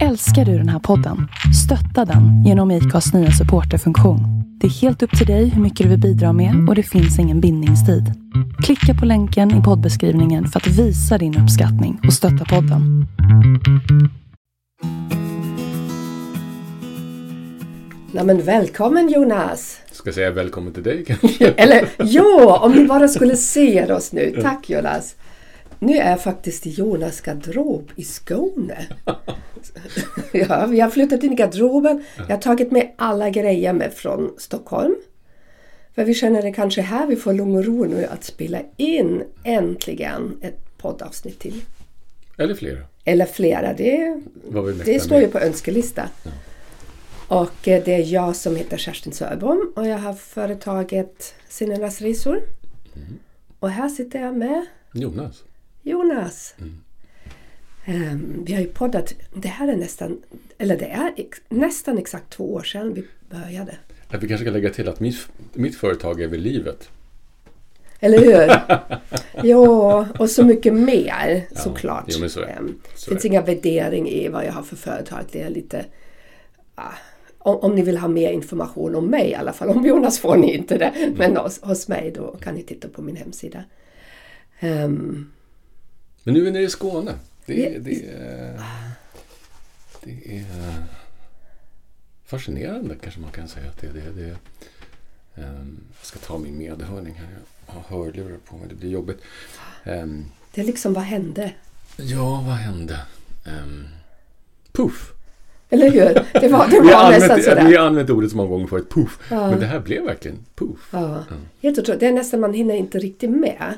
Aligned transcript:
Älskar 0.00 0.44
du 0.44 0.58
den 0.58 0.68
här 0.68 0.78
podden? 0.78 1.28
Stötta 1.64 2.04
den 2.12 2.44
genom 2.44 2.70
IKAs 2.70 3.12
nya 3.14 3.30
supporterfunktion. 3.30 4.20
Det 4.60 4.66
är 4.66 4.70
helt 4.70 5.02
upp 5.02 5.18
till 5.18 5.26
dig 5.26 5.48
hur 5.48 5.62
mycket 5.62 5.84
du 5.84 5.90
vill 5.90 6.00
bidra 6.00 6.32
med 6.32 6.68
och 6.68 6.74
det 6.74 6.82
finns 6.82 7.18
ingen 7.18 7.40
bindningstid. 7.40 8.04
Klicka 8.64 8.94
på 9.00 9.06
länken 9.06 9.60
i 9.60 9.62
poddbeskrivningen 9.62 10.46
för 10.46 10.60
att 10.60 10.66
visa 10.66 11.18
din 11.18 11.38
uppskattning 11.38 12.00
och 12.06 12.12
stötta 12.12 12.44
podden. 12.44 13.06
Nej 18.12 18.24
men 18.24 18.42
välkommen 18.42 19.08
Jonas! 19.08 19.80
Ska 19.92 20.12
säga 20.12 20.30
välkommen 20.30 20.72
till 20.72 20.82
dig 20.82 21.04
kanske? 21.04 21.48
Eller 21.48 21.88
ja, 21.98 22.58
om 22.62 22.72
ni 22.72 22.84
bara 22.86 23.08
skulle 23.08 23.36
se 23.36 23.92
oss 23.92 24.12
nu. 24.12 24.38
Tack 24.42 24.70
Jonas! 24.70 25.16
Nu 25.82 25.96
är 25.96 26.10
jag 26.10 26.22
faktiskt 26.22 26.66
i 26.66 26.70
Jonas 26.70 27.20
garderob 27.20 27.90
i 27.96 28.04
Skåne. 28.04 28.86
Ja, 30.32 30.66
vi 30.66 30.80
har 30.80 30.90
flyttat 30.90 31.22
in 31.22 31.32
i 31.32 31.34
garderoben. 31.34 32.04
Jag 32.16 32.36
har 32.36 32.42
tagit 32.42 32.70
med 32.70 32.92
alla 32.96 33.30
grejer 33.30 33.72
med 33.72 33.92
från 33.92 34.34
Stockholm. 34.38 34.96
För 35.94 36.04
vi 36.04 36.14
känner 36.14 36.42
det 36.42 36.52
kanske 36.52 36.82
här 36.82 37.06
vi 37.06 37.16
får 37.16 37.32
lugn 37.32 37.56
och 37.56 37.64
ro 37.64 37.84
nu 37.84 38.04
att 38.04 38.24
spela 38.24 38.58
in 38.76 39.22
äntligen 39.44 40.38
ett 40.40 40.78
poddavsnitt 40.78 41.38
till. 41.38 41.64
Eller 42.38 42.54
flera. 42.54 42.78
Eller 43.04 43.26
flera, 43.26 43.72
det, 43.72 44.20
det 44.84 45.00
står 45.00 45.20
ju 45.20 45.28
på 45.28 45.38
önskelista. 45.38 46.08
Och 47.28 47.68
eh, 47.68 47.84
det 47.84 47.94
är 47.94 48.12
jag 48.12 48.36
som 48.36 48.56
heter 48.56 48.76
Kerstin 48.76 49.12
Sörbom 49.12 49.72
och 49.76 49.86
jag 49.86 49.98
har 49.98 50.14
företaget 50.14 51.34
Sinnenas 51.48 52.00
Resor. 52.00 52.36
Mm. 52.36 53.18
Och 53.58 53.70
här 53.70 53.88
sitter 53.88 54.22
jag 54.22 54.36
med 54.36 54.66
Jonas. 54.92 55.42
Jonas. 55.82 56.54
Mm. 56.60 56.80
Ehm, 57.84 58.44
vi 58.46 58.52
har 58.52 58.60
ju 58.60 58.66
poddat, 58.66 59.14
det 59.34 59.48
här 59.48 59.68
är 59.68 59.76
nästan, 59.76 60.22
eller 60.58 60.76
det 60.76 60.86
är 60.86 61.12
ex, 61.16 61.38
nästan 61.48 61.98
exakt 61.98 62.30
två 62.30 62.54
år 62.54 62.62
sedan 62.62 62.94
vi 62.94 63.04
började. 63.30 63.76
Att 64.08 64.22
vi 64.22 64.28
kanske 64.28 64.44
kan 64.44 64.52
lägga 64.52 64.70
till 64.70 64.88
att 64.88 65.00
mitt, 65.00 65.28
mitt 65.52 65.76
företag 65.76 66.20
är 66.20 66.28
väl 66.28 66.40
livet. 66.40 66.88
Eller 68.00 68.18
hur? 68.18 68.52
ja, 69.48 70.06
och 70.18 70.30
så 70.30 70.44
mycket 70.44 70.74
mer 70.74 71.46
såklart. 71.56 72.04
jo, 72.08 72.28
så 72.28 72.40
det. 72.40 72.46
Ehm, 72.46 72.80
Så 72.94 73.10
finns 73.10 73.22
det. 73.22 73.28
inga 73.28 73.42
värdering 73.42 74.08
i 74.08 74.28
vad 74.28 74.44
jag 74.44 74.52
har 74.52 74.62
för 74.62 74.76
företag. 74.76 75.20
Det 75.32 75.42
är 75.42 75.50
lite... 75.50 75.84
ah, 76.74 76.92
om, 77.38 77.56
om 77.56 77.74
ni 77.74 77.82
vill 77.82 77.98
ha 77.98 78.08
mer 78.08 78.30
information 78.32 78.94
om 78.94 79.06
mig 79.06 79.30
i 79.30 79.34
alla 79.34 79.52
fall. 79.52 79.68
Om 79.76 79.86
Jonas 79.86 80.18
får 80.18 80.36
ni 80.36 80.54
inte 80.54 80.78
det. 80.78 80.84
Mm. 80.96 81.14
Men 81.18 81.36
hos, 81.36 81.60
hos 81.62 81.88
mig 81.88 82.10
då 82.10 82.36
kan 82.36 82.54
ni 82.54 82.62
titta 82.62 82.88
på 82.88 83.02
min 83.02 83.16
hemsida. 83.16 83.64
Ehm, 84.60 85.32
Men 86.24 86.34
nu 86.34 86.40
är 86.40 86.44
vi 86.44 86.50
nere 86.50 86.62
i 86.62 86.68
Skåne. 86.68 87.14
Det, 87.46 87.66
är- 87.74 87.78
det, 87.78 88.06
är, 88.06 88.60
det 90.02 90.36
är 90.38 90.44
fascinerande 92.26 92.96
kanske 93.02 93.20
man 93.20 93.30
kan 93.30 93.48
säga 93.48 93.68
att 93.68 93.80
det 93.80 93.86
är. 93.86 93.92
Det, 93.92 94.00
det, 94.22 94.36
ehm, 95.42 95.80
jag 95.98 96.06
ska 96.06 96.18
ta 96.18 96.38
min 96.38 96.58
medhörning 96.58 97.14
här. 97.14 97.28
Jag 97.66 97.74
har 97.74 97.98
hörlurar 97.98 98.36
på 98.48 98.56
mig. 98.56 98.66
Det 98.68 98.74
blir 98.74 98.90
jobbigt. 98.90 99.18
Ehm, 99.84 100.24
det 100.54 100.60
är 100.60 100.64
liksom, 100.64 100.92
vad 100.94 101.04
hände? 101.04 101.52
ja, 101.96 102.44
vad 102.46 102.54
hände? 102.56 102.98
Um, 103.46 103.88
puff! 104.72 105.12
Eller 105.70 105.90
hur? 105.90 106.40
Det 106.40 106.48
var, 106.48 106.68
det 106.68 106.80
Vi 106.82 106.92
har, 106.92 107.02
var 107.02 107.10
nästan 107.10 107.30
använt, 107.30 107.44
sådär. 107.44 107.68
vi 107.68 107.76
har 107.76 107.86
använt 107.86 108.10
ordet 108.10 108.30
så 108.30 108.36
många 108.36 108.48
gånger 108.48 108.66
förut. 108.66 108.90
Puff! 108.90 109.18
Ja. 109.30 109.50
Men 109.50 109.60
det 109.60 109.66
här 109.66 109.80
blev 109.80 110.04
verkligen 110.04 110.38
puff. 110.54 110.88
Ja, 110.92 111.24
helt 111.62 111.78
otroligt. 111.78 112.00
Det 112.00 112.06
är 112.06 112.12
nästan 112.12 112.40
man 112.40 112.54
hinner 112.54 112.74
inte 112.74 112.98
riktigt 112.98 113.30
med. 113.30 113.74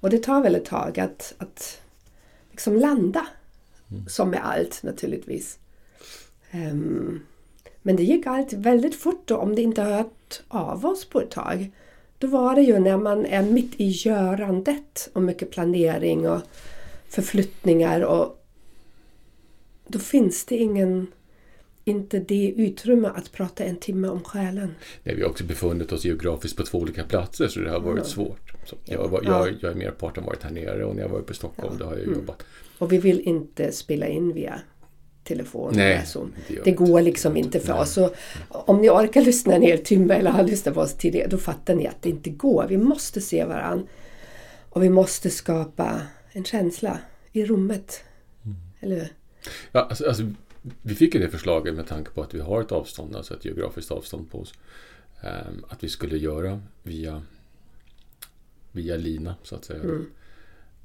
Och 0.00 0.10
det 0.10 0.18
tar 0.18 0.42
väl 0.42 0.54
ett 0.54 0.64
tag 0.64 1.00
att, 1.00 1.34
att 1.38 1.80
liksom 2.50 2.76
landa. 2.76 3.26
Som 4.08 4.30
med 4.30 4.46
allt 4.46 4.82
naturligtvis. 4.82 5.58
Ehm, 6.50 7.20
men 7.82 7.96
det 7.96 8.02
gick 8.02 8.26
allt 8.26 8.52
väldigt 8.52 8.94
fort 8.94 9.30
och 9.30 9.42
om 9.42 9.54
det 9.54 9.62
inte 9.62 9.82
hört 9.82 10.42
av 10.48 10.86
oss 10.86 11.04
på 11.04 11.20
ett 11.20 11.30
tag. 11.30 11.70
Då 12.18 12.26
var 12.26 12.54
det 12.54 12.62
ju 12.62 12.78
när 12.78 12.96
man 12.96 13.26
är 13.26 13.42
mitt 13.42 13.80
i 13.80 13.88
görandet 13.88 15.08
och 15.12 15.22
mycket 15.22 15.50
planering 15.50 16.28
och 16.28 16.40
förflyttningar 17.08 18.00
och 18.00 18.44
då 19.86 19.98
finns 19.98 20.44
det 20.44 20.56
ingen, 20.56 21.06
inte 21.88 22.18
det 22.18 22.48
utrymme 22.56 23.08
att 23.14 23.32
prata 23.32 23.64
en 23.64 23.76
timme 23.76 24.08
om 24.08 24.20
själen. 24.24 24.74
Nej, 25.02 25.14
vi 25.14 25.22
har 25.22 25.30
också 25.30 25.44
befunnit 25.44 25.92
oss 25.92 26.04
geografiskt 26.04 26.56
på 26.56 26.62
två 26.62 26.78
olika 26.78 27.04
platser 27.04 27.48
så 27.48 27.60
det 27.60 27.70
har 27.70 27.80
varit 27.80 28.06
svårt. 28.06 28.52
Så 28.64 28.76
jag, 28.84 29.08
var- 29.08 29.22
jag, 29.24 29.54
jag 29.60 29.70
är 29.70 29.74
merparten 29.74 30.24
varit 30.24 30.42
här 30.42 30.50
nere 30.50 30.84
och 30.84 30.94
när 30.96 31.02
jag 31.02 31.08
varit 31.08 31.26
på 31.26 31.34
Stockholm 31.34 31.78
då 31.78 31.84
har 31.84 31.96
jag 31.96 32.06
jobbat. 32.06 32.42
Och 32.78 32.92
vi 32.92 32.98
vill 32.98 33.20
inte 33.20 33.72
spela 33.72 34.06
in 34.06 34.32
via 34.32 34.60
telefon. 35.24 35.72
Nej, 35.76 35.92
eller 35.94 36.04
så. 36.04 36.28
det 36.48 36.64
det 36.64 36.70
går 36.70 37.00
liksom 37.02 37.36
inte 37.36 37.60
för 37.60 37.78
oss. 37.80 37.92
Så 37.92 38.10
om 38.48 38.80
ni 38.80 38.90
orkar 38.90 39.20
lyssna 39.22 39.54
en 39.54 39.62
hel 39.62 39.78
timme 39.78 40.14
eller 40.14 40.30
har 40.30 40.42
lyssnat 40.44 40.74
på 40.74 40.80
oss 40.80 40.94
tidigare, 40.94 41.28
då 41.28 41.38
fattar 41.38 41.74
ni 41.74 41.86
att 41.86 42.02
det 42.02 42.08
inte 42.10 42.30
går. 42.30 42.66
Vi 42.68 42.76
måste 42.76 43.20
se 43.20 43.44
varandra. 43.44 43.86
Och 44.70 44.82
vi 44.82 44.88
måste 44.90 45.30
skapa 45.30 46.00
en 46.32 46.44
känsla 46.44 46.98
i 47.32 47.44
rummet. 47.46 48.00
Mm. 48.44 48.56
Eller 48.80 48.96
hur? 48.96 49.08
Ja, 49.72 49.80
alltså, 49.80 50.08
alltså, 50.08 50.22
vi 50.82 50.94
fick 50.94 51.14
ju 51.14 51.20
det 51.20 51.28
förslaget 51.28 51.74
med 51.74 51.86
tanke 51.86 52.10
på 52.10 52.22
att 52.22 52.34
vi 52.34 52.40
har 52.40 52.62
ett 52.62 52.72
avstånd, 52.72 53.16
alltså 53.16 53.34
ett 53.34 53.44
geografiskt 53.44 53.90
avstånd 53.90 54.30
på 54.30 54.40
oss. 54.40 54.54
Ehm, 55.20 55.64
att 55.68 55.84
vi 55.84 55.88
skulle 55.88 56.18
göra 56.18 56.62
via, 56.82 57.22
via 58.72 58.96
lina 58.96 59.34
så 59.42 59.54
att 59.56 59.64
säga. 59.64 59.82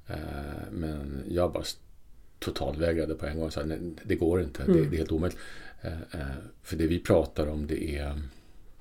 Ehm, 0.07 0.67
men 0.71 1.23
jag 1.29 1.51
bara 1.51 1.63
totalvägrade 2.39 3.15
på 3.15 3.25
en 3.25 3.39
gång. 3.39 3.51
Så 3.51 3.59
här, 3.59 3.67
nej, 3.67 3.79
det 4.03 4.15
går 4.15 4.41
inte, 4.41 4.65
det, 4.65 4.73
det 4.73 4.95
är 4.95 4.97
helt 4.97 5.11
omöjligt. 5.11 5.39
Ehm, 5.81 5.93
eh, 6.11 6.25
för 6.63 6.75
det 6.77 6.87
vi 6.87 6.99
pratar 6.99 7.47
om 7.47 7.67
det 7.67 7.97
är 7.97 8.21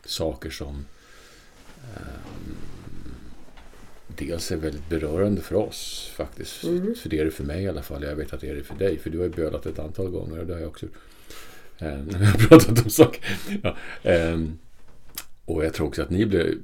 saker 0.05 0.51
som 0.51 0.87
ehm, 1.85 2.57
dels 4.19 4.53
är 4.53 4.57
väldigt 4.57 4.89
berörande 4.89 5.41
för 5.41 5.55
oss 5.55 6.11
faktiskt. 6.15 6.53
För 6.97 7.09
det 7.09 7.19
är 7.19 7.25
det 7.25 7.31
för 7.31 7.45
mig 7.45 7.63
i 7.63 7.69
alla 7.69 7.83
fall. 7.83 8.03
Jag 8.03 8.17
vet 8.17 8.33
att 8.33 8.41
det 8.41 8.49
är 8.49 8.55
det 8.55 8.63
för 8.63 8.75
dig. 8.75 8.99
För 8.99 9.11
du 9.11 9.19
har 9.19 9.25
ju 9.25 9.31
bölat 9.31 9.67
ett 9.67 9.79
antal 9.79 10.11
gånger 10.11 10.39
och 10.39 10.47
det 10.47 10.53
har 10.53 10.61
jag 10.61 10.69
också. 10.69 10.87
Eh, 11.79 11.99
När 11.99 12.19
vi 12.19 12.25
har 12.25 12.49
pratat 12.49 12.85
om 12.85 12.91
saker. 12.91 13.25
Ja, 13.63 13.77
ehm, 14.03 14.59
och 15.45 15.65
jag 15.65 15.75
tror 15.75 15.87
också 15.87 16.03
att 16.03 16.11
ni 16.11 16.27
blir, 16.27 16.59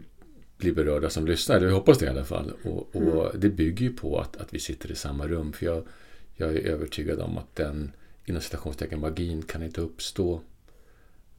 blir 0.58 0.74
berörda 0.74 1.10
som 1.10 1.26
lyssnar. 1.26 1.56
Eller 1.56 1.66
jag 1.66 1.74
hoppas 1.74 1.98
det 1.98 2.06
i 2.06 2.08
alla 2.08 2.24
fall. 2.24 2.52
Och, 2.62 2.96
och 2.96 3.38
det 3.38 3.48
bygger 3.48 3.86
ju 3.86 3.92
på 3.92 4.20
att, 4.20 4.36
att 4.36 4.54
vi 4.54 4.58
sitter 4.58 4.90
i 4.90 4.94
samma 4.94 5.26
rum. 5.26 5.52
För 5.52 5.66
jag, 5.66 5.86
jag 6.34 6.50
är 6.50 6.60
övertygad 6.60 7.20
om 7.20 7.38
att 7.38 7.56
den 7.56 7.92
inom 8.24 8.42
citationstecken 8.42 9.00
magin 9.00 9.42
kan 9.42 9.62
inte 9.62 9.80
uppstå 9.80 10.40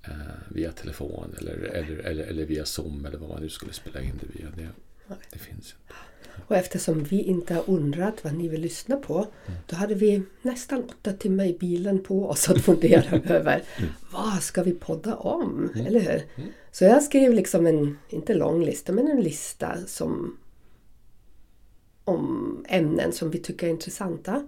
eh, 0.04 0.12
via 0.50 0.72
telefon 0.72 1.36
eller, 1.38 1.54
eller, 1.54 1.98
eller, 1.98 2.24
eller 2.24 2.46
via 2.46 2.66
Zoom 2.66 3.06
eller 3.06 3.18
vad 3.18 3.30
man 3.30 3.42
nu 3.42 3.50
skulle 3.50 3.74
spela 3.74 4.02
in 4.02 4.20
det 4.22 4.40
via. 4.40 4.50
Det, 4.56 4.70
det 5.32 5.40
finns 5.40 5.58
inte. 5.58 5.94
Och 6.48 6.56
eftersom 6.56 7.04
vi 7.04 7.22
inte 7.22 7.54
har 7.54 7.70
undrat 7.70 8.24
vad 8.24 8.34
ni 8.34 8.48
vill 8.48 8.62
lyssna 8.62 8.96
på, 8.96 9.28
då 9.66 9.76
hade 9.76 9.96
vi 9.96 10.22
nästan 10.42 10.84
åtta 10.84 11.14
timmar 11.14 11.46
i 11.46 11.58
bilen 11.60 12.04
på 12.04 12.30
oss 12.30 12.50
att 12.50 12.62
fundera 12.62 13.20
över 13.36 13.64
vad 14.12 14.44
ska 14.44 14.64
vi 14.64 14.72
podda 14.72 15.16
om? 15.16 15.70
Eller 15.88 16.00
hur? 16.00 16.22
Så 16.72 16.84
jag 16.84 17.04
skrev 17.04 17.34
liksom 17.34 17.68
en, 17.68 17.98
inte 18.10 18.34
lång 18.34 18.66
lista, 18.66 18.92
men 18.92 19.08
en 19.08 19.22
lista 19.22 19.78
som 19.88 20.38
om 22.04 22.66
ämnen 22.70 23.12
som 23.12 23.32
vi 23.32 23.40
tycker 23.40 23.68
är 23.68 23.72
intressanta. 23.72 24.48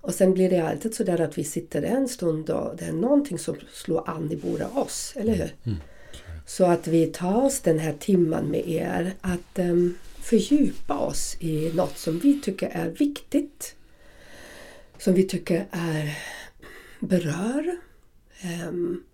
Och 0.00 0.14
sen 0.14 0.34
blir 0.34 0.50
det 0.50 0.68
alltid 0.68 0.94
så 0.94 1.04
där 1.04 1.20
att 1.20 1.38
vi 1.38 1.44
sitter 1.44 1.82
en 1.82 2.08
stund 2.08 2.50
och 2.50 2.76
det 2.76 2.84
är 2.84 2.92
någonting 2.92 3.38
som 3.38 3.56
slår 3.72 4.10
an 4.10 4.32
i 4.32 4.36
båda 4.36 4.68
oss, 4.68 5.12
eller 5.16 5.34
hur? 5.34 5.54
Så 6.48 6.64
att 6.64 6.86
vi 6.86 7.06
tar 7.06 7.44
oss 7.44 7.60
den 7.60 7.78
här 7.78 7.92
timman 7.92 8.50
med 8.50 8.68
er 8.68 9.14
att 9.20 9.58
um, 9.58 9.94
fördjupa 10.14 10.98
oss 10.98 11.36
i 11.40 11.72
något 11.74 11.98
som 11.98 12.18
vi 12.18 12.40
tycker 12.40 12.68
är 12.68 12.90
viktigt. 12.90 13.74
Som 14.98 15.14
vi 15.14 15.22
tycker 15.22 15.66
är 15.70 16.18
berör. 17.00 17.76
Um, 18.68 19.04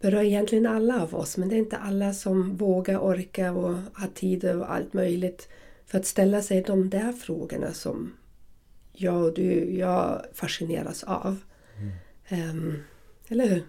berör 0.00 0.22
egentligen 0.22 0.66
alla 0.66 1.02
av 1.02 1.14
oss 1.14 1.36
men 1.36 1.48
det 1.48 1.56
är 1.56 1.58
inte 1.58 1.76
alla 1.76 2.14
som 2.14 2.56
vågar, 2.56 2.98
orkar 2.98 3.52
och 3.52 3.74
har 3.92 4.08
tid 4.14 4.44
och 4.44 4.72
allt 4.74 4.92
möjligt 4.92 5.48
för 5.86 5.98
att 5.98 6.06
ställa 6.06 6.42
sig 6.42 6.62
de 6.62 6.90
där 6.90 7.12
frågorna 7.12 7.72
som 7.72 8.12
jag 8.92 9.24
och 9.24 9.34
du, 9.34 9.76
jag 9.78 10.24
fascineras 10.32 11.04
av. 11.04 11.36
Um, 12.30 12.82
eller 13.28 13.46
hur? 13.46 13.62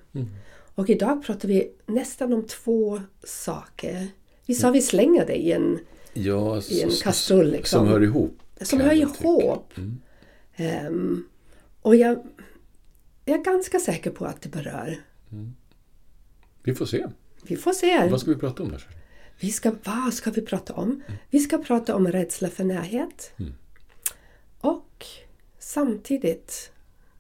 Och 0.75 0.89
idag 0.89 1.23
pratar 1.23 1.47
vi 1.47 1.71
nästan 1.85 2.33
om 2.33 2.47
två 2.47 3.01
saker. 3.23 4.07
Vi 4.45 4.55
sa 4.55 4.71
vi 4.71 4.81
slänger 4.81 5.25
det 5.25 5.35
i 5.35 5.51
en, 5.51 5.79
Ja, 6.13 6.61
i 6.69 6.81
en 6.81 6.89
kastrull. 7.03 7.51
Liksom, 7.51 7.79
Som 7.79 7.87
hör 7.87 8.03
ihop. 8.03 8.39
som 8.61 8.79
hör 8.79 8.93
ihop. 8.93 9.73
Ehm, 10.55 11.27
och 11.81 11.95
jag, 11.95 12.27
jag 13.25 13.39
är 13.39 13.43
ganska 13.43 13.79
säker 13.79 14.11
på 14.11 14.25
att 14.25 14.41
det 14.41 14.49
berör. 14.49 15.01
Vi 16.63 16.75
får 16.75 16.85
se. 16.85 17.07
Vi 17.43 17.55
får 17.55 17.73
se. 17.73 18.09
Vad 18.09 18.21
ska 18.21 18.31
vi 18.31 18.37
prata 18.37 18.63
om 18.63 18.69
där? 18.69 18.87
Vi 19.39 19.51
ska, 19.51 19.75
vad 19.83 20.13
ska 20.13 20.31
vi 20.31 20.41
prata 20.41 20.73
om? 20.73 21.03
Vi 21.29 21.39
ska 21.39 21.57
prata 21.57 21.95
om 21.95 22.07
rädsla 22.07 22.49
för 22.49 22.63
närhet. 22.63 23.33
Och 24.59 25.05
samtidigt, 25.59 26.71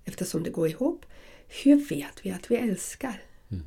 eftersom 0.05 0.43
det 0.43 0.49
går 0.49 0.67
ihop, 0.67 1.05
hur 1.63 1.75
vet 1.89 2.25
vi 2.25 2.31
att 2.31 2.51
vi 2.51 2.55
älskar? 2.55 3.21
Mm. 3.51 3.63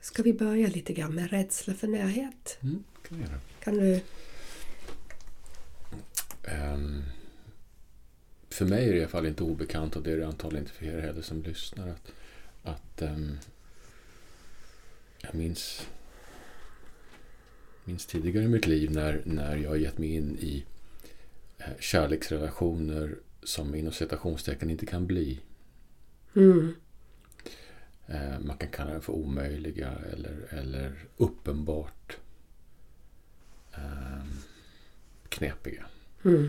Ska 0.00 0.22
vi 0.22 0.32
börja 0.32 0.68
lite 0.68 0.92
grann 0.92 1.14
med 1.14 1.30
rädsla 1.30 1.74
för 1.74 1.88
närhet? 1.88 2.58
Mm, 2.62 2.84
kan 3.08 3.20
göra. 3.20 3.40
Kan 3.60 3.74
du... 3.74 4.00
Ehm, 6.44 7.02
för 8.50 8.64
mig 8.64 8.88
är 8.88 8.92
det 8.92 8.98
i 8.98 9.00
alla 9.00 9.08
fall 9.08 9.26
inte 9.26 9.44
obekant 9.44 9.96
och 9.96 10.02
det 10.02 10.12
är 10.12 10.16
det 10.16 10.26
antagligen 10.26 10.64
inte 10.64 10.78
för 10.78 10.86
er 10.86 11.00
heller 11.00 11.22
som 11.22 11.42
lyssnar. 11.42 11.88
Att, 11.88 12.12
att 12.62 13.02
ehm, 13.02 13.38
jag 15.18 15.34
minns, 15.34 15.86
minns 17.84 18.06
tidigare 18.06 18.44
i 18.44 18.48
mitt 18.48 18.66
liv 18.66 18.90
när, 18.90 19.22
när 19.24 19.56
jag 19.56 19.78
gett 19.78 19.98
mig 19.98 20.14
in 20.14 20.36
i 20.36 20.64
eh, 21.58 21.78
kärleksrelationer 21.80 23.18
som 23.42 23.74
inom 23.74 23.92
citationstecken 23.92 24.70
inte 24.70 24.86
kan 24.86 25.06
bli. 25.06 25.40
Mm. 26.36 26.74
Eh, 28.10 28.38
man 28.40 28.56
kan 28.56 28.68
kalla 28.68 28.94
det 28.94 29.00
för 29.00 29.12
omöjliga 29.12 29.92
eller, 30.12 30.46
eller 30.50 30.92
uppenbart 31.16 32.16
eh, 33.72 34.24
knepiga. 35.28 35.84
Mm. 36.24 36.48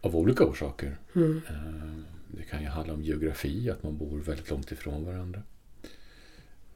Av 0.00 0.16
olika 0.16 0.44
orsaker. 0.44 0.98
Mm. 1.14 1.42
Eh, 1.48 2.04
det 2.28 2.42
kan 2.42 2.62
ju 2.62 2.68
handla 2.68 2.94
om 2.94 3.02
geografi, 3.02 3.70
att 3.70 3.82
man 3.82 3.98
bor 3.98 4.18
väldigt 4.18 4.50
långt 4.50 4.72
ifrån 4.72 5.04
varandra. 5.04 5.42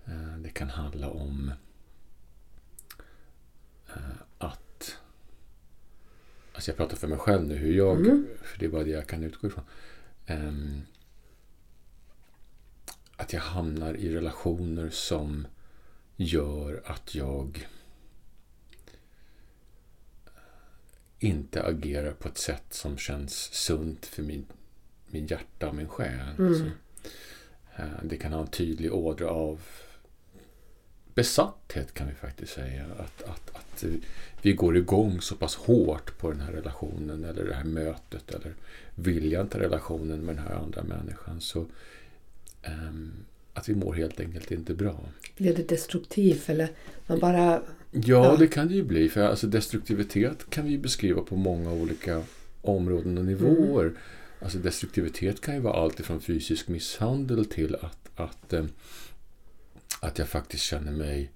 Eh, 0.04 0.38
det 0.38 0.50
kan 0.50 0.70
handla 0.70 1.10
om 1.10 1.52
eh, 3.88 4.20
att... 4.38 4.98
Alltså 6.52 6.70
jag 6.70 6.76
pratar 6.76 6.96
för 6.96 7.08
mig 7.08 7.18
själv 7.18 7.46
nu, 7.46 7.54
hur 7.54 7.72
jag... 7.72 8.00
Mm. 8.00 8.26
För 8.42 8.58
det 8.58 8.64
är 8.64 8.70
bara 8.70 8.84
det 8.84 8.90
jag 8.90 9.06
kan 9.06 9.24
utgå 9.24 9.46
ifrån. 9.46 9.64
Ehm, 10.26 10.82
att 13.20 13.32
jag 13.32 13.40
hamnar 13.40 13.94
i 13.94 14.14
relationer 14.14 14.90
som 14.90 15.46
gör 16.16 16.82
att 16.84 17.14
jag 17.14 17.68
inte 21.18 21.62
agerar 21.62 22.12
på 22.12 22.28
ett 22.28 22.38
sätt 22.38 22.64
som 22.70 22.98
känns 22.98 23.34
sunt 23.52 24.06
för 24.06 24.22
min, 24.22 24.46
min 25.06 25.26
hjärta 25.26 25.68
och 25.68 25.74
min 25.74 25.88
själ. 25.88 26.34
Mm. 26.38 26.54
Så, 26.54 26.64
eh, 27.82 27.88
det 28.02 28.16
kan 28.16 28.32
ha 28.32 28.40
en 28.40 28.46
tydlig 28.46 28.94
ådra 28.94 29.28
av 29.30 29.60
besatthet 31.14 31.94
kan 31.94 32.08
vi 32.08 32.14
faktiskt 32.14 32.52
säga. 32.52 32.84
Att, 32.98 33.22
att, 33.22 33.56
att 33.56 33.84
vi 34.42 34.52
går 34.52 34.76
igång 34.76 35.20
så 35.20 35.36
pass 35.36 35.54
hårt 35.54 36.18
på 36.18 36.30
den 36.30 36.40
här 36.40 36.52
relationen 36.52 37.24
eller 37.24 37.44
det 37.44 37.54
här 37.54 37.64
mötet 37.64 38.30
eller 38.30 38.54
viljan 38.94 39.48
till 39.48 39.60
relationen 39.60 40.20
med 40.20 40.36
den 40.36 40.44
här 40.44 40.54
andra 40.54 40.82
människan. 40.82 41.40
Så 41.40 41.66
att 43.54 43.68
vi 43.68 43.74
mår 43.74 43.92
helt 43.94 44.20
enkelt 44.20 44.50
inte 44.50 44.74
bra. 44.74 45.00
Blir 45.36 45.54
det 45.56 45.68
destruktivt 45.68 46.48
eller 46.48 46.68
man 47.06 47.18
bara... 47.18 47.62
Ja, 47.90 48.00
Ja. 48.04 48.36
det 48.38 48.46
kan 48.46 48.68
det 48.68 48.74
ju 48.74 48.82
bli. 48.84 49.08
För 49.08 49.20
alltså 49.20 49.46
destruktivitet 49.46 50.50
kan 50.50 50.64
vi 50.64 50.78
beskriva 50.78 51.22
på 51.22 51.36
många 51.36 51.72
olika 51.72 52.22
områden 52.62 53.18
och 53.18 53.24
nivåer. 53.24 53.92
Alltså 54.42 54.58
destruktivitet 54.58 55.40
kan 55.40 55.54
ju 55.54 55.60
vara 55.60 55.74
allt 55.82 56.00
ifrån 56.00 56.20
fysisk 56.20 56.68
misshandel 56.68 57.44
till 57.44 57.74
att, 57.74 58.10
att, 58.14 58.52
eh, 58.52 58.64
att 60.00 60.18
jag 60.18 60.28
faktiskt 60.28 60.62
känner 60.62 60.92
mig 60.92 61.30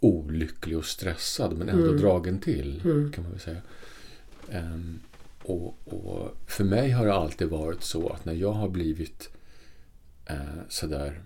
olycklig 0.00 0.78
och 0.78 0.84
stressad 0.84 1.56
men 1.58 1.68
ändå 1.68 1.88
Mm. 1.88 2.00
dragen 2.00 2.40
till. 2.40 2.80
Mm. 2.84 3.12
kan 3.12 3.24
man 3.24 3.32
väl 3.32 3.40
säga. 3.40 3.60
Ehm, 4.50 4.98
och, 5.42 5.78
och 5.84 6.36
för 6.46 6.64
mig 6.64 6.90
har 6.90 7.06
det 7.06 7.14
alltid 7.14 7.48
varit 7.48 7.82
så 7.82 8.08
att 8.08 8.24
när 8.24 8.34
jag 8.34 8.52
har 8.52 8.68
blivit 8.68 9.30
eh, 10.26 10.36
sådär 10.68 11.22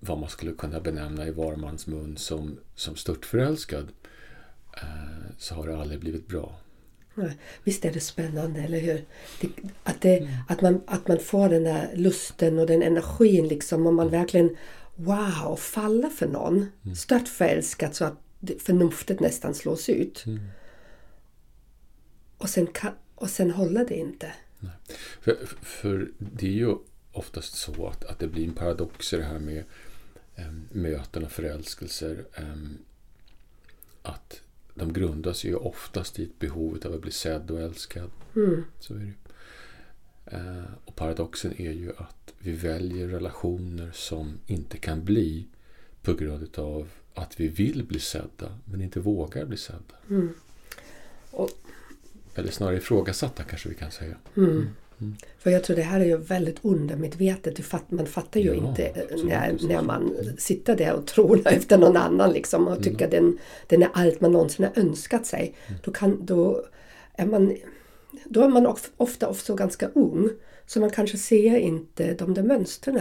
vad 0.00 0.18
man 0.18 0.28
skulle 0.30 0.52
kunna 0.52 0.80
benämna 0.80 1.26
i 1.26 1.30
var 1.30 1.56
mans 1.56 1.86
mun 1.86 2.16
som, 2.16 2.58
som 2.74 2.96
störtförälskad 2.96 3.88
eh, 4.76 5.30
så 5.38 5.54
har 5.54 5.66
det 5.66 5.76
aldrig 5.80 6.00
blivit 6.00 6.28
bra. 6.28 6.58
Visst 7.64 7.84
är 7.84 7.92
det 7.92 8.00
spännande, 8.00 8.60
eller 8.60 8.80
hur? 8.80 9.04
Det, 9.40 9.48
att, 9.82 10.00
det, 10.00 10.18
Mm. 10.18 10.32
att, 10.48 10.60
man, 10.60 10.80
att 10.86 11.08
man 11.08 11.18
får 11.18 11.48
den 11.48 11.64
där 11.64 11.90
lusten 11.96 12.58
och 12.58 12.66
den 12.66 12.82
energin 12.82 13.48
liksom 13.48 13.86
och 13.86 13.94
man 13.94 14.08
Mm. 14.08 14.20
verkligen 14.20 14.56
wow, 14.96 15.56
faller 15.56 16.08
för 16.08 16.28
någon. 16.28 16.66
Stört 16.96 17.28
förälskat 17.28 17.94
så 17.94 18.04
att 18.04 18.18
förnuftet 18.58 19.20
nästan 19.20 19.54
slås 19.54 19.88
ut. 19.88 20.24
Mm. 20.26 20.40
Och, 22.38 22.48
sen 22.48 22.66
kan, 22.66 22.92
och 23.14 23.30
sen 23.30 23.50
håller 23.50 23.84
det 23.84 23.94
inte. 23.98 24.32
För, 25.20 25.36
för 25.62 26.10
det 26.18 26.46
är 26.46 26.52
ju 26.52 26.74
oftast 27.12 27.54
så 27.54 27.86
att, 27.88 28.04
att 28.04 28.18
det 28.18 28.26
blir 28.28 28.44
en 28.44 28.54
paradox 28.54 29.12
i 29.12 29.16
det 29.16 29.22
här 29.24 29.38
med 29.38 29.64
em, 30.36 30.68
möten 30.72 31.24
och 31.24 31.32
förälskelser. 31.32 32.24
em, 32.34 32.78
att 34.02 34.40
de 34.74 34.92
grundas 34.92 35.44
ju 35.44 35.54
oftast 35.54 36.18
i 36.18 36.22
ett 36.22 36.38
behov 36.38 36.78
av 36.84 36.92
att 36.94 37.00
bli 37.02 37.10
sedd 37.10 37.50
och 37.50 37.60
älskad. 37.60 38.10
Mm. 38.36 38.64
Så 38.80 38.94
är 38.94 38.98
det. 38.98 39.12
Eh, 40.36 40.64
och 40.84 40.96
paradoxen 40.96 41.60
är 41.60 41.72
ju 41.72 41.92
att 41.96 42.32
vi 42.38 42.52
väljer 42.52 43.08
relationer 43.08 43.90
som 43.94 44.38
inte 44.46 44.78
kan 44.78 45.04
bli 45.04 45.46
på 46.02 46.14
grund 46.14 46.58
av 46.58 46.88
att 47.14 47.40
vi 47.40 47.48
vill 47.48 47.84
bli 47.84 48.00
sedda 48.00 48.58
men 48.64 48.82
inte 48.82 49.00
vågar 49.00 49.44
bli 49.44 49.56
sedda. 49.56 49.94
Mm. 50.10 50.34
Och- 51.30 51.50
Eller 52.34 52.50
snarare 52.50 52.76
ifrågasatta 52.76 53.44
kanske 53.44 53.68
vi 53.68 53.74
kan 53.74 53.90
säga. 53.90 54.16
Mm. 54.36 54.68
Mm. 55.02 55.16
För 55.38 55.50
jag 55.50 55.64
tror 55.64 55.76
det 55.76 55.82
här 55.82 56.00
är 56.00 56.04
ju 56.04 56.16
väldigt 56.16 56.64
undermedvetet. 56.64 57.64
Fatt, 57.64 57.90
man 57.90 58.06
fattar 58.06 58.40
ju 58.40 58.46
Ja, 58.46 58.54
inte 58.54 58.84
eh, 58.86 59.24
när, 59.24 59.68
när 59.68 59.82
man 59.82 60.16
sitter 60.38 60.76
där 60.76 60.92
och 60.92 61.06
tror 61.06 61.40
efter 61.48 61.78
någon 61.78 61.96
annan 61.96 62.32
liksom 62.32 62.68
och 62.68 62.82
tycker 62.82 63.10
den, 63.10 63.38
den 63.66 63.82
är 63.82 63.88
allt 63.92 64.20
man 64.20 64.32
någonsin 64.32 64.64
har 64.64 64.82
önskat 64.82 65.26
sig. 65.26 65.54
Mm. 65.66 65.80
Då, 65.84 65.90
kan, 65.90 66.26
då, 66.26 66.64
är 67.14 67.26
man, 67.26 67.56
då 68.24 68.42
är 68.42 68.48
man 68.48 68.66
of- 68.66 68.90
ofta 68.96 69.28
också 69.28 69.54
ganska 69.54 69.88
ung. 69.88 70.28
Så 70.66 70.80
man 70.80 70.90
kanske 70.90 71.18
ser 71.18 71.58
inte 71.58 72.14
de 72.14 72.34
där 72.34 72.42
mönstren 72.42 73.00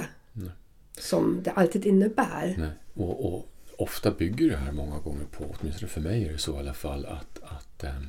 som 1.00 1.40
det 1.44 1.52
alltid 1.52 1.86
innebär. 1.86 2.56
Nej. 2.58 2.70
Och, 2.94 3.26
och 3.34 3.48
ofta 3.78 4.12
bygger 4.12 4.50
det 4.50 4.58
här 4.58 4.72
många 4.72 5.00
gånger 5.00 5.26
på, 5.32 5.44
åtminstone 5.60 5.88
för 5.90 6.02
mig 6.02 6.26
är 6.26 6.32
det 6.32 6.38
så 6.38 6.56
i 6.56 6.60
alla 6.60 6.74
fall, 6.74 7.06
att, 7.06 7.40
att 7.44 7.84
ehm, 7.84 7.90
eh, 7.90 8.02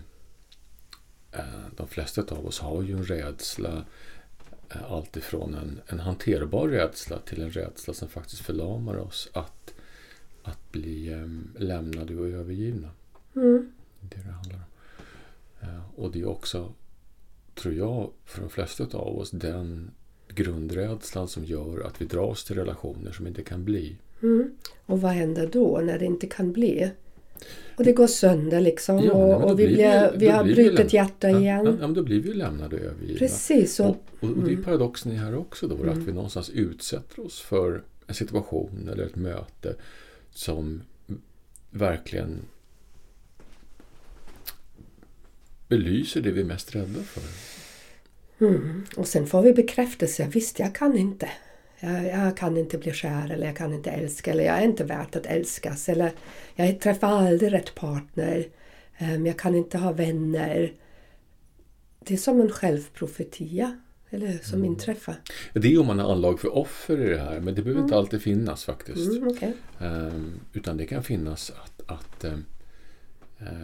de 1.77 1.89
flesta 1.89 2.23
av 2.29 2.47
oss 2.47 2.61
har 2.61 2.83
ju 2.83 2.93
en 2.93 3.05
rädsla 3.05 3.85
eh, 4.71 4.93
alltifrån 4.93 5.55
en, 5.55 5.81
en 5.87 6.01
hanterbar 6.01 6.69
rädsla 6.69 7.19
till 7.19 7.43
en 7.43 7.51
rädsla 7.51 7.95
som 7.95 8.09
faktiskt 8.09 8.43
förlamar 8.43 8.97
oss 8.97 9.31
att, 9.33 9.75
att 10.43 10.73
bli 10.73 11.13
em, 11.13 11.51
lämnade 11.59 12.17
och 12.17 12.29
övergivna. 12.29 12.91
Mm. 13.37 13.73
Det 14.01 14.17
är 14.17 14.19
det 14.19 14.27
det 14.27 14.33
handlar 14.33 14.57
om. 14.57 14.63
Eh, 15.61 15.83
och 15.97 16.13
det 16.13 16.21
är 16.21 16.29
också, 16.29 16.73
tror 17.55 17.75
jag, 17.75 18.11
för 18.25 18.41
de 18.41 18.51
flesta 18.51 18.85
av 18.85 19.19
oss 19.19 19.31
den 19.31 19.91
grundrädslan 20.29 21.29
som 21.29 21.45
gör 21.45 21.87
att 21.87 22.01
vi 22.01 22.07
dras 22.07 22.45
till 22.45 22.57
relationer 22.57 23.13
som 23.13 23.27
inte 23.27 23.43
kan 23.43 23.65
bli. 23.65 23.97
Mm. 24.23 24.57
Och 24.87 25.01
vad 25.01 25.13
händer 25.13 25.47
då 25.53 25.81
när 25.85 25.99
det 25.99 26.05
inte 26.05 26.27
kan 26.27 26.53
bli? 26.53 26.93
Och 27.77 27.85
det 27.85 27.93
går 27.93 28.07
sönder 28.07 28.61
liksom 28.61 28.99
Ja, 29.05 29.13
och, 29.13 29.51
och 29.51 29.61
vi, 29.61 29.67
blir 29.67 30.13
vi- 30.17 30.29
har 30.29 30.45
brutit 30.45 30.93
hjärta 30.93 31.31
Ja, 31.31 31.39
igen. 31.41 31.65
Ja, 31.67 31.73
men 31.87 31.95
då 31.95 32.03
blir 32.03 32.21
vi 32.21 32.35
lämnade 32.35 32.77
och 32.77 32.83
övergivna. 32.83 33.19
Precis. 33.19 33.81
Och, 33.81 33.87
Och, 33.87 33.97
och, 34.21 34.29
och 34.29 34.35
det 34.37 34.51
är 34.51 34.53
Mm. 34.53 34.65
paradoxen 34.65 35.13
i 35.13 35.15
här 35.15 35.35
också 35.37 35.69
då, 35.69 35.91
att 35.91 35.97
vi 35.99 36.13
någonstans 36.13 36.51
utsätter 36.51 37.27
oss 37.27 37.41
för 37.41 37.83
en 38.07 38.15
situation 38.15 38.89
eller 38.93 39.05
ett 39.07 39.17
möte 39.17 39.75
som 40.31 40.83
verkligen 41.71 42.39
belyser 45.69 46.21
det 46.21 46.31
vi 46.31 46.41
är 46.41 46.45
mest 46.45 46.75
rädda 46.75 47.01
för. 47.03 47.23
Mm. 48.47 48.85
Och 48.97 49.07
sen 49.09 49.27
får 49.27 49.43
vi 49.43 49.53
bekräftelse. 49.53 50.29
Visst, 50.33 50.59
jag 50.59 50.75
kan 50.75 50.97
inte. 50.99 51.29
Jag, 51.85 52.07
jag 52.07 52.37
kan 52.37 52.57
inte 52.57 52.79
bli 52.79 52.93
kär 52.93 53.31
eller 53.31 53.47
jag 53.47 53.57
kan 53.57 53.75
inte 53.75 53.91
älska 53.91 54.31
eller 54.31 54.45
jag 54.45 54.59
är 54.59 54.65
inte 54.65 54.85
värt 54.85 55.17
att 55.17 55.27
älskas 55.27 55.89
eller 55.89 56.13
jag 56.55 56.81
träffar 56.81 57.09
aldrig 57.09 57.53
rätt 57.53 57.75
partner. 57.75 58.47
Ehm, 58.99 59.27
jag 59.27 59.39
kan 59.39 59.55
inte 59.55 59.79
ha 59.79 59.93
vänner. 59.93 60.73
Det 61.99 62.15
är 62.15 62.19
som 62.19 62.41
en 62.41 62.51
självprofetia. 62.51 63.79
Eller? 64.11 64.39
Som 64.39 64.65
inträffar. 64.65 65.15
Det 65.53 65.73
är 65.75 65.81
om 65.81 65.87
man 65.87 65.99
har 65.99 66.13
anlag 66.13 66.41
för 66.41 66.57
offer 66.57 67.01
i 67.01 67.09
det 67.09 67.19
här, 67.19 67.41
men 67.41 67.55
det 67.55 67.63
behöver 67.63 67.83
inte 67.83 67.97
alltid 67.97 68.23
finnas 68.23 68.65
faktiskt. 68.65 69.11
Mm, 69.11 69.29
okej. 69.29 69.53
Ehm, 69.81 70.41
utan 70.53 70.77
det 70.77 70.87
kan 70.87 71.03
finnas 71.03 71.51
att... 71.51 71.83
att 71.91 72.25
ehm, 72.25 72.45
eh, 73.39 73.57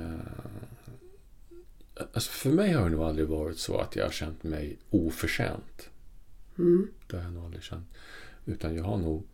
alltså 2.12 2.30
för 2.30 2.50
mig 2.50 2.72
har 2.72 2.84
det 2.84 2.90
nog 2.90 3.02
aldrig 3.02 3.28
varit 3.28 3.58
så 3.58 3.78
att 3.78 3.96
jag 3.96 4.04
har 4.04 4.10
känt 4.10 4.42
mig 4.42 4.78
oförtjänt. 4.90 5.87
Mm. 6.58 6.90
Det 7.06 7.16
har 7.16 7.24
jag 7.24 7.32
nog 7.32 7.44
aldrig 7.44 7.62
känt. 7.62 7.86
Utan 8.44 8.74
jag 8.74 8.84
har 8.84 8.96
nog 8.96 9.26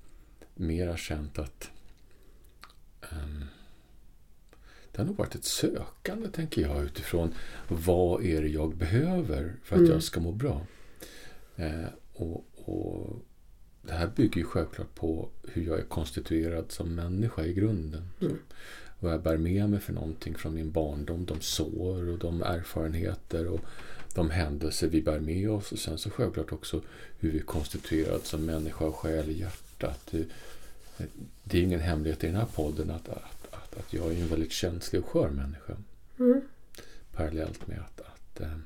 mera 0.54 0.96
känt 0.96 1.38
att 1.38 1.70
ehm, 3.00 3.44
det 4.92 4.98
har 4.98 5.06
nog 5.06 5.16
varit 5.16 5.34
ett 5.34 5.44
sökande, 5.44 6.28
tänker 6.28 6.62
jag, 6.62 6.84
utifrån 6.84 7.34
vad 7.68 8.24
är 8.24 8.42
det 8.42 8.48
jag 8.48 8.76
behöver 8.76 9.54
för 9.62 9.76
att 9.76 9.80
mm. 9.80 9.92
jag 9.92 10.02
ska 10.02 10.20
må 10.20 10.32
bra. 10.32 10.66
Eh, 11.56 11.86
och, 12.12 12.44
och, 12.54 13.22
Det 13.82 13.92
här 13.92 14.10
bygger 14.16 14.36
ju 14.36 14.44
självklart 14.44 14.94
på 14.94 15.28
hur 15.42 15.62
jag 15.62 15.78
är 15.78 15.84
konstituerad 15.84 16.72
som 16.72 16.94
människa 16.94 17.44
i 17.44 17.52
grunden. 17.52 18.08
Mm. 18.20 18.38
Vad 19.00 19.12
jag 19.12 19.22
bär 19.22 19.36
med 19.36 19.70
mig 19.70 19.80
för 19.80 19.92
någonting 19.92 20.34
från 20.34 20.54
min 20.54 20.70
barndom, 20.70 21.24
de 21.24 21.40
sår 21.40 22.08
och 22.08 22.18
de 22.18 22.42
erfarenheter 22.42 23.46
och 23.46 23.60
de 24.14 24.30
händelser 24.30 24.88
vi 24.88 25.02
bär 25.02 25.20
med 25.20 25.50
oss. 25.50 25.72
Och 25.72 25.78
sen 25.78 25.98
så 25.98 26.10
självklart 26.10 26.52
också 26.52 26.82
hur 27.18 27.30
vi 27.32 27.38
är 27.38 27.42
konstituerad 27.42 28.24
som 28.24 28.44
människa 28.44 28.84
och 28.84 28.96
själ 28.96 29.30
i 29.30 29.38
hjärtat. 29.38 30.00
Det, 30.10 30.26
det 31.44 31.58
är 31.58 31.62
ingen 31.62 31.80
hemlighet 31.80 32.24
i 32.24 32.26
den 32.26 32.36
här 32.36 32.46
podden 32.54 32.90
att, 32.90 33.08
att, 33.08 33.48
att, 33.50 33.78
att 33.78 33.92
jag 33.92 34.12
är 34.12 34.22
en 34.22 34.28
väldigt 34.28 34.52
känslig 34.52 35.02
och 35.02 35.08
skör 35.08 35.30
människa. 35.30 35.76
Mm. 36.18 36.40
Parallellt 37.12 37.66
med 37.66 37.78
att, 37.78 38.00
att 38.00 38.40
um, 38.40 38.62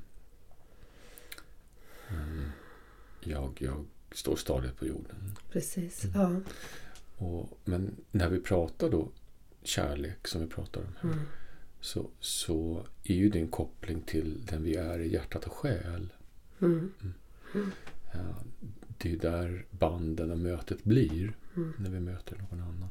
jag, 3.21 3.59
jag 3.59 3.85
står 4.12 4.37
stadigt 4.37 4.76
på 4.78 4.87
jorden. 4.87 5.37
Precis, 5.52 6.05
mm. 6.05 6.21
ja. 6.21 6.40
Och, 7.26 7.59
men 7.64 7.97
när 8.11 8.28
vi 8.28 8.40
pratar 8.40 8.90
då 8.90 9.09
kärlek 9.62 10.28
som 10.28 10.40
vi 10.40 10.47
pratar 10.47 10.81
om 10.81 10.97
här. 11.00 11.11
Mm. 11.11 11.25
Så, 11.80 12.11
så 12.20 12.87
är 13.04 13.14
ju 13.14 13.28
det 13.28 13.38
en 13.38 13.49
koppling 13.49 14.00
till 14.00 14.47
den 14.47 14.62
vi 14.62 14.76
är 14.76 14.99
i 14.99 15.12
hjärtat 15.12 15.44
och 15.44 15.52
själ. 15.52 16.12
Mm. 16.61 16.92
Mm. 17.54 17.70
Ja, 18.12 18.35
det 18.99 19.12
är 19.12 19.16
där 19.16 19.66
banden 19.70 20.30
och 20.30 20.38
mötet 20.38 20.85
blir 20.85 21.32
mm. 21.56 21.73
när 21.78 21.90
vi 21.90 22.00
möter 22.00 22.37
någon 22.37 22.61
annan. 22.61 22.88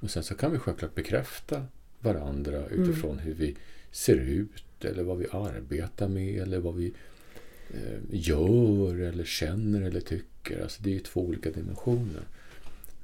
Och 0.00 0.10
sen 0.10 0.22
så 0.22 0.34
kan 0.34 0.52
vi 0.52 0.58
självklart 0.58 0.94
bekräfta 0.94 1.66
varandra 2.00 2.66
mm. 2.66 2.82
utifrån 2.82 3.18
hur 3.18 3.34
vi 3.34 3.56
ser 3.90 4.16
ut 4.16 4.84
eller 4.84 5.02
vad 5.02 5.18
vi 5.18 5.26
arbetar 5.30 6.08
med 6.08 6.42
eller 6.42 6.58
vad 6.58 6.74
vi 6.74 6.92
eh, 7.70 8.00
gör 8.10 9.00
eller 9.00 9.24
känner 9.24 9.82
eller 9.82 10.00
tycker. 10.00 10.62
Alltså 10.62 10.82
det 10.82 10.96
är 10.96 11.00
två 11.00 11.26
olika 11.26 11.50
dimensioner. 11.50 12.22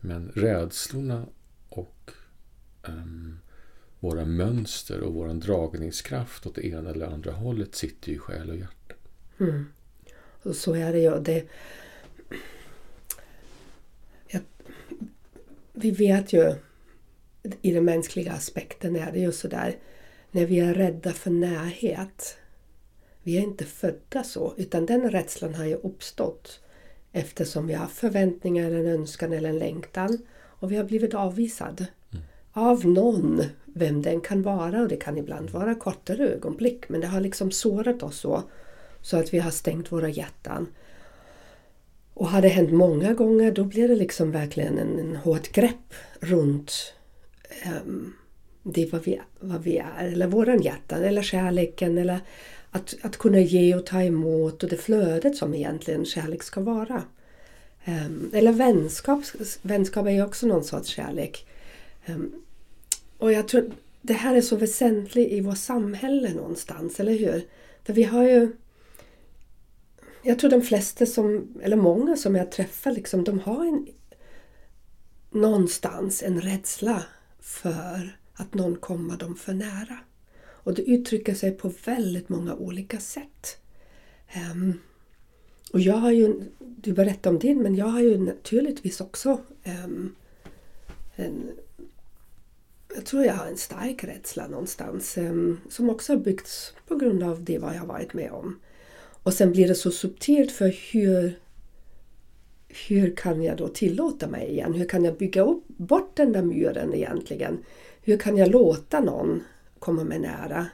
Men 0.01 0.29
rädslorna 0.35 1.27
och 1.69 2.11
um, 2.89 3.39
våra 4.03 4.25
mönster 4.25 5.01
och 5.01 5.15
vår 5.15 5.29
dragningskraft 5.29 6.47
åt 6.47 6.55
det 6.55 6.67
ena 6.67 6.91
eller 6.91 7.07
andra 7.07 7.33
hållet 7.33 7.75
sitter 7.75 8.09
ju 8.09 8.15
i 8.15 8.19
själ 8.19 8.51
och 8.51 8.57
hjärta. 8.57 8.95
Mm. 9.41 9.67
Och 10.43 10.57
så 10.57 10.75
är 10.75 10.93
det 10.93 10.99
ju. 10.99 11.21
Det, 11.21 11.45
jag, 14.27 14.41
vi 15.73 15.91
vet 15.91 16.33
ju 16.33 16.55
i 17.63 17.73
den 17.73 17.85
mänskliga 17.85 18.33
aspekten 18.33 18.97
är 18.97 19.13
det 19.13 19.19
ju 19.19 19.33
sådär 19.33 19.77
när 20.31 20.47
vi 20.47 20.61
är 20.61 20.75
rädda 20.75 21.13
för 21.13 21.31
närhet. 21.31 22.37
Vi 23.23 23.37
är 23.37 23.41
inte 23.41 23.65
födda 23.65 24.25
så 24.25 24.55
utan 24.57 24.87
den 24.87 25.11
rädslan 25.11 25.55
har 25.55 25.65
ju 25.65 25.75
uppstått 25.75 26.61
eftersom 27.13 27.67
vi 27.67 27.75
har 27.75 27.87
förväntningar, 27.87 28.71
en 28.71 28.87
önskan 28.87 29.33
eller 29.33 29.49
en 29.49 29.59
längtan 29.59 30.19
och 30.35 30.73
vi 30.73 30.77
har 30.77 30.85
blivit 30.85 31.15
avvisade 31.15 31.87
mm. 32.13 32.25
av 32.53 32.87
någon, 32.87 33.43
vem 33.75 34.03
den 34.03 34.21
kan 34.21 34.43
vara 34.43 34.83
och 34.83 34.89
det 34.89 34.97
kan 34.97 35.19
ibland 35.19 35.51
vara 35.51 35.75
kortare 35.75 36.29
ögonblick 36.29 36.89
men 36.89 37.01
det 37.01 37.07
har 37.07 37.21
liksom 37.21 37.51
sårat 37.51 38.03
oss 38.03 38.19
så 38.19 38.43
så 39.03 39.17
att 39.17 39.35
vi 39.35 39.39
har 39.39 39.51
stängt 39.51 39.93
våra 39.93 40.09
hjärtan. 40.09 40.67
Och 42.15 42.29
har 42.29 42.43
det 42.43 42.49
hänt 42.49 42.73
många 42.73 43.15
gånger 43.15 43.53
då 43.53 43.65
blir 43.65 43.89
det 43.89 43.97
liksom 43.97 44.31
verkligen 44.31 44.79
en, 44.79 44.99
en 44.99 45.17
hårt 45.17 45.53
grepp 45.53 45.95
runt 46.21 46.95
um, 47.85 48.15
det 48.63 48.93
vad 48.93 49.05
vi, 49.05 49.21
vad 49.41 49.63
vi 49.63 49.79
är, 49.79 50.09
eller 50.13 50.27
våran 50.27 50.63
hjärtan, 50.63 51.05
eller 51.05 51.23
kärleken, 51.23 51.99
eller 51.99 52.21
att, 52.71 52.95
att 53.03 53.17
kunna 53.17 53.41
ge 53.41 53.75
och 53.75 53.87
ta 53.87 54.03
emot 54.03 54.63
och 54.63 54.69
det 54.69 54.77
flödet 54.77 55.37
som 55.37 55.55
egentligen 55.55 56.05
kärlek 56.05 56.43
ska 56.43 56.61
vara. 56.61 57.03
Um, 57.87 58.31
eller 58.35 58.53
vänskap, 58.53 59.25
vänskap 59.63 60.07
är 60.07 60.11
ju 60.11 60.25
också 60.25 60.47
någon 60.47 60.65
sorts 60.65 60.89
kärlek. 60.89 61.47
Um, 62.07 62.43
och 63.23 63.33
jag 63.33 63.49
tror 63.49 63.73
det 64.01 64.13
här 64.13 64.35
är 64.35 64.41
så 64.41 64.57
väsentligt 64.57 65.33
i 65.33 65.41
vårt 65.41 65.59
samhälle 65.59 66.35
någonstans, 66.35 67.01
eller 67.01 67.19
hur? 67.19 67.45
För 67.85 67.93
vi 67.93 68.03
har 68.03 68.25
ju 68.25 68.53
jag 70.23 70.39
tror 70.39 70.51
de 70.51 70.63
flesta 70.63 71.07
som, 71.07 71.55
eller 71.63 71.77
många 71.77 72.17
som 72.17 72.37
jag 72.37 72.53
träffar, 72.53 72.93
liksom, 72.93 73.25
de 73.25 73.41
har 73.41 73.65
en, 73.65 73.87
någonstans 75.31 76.23
en 76.23 76.41
rädsla 76.41 77.05
för 77.41 78.19
att 78.35 78.55
någon 78.55 78.77
kommer 78.77 79.17
dem 79.17 79.35
för 79.35 79.53
nära. 79.53 79.99
Och 80.43 80.75
det 80.75 80.83
uttrycker 80.83 81.35
sig 81.35 81.51
på 81.51 81.73
väldigt 81.85 82.29
många 82.29 82.55
olika 82.55 83.01
sätt. 83.01 83.57
Um, 84.53 84.81
och 85.73 85.81
jag 85.81 85.97
har 85.97 86.11
ju, 86.11 86.43
du 86.59 86.93
berättade 86.93 87.35
om 87.35 87.39
din, 87.39 87.63
men 87.63 87.75
jag 87.75 87.87
har 87.87 88.01
ju 88.01 88.19
naturligtvis 88.19 89.01
också 89.01 89.41
um, 89.85 90.15
en, 91.17 91.51
jag 92.95 93.07
tror 93.07 93.25
jag 93.25 93.35
har 93.35 93.47
en 93.47 93.57
stark 93.57 94.05
rädsla 94.05 94.49
någonstans 94.49 95.19
ehm, 95.19 95.61
som 95.69 95.91
också 95.91 96.13
har 96.13 96.21
byggts 96.21 96.75
på 96.89 96.97
grund 96.97 97.23
av 97.23 97.45
det 97.45 97.59
vad 97.59 97.75
jag 97.75 97.81
har 97.81 97.87
varit 97.87 98.15
med 98.15 98.33
om. 98.33 98.61
Och 99.23 99.35
sen 99.35 99.53
blir 99.53 99.69
det 99.69 99.75
så 99.75 99.91
subtilt 99.91 100.53
för 100.53 100.93
hur, 100.93 101.39
hur 102.89 103.17
kan 103.17 103.43
jag 103.43 103.57
då 103.57 103.69
tillåta 103.69 104.29
mig 104.29 104.51
igen? 104.51 104.75
Hur 104.75 104.89
kan 104.89 105.05
jag 105.05 105.17
bygga 105.17 105.43
upp, 105.43 105.69
bort 105.69 106.17
den 106.17 106.33
där 106.33 106.43
muren 106.43 106.95
egentligen? 106.95 107.65
Hur 108.03 108.19
kan 108.19 108.37
jag 108.37 108.51
låta 108.51 109.01
någon 109.01 109.43
komma 109.79 110.05
mig 110.05 110.19
nära 110.19 110.67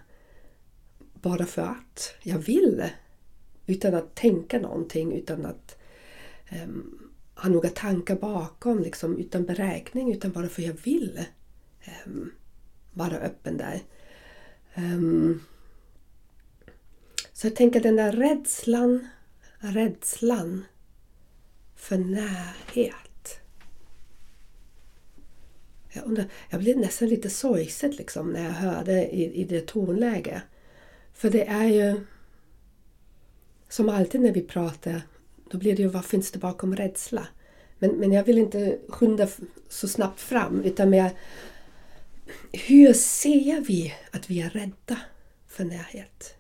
bara 1.15 1.47
för 1.47 1.63
att 1.63 2.15
jag 2.23 2.39
vill? 2.39 2.85
Utan 3.67 3.95
att 3.95 4.15
tänka 4.15 4.59
någonting, 4.59 5.13
utan 5.13 5.47
att 5.47 5.77
um, 6.65 7.11
ha 7.35 7.49
några 7.49 7.69
tankar 7.69 8.17
bakom, 8.17 8.83
liksom, 8.83 9.19
utan 9.19 9.45
beräkning, 9.45 10.13
utan 10.13 10.33
bara 10.33 10.49
för 10.49 10.63
att 10.63 10.69
jag 10.69 10.77
vill 10.85 11.21
Ehm, 11.89 12.31
vara 12.93 13.17
öppen 13.17 13.57
där. 13.57 13.81
Um, 14.77 15.45
så 17.33 17.47
jag 17.47 17.57
tänker 17.57 17.81
den 17.81 17.97
där 17.97 18.13
rädslan, 18.13 19.09
rädslan 19.59 20.65
för 21.77 21.99
närhet. 21.99 23.41
Jag, 25.93 26.05
undrar, 26.05 26.27
jag 26.51 26.61
blev 26.61 26.79
nästan 26.79 27.09
lite 27.09 27.31
sorgset 27.31 27.99
liksom 27.99 28.33
när 28.33 28.45
jag 28.45 28.53
hörde 28.53 29.09
i, 29.09 29.35
i 29.35 29.45
det 29.45 29.67
tonläget. 29.67 30.43
För 31.13 31.31
det 31.31 31.47
är 31.47 31.67
ju 31.67 32.01
som 33.69 33.89
alltid 33.89 34.21
när 34.21 34.33
vi 34.33 34.43
pratar, 34.43 35.03
då 35.51 35.59
blir 35.59 35.77
det 35.77 35.83
ju 35.83 35.89
vad 35.89 36.05
finns 36.05 36.31
det 36.31 36.39
bakom 36.39 36.77
rädsla? 36.77 37.27
Men, 37.79 37.91
men 37.91 38.13
jag 38.13 38.25
vill 38.25 38.39
inte 38.39 38.79
skynda 38.89 39.29
så 39.69 39.89
snabbt 39.89 40.21
fram 40.21 40.61
utan 40.61 40.91
mer 40.91 41.11
hur 42.53 42.93
ser 42.93 43.61
vi 43.61 43.95
att 44.11 44.31
vi 44.31 44.41
är 44.41 44.51
rädda 44.51 45.01
för 45.47 45.65
närhet? 45.65 46.35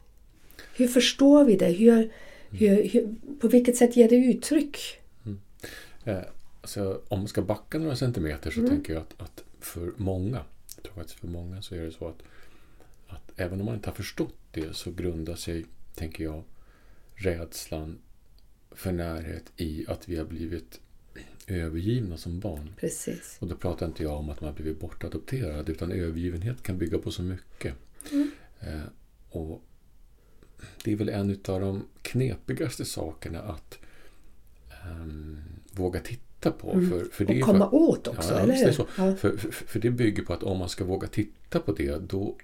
Hur 0.76 0.88
förstår 0.88 1.44
vi 1.44 1.56
det? 1.56 1.70
Hur, 1.70 2.10
hur, 2.50 2.88
hur 2.88 3.14
på 3.40 3.48
vilket 3.48 3.76
sätt 3.76 3.96
ger 3.96 4.08
det 4.08 4.16
uttryck? 4.16 4.78
Mm. 5.24 5.38
Eh, 6.04 6.22
alltså, 6.60 7.02
om 7.08 7.18
man 7.18 7.28
ska 7.28 7.42
backa 7.42 7.78
några 7.78 7.96
centimeter 7.96 8.50
så 8.50 8.60
mm. 8.60 8.70
tänker 8.70 8.92
jag 8.92 9.02
att, 9.02 9.14
att, 9.22 9.44
för 9.60 9.92
många, 9.96 10.44
jag 10.76 10.84
tror 10.84 10.94
faktiskt 10.94 11.18
för 11.18 11.26
många 11.26 11.62
så 11.62 11.74
är 11.74 11.80
det 11.80 11.92
så 11.92 12.08
att, 12.08 12.22
att 13.06 13.32
även 13.36 13.60
om 13.60 13.66
man 13.66 13.74
inte 13.74 13.88
har 13.88 13.94
förstått 13.94 14.36
det 14.50 14.76
så 14.76 14.90
grundar 14.90 15.34
sig, 15.34 15.66
tänker 15.94 16.24
jag, 16.24 16.42
rädslan 17.14 17.98
för 18.70 18.92
närhet 18.92 19.52
i 19.56 19.84
att 19.88 20.08
vi 20.08 20.16
har 20.16 20.24
blivit 20.24 20.80
övergivna 21.48 22.16
som 22.16 22.40
barn. 22.40 22.70
Precis. 22.80 23.36
Och 23.40 23.48
då 23.48 23.56
pratar 23.56 23.86
inte 23.86 24.02
jag 24.02 24.16
om 24.16 24.30
att 24.30 24.40
man 24.40 24.50
har 24.50 24.54
blivit 24.54 24.80
bortadopterad 24.80 25.68
utan 25.68 25.92
övergivenhet 25.92 26.62
kan 26.62 26.78
bygga 26.78 26.98
på 26.98 27.10
så 27.10 27.22
mycket. 27.22 27.74
Mm. 28.12 28.30
Eh, 28.60 28.82
och 29.30 29.62
det 30.84 30.92
är 30.92 30.96
väl 30.96 31.08
en 31.08 31.30
av 31.30 31.60
de 31.60 31.84
knepigaste 32.02 32.84
sakerna 32.84 33.38
att 33.38 33.78
um, 34.86 35.38
våga 35.72 36.00
titta 36.00 36.50
på. 36.50 36.72
Mm. 36.72 36.90
För, 36.90 37.04
för 37.04 37.24
det 37.24 37.42
och 37.42 37.46
komma 37.46 37.70
för, 37.70 37.76
åt 37.76 38.08
också, 38.08 38.34
ja, 38.34 38.40
eller 38.40 38.54
hur? 38.54 38.72
Så. 38.72 38.86
Ja. 38.96 39.16
För, 39.16 39.36
för, 39.36 39.50
för, 39.50 39.80
det 39.80 39.90
bygger 39.90 40.22
på 40.22 40.32
att 40.32 40.42
om 40.42 40.58
man 40.58 40.68
ska 40.68 40.84
våga 40.84 41.08
titta 41.08 41.60
på 41.60 41.72
det 41.72 41.98
då, 41.98 42.36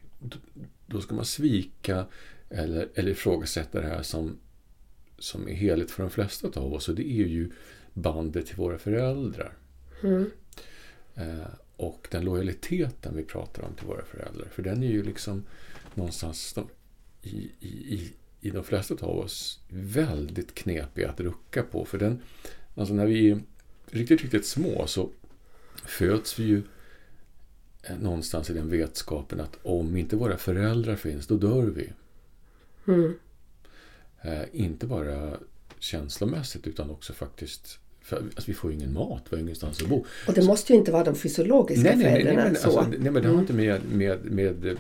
då 0.87 1.01
ska 1.01 1.15
man 1.15 1.25
svika 1.25 2.07
eller, 2.51 2.89
eller 2.95 3.11
ifrågasätta 3.11 3.81
det 3.81 3.89
här 3.89 4.03
som, 4.03 4.39
som 5.19 5.49
är 5.49 5.55
heligt 5.55 5.91
för 5.91 6.03
de 6.03 6.11
flesta 6.11 6.61
av 6.61 6.75
oss. 6.75 6.89
Och 6.89 6.95
det 6.95 7.07
är 7.07 7.27
ju 7.27 7.51
bandet 7.95 8.47
till 8.47 8.57
våra 8.57 8.79
föräldrar. 8.79 9.53
Mm. 10.03 10.31
Eh, 11.15 11.47
och 11.77 12.09
den 12.11 12.25
lojaliteten 12.25 13.17
vi 13.17 13.25
pratar 13.25 13.63
om 13.63 13.75
till 13.75 13.87
våra 13.87 14.05
föräldrar. 14.05 14.49
För 14.51 14.63
den 14.63 14.83
är 14.83 14.89
ju 14.89 15.03
liksom 15.03 15.45
någonstans... 15.95 16.53
De, 16.53 16.69
i, 17.23 17.51
i, 17.61 18.13
i 18.41 18.51
de 18.51 18.65
flesta 18.65 18.95
av 19.01 19.19
oss 19.19 19.61
väldigt 19.69 20.55
knepig 20.55 21.05
att 21.05 21.21
rucka 21.21 21.63
på. 21.63 21.85
För 21.85 21.99
den, 21.99 22.23
alltså 22.75 22.95
när 22.95 23.07
vi 23.07 23.31
är 23.31 23.41
riktigt, 23.87 24.23
riktigt 24.23 24.47
små 24.47 24.87
så 24.87 25.11
föds 25.75 26.39
vi 26.39 26.45
ju 26.45 26.63
eh, 27.83 27.99
någonstans 27.99 28.51
i 28.51 28.55
den 28.55 28.71
vetskapen 28.71 29.41
att 29.41 29.59
om 29.63 29.97
inte 29.97 30.17
våra 30.17 30.37
föräldrar 30.37 30.97
finns, 30.97 31.27
då 31.27 31.37
dör 31.37 31.63
vi. 31.63 31.93
Mm. 32.87 33.19
Eh, 34.23 34.43
inte 34.53 34.87
bara 34.87 35.39
känslomässigt 35.79 36.67
utan 36.67 36.91
också 36.91 37.13
faktiskt 37.13 37.79
för, 38.05 38.17
alltså, 38.17 38.43
vi 38.47 38.55
får 38.55 38.71
ju 38.71 38.77
ingen 38.77 38.93
mat, 38.93 39.23
vi 39.31 39.37
har 39.37 39.43
ingenstans 39.43 39.83
att 39.83 39.89
bo. 39.89 40.05
Och 40.29 40.35
det 40.35 40.45
måste 40.45 40.73
ju 40.73 40.79
inte 40.79 40.93
vara 40.93 41.05
de 41.05 41.15
fysiologiska 41.15 41.83
nej, 41.89 41.97
nej, 41.97 42.11
föräldrarna. 42.11 42.43
Nej, 42.43 42.53
men, 42.53 42.61
så. 42.61 42.79
alltså, 42.79 42.91
nej, 42.99 43.11
men 43.11 43.15
det 43.15 43.21
har 43.21 43.27
Mm. 43.35 43.41
inte 43.41 43.53
med, 43.53 43.81
med, 43.93 44.25
med 44.25 44.77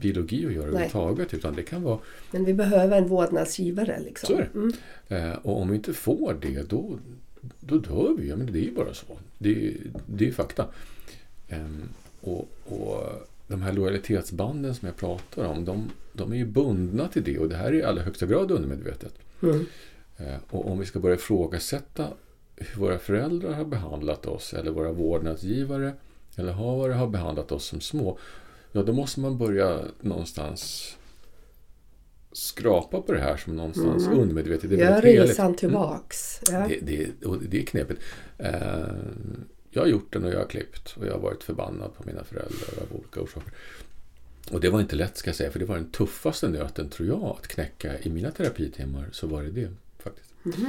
biologi 0.00 0.46
att 0.46 0.52
göra 0.52 0.66
överhuvudtaget 0.66 1.34
utan 1.34 1.54
det 1.54 1.62
kan 1.62 1.82
vara 1.82 1.98
Men 2.30 2.44
vi 2.44 2.54
behöver 2.54 2.98
en 2.98 3.08
vårdnadsgivare. 3.08 4.00
Liksom. 4.04 4.26
Så 4.26 4.32
är 4.34 4.48
det. 4.52 4.58
Mm. 4.58 4.72
Eh, 5.32 5.38
och 5.38 5.60
om 5.60 5.68
vi 5.68 5.76
inte 5.76 5.92
får 5.92 6.36
det, 6.42 6.62
då, 6.70 6.98
då 7.60 7.78
dör 7.78 8.14
vi. 8.18 8.28
Ja, 8.28 8.36
men 8.36 8.52
det 8.52 8.58
är 8.58 8.62
ju 8.64 8.72
bara 8.74 8.94
så. 8.94 9.06
Det, 9.38 9.50
är- 9.68 9.76
det 10.06 10.24
är 10.24 10.26
ju 10.26 10.32
fakta. 10.34 10.66
Ehm, 11.48 11.82
och, 12.20 12.48
och 12.64 13.04
de 13.46 13.62
här 13.62 13.72
lojalitetsbanden 13.72 14.74
som 14.74 14.86
jag 14.86 14.96
pratar 14.96 15.44
om, 15.44 15.64
de, 15.64 15.90
de 16.12 16.32
är 16.32 16.36
ju 16.36 16.46
bundna 16.46 17.08
till 17.08 17.22
det 17.24 17.38
och 17.38 17.48
det 17.48 17.56
här 17.56 17.66
är 17.68 17.72
i 17.72 17.82
allra 17.82 18.02
högsta 18.02 18.26
grad 18.26 18.50
undermedvetet. 18.50 19.14
Mm. 19.42 19.66
Eh, 20.16 20.34
och 20.50 20.70
om 20.70 20.78
vi 20.78 20.86
ska 20.86 20.98
börja 21.00 21.14
ifrågasätta 21.16 22.06
hur 22.62 22.80
våra 22.80 22.98
föräldrar 22.98 23.52
har 23.52 23.64
behandlat 23.64 24.26
oss 24.26 24.54
eller 24.54 24.70
våra 24.70 24.92
vårdnadsgivare 24.92 25.92
eller 26.36 26.52
havare 26.52 26.92
har 26.92 27.06
behandlat 27.06 27.52
oss 27.52 27.64
som 27.64 27.80
små, 27.80 28.18
ja 28.72 28.82
då 28.82 28.92
måste 28.92 29.20
man 29.20 29.38
börja 29.38 29.80
någonstans 30.00 30.94
skrapa 32.32 33.00
på 33.02 33.12
det 33.12 33.20
här 33.20 33.36
som 33.36 33.56
någonstans 33.56 34.06
Mm. 34.06 34.18
undermedvetet. 34.18 34.70
Det 34.70 34.76
är 34.76 34.90
Gör 34.94 35.02
heligt. 35.02 35.30
resan 35.30 35.54
tillbaks. 35.56 36.40
Ja. 36.50 36.68
Det, 36.68 36.78
det, 36.82 37.26
och 37.26 37.38
det 37.42 37.58
är 37.62 37.66
knepigt. 37.66 38.00
Eh, 38.38 38.50
jag 39.70 39.82
har 39.82 39.86
gjort 39.88 40.12
den 40.12 40.24
och 40.24 40.32
jag 40.32 40.38
har 40.38 40.46
klippt 40.46 40.96
och 40.96 41.06
jag 41.06 41.12
har 41.12 41.20
varit 41.20 41.44
förbannad 41.44 41.94
på 41.94 42.02
mina 42.06 42.24
föräldrar 42.24 42.68
av 42.82 42.96
olika 42.96 43.20
orsaker. 43.20 43.52
Och 44.50 44.60
det 44.60 44.70
var 44.70 44.80
inte 44.80 44.96
lätt 44.96 45.16
ska 45.16 45.28
jag 45.28 45.36
säga, 45.36 45.50
för 45.50 45.58
det 45.58 45.64
var 45.64 45.76
den 45.76 45.90
tuffaste 45.90 46.48
nöten 46.48 46.88
tror 46.88 47.08
jag 47.08 47.22
att 47.40 47.48
knäcka 47.48 47.98
i 47.98 48.10
mina 48.10 48.30
terapitimmar. 48.30 49.08
Så 49.12 49.26
var 49.26 49.42
det 49.42 49.50
det 49.50 49.68
faktiskt. 49.98 50.30
Mhm. 50.42 50.66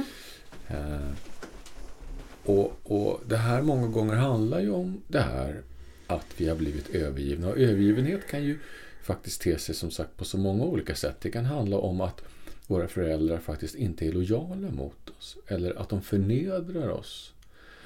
Och, 2.44 2.78
och 2.82 3.20
det 3.28 3.36
här 3.36 3.62
många 3.62 3.88
gånger 3.88 4.14
handlar 4.14 4.60
ju 4.60 4.70
om 4.70 5.00
det 5.08 5.20
här 5.20 5.62
att 6.06 6.26
vi 6.36 6.48
har 6.48 6.56
blivit 6.56 6.90
övergivna. 6.94 7.48
Och 7.48 7.58
övergivenhet 7.58 8.26
kan 8.30 8.44
ju 8.44 8.58
faktiskt 9.02 9.40
te 9.42 9.58
sig 9.58 9.74
som 9.74 9.90
sagt 9.90 10.16
på 10.16 10.24
så 10.24 10.38
många 10.38 10.64
olika 10.64 10.94
sätt. 10.94 11.16
Det 11.20 11.30
kan 11.30 11.44
handla 11.44 11.78
om 11.78 12.00
att 12.00 12.22
våra 12.66 12.88
föräldrar 12.88 13.38
faktiskt 13.38 13.74
inte 13.74 14.06
är 14.06 14.12
lojala 14.12 14.70
mot 14.70 15.10
oss. 15.18 15.36
Eller 15.46 15.80
att 15.80 15.88
de 15.88 16.02
förnedrar 16.02 16.88
oss. 16.88 17.32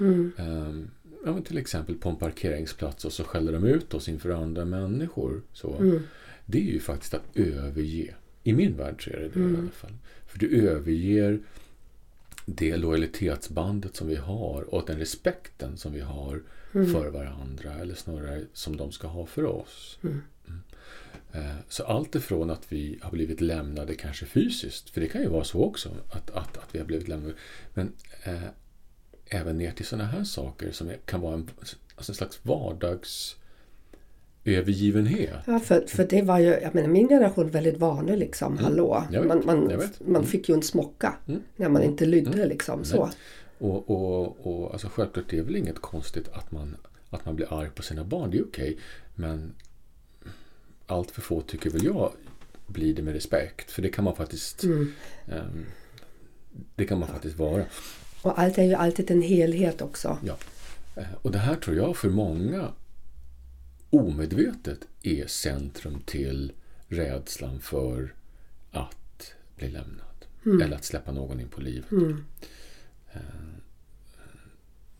Mm. 0.00 0.33
Ehm, 0.38 0.91
ja, 1.25 1.33
men 1.33 1.43
till 1.43 1.59
exempel 1.59 1.95
på 1.95 2.09
en 2.09 2.17
parkeringsplats 2.17 3.05
och 3.05 3.12
så 3.12 3.25
skäller 3.25 3.53
de 3.53 3.65
ut 3.65 3.95
oss 3.95 4.09
inför 4.09 4.31
andra 4.31 4.65
människor. 4.65 5.43
Så. 5.53 5.77
Mm. 5.77 6.03
Det 6.47 6.59
är 6.59 6.73
ju 6.73 6.81
faktiskt 6.81 7.15
att 7.15 7.37
överge. 7.37 8.15
I 8.43 8.53
min 8.53 8.77
värld 8.77 9.05
så 9.05 9.11
är 9.11 9.17
det 9.17 9.29
det 9.29 9.41
Mm. 9.41 9.55
i 9.55 9.59
alla 9.59 9.71
fall. 9.71 9.95
För 10.27 10.38
du 10.38 10.69
överger 10.69 11.41
det 12.57 12.76
lojalitetsbandet 12.76 13.97
som 13.97 14.09
vi 14.09 14.17
har 14.17 14.75
och 14.75 14.85
den 14.87 14.99
respekten 14.99 15.76
som 15.76 15.93
vi 15.93 16.00
har 16.00 16.43
Mm. 16.75 16.93
för 16.93 17.11
varandra. 17.11 17.75
Eller 17.81 17.95
snarare 17.95 18.45
som 18.52 18.76
de 18.76 18.93
ska 18.93 19.07
ha 19.09 19.26
för 19.26 19.45
oss. 19.45 19.99
Mm. 20.02 20.23
Eh, 21.33 21.57
Så 21.69 21.85
allt 21.85 22.14
ifrån 22.14 22.50
att 22.50 22.73
vi 22.73 22.99
har 23.02 23.11
blivit 23.11 23.40
lämnade 23.40 23.95
kanske 23.95 24.26
fysiskt, 24.26 24.90
för 24.90 25.00
det 25.00 25.09
kan 25.09 25.23
ju 25.23 25.28
vara 25.28 25.45
så 25.45 25.64
också, 25.64 25.88
att, 26.11 26.31
att, 26.31 26.57
att 26.57 26.75
vi 26.75 26.78
har 26.78 26.87
blivit 26.87 27.09
lämnade. 27.09 27.35
Men 27.75 27.93
eh, 28.25 28.43
även 29.26 29.59
ner 29.59 29.73
till 29.73 29.87
sådana 29.87 30.09
här 30.09 30.25
saker 30.25 30.73
som 30.73 30.90
kan 31.05 31.21
vara 31.21 31.35
en, 31.35 31.50
alltså 31.97 32.12
en 32.12 32.17
slags 32.17 32.45
vardagsövergivenhet. 34.57 35.37
Ja, 35.47 35.59
för, 35.61 35.85
för 35.87 36.05
det 36.05 36.23
var 36.23 36.38
ju, 36.38 36.47
jag 36.62 36.75
menar 36.75 36.88
min 36.88 37.09
generation 37.09 37.50
väldigt 37.50 37.78
vanlig 37.78 38.19
liksom, 38.19 38.59
hallå. 38.59 38.95
Mm. 38.95 39.14
Jag 39.14 39.21
vet, 39.21 39.28
man, 39.28 39.43
man, 39.47 39.67
man 40.00 40.17
Mm. 40.17 40.25
fick 40.26 40.49
ju 40.49 40.55
en 40.55 40.62
smocka 40.62 41.14
Mm. 41.28 41.40
när 41.57 41.69
man 41.69 41.83
inte 41.83 42.07
lydde 42.07 42.33
Mm. 42.33 42.49
liksom 42.49 42.85
så. 42.85 43.11
Och, 43.59 43.90
och, 43.90 44.47
och 44.47 44.73
alltså 44.73 44.88
självklart 44.88 45.25
det 45.31 45.38
är 45.38 45.43
väl 45.43 45.57
inget 45.57 45.79
konstigt 45.79 46.29
att 46.33 46.53
man, 46.53 46.77
att 47.11 47.25
man 47.27 47.37
blir 47.37 47.53
arg 47.61 47.70
på 47.75 47.83
sina 47.83 48.05
barn, 48.05 48.31
det 48.31 48.38
är 48.38 48.44
okej. 48.44 48.79
Men 49.14 49.55
allt 50.87 51.11
för 51.11 51.20
få 51.20 51.40
tycker 51.40 51.70
väl 51.70 51.85
jag 51.85 52.12
blir 52.66 52.94
det 52.94 53.03
med 53.03 53.14
respekt. 53.14 53.70
För 53.70 53.83
det 53.83 53.88
kan 53.88 54.05
man 54.05 54.16
faktiskt 54.16 54.64
Mm. 54.64 54.92
ehm, 55.27 55.64
det 56.75 56.85
kan 56.85 56.99
man 56.99 57.09
faktiskt 57.09 57.38
vara. 57.38 57.64
Och 58.23 58.38
allt 58.40 58.59
är 58.59 58.62
ju 58.62 58.75
alltid 58.75 59.11
en 59.11 59.23
helhet 59.23 59.83
också. 59.83 60.18
Ja. 60.25 60.37
Och 61.23 61.31
det 61.31 61.38
här 61.38 61.55
tror 61.55 61.77
jag 61.77 61.96
för 61.96 62.09
många 62.11 62.68
omedvetet 63.90 64.88
är 65.03 65.27
centrum 65.27 66.01
till 66.01 66.53
rädslan 66.88 67.61
för 67.61 68.14
att 68.70 69.35
bli 69.57 69.68
lämnad. 69.68 70.05
Eller 70.62 70.77
att 70.77 70.85
släppa 70.85 71.12
någon 71.12 71.40
in 71.40 71.48
på 71.48 71.61
livet. 71.61 71.90
Mm. 71.90 72.24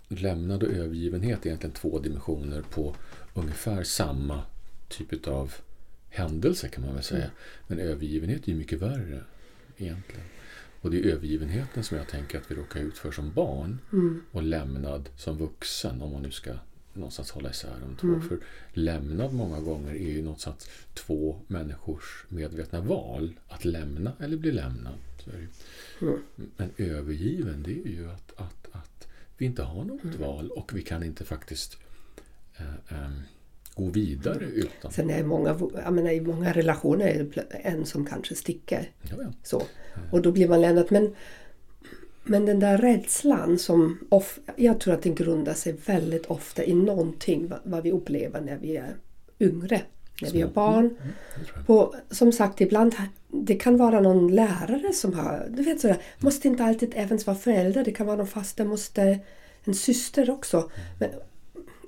Lämnad 0.09 0.63
och 0.63 0.69
övergivenhet 0.73 1.43
är 1.43 1.47
egentligen 1.47 1.75
två 1.75 1.99
dimensioner 1.99 2.63
på 2.63 2.97
ungefär 3.35 3.83
samma 3.83 4.43
typ 4.89 5.27
av 5.27 5.55
händelse 6.09 6.69
kan 6.69 6.85
man 6.85 6.95
väl 6.95 7.03
säga. 7.03 7.31
Men 7.67 7.79
övergivenhet 7.79 8.45
är 8.45 8.53
ju 8.53 8.59
mycket 8.59 8.83
värre 8.83 9.25
egentligen. 9.77 10.25
Och 10.81 10.91
det 10.91 10.99
är 10.99 11.13
övergivenheten 11.13 11.85
som 11.85 11.97
jag 11.97 12.09
tänker 12.09 12.39
att 12.39 12.51
vi 12.51 12.55
råkar 12.55 12.81
ut 12.81 12.99
för 12.99 13.11
som 13.13 13.33
barn 13.33 13.79
Mm. 13.93 14.23
och 14.31 14.43
lämnad 14.43 15.09
som 15.17 15.39
vuxen 15.39 16.03
om 16.03 16.13
man 16.13 16.23
nu 16.23 16.31
ska 16.31 16.55
någonstans 16.99 17.31
hålla 17.31 17.51
isär 17.51 17.77
de 17.81 17.97
två. 17.97 18.07
Mm. 18.07 18.29
För 18.29 18.39
lämnad 18.73 19.33
många 19.33 19.61
gånger 19.61 19.93
är 19.93 20.11
ju 20.11 20.23
någonstans 20.23 20.71
två 20.95 21.41
människors 21.47 22.25
medvetna 22.29 22.81
val. 22.81 23.41
Att 23.49 23.65
lämna 23.65 24.13
eller 24.21 24.37
bli 24.37 24.53
lämnad. 24.53 24.95
Mm. 26.01 26.23
Men 26.57 26.71
övergiven 26.77 27.63
det 27.63 27.73
är 27.73 27.93
ju 27.93 28.11
att, 28.11 28.33
att, 28.37 28.69
att 28.73 29.09
vi 29.37 29.47
inte 29.47 29.63
har 29.63 29.85
något 29.85 30.05
Mm. 30.05 30.21
val 30.21 30.51
och 30.51 30.73
vi 30.75 30.83
kan 30.83 31.03
inte 31.03 31.25
faktiskt 31.25 31.79
eh, 32.57 32.99
eh, 32.99 33.11
gå 33.75 33.91
vidare 33.91 34.45
utan... 34.45 34.93
Sen 34.93 35.11
är 35.11 35.25
många, 35.25 35.59
jag 35.75 35.93
menar, 35.93 36.11
i 36.11 36.21
många 36.21 36.53
relationer 36.53 37.07
är 37.07 37.25
det 37.35 37.41
en 37.41 37.87
som 37.87 38.07
kanske 38.07 38.35
sticker. 38.35 38.91
Ja, 39.03 39.17
ja. 39.23 39.33
Så. 39.43 39.63
Och 40.13 40.23
då 40.23 40.33
blir 40.33 40.49
man 40.49 40.61
lämnad. 40.61 40.87
Men, 40.91 41.15
men 42.29 42.47
den 42.47 42.61
där 42.61 42.79
rädslan 42.79 43.59
som 43.59 43.99
of, 44.09 44.39
jag 44.57 44.81
tror 44.81 44.95
att 44.95 45.03
den 45.03 45.15
grundar 45.15 45.55
sig 45.55 45.77
väldigt 45.87 46.27
ofta 46.27 46.65
i 46.65 46.75
någonting 46.75 47.49
vad, 47.49 47.61
vad 47.63 47.83
vi 47.83 47.93
upplever 47.93 48.41
när 48.41 48.57
vi 48.57 48.77
är 48.77 48.97
yngre. 49.41 49.83
När 50.23 50.31
vi 50.31 50.41
är 50.41 50.47
barn. 50.47 50.89
tror 50.89 51.47
jag. 51.55 51.67
På, 51.67 51.95
som 52.11 52.33
sagt, 52.33 52.61
ibland 52.61 52.95
det 53.29 53.55
kan 53.55 53.77
vara 53.77 54.01
någon 54.01 54.35
lärare 54.35 54.93
som 54.93 55.15
har... 55.15 55.47
Du 55.51 55.63
vet 55.63 55.81
sådär, 55.81 55.97
måste 56.19 56.49
inte 56.49 56.65
alltid 56.65 56.93
även 56.97 57.19
vara 57.27 57.37
förälder. 57.37 57.85
Det 57.85 57.93
kan 57.93 58.07
vara 58.07 58.17
någon 58.17 58.27
faster, 58.27 58.65
måste 58.65 59.19
en 59.65 59.75
syster 59.75 60.31
också. 60.31 60.71
Men 60.99 61.11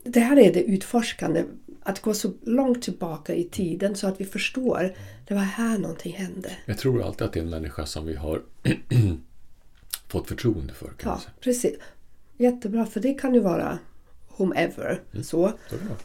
det 0.04 0.20
här 0.20 0.38
är 0.38 0.52
det 0.52 0.62
utforskande. 0.62 1.44
Att 1.82 2.00
gå 2.00 2.14
så 2.14 2.32
långt 2.42 2.82
tillbaka 2.82 3.34
i 3.34 3.44
tiden 3.44 3.96
så 3.96 4.06
att 4.06 4.20
vi 4.20 4.24
förstår. 4.24 4.94
Det 5.28 5.34
var 5.34 5.40
här 5.40 5.78
någonting 5.78 6.12
hände. 6.12 6.50
Jag 6.66 6.78
tror 6.78 7.02
alltid 7.02 7.26
att 7.26 7.32
det 7.32 7.40
är 7.40 7.44
en 7.44 7.50
människa 7.50 7.86
som 7.86 8.06
vi 8.06 8.14
har 8.14 8.42
fått 10.10 10.28
förtroende 10.28 10.74
för. 10.74 10.86
Kan 10.86 11.12
Ja, 11.12 11.20
precis. 11.40 11.78
Jättebra, 12.36 12.86
för 12.86 13.00
det 13.00 13.14
kan 13.14 13.34
ju 13.34 13.40
vara 13.40 13.78
whomever. 14.36 15.00
Så. 15.12 15.22
Så. 15.22 15.52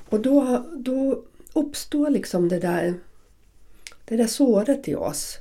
Och 0.10 0.20
då, 0.20 0.65
då 0.78 1.24
uppstår 1.54 2.10
liksom 2.10 2.50
det 2.50 2.60
där, 2.60 2.94
det 4.06 4.15
där 4.15 4.28
såret 4.28 4.88
i 4.88 4.96
oss. 4.96 5.38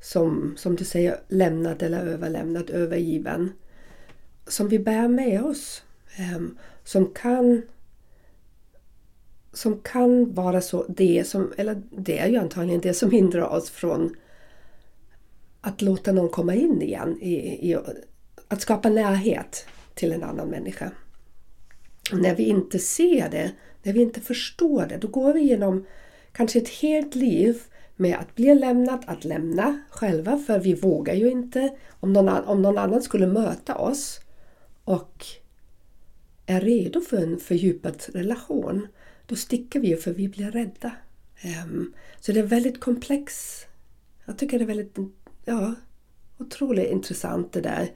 Som, 0.00 0.54
som 0.56 0.76
du 0.76 0.84
säger, 0.84 1.20
lämnad 1.28 1.82
eller 1.82 2.06
överlämnad, 2.06 2.70
övergiven. 2.70 3.52
Som 4.46 4.68
vi 4.68 4.78
bär 4.78 5.08
med 5.08 5.44
oss. 5.44 5.82
Ehm, 6.16 6.58
som 6.84 7.06
kan 7.06 7.62
som 9.52 9.80
kan 9.80 10.34
vara 10.34 10.60
så 10.60 10.84
det 10.88 11.26
som, 11.26 11.52
eller 11.56 11.82
det 11.90 12.18
är 12.18 12.28
ju 12.28 12.36
antagligen 12.36 12.80
det 12.80 12.94
som 12.94 13.10
hindrar 13.10 13.48
oss 13.48 13.70
från 13.70 14.16
att 15.66 15.82
låta 15.82 16.12
någon 16.12 16.28
komma 16.28 16.54
in 16.54 16.82
igen. 16.82 17.18
I, 17.20 17.34
i, 17.70 17.76
att 18.48 18.60
skapa 18.60 18.88
närhet 18.88 19.66
till 19.94 20.12
en 20.12 20.22
annan 20.22 20.48
människa. 20.48 20.90
När 22.12 22.34
vi 22.34 22.42
inte 22.42 22.78
ser 22.78 23.30
det, 23.30 23.52
när 23.82 23.92
vi 23.92 24.02
inte 24.02 24.20
förstår 24.20 24.86
det, 24.86 24.96
då 24.96 25.08
går 25.08 25.32
vi 25.32 25.40
igenom 25.40 25.86
kanske 26.32 26.58
ett 26.58 26.68
helt 26.68 27.14
liv 27.14 27.62
med 27.96 28.16
att 28.16 28.34
bli 28.34 28.54
lämnad, 28.54 29.04
att 29.06 29.24
lämna 29.24 29.80
själva, 29.90 30.38
för 30.38 30.58
vi 30.58 30.74
vågar 30.74 31.14
ju 31.14 31.30
inte. 31.30 31.76
Om 32.00 32.12
någon, 32.12 32.28
om 32.28 32.62
någon 32.62 32.78
annan 32.78 33.02
skulle 33.02 33.26
möta 33.26 33.74
oss 33.74 34.20
och 34.84 35.26
är 36.46 36.60
redo 36.60 37.00
för 37.00 37.16
en 37.16 37.38
fördjupad 37.40 38.02
relation, 38.08 38.86
då 39.26 39.36
sticker 39.36 39.80
vi 39.80 39.88
ju 39.88 39.96
för 39.96 40.12
vi 40.12 40.28
blir 40.28 40.50
rädda. 40.50 40.92
Ehm, 41.40 41.92
så 42.20 42.32
det 42.32 42.40
är 42.40 42.46
väldigt 42.46 42.80
komplex. 42.80 43.56
Jag 44.24 44.38
tycker 44.38 44.58
det 44.58 44.64
är 44.64 44.66
väldigt, 44.66 44.98
ja, 45.46 45.74
otroligt 46.38 46.90
intressant 46.90 47.52
det 47.52 47.60
där. 47.60 47.90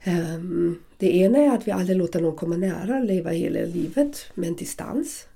Ehm, 0.00 0.78
det 0.98 1.16
ena 1.16 1.38
är 1.38 1.50
att 1.50 1.66
vi 1.68 1.72
aldrig 1.72 1.98
låter 1.98 2.20
någon 2.20 2.36
komma 2.36 2.56
nära, 2.56 2.98
och 2.98 3.04
leva 3.04 3.30
hela 3.30 3.60
livet 3.60 4.30
med 4.34 4.48
en 4.48 4.56
distans. 4.56 5.26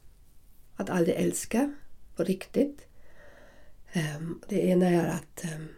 att 0.76 0.90
aldrig 0.90 1.16
älska 1.16 1.72
på 2.16 2.24
riktigt. 2.24 2.86
Um, 3.94 4.40
det 4.48 4.66
ena 4.66 4.88
är 4.88 5.08
att 5.08 5.44
um, 5.44 5.68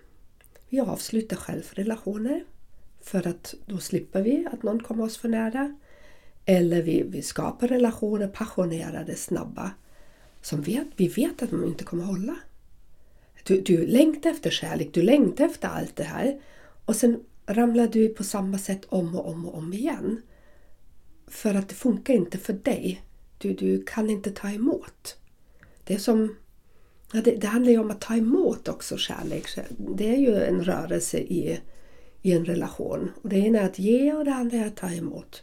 vi 0.68 0.80
avslutar 0.80 1.36
självrelationer 1.36 2.44
för 3.00 3.26
att 3.26 3.54
då 3.66 3.78
slipper 3.78 4.22
vi 4.22 4.46
att 4.52 4.62
någon 4.62 4.82
kommer 4.82 5.04
oss 5.04 5.16
för 5.16 5.28
nära. 5.28 5.76
Eller 6.44 6.82
vi, 6.82 7.02
vi 7.02 7.22
skapar 7.22 7.68
relationer, 7.68 8.28
passionerade, 8.28 9.14
snabba, 9.14 9.70
som 10.40 10.62
vet, 10.62 10.86
vi 10.96 11.08
vet 11.08 11.42
att 11.42 11.50
de 11.50 11.64
inte 11.64 11.84
kommer 11.84 12.04
hålla. 12.04 12.36
Du, 13.44 13.60
du 13.60 13.86
längtar 13.86 14.30
efter 14.30 14.50
kärlek, 14.50 14.88
du 14.92 15.02
längtar 15.02 15.44
efter 15.44 15.68
allt 15.68 15.96
det 15.96 16.04
här 16.04 16.40
och 16.84 16.96
sen 16.96 17.20
ramlar 17.46 17.88
du 17.88 18.08
på 18.08 18.24
samma 18.24 18.58
sätt 18.58 18.84
om 18.88 19.16
och 19.16 19.28
om 19.28 19.46
och 19.46 19.54
om 19.54 19.72
igen. 19.72 20.22
För 21.26 21.54
att 21.54 21.68
det 21.68 21.74
funkar 21.74 22.14
inte 22.14 22.38
för 22.38 22.52
dig. 22.52 23.02
Du, 23.38 23.52
du 23.52 23.82
kan 23.86 24.10
inte 24.10 24.30
ta 24.30 24.50
emot. 24.50 25.16
Det 25.84 25.94
är 25.94 25.98
som 25.98 26.36
ja, 27.12 27.20
det, 27.20 27.30
det 27.30 27.46
handlar 27.46 27.72
ju 27.72 27.78
om 27.78 27.90
att 27.90 28.00
ta 28.00 28.16
emot 28.16 28.68
också 28.68 28.96
kärlek. 28.96 29.46
Det 29.78 30.08
är 30.08 30.18
ju 30.18 30.36
en 30.36 30.64
rörelse 30.64 31.18
i, 31.18 31.60
i 32.22 32.32
en 32.32 32.44
relation. 32.44 33.10
Och 33.22 33.28
det 33.28 33.36
ena 33.36 33.60
är 33.60 33.64
att 33.64 33.78
ge 33.78 34.12
och 34.12 34.24
det 34.24 34.34
andra 34.34 34.56
är 34.56 34.66
att 34.66 34.76
ta 34.76 34.90
emot. 34.90 35.42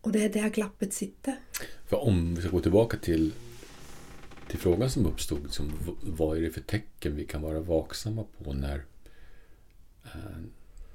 Och 0.00 0.12
det 0.12 0.24
är 0.24 0.28
där 0.28 0.48
glappet 0.48 0.92
sitter. 0.92 1.36
För 1.86 1.96
om 1.96 2.34
vi 2.34 2.40
ska 2.40 2.50
gå 2.50 2.60
tillbaka 2.60 2.96
till, 2.96 3.32
till 4.48 4.58
frågan 4.58 4.90
som 4.90 5.06
uppstod. 5.06 5.42
Liksom, 5.42 5.72
vad 6.02 6.36
är 6.36 6.42
det 6.42 6.50
för 6.50 6.60
tecken 6.60 7.16
vi 7.16 7.24
kan 7.24 7.42
vara 7.42 7.60
vaksamma 7.60 8.24
på 8.38 8.52
när, 8.52 8.84
eh, 10.04 10.40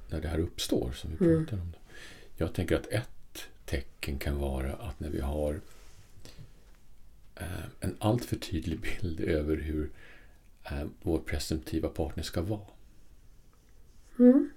när 0.10 0.22
det 0.22 0.28
här 0.28 0.40
uppstår? 0.40 0.92
som 0.92 1.12
vi 1.20 1.26
mm. 1.26 1.46
pratar 1.46 1.58
mm. 1.58 1.68
om. 1.68 1.74
Jag 2.36 2.54
tänker 2.54 2.76
att 2.76 2.88
ett 2.88 3.50
tecken 3.66 4.20
kan 4.20 4.38
vara 4.38 4.74
att 4.74 5.00
när 5.00 5.10
vi 5.10 5.22
har 5.22 5.62
eh, 7.36 7.66
en 7.80 7.96
alltför 8.00 8.36
tydlig 8.36 8.80
bild 8.80 9.20
över 9.20 9.58
hur 9.58 9.90
eh, 10.64 10.84
vår 11.02 11.20
presumtiva 11.20 11.90
partner 11.90 12.24
ska 12.24 12.42
vara. 12.42 12.68
Mm. 14.20 14.50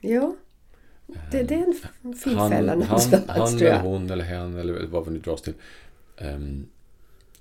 Ja. 0.00 0.36
Det, 1.30 1.42
det, 1.42 1.54
är 1.54 1.66
en 2.04 2.14
fin 2.14 2.48
fälla 2.50 2.74
någonstans, 2.74 3.24
han, 3.28 3.40
han 3.40 3.56
eller 3.56 3.80
hon 3.80 4.10
eller 4.10 4.24
hen 4.24 4.58
eller 4.58 4.86
vad 4.86 5.04
vi 5.04 5.10
nu 5.10 5.18
dras 5.18 5.42
till 5.42 5.54
um, 6.18 6.66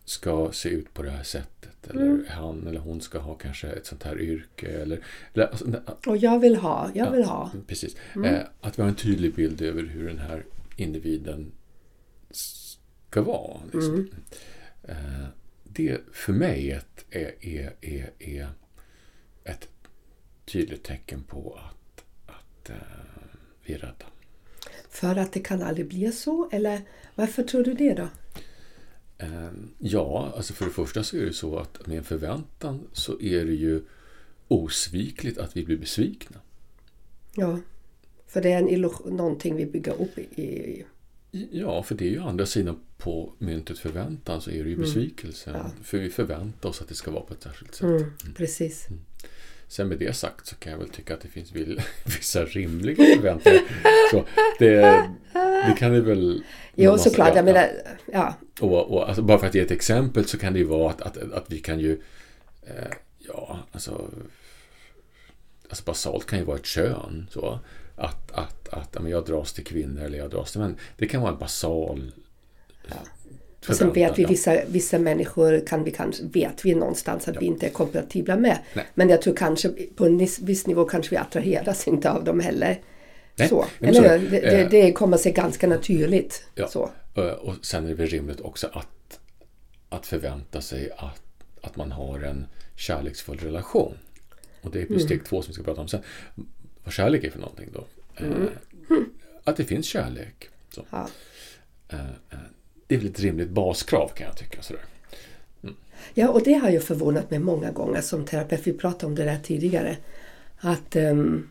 ska 0.05 0.51
se 0.51 0.69
ut 0.69 0.93
på 0.93 1.03
det 1.03 1.09
här 1.09 1.23
sättet. 1.23 1.89
Eller 1.89 2.01
mm. 2.01 2.25
han 2.29 2.67
eller 2.67 2.79
hon 2.79 3.01
ska 3.01 3.19
ha 3.19 3.35
kanske 3.35 3.67
ett 3.67 3.85
sånt 3.85 4.03
här 4.03 4.21
yrke. 4.21 4.67
Eller, 4.67 4.99
eller 5.33 5.47
alltså, 5.47 5.65
och 6.07 6.17
jag 6.17 6.39
vill 6.39 6.55
ha, 6.55 6.91
jag 6.93 7.11
vill 7.11 7.23
ha. 7.23 7.51
Precis. 7.67 7.95
Mm. 8.15 8.35
Eh, 8.35 8.41
att 8.61 8.79
vi 8.79 8.81
har 8.81 8.89
en 8.89 8.95
tydlig 8.95 9.35
bild 9.35 9.61
över 9.61 9.83
hur 9.83 10.07
den 10.07 10.19
här 10.19 10.45
individen 10.75 11.51
ska 12.29 13.21
vara. 13.21 13.57
Liksom. 13.73 13.93
Mm. 13.93 14.09
Eh, 14.83 15.27
det 15.63 16.01
för 16.11 16.33
mig 16.33 16.71
ett, 16.71 17.05
är, 17.09 17.45
är, 17.45 17.73
är, 17.81 18.11
är 18.19 18.47
ett 19.43 19.69
tydligt 20.45 20.83
tecken 20.83 21.23
på 21.23 21.59
att, 21.59 22.03
att 22.25 22.69
uh, 22.69 22.75
vi 23.65 23.73
är 23.73 23.77
rädda. 23.77 24.05
För 24.89 25.15
att 25.15 25.33
det 25.33 25.39
kan 25.39 25.61
aldrig 25.61 25.87
bli 25.87 26.11
så? 26.11 26.49
Eller 26.51 26.81
varför 27.15 27.43
tror 27.43 27.63
du 27.63 27.73
det 27.73 27.93
då? 27.93 28.07
Ehm, 29.23 29.69
ja, 29.79 30.33
alltså 30.35 30.53
för 30.53 30.65
det 30.65 30.71
första 30.71 31.03
så 31.03 31.17
är 31.17 31.25
det 31.25 31.33
så 31.33 31.57
att 31.57 31.87
med 31.87 31.97
en 31.97 32.03
förväntan 32.03 32.87
så 32.93 33.21
är 33.21 33.45
det 33.45 33.53
ju 33.53 33.81
osvikligt 34.47 35.37
att 35.37 35.57
vi 35.57 35.65
blir 35.65 35.77
besvikna. 35.77 36.37
Ja, 37.35 37.59
för 38.27 38.41
det 38.41 38.51
är 38.51 38.57
en 38.57 38.69
illusion, 38.69 39.17
någonting 39.17 39.55
vi 39.55 39.65
bygger 39.65 40.01
upp 40.01 40.17
i... 40.17 40.85
Ja, 41.51 41.83
för 41.83 41.95
det 41.95 42.05
är 42.05 42.09
ju 42.09 42.19
andra 42.19 42.45
sidan 42.45 42.79
på 42.97 43.33
myntet 43.37 43.79
förväntan 43.79 44.41
så 44.41 44.49
är 44.49 44.63
det 44.63 44.69
ju 44.69 44.75
mm. 44.75 44.85
besvikelse. 44.85 45.49
Mm. 45.49 45.61
Ja. 45.61 45.83
För 45.83 45.97
vi 45.97 46.09
förväntar 46.09 46.69
oss 46.69 46.81
att 46.81 46.87
det 46.87 46.95
ska 46.95 47.11
vara 47.11 47.23
på 47.23 47.33
ett 47.33 47.43
särskilt 47.43 47.75
sätt. 47.75 47.83
Mm, 47.83 47.95
mm. 47.95 48.33
precis. 48.35 48.87
Mm. 48.89 49.01
Sen 49.67 49.87
med 49.87 49.99
det 49.99 50.15
sagt 50.15 50.47
så 50.47 50.55
kan 50.55 50.71
jag 50.71 50.79
väl 50.79 50.89
tycka 50.89 51.13
att 51.13 51.21
det 51.21 51.27
finns 51.27 51.51
vissa 52.05 52.45
rimliga 52.45 52.95
förväntningar. 52.95 53.61
Så 54.11 54.25
det, 54.59 54.81
det 55.67 55.75
kan 55.79 55.91
det 55.91 56.01
väl... 56.01 56.43
Jo, 56.75 56.97
såklart. 56.97 57.35
Jag 57.35 57.45
menar, 57.45 57.69
ja. 58.11 58.33
Och, 58.61 58.91
och 58.91 59.07
alltså, 59.07 59.21
bara 59.21 59.39
för 59.39 59.47
att 59.47 59.55
ge 59.55 59.61
ett 59.61 59.71
exempel 59.71 60.25
så 60.25 60.37
kan 60.37 60.53
det 60.53 60.59
ju 60.59 60.65
vara 60.65 60.89
att, 60.89 61.01
att, 61.01 61.17
att 61.17 61.45
vi 61.47 61.59
kan 61.59 61.79
ju... 61.79 62.01
Eh, 62.63 62.91
ja, 63.19 63.59
alltså... 63.71 64.09
Alltså 65.69 65.85
basalt 65.85 66.25
kan 66.25 66.39
ju 66.39 66.45
vara 66.45 66.57
ett 66.57 66.65
kön. 66.65 67.27
Så. 67.31 67.59
Att, 67.95 68.31
att, 68.31 68.69
att 68.69 68.97
ja, 68.99 69.09
jag 69.09 69.25
dras 69.25 69.53
till 69.53 69.63
kvinnor 69.63 70.03
eller 70.03 70.17
jag 70.17 70.29
dras 70.29 70.51
till 70.51 70.61
män. 70.61 70.77
Det 70.97 71.07
kan 71.07 71.21
vara 71.21 71.31
en 71.31 71.39
basal 71.39 72.11
ja. 72.87 72.95
Och 73.69 73.75
sen 73.75 73.93
vet 73.93 74.19
vi 74.19 74.25
vissa, 74.25 74.57
vissa 74.67 74.99
människor 74.99 75.65
kan 75.67 75.83
vi 75.83 75.91
kanske, 75.91 76.23
vet 76.23 76.65
vi 76.65 76.75
någonstans 76.75 77.27
att 77.27 77.35
ja. 77.35 77.39
vi 77.39 77.45
inte 77.45 77.65
är 77.65 77.69
kompatibla 77.69 78.35
med. 78.35 78.57
Nej. 78.73 78.85
Men 78.93 79.09
jag 79.09 79.21
tror 79.21 79.35
kanske 79.35 79.69
på 79.69 80.05
en 80.05 80.17
viss 80.41 80.67
nivå 80.67 80.85
kanske 80.85 81.09
vi 81.09 81.17
attraheras 81.17 81.87
inte 81.87 82.11
av 82.11 82.23
dem 82.23 82.39
heller. 82.39 82.81
Nej, 83.35 83.49
så. 83.49 83.65
Eller 83.79 83.93
så, 83.93 84.01
det, 84.01 84.39
det, 84.39 84.67
det 84.71 84.91
kommer 84.91 85.17
sig 85.17 85.31
ganska 85.31 85.67
naturligt. 85.67 86.45
Ja. 86.55 86.67
Så. 86.67 86.91
Och 87.41 87.55
sen 87.61 87.83
är 87.85 87.87
det 87.87 87.95
väl 87.95 88.07
rimligt 88.07 88.41
också 88.41 88.69
att, 88.73 89.19
att 89.89 90.05
förvänta 90.05 90.61
sig 90.61 90.91
att, 90.97 91.21
att 91.61 91.75
man 91.75 91.91
har 91.91 92.19
en 92.19 92.45
kärleksfull 92.75 93.37
relation. 93.37 93.97
Och 94.61 94.71
det 94.71 94.81
är 94.81 94.85
mm. 94.85 94.99
steg 94.99 95.25
två 95.25 95.41
som 95.41 95.51
vi 95.51 95.53
ska 95.53 95.63
prata 95.63 95.81
om 95.81 95.87
sen. 95.87 96.01
Vad 96.83 96.93
kärlek 96.93 97.23
är 97.23 97.29
för 97.29 97.39
någonting 97.39 97.69
då. 97.73 97.85
Mm. 98.17 98.49
Att 99.43 99.57
det 99.57 99.63
finns 99.63 99.85
kärlek. 99.85 100.49
Ja. 100.91 101.07
Det 102.87 102.95
är 102.95 102.99
väl 102.99 103.07
ett 103.07 103.19
rimligt 103.19 103.49
baskrav 103.49 104.07
kan 104.07 104.27
jag 104.27 104.37
tycka. 104.37 104.61
Sådär. 104.61 104.81
Mm. 105.63 105.75
Ja, 106.13 106.29
och 106.29 106.43
det 106.43 106.53
har 106.53 106.69
ju 106.69 106.79
förvånat 106.79 107.31
mig 107.31 107.39
många 107.39 107.71
gånger 107.71 108.01
som 108.01 108.25
terapeut. 108.25 108.67
Vi 108.67 108.73
pratade 108.73 109.05
om 109.05 109.15
det 109.15 109.23
där 109.23 109.39
tidigare. 109.43 109.97
Att 110.57 110.95
um, 110.95 111.49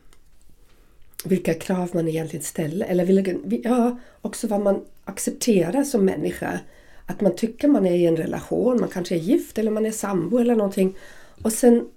vilka 1.25 1.55
krav 1.55 1.91
man 1.93 2.09
egentligen 2.09 2.45
ställer. 2.45 2.87
Eller 2.87 3.05
vilka, 3.05 3.35
ja, 3.69 3.99
också 4.21 4.47
vad 4.47 4.61
man 4.61 4.85
accepterar 5.05 5.85
som 5.85 6.05
människa. 6.05 6.61
Att 7.07 7.21
man 7.21 7.37
tycker 7.37 7.69
man 7.69 7.87
är 7.87 7.95
i 7.95 8.07
en 8.07 8.17
relation, 8.17 8.81
man 8.81 8.89
kanske 8.89 9.15
är 9.15 9.19
gift 9.19 9.59
eller 9.59 9.71
man 9.71 9.87
är 9.87 9.91
sambo 9.91 10.39
eller 10.39 10.57
någonting. 10.57 10.97
Och 11.43 11.53
sen 11.53 11.89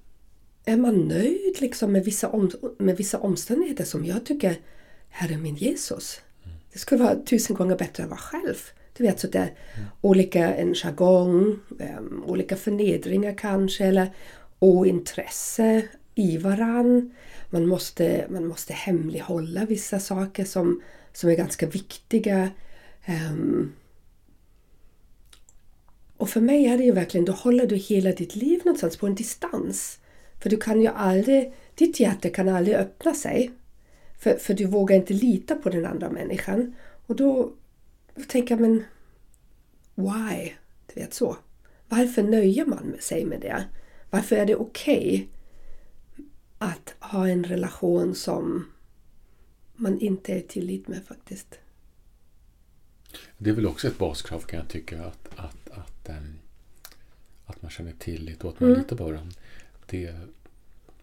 är 0.66 0.78
man 0.78 0.96
nöjd 0.96 1.62
liksom 1.62 1.92
med, 1.92 2.06
vissa 2.06 2.30
om, 2.30 2.52
med 2.78 2.98
vissa 2.98 3.20
omständigheter 3.20 3.84
som 3.84 4.06
jag 4.06 4.26
tycker, 4.26 4.56
Herre 5.10 5.38
min 5.38 5.56
Jesus. 5.56 6.22
Det 6.74 6.80
skulle 6.80 7.04
vara 7.04 7.16
tusen 7.16 7.56
gånger 7.56 7.78
bättre 7.78 8.04
att 8.04 8.10
vara 8.10 8.20
själv. 8.20 8.56
Du 8.98 9.04
vet 9.04 9.20
sådär 9.20 9.54
mm. 9.76 9.88
olika, 10.02 10.56
en 10.56 10.76
jargong, 10.76 11.60
um, 12.00 12.24
olika 12.28 12.56
förnedringar 12.56 13.34
kanske 13.38 13.86
eller 13.86 14.10
ointresse 14.60 15.82
i 16.16 16.38
varann. 16.38 17.12
Man 17.50 17.68
måste, 17.68 18.28
man 18.30 18.48
måste 18.48 18.74
hemlighålla 18.74 19.66
vissa 19.66 20.00
saker 20.00 20.46
som, 20.46 20.82
som 21.14 21.30
är 21.30 21.36
ganska 21.36 21.68
viktiga. 21.68 22.50
Um, 23.08 23.74
och 26.18 26.30
för 26.30 26.42
mig 26.42 26.66
är 26.66 26.78
det 26.78 26.84
ju 26.84 26.92
verkligen, 26.92 27.26
då 27.26 27.34
håller 27.34 27.68
du 27.68 27.76
hela 27.76 28.12
ditt 28.12 28.36
liv 28.36 28.62
någonstans 28.66 28.98
på 28.98 29.08
en 29.08 29.16
distans. 29.16 30.00
För 30.42 30.50
du 30.50 30.58
kan 30.58 30.82
ju 30.82 30.88
aldrig, 30.88 31.54
ditt 31.76 32.00
hjärta 32.00 32.30
kan 32.30 32.50
aldrig 32.50 32.76
öppna 32.76 33.14
sig. 33.14 33.52
För, 34.20 34.38
för 34.38 34.54
du 34.54 34.66
vågar 34.66 34.96
inte 34.96 35.14
lita 35.14 35.56
på 35.56 35.70
den 35.70 35.86
andra 35.86 36.10
människan. 36.10 36.76
Och 37.08 37.16
då 37.16 37.54
tänker 38.28 38.56
jag, 38.56 38.62
men 38.62 38.84
why? 39.96 40.52
Du 40.94 41.02
vet 41.02 41.14
så. 41.14 41.38
Varför 41.90 42.24
nöjer 42.24 42.66
man 42.66 42.96
sig 43.00 43.26
med 43.26 43.42
det? 43.42 43.64
Varför 44.10 44.36
är 44.36 44.46
det 44.46 44.56
okej 44.56 44.98
okay 44.98 45.28
att 46.58 46.96
ha 47.00 47.28
en 47.28 47.44
relation 47.44 48.16
som 48.16 48.72
man 49.76 50.00
inte 50.00 50.34
är 50.34 50.42
tillit 50.42 50.88
med 50.88 51.06
faktiskt? 51.06 51.60
Det 53.38 53.50
är 53.50 53.54
väl 53.54 53.66
också 53.66 53.88
ett 53.88 53.98
baskrav 53.98 54.40
kan 54.40 54.60
jag 54.60 54.70
tycka 54.70 55.06
att, 55.06 55.30
att, 55.36 55.70
att, 55.70 56.10
um, 56.10 56.36
att 57.46 57.62
man 57.62 57.72
känner 57.72 57.92
tillit 58.00 58.44
och 58.44 58.50
att 58.50 58.60
man 58.60 58.70
mm. 58.70 58.82
litar 58.82 58.96
på 58.96 59.04
varandra. 59.04 59.36
Det, 59.86 60.16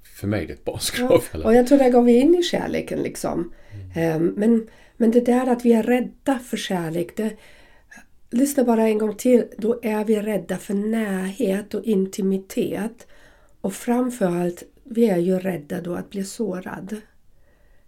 för 0.02 0.26
mig 0.26 0.42
är 0.42 0.46
det 0.46 0.52
ett 0.52 0.64
baskrav. 0.64 1.24
Ja, 1.32 1.44
och 1.44 1.54
jag 1.54 1.66
tror 1.66 1.78
där 1.78 1.90
går 1.90 2.02
vi 2.02 2.20
in 2.20 2.34
i 2.34 2.42
kärleken 2.42 3.02
liksom. 3.02 3.52
Mm. 3.94 4.22
Um, 4.22 4.34
men, 4.36 4.68
men 4.96 5.10
det 5.10 5.20
där 5.20 5.46
att 5.46 5.64
vi 5.64 5.72
är 5.72 5.82
rädda 5.82 6.38
för 6.38 6.56
kärlek, 6.56 7.16
det, 7.16 7.36
lyssna 8.30 8.64
bara 8.64 8.88
en 8.88 8.98
gång 8.98 9.16
till. 9.16 9.44
Då 9.58 9.80
är 9.82 10.04
vi 10.04 10.20
rädda 10.20 10.58
för 10.58 10.74
närhet 10.74 11.74
och 11.74 11.84
intimitet. 11.84 13.06
Och 13.60 13.74
framförallt, 13.74 14.62
vi 14.84 15.06
är 15.06 15.18
ju 15.18 15.38
rädda 15.38 15.80
då 15.80 15.94
att 15.94 16.10
bli 16.10 16.24
sårad. 16.24 16.96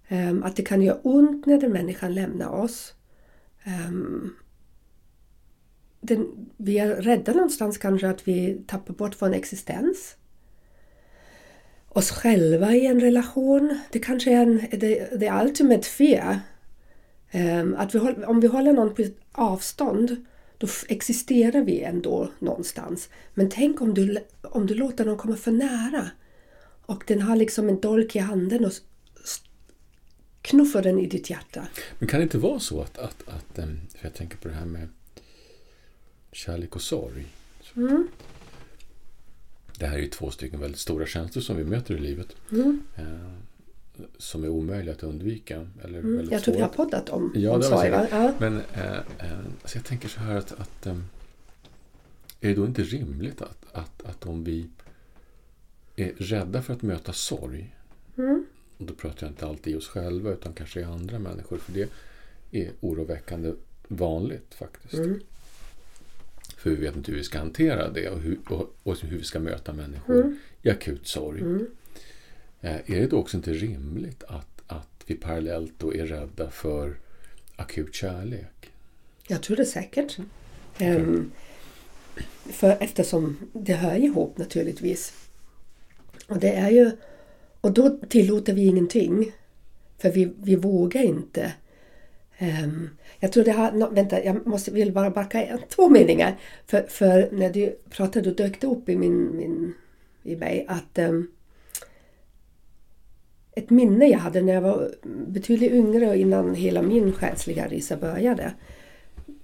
Um, 0.09 0.43
att 0.43 0.57
det 0.57 0.63
kan 0.63 0.83
göra 0.83 0.99
ont 1.03 1.47
när 1.47 1.61
den 1.61 1.73
människan 1.73 2.15
lämnar 2.15 2.49
oss. 2.49 2.95
Um, 3.67 4.37
den, 6.01 6.51
vi 6.57 6.79
är 6.79 6.89
rädda 6.89 7.33
någonstans 7.33 7.79
kanske 7.79 8.09
att 8.09 8.29
vi 8.29 8.63
tappar 8.67 8.95
bort 8.95 9.23
vår 9.23 9.35
existens. 9.35 10.17
Oss 11.89 12.11
själva 12.11 12.75
i 12.75 12.87
en 12.87 13.01
relation. 13.01 13.79
Det 13.93 13.99
kanske 13.99 14.33
är 14.33 14.43
en, 14.43 14.63
det, 14.71 15.21
det 15.21 15.43
ultimate 15.45 15.89
fear. 15.89 16.41
Um, 17.33 17.75
att 17.79 17.95
vi, 17.95 17.99
om 17.99 18.41
vi 18.41 18.47
håller 18.47 18.73
någon 18.73 18.95
på 18.95 19.05
avstånd 19.33 20.25
då 20.59 20.67
existerar 20.89 21.63
vi 21.63 21.81
ändå 21.81 22.31
någonstans. 22.39 23.09
Men 23.35 23.51
tänk 23.51 23.81
om 23.81 23.95
du, 23.95 24.19
om 24.43 24.67
du 24.67 24.75
låter 24.75 25.05
någon 25.05 25.17
komma 25.17 25.37
för 25.37 25.53
nära 25.53 26.11
och 26.87 27.05
den 27.07 27.23
har 27.23 27.37
liksom 27.37 27.69
en 27.69 27.81
dolk 27.81 28.17
i 28.17 28.19
handen 28.19 28.65
och 28.65 28.73
knuffar 30.43 30.83
den 30.83 30.99
i 30.99 31.07
ditt 31.07 31.31
hjärta. 31.31 31.69
Men 31.99 32.09
kan 32.09 32.21
det 32.21 32.25
inte 32.25 32.39
vara 32.39 32.61
så 32.61 32.81
att, 32.81 32.99
att, 32.99 33.29
att 33.29 33.59
ehm, 33.59 33.81
för 33.95 34.07
jag 34.07 34.15
tänker 34.15 34.37
på 34.37 34.49
det 34.49 34.55
här 34.55 34.67
med 34.67 34.89
kärlek 36.33 36.77
och 36.77 36.83
sorg. 36.83 37.27
Mm. 37.77 38.09
Det 39.79 39.87
här 39.87 39.97
är 39.99 40.03
ju 40.03 40.09
två 40.09 40.31
stycken 40.31 40.61
väldigt 40.61 40.81
stora 40.81 41.07
känslor 41.07 41.43
som 41.43 41.57
vi 41.57 41.65
möter 41.65 41.95
i 41.95 41.99
livet. 41.99 42.37
Mm. 42.53 42.83
Eh, 42.97 43.33
som 44.19 44.45
är 44.45 44.49
omöjliga 44.49 44.95
att 44.95 45.03
undvika. 45.03 45.67
Eller 45.85 45.99
mm. 45.99 46.29
Jag 46.31 46.43
tror 46.43 46.55
vi 46.55 46.61
har 46.61 46.69
poddat 46.69 47.09
om, 47.09 47.33
ja, 47.35 47.53
om 47.53 47.63
sorg. 47.63 47.89
Ja. 47.89 48.33
Men 48.39 48.61
eh, 48.73 48.93
eh, 48.93 49.39
alltså 49.63 49.79
jag 49.79 49.85
tänker 49.85 50.09
så 50.09 50.21
här 50.21 50.37
att, 50.37 50.53
att 50.53 50.87
eh, 50.87 50.97
är 52.41 52.49
det 52.49 52.55
då 52.55 52.67
inte 52.67 52.83
rimligt 52.83 53.43
att, 53.43 53.65
att, 53.73 54.03
att 54.03 54.27
om 54.27 54.45
vi 54.45 54.69
är 55.97 56.13
rädda 56.17 56.63
för 56.63 56.75
att 56.75 56.83
möta 56.83 57.13
sorg 57.13 57.77
mm. 58.17 58.47
och 58.79 58.85
då 58.85 58.95
pratar 58.95 59.27
jag 59.27 59.33
inte 59.33 59.47
alltid 59.47 59.73
i 59.73 59.77
oss 59.77 59.89
själva 59.89 60.31
utan 60.31 60.53
kanske 60.53 60.81
i 60.81 60.85
andra 60.85 61.19
människor 61.19 61.59
för 61.59 61.73
det 61.73 61.89
är 62.51 62.71
oroväckande 62.81 63.53
vanligt 63.89 64.55
faktiskt. 64.55 64.95
Mm. 64.95 65.21
För 66.57 66.71
vi 66.71 66.77
vet 66.77 66.97
inte 66.97 67.11
hur 67.11 67.19
vi 67.19 67.25
ska 67.25 67.39
hantera 67.39 67.91
det 67.91 68.09
och 68.09 68.21
hur, 68.21 68.39
och, 68.49 68.77
och 68.83 68.99
hur 69.01 69.19
vi 69.19 69.25
ska 69.25 69.41
möta 69.41 69.73
människor 69.73 70.21
mm. 70.21 70.39
i 70.63 70.71
akut 70.71 71.07
sorg. 71.07 71.41
Mm. 71.41 71.67
Eh, 72.61 72.75
är 72.75 73.01
det 73.01 73.07
då 73.07 73.17
också 73.17 73.37
inte 73.37 73.53
rimligt 73.53 74.23
att, 74.23 74.63
att 74.67 75.05
vi 75.07 75.15
parallellt 75.15 75.73
då 75.79 75.95
är 75.95 76.07
rädda 76.07 76.51
för 76.51 76.97
akut 77.57 77.95
kärlek? 77.95 78.73
Jag 79.27 79.43
tror 79.43 79.57
det 79.57 79.65
säkert. 79.65 80.19
Um, 80.81 81.33
för 82.45 82.77
eftersom 82.81 83.37
det 83.53 83.75
hör 83.75 83.97
ihop 83.97 84.39
naturligtvis. 84.39 85.24
Och 86.29 86.39
det 86.39 86.53
är 86.53 86.71
ju 86.71 86.91
och 87.65 87.73
då 87.73 87.99
tillåter 88.09 88.53
vi 88.53 88.67
ingenting. 88.67 89.33
För 89.99 90.11
vi, 90.11 90.33
vi 90.43 90.57
vågar 90.57 91.03
inte. 91.03 91.53
Um, 92.41 92.91
jag 93.21 93.33
tror 93.33 93.45
det 93.45 93.53
har... 93.53 93.73
No, 93.73 93.95
vänta, 93.95 94.25
jag 94.25 94.47
måste, 94.47 94.71
vill 94.71 94.93
bara 94.93 95.11
backa 95.11 95.59
två 95.69 95.89
meningar. 95.89 96.39
För, 96.67 96.83
för 96.83 97.29
när 97.33 97.51
du 97.51 97.79
pratade, 97.91 98.31
då 98.31 98.35
dök 98.35 98.61
det 98.61 98.67
upp 98.67 98.89
i, 98.89 98.97
min, 98.97 99.37
min, 99.37 99.75
i 100.23 100.37
mig 100.37 100.67
att 100.69 100.99
um, 100.99 101.31
ett 103.53 103.71
minne 103.71 104.07
jag 104.07 104.19
hade 104.19 104.43
när 104.43 104.55
jag 104.55 104.63
var 104.63 104.91
betydligt 105.27 105.73
yngre 105.73 106.09
och 106.09 106.17
innan 106.17 106.55
hela 106.55 106.83
min 106.83 107.13
själsliga 107.13 107.69
resa 107.69 107.97
började. 107.97 108.55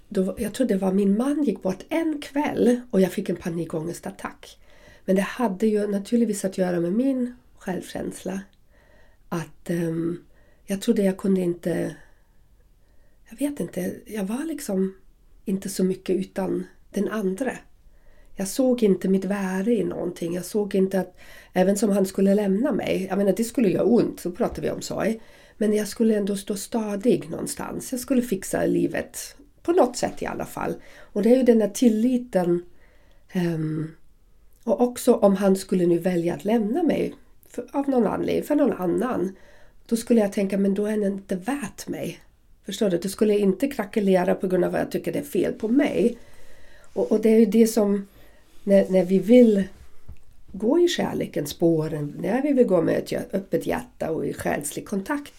Då, 0.09 0.35
jag 0.39 0.53
tror 0.55 0.67
det 0.67 0.77
var 0.77 0.93
min 0.93 1.17
man 1.17 1.45
gick 1.45 1.63
bort 1.63 1.85
en 1.89 2.21
kväll 2.23 2.81
och 2.91 3.01
jag 3.01 3.13
fick 3.13 3.29
en 3.29 3.37
panikångestattack. 3.37 4.59
Men 5.11 5.17
det 5.17 5.23
hade 5.23 5.67
ju 5.67 5.87
naturligtvis 5.87 6.45
att 6.45 6.59
göra 6.59 6.81
med 6.81 6.93
min 6.93 7.35
självkänsla. 7.59 8.41
Att 9.29 9.71
um, 9.71 10.25
jag 10.67 10.83
trodde 10.83 11.03
jag 11.03 11.17
kunde 11.17 11.41
inte... 11.41 11.97
Jag 13.31 13.39
vet 13.39 13.61
inte, 13.61 13.95
jag 14.07 14.25
var 14.25 14.45
liksom 14.45 14.95
inte 15.45 15.69
så 15.69 15.85
mycket 15.85 16.17
utan 16.17 16.67
den 16.91 17.09
andra. 17.09 17.53
Jag 18.37 18.49
såg 18.49 18.83
inte 18.83 19.09
mitt 19.09 19.25
värde 19.25 19.73
i 19.73 19.85
någonting. 19.85 20.35
Jag 20.35 20.45
såg 20.45 20.75
inte 20.75 21.01
att, 21.01 21.19
även 21.53 21.77
som 21.77 21.91
han 21.91 22.07
skulle 22.07 22.35
lämna 22.35 22.73
mig, 22.73 23.07
jag 23.09 23.19
menar 23.19 23.35
det 23.37 23.45
skulle 23.45 23.69
göra 23.69 23.85
ont, 23.85 24.21
så 24.21 24.31
pratar 24.31 24.63
vi 24.63 24.71
om 24.71 24.83
sorg. 24.83 25.21
Men 25.59 25.73
jag 25.73 25.89
skulle 25.89 26.17
ändå 26.17 26.37
stå 26.37 26.57
stadig 26.57 27.31
någonstans. 27.31 27.93
Jag 27.93 28.01
skulle 28.01 28.23
fixa 28.23 28.67
livet 28.67 29.37
på 29.63 29.73
något 29.73 29.97
sätt 29.97 30.23
i 30.23 30.27
alla 30.27 30.47
fall. 30.47 30.75
Och 30.99 31.23
det 31.23 31.33
är 31.33 31.37
ju 31.37 31.43
den 31.43 31.59
där 31.59 31.69
tilliten. 31.69 32.63
Um, 33.35 33.95
och 34.65 34.81
också 34.81 35.15
om 35.15 35.37
han 35.37 35.57
skulle 35.57 35.87
nu 35.87 35.99
välja 35.99 36.35
att 36.35 36.45
lämna 36.45 36.83
mig 36.83 37.15
för, 37.49 37.67
av 37.73 37.89
någon 37.89 38.07
anledning, 38.07 38.45
för 38.45 38.55
någon 38.55 38.73
annan. 38.73 39.37
Då 39.87 39.97
skulle 39.97 40.21
jag 40.21 40.33
tänka, 40.33 40.59
men 40.59 40.75
då 40.75 40.87
är 40.87 40.91
han 40.91 41.05
inte 41.05 41.37
värt 41.37 41.89
mig. 41.89 42.21
Förstår 42.67 42.91
du? 42.91 42.99
Då 42.99 43.09
skulle 43.09 43.33
jag 43.33 43.43
inte 43.43 43.69
krackelera 43.69 44.35
på 44.35 44.47
grund 44.47 44.65
av 44.65 44.75
att 44.75 44.81
jag 44.81 44.91
tycker 44.91 45.13
det 45.13 45.19
är 45.19 45.23
fel 45.23 45.53
på 45.53 45.69
mig. 45.69 46.19
Och, 46.93 47.13
och 47.13 47.21
det 47.21 47.29
är 47.29 47.39
ju 47.39 47.47
det 47.47 47.67
som 47.67 48.07
när, 48.65 48.89
när 48.89 49.05
vi 49.05 49.19
vill 49.19 49.65
gå 50.53 50.79
i 50.79 50.89
kärlekens 50.89 51.51
spår, 51.51 52.09
när 52.21 52.43
vi 52.43 52.53
vill 52.53 52.67
gå 52.67 52.83
med 52.83 53.13
ett 53.13 53.35
öppet 53.35 53.67
hjärta 53.67 54.11
och 54.11 54.27
i 54.27 54.33
själslig 54.33 54.89
kontakt, 54.89 55.33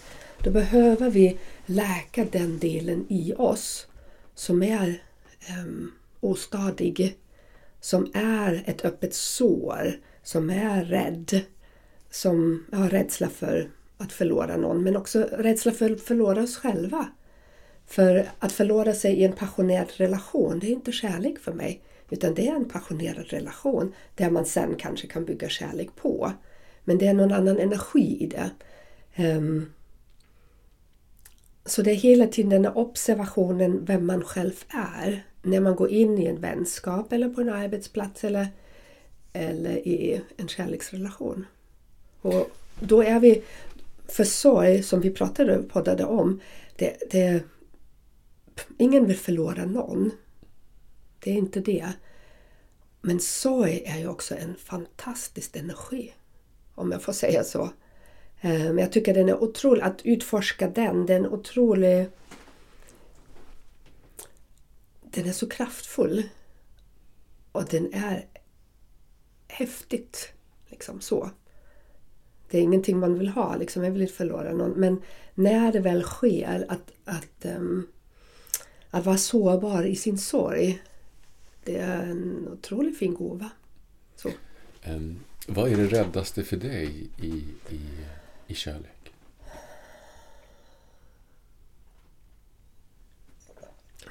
då 0.43 0.51
behöver 0.51 1.09
vi 1.09 1.37
läka 1.65 2.25
den 2.31 2.59
delen 2.59 3.05
i 3.09 3.33
oss 3.37 3.87
som 4.35 4.63
är 4.63 5.03
um, 5.59 5.91
ostadig, 6.19 7.15
som 7.81 8.11
är 8.13 8.63
ett 8.65 8.85
öppet 8.85 9.13
sår, 9.13 9.93
som 10.23 10.49
är 10.49 10.83
rädd, 10.83 11.41
som 12.09 12.65
har 12.71 12.89
rädsla 12.89 13.29
för 13.29 13.71
att 13.97 14.11
förlora 14.11 14.57
någon, 14.57 14.83
men 14.83 14.97
också 14.97 15.27
rädsla 15.31 15.71
för 15.71 15.91
att 15.91 16.01
förlora 16.01 16.43
oss 16.43 16.57
själva. 16.57 17.07
För 17.85 18.29
att 18.39 18.51
förlora 18.51 18.93
sig 18.93 19.13
i 19.13 19.23
en 19.23 19.33
passionerad 19.33 19.91
relation, 19.97 20.59
det 20.59 20.67
är 20.67 20.71
inte 20.71 20.91
kärlek 20.91 21.39
för 21.39 21.53
mig. 21.53 21.81
Utan 22.09 22.33
det 22.33 22.47
är 22.47 22.55
en 22.55 22.69
passionerad 22.69 23.25
relation 23.27 23.93
där 24.15 24.29
man 24.29 24.45
sen 24.45 24.75
kanske 24.75 25.07
kan 25.07 25.25
bygga 25.25 25.49
kärlek 25.49 25.95
på. 25.95 26.31
Men 26.83 26.97
det 26.97 27.07
är 27.07 27.13
någon 27.13 27.31
annan 27.31 27.59
energi 27.59 28.17
i 28.23 28.27
det. 28.27 28.51
Um, 29.23 29.73
så 31.65 31.81
det 31.81 31.91
är 31.91 31.95
hela 31.95 32.27
tiden 32.27 32.49
den 32.49 32.73
observationen 32.73 33.85
vem 33.85 34.05
man 34.05 34.23
själv 34.23 34.63
är 34.67 35.23
när 35.41 35.59
man 35.59 35.75
går 35.75 35.89
in 35.89 36.17
i 36.17 36.25
en 36.25 36.41
vänskap 36.41 37.13
eller 37.13 37.29
på 37.29 37.41
en 37.41 37.49
arbetsplats 37.49 38.23
eller, 38.23 38.47
eller 39.33 39.87
i 39.87 40.21
en 40.37 40.47
kärleksrelation. 40.47 41.45
Och 42.21 42.51
då 42.79 43.03
är 43.03 43.19
vi, 43.19 43.43
för 44.07 44.23
sorg 44.23 44.83
som 44.83 45.01
vi 45.01 45.09
pratade 45.09 45.57
och 45.57 45.69
poddade 45.69 46.05
om, 46.05 46.39
det, 46.75 46.97
det, 47.11 47.43
ingen 48.77 49.05
vill 49.05 49.17
förlora 49.17 49.65
någon. 49.65 50.11
Det 51.19 51.31
är 51.31 51.35
inte 51.35 51.59
det. 51.59 51.89
Men 53.01 53.19
sorg 53.19 53.83
är 53.85 53.97
ju 53.97 54.07
också 54.07 54.35
en 54.35 54.55
fantastisk 54.55 55.55
energi. 55.55 56.13
Om 56.75 56.91
jag 56.91 57.01
får 57.01 57.13
säga 57.13 57.43
så. 57.43 57.61
Eh, 58.41 58.63
men 58.63 58.77
jag 58.77 58.91
tycker 58.91 59.13
den 59.13 59.29
är 59.29 59.43
otrolig, 59.43 59.81
att 59.81 60.01
utforska 60.05 60.69
den, 60.69 61.05
den 61.05 61.25
är 61.25 61.33
otrolig... 61.33 62.07
Den 65.11 65.27
är 65.27 65.31
så 65.31 65.49
kraftfull. 65.49 66.23
Och 67.51 67.65
den 67.65 67.93
är 67.93 68.25
häftigt. 69.47 70.33
Liksom 70.69 71.01
så. 71.01 71.31
Det 72.49 72.57
är 72.57 72.61
ingenting 72.61 72.99
man 72.99 73.19
vill 73.19 73.27
ha, 73.27 73.55
liksom. 73.55 73.83
jag 73.83 73.91
vill 73.91 74.01
inte 74.01 74.13
förlora 74.13 74.53
någon. 74.53 74.71
Men 74.71 75.01
när 75.33 75.71
det 75.71 75.79
väl 75.79 76.03
sker, 76.03 76.65
att, 76.69 76.91
att, 77.05 77.45
um, 77.57 77.87
att 78.89 79.05
vara 79.05 79.17
sårbar 79.17 79.83
i 79.83 79.95
sin 79.95 80.17
sorg 80.17 80.81
det 81.63 81.77
är 81.77 82.03
en 82.03 82.47
otroligt 82.51 82.97
fin 82.97 83.13
gåva. 83.13 83.49
Så. 84.15 84.29
Um, 84.87 85.19
vad 85.47 85.71
är 85.71 85.77
det 85.77 85.87
räddaste 85.87 86.43
för 86.43 86.57
dig 86.57 87.09
i, 87.17 87.45
i, 87.75 87.81
i 88.47 88.55
kärlek? 88.55 88.90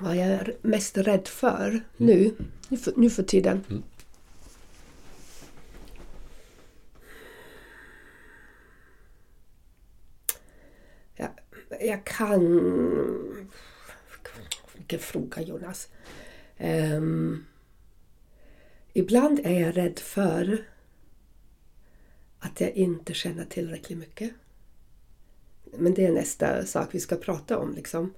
Vad 0.03 0.17
jag 0.17 0.27
är 0.27 0.57
mest 0.63 0.99
rädd 0.99 1.29
för 1.29 1.69
mm. 1.69 1.83
nu, 1.97 2.35
nu 2.69 2.77
för, 2.77 2.93
nu 2.97 3.11
för 3.11 3.23
tiden. 3.23 3.65
Mm. 3.71 3.83
Jag, 11.15 11.31
jag 11.81 12.05
kan... 12.05 12.41
Vilken 14.75 14.99
fråga 14.99 15.43
Jonas. 15.43 15.89
Um, 16.59 17.47
ibland 18.93 19.41
är 19.45 19.61
jag 19.61 19.77
rädd 19.77 19.99
för 19.99 20.65
att 22.39 22.61
jag 22.61 22.71
inte 22.71 23.15
känner 23.15 23.45
tillräckligt 23.45 23.99
mycket. 23.99 24.33
Men 25.65 25.95
det 25.95 26.07
är 26.07 26.13
nästa 26.13 26.67
sak 26.67 26.89
vi 26.93 27.01
ska 27.01 27.17
prata 27.17 27.59
om. 27.59 27.75
Liksom. 27.75 28.15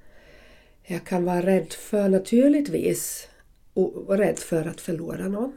Jag 0.84 1.04
kan 1.04 1.24
vara 1.24 1.46
rädd 1.46 1.72
för, 1.72 2.08
naturligtvis, 2.08 3.28
och 3.74 4.18
rädd 4.18 4.38
för 4.38 4.66
att 4.68 4.80
förlora 4.80 5.28
någon. 5.28 5.52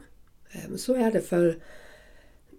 Ehm, 0.52 0.78
så 0.78 0.94
är 0.94 1.12
det 1.12 1.20
för 1.20 1.58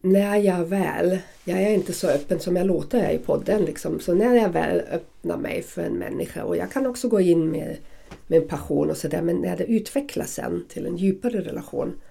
när 0.02 0.38
jag 0.38 0.66
väl, 0.66 1.18
jag 1.44 1.62
är 1.62 1.70
inte 1.70 1.94
så 1.94 2.08
öppen 2.08 2.40
som 2.40 2.56
jag 2.56 2.68
låter 2.68 3.10
i 3.12 3.18
podden, 3.18 3.66
liksom. 3.66 4.00
så 4.00 4.14
när 4.14 4.36
jag 4.36 4.50
väl 4.50 4.82
öppnar 4.92 5.38
mig 5.38 5.64
för 5.64 5.82
en 5.82 5.94
människa 5.94 6.44
och 6.44 6.58
jag 6.58 6.72
kan 6.72 6.88
också 6.88 7.08
gå 7.08 7.22
in 7.22 7.52
med 7.52 7.78
med 8.28 8.42
en 8.42 8.48
passion 8.48 8.90
och 8.90 8.98
sådär. 8.98 9.22
Men 9.22 9.36
när 9.36 9.58
det 9.58 9.66
utvecklas 9.66 10.34
sen 10.34 10.66
till 10.70 10.86
en 10.86 10.98
djupare 10.98 11.42
relation 11.42 12.02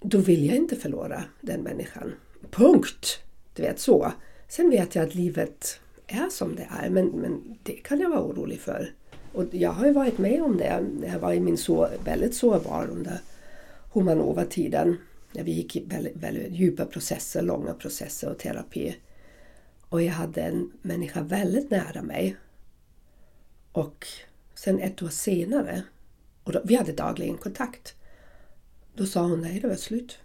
då 0.00 0.18
vill 0.18 0.46
jag 0.46 0.56
inte 0.56 0.76
förlora 0.76 1.24
den 1.40 1.62
människan. 1.62 2.12
Punkt! 2.50 3.18
Du 3.54 3.62
vet 3.62 3.80
så. 3.80 4.12
Sen 4.48 4.70
vet 4.70 4.94
jag 4.94 5.04
att 5.04 5.14
livet 5.14 5.80
är 6.06 6.28
som 6.30 6.56
det 6.56 6.68
är 6.82 6.90
men, 6.90 7.06
men 7.06 7.58
det 7.62 7.72
kan 7.72 8.00
jag 8.00 8.10
vara 8.10 8.22
orolig 8.22 8.60
för. 8.60 8.92
Och 9.34 9.44
jag 9.50 9.70
har 9.70 9.86
ju 9.86 9.92
varit 9.92 10.18
med 10.18 10.42
om 10.42 10.56
det 10.56 10.84
jag 11.12 11.18
var 11.18 11.32
i 11.32 11.40
min 11.40 11.56
så, 11.56 11.88
väldigt 12.04 12.34
sårbar 12.34 12.88
under 12.90 13.20
Humanova-tiden. 13.92 14.96
När 15.32 15.42
vi 15.42 15.52
gick 15.52 15.76
i 15.76 15.84
väldigt, 15.84 16.16
väldigt 16.16 16.52
djupa 16.52 16.84
processer, 16.84 17.42
långa 17.42 17.74
processer 17.74 18.30
och 18.30 18.38
terapi. 18.38 18.96
Och 19.88 20.02
jag 20.02 20.12
hade 20.12 20.42
en 20.42 20.72
människa 20.82 21.22
väldigt 21.22 21.70
nära 21.70 22.02
mig. 22.02 22.36
Och 23.72 24.06
sen 24.54 24.80
ett 24.80 25.02
år 25.02 25.08
senare, 25.08 25.82
och 26.44 26.52
då, 26.52 26.60
vi 26.64 26.74
hade 26.74 26.92
dagligen 26.92 27.36
kontakt. 27.36 27.94
Då 28.94 29.06
sa 29.06 29.22
hon 29.22 29.40
nej, 29.40 29.60
det 29.60 29.68
var 29.68 29.74
slut. 29.74 30.18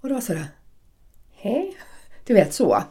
Och 0.00 0.08
då 0.08 0.14
var 0.14 0.20
sådär, 0.20 0.46
hej? 1.30 1.76
Du 2.24 2.34
vet 2.34 2.54
så. 2.54 2.82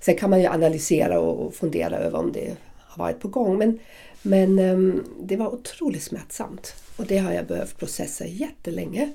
Sen 0.00 0.16
kan 0.16 0.30
man 0.30 0.40
ju 0.40 0.46
analysera 0.46 1.20
och 1.20 1.54
fundera 1.54 1.96
över 1.96 2.18
om 2.18 2.32
det 2.32 2.56
har 2.78 3.04
varit 3.04 3.20
på 3.20 3.28
gång. 3.28 3.58
Men, 3.58 3.78
men 4.22 4.58
um, 4.58 5.04
det 5.20 5.36
var 5.36 5.54
otroligt 5.54 6.02
smärtsamt. 6.02 6.74
Och 6.96 7.06
det 7.06 7.18
har 7.18 7.32
jag 7.32 7.46
behövt 7.46 7.78
processa 7.78 8.26
jättelänge. 8.26 9.12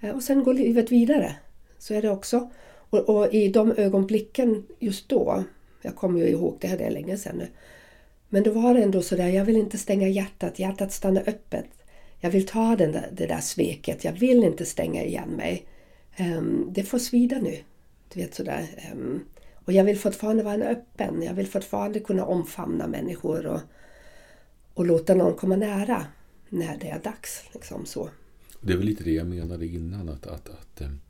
Eh, 0.00 0.10
och 0.10 0.22
sen 0.22 0.44
går 0.44 0.54
livet 0.54 0.92
vidare. 0.92 1.36
Så 1.78 1.94
är 1.94 2.02
det 2.02 2.10
också. 2.10 2.50
Och, 2.90 2.98
och, 2.98 3.34
i 3.34 3.48
de 3.48 3.72
ögonblicken 3.72 4.66
just 4.78 5.08
då, 5.08 5.44
jag 5.82 5.96
kommer 5.96 6.20
ju 6.20 6.26
ihåg 6.26 6.58
det 6.60 6.68
här 6.68 6.78
det 6.78 6.84
är 6.84 6.90
länge 6.90 7.16
sedan 7.16 7.36
nu. 7.38 7.48
Men 8.28 8.42
då 8.42 8.50
var 8.50 8.74
det 8.74 8.82
ändå 8.82 9.02
sådär, 9.02 9.28
jag 9.28 9.44
vill 9.44 9.56
inte 9.56 9.78
stänga 9.78 10.08
hjärtat, 10.08 10.58
hjärtat 10.58 10.92
stannar 10.92 11.28
öppet. 11.28 11.66
Jag 12.20 12.30
vill 12.30 12.46
ta 12.46 12.76
den 12.76 12.92
där, 12.92 13.08
det 13.12 13.26
där 13.26 13.40
sveket, 13.40 14.04
jag 14.04 14.12
vill 14.12 14.44
inte 14.44 14.64
stänga 14.64 15.04
igen 15.04 15.28
mig. 15.28 15.66
Um, 16.20 16.68
det 16.70 16.82
får 16.82 16.98
svida 16.98 17.38
nu. 17.38 17.58
Du 18.14 18.20
vet 18.20 18.34
sådär. 18.34 18.66
Um, 18.92 19.00
ehm. 19.00 19.20
och 19.64 19.72
jag 19.72 19.84
vill 19.84 19.98
fortfarande 19.98 20.42
vara 20.42 20.64
öppen, 20.64 21.22
jag 21.22 21.34
vill 21.34 21.46
fortfarande 21.46 22.00
kunna 22.00 22.24
omfamna 22.24 22.86
människor 22.86 23.46
och, 23.46 23.60
och 24.74 24.86
låta 24.86 25.14
någon 25.14 25.34
komma 25.34 25.56
nära 25.56 26.06
när 26.48 26.78
det 26.78 26.88
är 26.88 27.00
dags. 27.02 27.44
Liksom 27.52 27.86
så. 27.86 28.10
Det 28.60 28.72
är 28.72 28.76
väl 28.76 28.86
lite 28.86 29.04
det 29.04 29.12
jag 29.12 29.26
menade 29.26 29.66
innan, 29.66 30.08
att, 30.08 30.26
att, 30.26 30.48
att 30.48 30.80
um, 30.80 31.00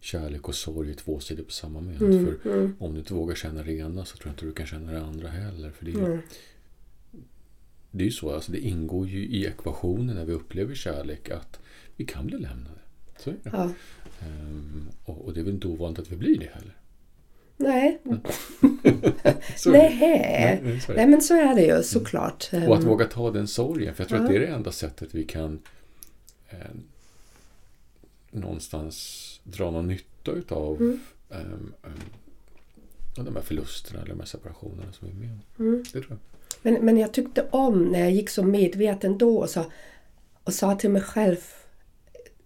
kärlek 0.00 0.48
och 0.48 0.54
sorg 0.54 0.90
är 0.90 0.94
två 0.94 1.20
sidor 1.20 1.44
på 1.44 1.50
samma 1.52 1.80
mynt. 1.80 2.00
Mm, 2.00 2.38
för 2.42 2.50
mm. 2.50 2.76
om 2.78 2.92
du 2.92 2.98
inte 2.98 3.14
vågar 3.14 3.34
känna 3.34 3.62
det 3.62 3.72
ena 3.72 4.04
så 4.04 4.16
tror 4.16 4.28
jag 4.28 4.32
inte 4.32 4.44
du 4.44 4.52
kan 4.52 4.66
känna 4.66 4.92
det 4.92 5.00
andra 5.00 5.28
heller. 5.28 5.70
För 5.70 5.84
det 5.84 5.92
är, 5.92 5.96
Mm. 5.98 6.18
det 7.90 8.02
är 8.02 8.06
ju 8.06 8.10
så, 8.10 8.34
alltså 8.34 8.52
det 8.52 8.58
ingår 8.58 9.08
ju 9.08 9.26
i 9.26 9.46
ekvationen 9.46 10.16
när 10.16 10.24
vi 10.24 10.32
upplever 10.32 10.74
kärlek 10.74 11.30
att 11.30 11.60
vi 11.96 12.04
kan 12.04 12.26
bli 12.26 12.38
lämnade. 12.38 12.80
Så 13.18 13.30
är 13.30 13.34
det. 13.42 13.50
Ja. 13.52 13.70
Ehm, 14.20 14.88
och, 15.04 15.24
och 15.24 15.34
det 15.34 15.40
är 15.40 15.44
väl 15.44 15.54
inte 15.54 15.68
ovanligt 15.68 16.00
att 16.00 16.12
vi 16.12 16.16
blir 16.16 16.38
det 16.38 16.50
heller. 16.54 16.76
Nej. 17.56 18.00
Nej. 19.66 19.98
Nej, 20.00 20.80
nej, 20.96 21.06
men 21.06 21.22
så 21.22 21.34
är 21.34 21.54
det 21.54 21.62
ju 21.62 21.82
såklart. 21.82 22.48
Och 22.52 22.58
att 22.76 22.82
Ehm, 22.82 22.88
våga 22.88 23.04
ta 23.06 23.30
den 23.30 23.48
sorgen. 23.48 23.94
För 23.94 24.02
jag 24.02 24.08
tror 24.08 24.20
Ja. 24.20 24.24
att 24.24 24.30
det 24.30 24.36
är 24.36 24.40
det 24.40 24.46
enda 24.46 24.72
sättet 24.72 25.14
vi 25.14 25.24
kan 25.24 25.60
eh, 26.50 26.56
någonstans 28.30 29.20
dra 29.44 29.70
någon 29.70 29.86
nytta 29.88 30.30
utav 30.32 30.76
Mm. 30.80 31.00
ehm, 31.30 31.72
ehm, 31.84 33.24
de 33.24 33.34
här 33.36 33.42
förlusterna 33.42 34.00
eller 34.00 34.10
de 34.10 34.18
här 34.20 34.26
separationerna 34.26 34.92
som 34.92 35.08
vi 35.08 35.14
är 35.14 35.18
med 35.20 35.30
om. 35.30 35.66
Mm. 35.66 35.82
Det 35.92 36.00
tror 36.00 36.06
jag. 36.08 36.18
Men, 36.62 36.74
men 36.84 36.96
jag 36.98 37.12
tyckte 37.12 37.46
om 37.50 37.84
när 37.84 38.00
jag 38.00 38.10
gick 38.12 38.30
så 38.30 38.42
medveten 38.42 39.18
då 39.18 39.38
och 39.38 39.50
sa, 39.50 39.64
och 40.44 40.54
sa 40.54 40.74
till 40.74 40.90
mig 40.90 41.02
själv, 41.02 41.36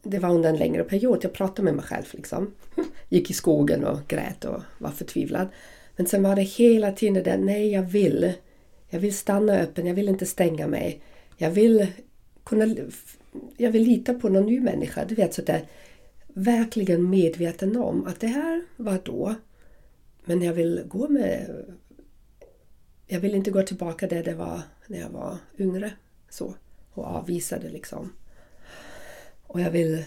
det 0.03 0.19
var 0.19 0.31
under 0.35 0.49
en 0.51 0.57
längre 0.57 0.85
period, 0.85 1.19
jag 1.23 1.33
pratade 1.33 1.63
med 1.63 1.75
mig 1.75 1.85
själv 1.85 2.05
liksom. 2.13 2.55
Gick 3.09 3.31
i 3.31 3.35
skogen 3.35 3.85
och 3.85 3.99
grät 4.09 4.45
och 4.45 4.63
var 4.79 4.91
förtvivlad. 4.91 5.49
Men 5.97 6.07
sen 6.07 6.23
var 6.23 6.37
det 6.37 6.43
hela 6.43 6.93
tiden 6.93 7.23
det 7.25 7.37
nej 7.37 7.73
jag 7.73 7.83
vill. 7.83 8.33
Jag 8.89 9.01
vill 9.01 9.17
stanna 9.17 9.53
öppen, 9.53 9.87
jag 9.87 9.95
vill 9.95 10.09
inte 10.09 10.27
stänga 10.27 10.67
mig. 10.67 11.01
Jag 11.37 11.51
vill 11.51 11.87
kunna, 12.45 12.77
jag 13.57 13.71
vill 13.71 13.83
lita 13.83 14.15
på 14.15 14.29
någon 14.29 14.47
ny 14.47 14.61
människa. 14.61 15.05
Du 15.05 15.15
vet 15.15 15.35
sådär, 15.35 15.63
verkligen 16.27 17.11
medveten 17.11 17.77
om 17.77 18.07
att 18.07 18.21
det 18.21 18.27
här 18.27 18.63
var 18.77 19.01
då. 19.05 19.35
Men 20.25 20.43
jag 20.43 20.53
vill 20.53 20.83
gå 20.89 21.09
med 21.09 21.65
jag 23.11 23.21
vill 23.21 23.35
inte 23.35 23.51
gå 23.51 23.63
tillbaka 23.63 24.07
där 24.07 24.23
det 24.23 24.35
var 24.35 24.61
när 24.87 25.01
jag 25.01 25.11
var 25.11 25.39
yngre. 25.59 25.93
Så. 26.29 26.55
Och 26.91 27.05
avvisa 27.05 27.59
det 27.59 27.69
liksom. 27.69 28.13
Och 29.43 29.61
jag 29.61 29.71
vill... 29.71 30.05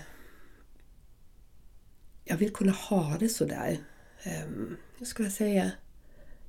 Jag 2.24 2.38
vill 2.38 2.54
kunna 2.54 2.72
ha 2.72 3.18
det 3.20 3.30
sådär. 3.30 3.78
Um, 4.26 4.32
ehm, 4.32 4.78
hur 4.98 5.06
ska 5.06 5.24
jag 5.24 5.32
säga? 5.32 5.72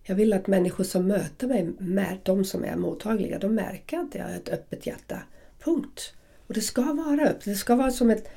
Jag 0.05 0.15
vill 0.15 0.33
att 0.33 0.47
människor 0.47 0.85
som 0.85 1.07
möter 1.07 1.47
mig, 1.79 2.21
de 2.23 2.45
som 2.45 2.65
är 2.65 2.77
mottagliga, 2.77 3.39
de 3.39 3.55
märker 3.55 3.99
att 3.99 4.15
jag 4.15 4.25
har 4.25 4.31
ett 4.31 4.49
öppet 4.49 4.87
hjärta. 4.87 5.23
Punkt. 5.65 6.13
Och 6.47 6.55
det 6.55 6.61
ska 6.61 6.83
vara 6.83 7.23
öppet. 7.23 7.45
Det 7.45 7.55
ska 7.55 7.75
vara 7.75 7.91
som 7.91 8.11
ett 8.11 8.29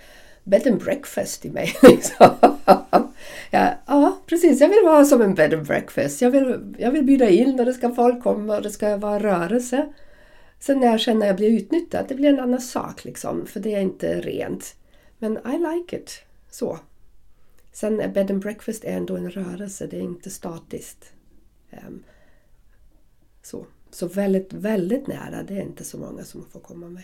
bed 0.43 0.67
and 0.67 0.83
breakfast 0.83 1.45
i 1.45 1.49
mig. 1.49 1.73
Liksom. 1.83 2.29
ja, 3.51 3.73
ja, 3.87 4.17
precis. 4.25 4.61
Jag 4.61 4.69
vill 4.69 4.83
vara 4.83 5.05
som 5.05 5.21
en 5.21 5.35
bed 5.35 5.53
and 5.53 5.67
breakfast. 5.67 6.21
Jag 6.21 6.31
vill, 6.31 6.75
jag 6.77 6.91
vill 6.91 7.03
bjuda 7.03 7.29
in 7.29 7.59
och 7.59 7.65
det 7.65 7.73
ska 7.73 7.95
folk 7.95 8.23
komma 8.23 8.55
och 8.55 8.61
det 8.61 8.71
ska 8.71 8.97
vara 8.97 9.19
rörelse. 9.19 9.93
Sen 10.59 10.79
när 10.79 10.87
jag 10.87 10.99
känner 10.99 11.21
att 11.21 11.27
jag 11.27 11.35
blir 11.35 11.49
utnyttjad, 11.49 12.05
det 12.07 12.15
blir 12.15 12.29
en 12.29 12.39
annan 12.39 12.61
sak 12.61 13.05
liksom. 13.05 13.45
För 13.45 13.59
det 13.59 13.75
är 13.75 13.81
inte 13.81 14.21
rent. 14.21 14.75
Men 15.19 15.37
I 15.37 15.57
like 15.57 15.97
it. 15.97 16.21
Så. 16.51 16.79
Sen 17.75 17.99
är 17.99 18.07
bed 18.07 18.31
and 18.31 18.41
breakfast 18.41 18.83
är 18.83 18.97
ändå 18.97 19.17
en 19.17 19.31
rörelse. 19.31 19.87
Det 19.87 19.97
är 19.97 20.01
inte 20.01 20.29
statiskt. 20.29 21.13
Ehm, 21.69 22.03
så. 23.41 23.65
Så 23.89 24.07
väldigt, 24.07 24.53
väldigt 24.53 25.07
nära. 25.07 25.43
Det 25.43 25.57
är 25.57 25.61
inte 25.61 25.83
så 25.83 25.97
många 25.97 26.23
som 26.23 26.45
får 26.45 26.59
komma 26.59 26.89
med. 26.89 27.03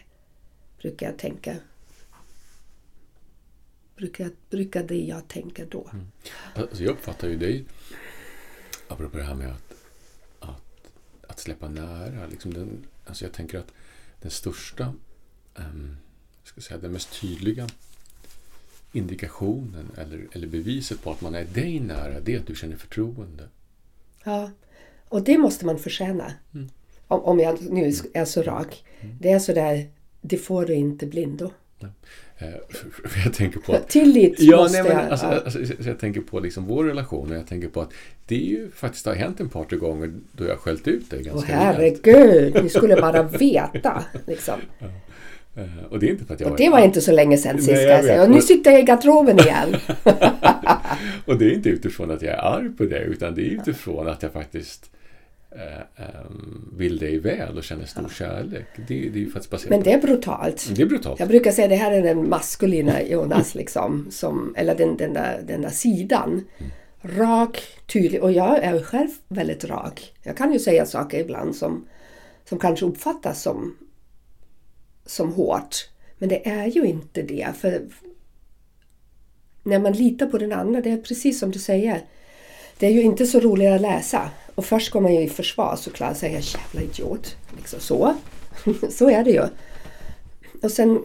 Brukar 0.78 1.06
jag 1.06 1.18
tänka. 1.18 1.56
Brukar, 3.96 4.32
brukar 4.50 4.84
det 4.84 5.02
jag 5.02 5.28
tänker 5.28 5.66
då. 5.66 5.90
Mm. 5.94 6.08
Alltså 6.56 6.84
jag 6.84 6.92
uppfattar 6.92 7.28
ju 7.28 7.38
dig, 7.38 7.66
apropå 8.88 9.18
det 9.18 9.24
här 9.24 9.36
med 9.36 9.52
att, 9.52 9.74
att, 10.40 10.92
att 11.28 11.40
släppa 11.40 11.70
nära. 11.70 12.28
Liksom 12.28 12.54
den, 12.54 12.88
alltså 13.06 13.26
jag 13.26 13.34
tänker 13.34 13.60
att 13.60 13.74
den 14.22 14.32
största, 14.32 14.94
um, 15.56 15.98
ska 16.44 16.62
säga, 16.62 16.80
den 16.80 16.92
mest 16.92 17.22
tydliga 17.22 17.68
indikationen 18.92 19.92
eller, 19.98 20.28
eller 20.32 20.48
beviset 20.48 21.04
på 21.04 21.12
att 21.12 21.22
man 21.22 21.36
är 21.36 21.46
dig 21.46 21.80
nära, 21.80 22.20
det 22.20 22.36
är 22.36 22.40
att 22.40 22.48
du 22.48 22.56
känner 22.56 22.76
förtroende. 22.76 23.44
Ja, 24.24 24.52
och 25.10 25.24
det 25.24 25.38
måste 25.38 25.66
man 25.66 25.80
förtjäna. 25.80 26.34
Mm. 26.54 26.70
Om, 27.08 27.22
om 27.22 27.40
jag 27.40 27.72
nu 27.72 27.94
är 28.14 28.26
så 28.26 28.42
rak. 28.42 28.84
Det 29.20 29.32
är 29.32 29.40
sådär, 29.40 29.90
det 30.22 30.38
får 30.38 30.66
du 30.66 30.74
inte 30.74 31.06
blindo. 31.06 31.52
Eh, 32.38 32.50
jag 33.26 33.34
tänker 33.34 33.60
på 33.60 33.74
att 33.74 33.88
Tillit 33.90 34.36
Ja, 34.40 34.58
måste 34.58 34.84
nej, 34.84 34.94
men 34.94 35.04
jag... 35.04 35.12
alltså, 35.12 35.26
ja. 35.26 35.42
alltså, 35.46 35.66
så 35.84 35.90
jag 35.90 36.00
tänker 36.00 36.22
på 36.22 36.40
liksom 36.40 36.66
vår 36.66 36.84
relation 36.84 37.32
och 37.32 37.38
jag 37.38 37.48
tänker 37.48 37.68
på 37.68 37.82
att 37.82 37.94
det 38.28 38.36
är 38.36 38.50
ju 38.50 38.72
faktiskt 38.72 39.06
har 39.06 39.16
hänt 39.16 39.40
en 39.40 39.50
par 39.50 39.64
tre 39.64 39.78
gånger 39.78 40.14
då 40.32 40.46
jag 40.46 40.60
skällt 40.60 40.88
ut 40.88 41.10
dig 41.10 41.20
Åh 41.20 41.26
ganska 41.26 41.52
rejält. 41.54 42.06
herregud, 42.06 42.64
ni 42.64 42.70
skulle 42.70 42.96
bara 42.96 43.24
veta. 43.24 44.04
Liksom. 44.28 44.60
Eh, 44.80 44.88
Och 45.90 46.00
det 46.00 46.08
är 46.08 46.10
inte 46.10 46.26
för 46.26 46.34
att 46.34 46.40
jag 46.40 46.52
Och 46.52 46.58
det 46.58 46.70
var 46.70 46.80
inte 46.80 47.02
så 47.02 47.12
länge 47.12 47.38
sedan 47.38 47.56
Nej, 47.56 47.64
sist 47.64 47.72
jag 47.72 47.82
ska 47.82 47.92
jag 47.92 48.04
säga. 48.04 48.18
vet. 48.18 48.28
Och 48.28 48.36
nu 48.36 48.42
sitter 48.42 48.72
jag 48.72 48.80
i 48.80 48.84
garderoben 48.84 49.40
igen. 49.40 49.76
Och 51.26 51.38
det 51.38 51.46
är 51.46 51.54
inte 51.54 51.70
utifrån 51.70 52.12
att 52.12 52.22
jag 52.22 52.34
är 52.34 52.42
arg 52.42 52.70
på 52.70 52.84
dig 52.84 53.04
utan 53.04 53.36
det 53.36 53.42
är 53.42 53.52
utifrån 53.52 54.08
att 54.08 54.24
jag 54.24 54.32
faktiskt 54.32 54.92
eh, 55.52 56.06
ehm, 56.06 56.72
vill 56.78 56.98
dig 56.98 57.20
väl 57.20 57.58
och 57.58 57.64
känner 57.64 57.86
stor 57.86 58.10
kärlek. 58.10 58.66
Det, 58.76 58.84
det 58.88 59.20
är 59.20 59.24
ju 59.24 59.30
faktiskt 59.30 59.70
Men 59.70 59.84
det 59.84 59.94
är 59.94 60.02
brutalt. 60.02 60.72
det 60.76 60.82
är 60.82 60.86
brutalt. 60.86 61.20
Jag 61.20 61.30
brukar 61.30 61.52
säga 61.52 61.66
att 61.66 61.70
det 61.70 61.76
här 61.76 61.92
är 61.92 62.02
den 62.02 62.30
maskulina 62.30 63.04
Jonas, 63.04 63.56
liksom, 63.62 64.08
som, 64.12 64.54
eller 64.58 64.76
den, 64.76 64.98
den, 64.98 65.14
där, 65.14 65.42
den 65.48 65.62
där 65.62 65.70
sidan. 65.70 66.46
Rak, 67.02 67.64
tydlig. 67.94 68.24
Och 68.24 68.32
jag 68.32 68.64
är 68.64 68.84
själv 68.84 69.10
väldigt 69.28 69.66
rak. 69.66 70.14
Jag 70.24 70.38
kan 70.38 70.54
ju 70.54 70.60
säga 70.60 70.86
saker 70.86 71.20
ibland 71.20 71.56
som, 71.56 71.86
som 72.50 72.60
kanske 72.60 72.86
uppfattas 72.86 73.42
som, 73.42 73.76
som 75.06 75.34
hårt. 75.34 75.90
Men 76.18 76.30
det 76.30 76.50
är 76.50 76.66
ju 76.66 76.86
inte 76.86 77.22
det. 77.22 77.48
För 77.58 77.88
när 79.64 79.80
man 79.80 79.94
litar 79.94 80.26
på 80.26 80.38
den 80.38 80.52
andra, 80.52 80.82
det 80.82 80.90
är 80.90 80.98
precis 80.98 81.40
som 81.40 81.52
du 81.52 81.60
säger. 81.60 82.06
Det 82.78 82.88
är 82.88 82.92
ju 82.92 83.02
inte 83.02 83.26
så 83.26 83.40
roligt 83.40 83.70
att 83.70 83.82
läsa. 83.82 84.30
Och 84.56 84.66
först 84.66 84.92
går 84.92 85.02
man 85.02 85.14
ju 85.14 85.22
i 85.22 85.30
försvar 85.30 85.76
såklart 85.76 86.12
och 86.12 86.18
säger 86.18 86.58
jävla 86.58 86.82
idiot. 86.82 87.36
Liksom 87.58 87.80
så. 87.80 88.16
så 88.90 89.10
är 89.10 89.24
det 89.24 89.32
ju. 89.32 89.44
Och 90.64 90.72
sen 90.72 91.04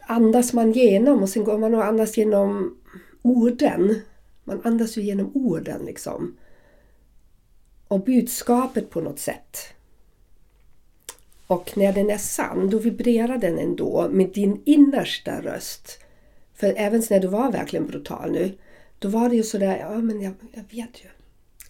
andas 0.00 0.52
man 0.52 0.72
genom 0.72 1.22
och 1.22 1.28
sen 1.28 1.44
går 1.44 1.58
man 1.58 1.74
och 1.74 1.84
andas 1.84 2.16
genom 2.16 2.78
orden. 3.22 4.00
Man 4.44 4.60
andas 4.64 4.96
ju 4.96 5.02
genom 5.02 5.30
orden 5.34 5.84
liksom. 5.84 6.36
Och 7.88 8.04
budskapet 8.04 8.90
på 8.90 9.00
något 9.00 9.18
sätt. 9.18 9.58
Och 11.46 11.72
när 11.76 11.92
den 11.92 12.10
är 12.10 12.18
sann, 12.18 12.70
då 12.70 12.78
vibrerar 12.78 13.38
den 13.38 13.58
ändå 13.58 14.08
med 14.10 14.28
din 14.28 14.62
innersta 14.64 15.40
röst. 15.40 15.98
För 16.54 16.74
även 16.76 17.02
när 17.10 17.20
du 17.20 17.28
var 17.28 17.52
verkligen 17.52 17.86
brutal 17.86 18.30
nu, 18.30 18.52
då 18.98 19.08
var 19.08 19.28
det 19.28 19.36
ju 19.36 19.42
sådär, 19.42 19.78
ja 19.78 19.98
men 19.98 20.20
jag, 20.20 20.34
jag 20.52 20.62
vet 20.70 21.04
ju. 21.04 21.08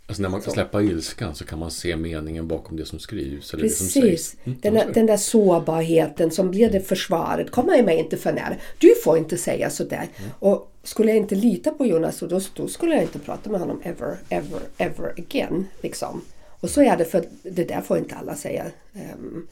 Alltså 0.07 0.22
när 0.22 0.29
man 0.29 0.41
kan 0.41 0.53
släppa 0.53 0.83
ilskan 0.83 1.35
så 1.35 1.45
kan 1.45 1.59
man 1.59 1.70
se 1.70 1.97
meningen 1.97 2.49
bakom 2.49 2.77
det 2.77 2.85
som 2.85 2.99
skrivs. 2.99 3.55
Eller 3.55 3.62
Precis. 3.62 3.95
Det 3.95 4.01
som 4.01 4.03
sägs. 4.03 4.37
Mm, 4.45 4.59
den, 4.62 4.75
där, 4.75 4.93
den 4.95 5.07
där 5.07 5.16
sårbarheten 5.16 6.31
som 6.31 6.51
blir 6.51 6.70
det 6.70 6.81
försvaret. 6.81 7.51
Kommer 7.51 7.77
jag 7.77 7.85
mig 7.85 7.99
inte 7.99 8.16
för 8.16 8.33
nära. 8.33 8.57
Du 8.79 8.95
får 9.05 9.18
inte 9.18 9.37
säga 9.37 9.70
sådär. 9.70 10.09
Mm. 10.16 10.31
Och 10.39 10.72
skulle 10.83 11.09
jag 11.09 11.16
inte 11.16 11.35
lita 11.35 11.70
på 11.70 11.87
Jonas 11.87 12.20
då, 12.20 12.41
då 12.55 12.68
skulle 12.68 12.95
jag 12.95 13.03
inte 13.03 13.18
prata 13.18 13.51
med 13.51 13.61
honom 13.61 13.81
ever, 13.85 14.16
ever, 14.29 14.61
ever 14.79 15.12
again. 15.16 15.66
Liksom. 15.81 16.22
Och 16.61 16.70
så 16.70 16.83
är 16.83 16.97
det 16.97 17.05
för 17.05 17.25
det 17.43 17.64
där 17.64 17.81
får 17.81 17.99
inte 17.99 18.14
alla 18.14 18.37
säga. 18.37 18.64
Um, 18.93 19.49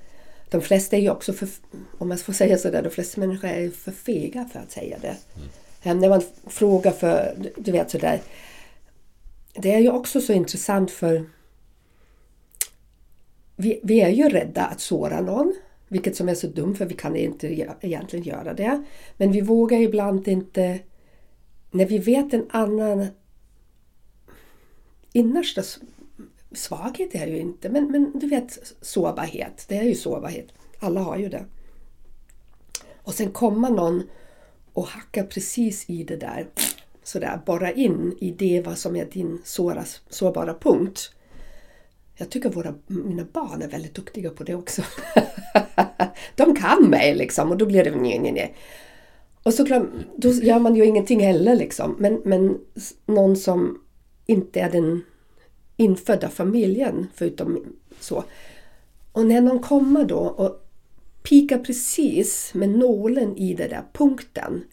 de 0.53 0.61
flesta 0.61 0.97
är 0.97 1.01
ju 1.01 1.11
också, 1.11 1.33
för, 1.33 1.49
om 1.99 2.09
man 2.09 2.19
får 2.19 2.33
säga 2.33 2.59
sådär, 2.59 2.83
de 2.83 2.91
flesta 2.91 3.21
människor 3.21 3.49
är 3.49 3.71
för 3.71 3.93
fega 3.93 4.49
för 4.53 4.61
att 4.61 4.71
säga 4.71 4.99
det. 5.01 5.17
Mm. 5.85 5.99
När 5.99 6.09
man 6.09 6.23
frågar 6.47 6.91
för, 6.91 7.37
du 7.57 7.73
vet 7.73 7.91
sådär. 7.91 8.21
Det 9.55 9.75
är 9.75 9.79
ju 9.79 9.91
också 9.91 10.21
så 10.21 10.33
intressant 10.33 10.91
för 10.91 11.25
vi, 13.57 13.81
vi 13.83 14.01
är 14.01 14.09
ju 14.09 14.29
rädda 14.29 14.65
att 14.65 14.81
såra 14.81 15.21
någon. 15.21 15.55
Vilket 15.89 16.17
som 16.17 16.29
är 16.29 16.35
så 16.35 16.47
dumt 16.47 16.75
för 16.75 16.87
vi 16.87 16.95
kan 16.95 17.17
inte 17.17 17.67
egentligen 17.81 18.25
göra 18.25 18.55
det. 18.55 18.85
Men 19.17 19.33
vi 19.33 19.41
vågar 19.41 19.79
ibland 19.79 20.29
inte 20.29 20.79
när 21.71 21.87
vi 21.87 21.99
vet 21.99 22.35
en 22.35 22.47
annan 22.51 23.07
innersta 25.13 25.63
svaghet 26.55 27.15
är 27.15 27.27
det 27.27 27.33
ju 27.33 27.39
inte, 27.39 27.69
men, 27.69 27.93
men 27.93 28.19
du 28.19 28.29
vet 28.29 28.75
sårbarhet. 28.81 29.65
Det 29.69 29.77
är 29.77 29.83
ju 29.83 29.95
sårbarhet. 29.95 30.47
Alla 30.79 31.01
har 31.01 31.17
ju 31.17 31.29
det. 31.29 31.45
Och 33.03 33.15
sen 33.15 33.33
kommer 33.33 33.71
någon 33.71 34.03
och 34.73 34.87
hackar 34.87 35.25
precis 35.25 35.91
i 35.91 36.05
det 36.05 36.17
där. 36.17 36.47
Sådär, 37.03 37.41
borra 37.47 37.73
in 37.73 38.17
i 38.21 38.31
det 38.31 38.63
vad 38.67 38.79
som 38.79 38.97
är 38.97 39.05
din 39.05 39.41
såra, 39.45 39.85
sårbara 40.09 40.55
punkt. 40.55 41.11
Jag 42.17 42.31
tycker 42.31 42.51
våra, 42.51 42.75
mina 42.87 43.25
barn 43.33 43.63
är 43.63 43.69
väldigt 43.69 43.95
duktiga 43.95 44.31
på 44.31 44.45
det 44.45 44.55
också. 44.55 44.83
De 46.37 46.57
kan 46.57 46.91
mig 46.91 47.15
liksom 47.15 47.51
och 47.51 47.57
då 47.57 47.67
blir 47.67 47.85
det 47.85 47.91
nej, 47.91 48.19
nej, 48.19 48.33
nej. 48.33 48.57
Och 49.43 49.55
såklart, 49.55 49.83
då 50.17 50.31
gör 50.31 50.59
man 50.59 50.77
ju 50.77 50.85
ingenting 50.85 51.21
heller 51.21 51.57
liksom. 51.57 51.97
Men, 51.99 52.23
men 52.25 52.59
någon 53.07 53.37
som 53.37 53.83
inte 54.27 54.61
är 54.61 54.71
den 54.71 55.03
infödda 55.83 56.29
familjen 56.29 57.07
förutom 57.15 57.77
så. 58.01 58.25
Och 59.13 59.27
när 59.27 59.41
någon 59.41 59.61
kommer 59.61 60.05
då 60.05 60.19
och 60.19 60.69
pikar 61.23 61.59
precis 61.59 62.55
med 62.55 62.69
nålen 62.69 63.37
i 63.37 63.55
den 63.55 63.71
där 63.71 63.83
punkten. 63.93 64.65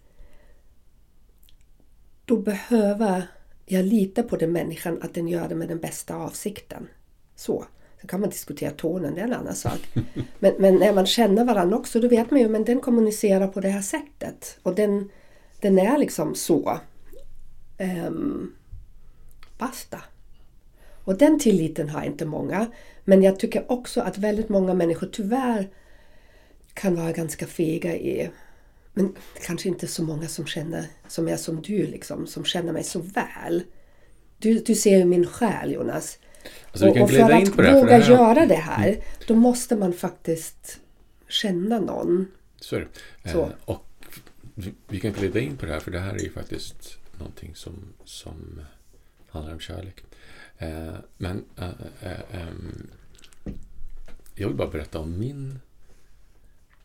Då 2.25 2.37
behöver 2.37 3.23
jag 3.65 3.85
lita 3.85 4.23
på 4.23 4.35
den 4.35 4.51
människan 4.51 4.99
att 5.01 5.13
den 5.13 5.27
gör 5.27 5.49
det 5.49 5.55
med 5.55 5.67
den 5.67 5.79
bästa 5.79 6.15
avsikten. 6.15 6.87
Så. 7.35 7.65
Sen 7.99 8.07
kan 8.07 8.19
man 8.19 8.29
diskutera 8.29 8.71
tonen, 8.71 9.15
det 9.15 9.21
är 9.21 9.25
en 9.25 9.33
annan 9.33 9.55
sak. 9.55 9.79
Men, 10.39 10.53
men 10.59 10.75
när 10.75 10.93
man 10.93 11.05
känner 11.05 11.45
varandra 11.45 11.77
också, 11.77 11.99
då 11.99 12.07
vet 12.07 12.31
man 12.31 12.39
ju 12.39 12.55
att 12.57 12.65
den 12.65 12.81
kommunicerar 12.81 13.47
på 13.47 13.61
det 13.61 13.69
här 13.69 13.81
sättet. 13.81 14.59
Och 14.63 14.75
den, 14.75 15.09
den 15.61 15.79
är 15.79 15.97
liksom 15.97 16.35
så. 16.35 16.79
Um, 18.07 18.55
basta. 19.57 20.01
Och 21.09 21.17
den 21.17 21.39
tilliten 21.39 21.89
har 21.89 22.03
inte 22.03 22.25
många. 22.25 22.71
Men 23.03 23.23
jag 23.23 23.39
tycker 23.39 23.71
också 23.71 24.01
att 24.01 24.17
väldigt 24.17 24.49
många 24.49 24.73
människor 24.73 25.09
tyvärr 25.11 25.69
kan 26.73 26.95
vara 26.95 27.11
ganska 27.11 27.47
fega 27.47 27.95
i 27.95 28.29
men 28.93 29.15
kanske 29.45 29.69
inte 29.69 29.87
så 29.87 30.03
många 30.03 30.27
som 30.27 30.45
känner 30.45 30.85
som 31.07 31.27
är 31.27 31.37
som 31.37 31.61
du, 31.61 31.87
liksom, 31.87 32.27
som 32.27 32.45
känner 32.45 32.73
mig 32.73 32.83
så 32.83 32.99
väl. 32.99 33.63
Du, 34.37 34.59
du 34.59 34.75
ser 34.75 34.97
ju 34.97 35.05
min 35.05 35.27
själ 35.27 35.71
Jonas. 35.71 36.19
Alltså, 36.71 36.87
och, 36.87 37.01
och, 37.01 37.11
för 37.11 37.31
att 37.31 37.49
våga 37.49 37.99
det 37.99 38.07
göra 38.07 38.45
det 38.45 38.55
här, 38.55 38.87
mm. 38.87 39.01
då 39.27 39.35
måste 39.35 39.75
man 39.75 39.93
faktiskt 39.93 40.79
känna 41.27 41.79
någon. 41.79 42.27
Så 42.59 42.75
är 42.75 42.79
det. 43.23 43.29
Så. 43.29 43.41
Eh, 43.41 43.49
och 43.65 43.85
vi 44.87 44.99
kan 44.99 45.11
glida 45.11 45.39
in 45.39 45.57
på 45.57 45.65
det 45.65 45.71
här, 45.71 45.79
för 45.79 45.91
det 45.91 45.99
här 45.99 46.13
är 46.13 46.19
ju 46.19 46.31
faktiskt 46.31 46.97
någonting 47.17 47.55
som, 47.55 47.73
som 48.05 48.61
handlar 49.29 49.53
om 49.53 49.59
kärlek. 49.59 50.03
Eh, 50.59 50.93
men 51.17 51.45
eh, 51.57 51.69
eh, 52.01 52.41
ehm, 52.41 52.87
jag 54.35 54.47
vill 54.47 54.57
bara 54.57 54.69
berätta 54.69 54.99
om 54.99 55.19
min 55.19 55.59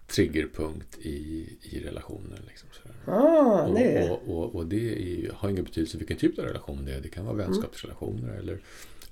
triggerpunkt 0.07 0.99
i, 0.99 1.49
i 1.63 1.81
relationer. 1.81 2.41
Liksom, 2.47 2.69
ah, 3.07 3.63
och, 3.63 4.11
och, 4.11 4.39
och, 4.39 4.55
och, 4.55 4.67
det 4.67 4.77
ju, 4.77 5.31
har 5.35 5.51
ingen 5.51 5.65
betydelse 5.65 5.99
vilken 5.99 6.17
typ 6.17 6.39
av 6.39 6.45
relation 6.45 6.85
det 6.85 6.95
är. 6.95 7.01
Det 7.01 7.09
kan 7.09 7.25
vara 7.25 7.37
vänskapsrelationer 7.37 8.29
mm. 8.29 8.39
eller 8.39 8.59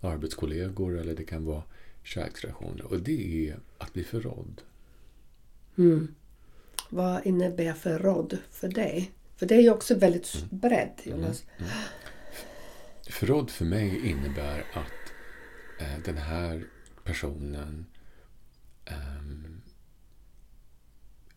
arbetskollegor 0.01 0.99
eller 0.99 1.15
det 1.15 1.25
kan 1.25 1.45
vara 1.45 1.63
kärleksrelationer. 2.03 2.85
Och 2.85 3.01
det 3.01 3.49
är 3.49 3.57
att 3.79 3.93
bli 3.93 4.05
förrådd. 4.05 4.61
Mm. 5.79 6.15
Vad 6.91 7.27
innebär 7.27 7.73
förrådd 7.73 8.39
för 8.51 8.69
dig? 8.69 9.11
För 9.37 9.47
det 9.47 9.55
är 9.55 9.61
ju 9.61 9.71
också 9.71 9.95
väldigt 9.95 10.35
mm. 10.35 10.49
brett, 10.51 11.07
Jonas. 11.07 11.45
Mm. 11.59 11.71
Förrådd 13.13 13.51
för 13.51 13.65
mig 13.65 14.09
innebär 14.09 14.65
att 14.73 15.13
eh, 15.81 15.99
den 16.05 16.17
här 16.17 16.67
personen 17.05 17.87
eh, 18.85 18.95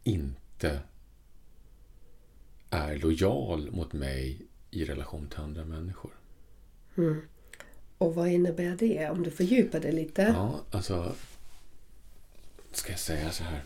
inte 0.04 0.80
är 2.70 2.96
lojal 2.96 3.72
mot 3.72 3.94
mig 3.94 4.42
i 4.72 4.86
relation 4.86 5.28
till 5.30 5.40
andra 5.40 5.66
människor. 5.66 6.12
Mm. 6.98 7.22
Och 7.98 8.16
vad 8.16 8.28
innebär 8.28 8.76
det? 8.80 9.10
Om 9.10 9.24
du 9.24 9.32
fördjupar 9.32 9.80
det 9.80 9.92
lite. 9.92 10.22
Ja, 10.22 10.62
alltså... 10.72 11.16
Ska 12.72 12.92
jag 12.92 13.00
säga 13.00 13.32
så 13.32 13.44
här? 13.44 13.64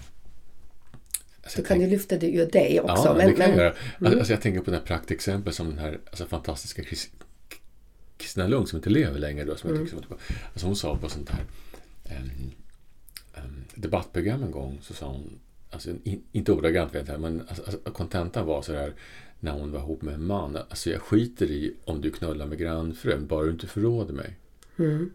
Alltså, 1.43 1.62
du 1.62 1.68
kan 1.68 1.78
tänk... 1.78 1.84
ju 1.84 1.89
lyfta 1.89 2.18
det 2.18 2.32
ur 2.32 2.45
dig 2.45 2.82
också. 2.82 3.03
Ja, 3.05 3.14
men, 3.14 3.28
det 3.28 3.34
kan 3.34 3.49
men... 3.49 3.49
jag 3.49 3.66
göra. 3.66 3.76
Mm. 3.99 4.20
Alltså, 4.20 4.34
jag 4.34 4.41
tänker 4.41 4.62
på 4.62 4.72
det 4.72 4.78
här 4.78 4.86
praktexempel 4.86 5.53
som 5.53 5.70
den 5.70 5.78
här 5.78 5.99
alltså, 6.05 6.26
fantastiska 6.26 6.84
Kristina 8.20 8.47
Lund 8.47 8.70
som 8.70 8.78
inte 8.78 8.89
lever 8.89 9.20
längre. 9.20 9.45
Då, 9.45 9.55
som 9.55 9.70
mm. 9.70 9.82
jag 9.82 9.89
tycker, 9.89 10.17
alltså, 10.53 10.67
hon 10.67 10.76
sa 10.76 10.97
på 10.97 11.09
sånt 11.09 11.30
här 11.30 11.43
um, 12.17 12.51
um, 13.43 13.63
debattprogram 13.76 14.43
en 14.43 14.51
gång 14.51 14.80
så 14.82 14.93
sa 14.93 15.07
hon, 15.07 15.39
alltså, 15.70 15.89
in, 16.03 16.24
inte 16.32 16.51
ordagrant 16.51 16.95
vet 16.95 17.07
jag, 17.07 17.22
men 17.22 17.41
alltså, 17.47 17.63
alltså, 17.63 17.91
kontentan 17.91 18.45
var 18.45 18.61
så 18.61 18.74
här 18.74 18.93
när 19.39 19.51
hon 19.51 19.72
var 19.72 19.80
ihop 19.80 20.01
med 20.01 20.13
en 20.13 20.26
man. 20.26 20.55
Alltså 20.55 20.89
jag 20.89 21.01
skiter 21.01 21.51
i 21.51 21.76
om 21.86 22.01
du 22.01 22.11
knullar 22.11 22.45
med 22.45 22.57
grannfrun, 22.57 23.28
bara 23.28 23.45
du 23.45 23.51
inte 23.51 23.67
förråder 23.67 24.13
mig. 24.13 24.36
Mm. 24.80 25.11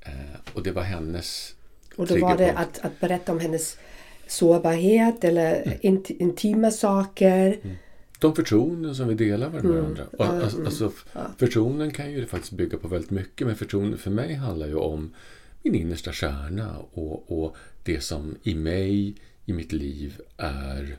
Eh, 0.00 0.40
och 0.54 0.62
det 0.62 0.72
var 0.72 0.82
hennes 0.82 1.54
Och 1.96 2.06
då 2.06 2.18
var 2.18 2.36
det 2.36 2.52
att, 2.52 2.78
att 2.78 3.00
berätta 3.00 3.32
om 3.32 3.40
hennes 3.40 3.78
sårbarhet 4.26 5.24
eller 5.24 5.62
mm. 5.62 5.78
int, 5.82 6.10
intima 6.10 6.70
saker. 6.70 7.58
Mm. 7.62 7.76
De 8.18 8.34
förtroenden 8.34 8.94
som 8.94 9.08
vi 9.08 9.14
delar 9.14 9.50
med 9.50 9.64
mm. 9.64 9.76
varandra. 9.76 10.04
Mm. 10.18 10.42
Alltså, 10.42 10.64
alltså, 10.64 10.92
förtroenden 11.38 11.90
kan 11.90 12.12
ju 12.12 12.26
faktiskt 12.26 12.52
bygga 12.52 12.78
på 12.78 12.88
väldigt 12.88 13.10
mycket 13.10 13.46
men 13.46 13.56
förtroende 13.56 13.96
för 13.96 14.10
mig 14.10 14.34
handlar 14.34 14.66
ju 14.66 14.74
om 14.74 15.14
min 15.62 15.74
innersta 15.74 16.12
kärna 16.12 16.78
och, 16.78 17.42
och 17.42 17.56
det 17.82 18.00
som 18.00 18.36
i 18.42 18.54
mig, 18.54 19.14
i 19.44 19.52
mitt 19.52 19.72
liv 19.72 20.20
är 20.36 20.96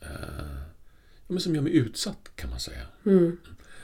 eh, 0.00 0.62
men 1.26 1.40
som 1.40 1.54
gör 1.54 1.62
mig 1.62 1.76
utsatt 1.76 2.30
kan 2.34 2.50
man 2.50 2.60
säga. 2.60 2.86
Mm. 3.06 3.36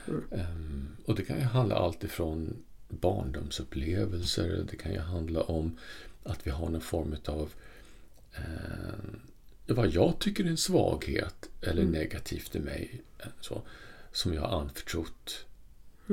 Mm. 0.07 0.23
Um, 0.31 0.87
och 1.05 1.15
det 1.15 1.21
kan 1.21 1.37
ju 1.37 1.43
handla 1.43 1.75
allt 1.75 2.03
ifrån 2.03 2.63
barndomsupplevelser. 2.89 4.65
Det 4.69 4.75
kan 4.75 4.91
ju 4.91 4.99
handla 4.99 5.41
om 5.41 5.77
att 6.23 6.47
vi 6.47 6.51
har 6.51 6.69
någon 6.69 6.81
form 6.81 7.15
av 7.25 7.49
eh, 8.35 8.43
vad 9.73 9.87
jag 9.87 10.19
tycker 10.19 10.43
är 10.43 10.49
en 10.49 10.57
svaghet 10.57 11.49
eller 11.61 11.81
mm. 11.81 11.93
negativt 11.93 12.55
i 12.55 12.59
mig. 12.59 13.01
Eh, 13.19 13.25
så, 13.41 13.61
som 14.11 14.33
jag 14.33 14.41
har 14.41 14.59
anförtrott 14.61 15.45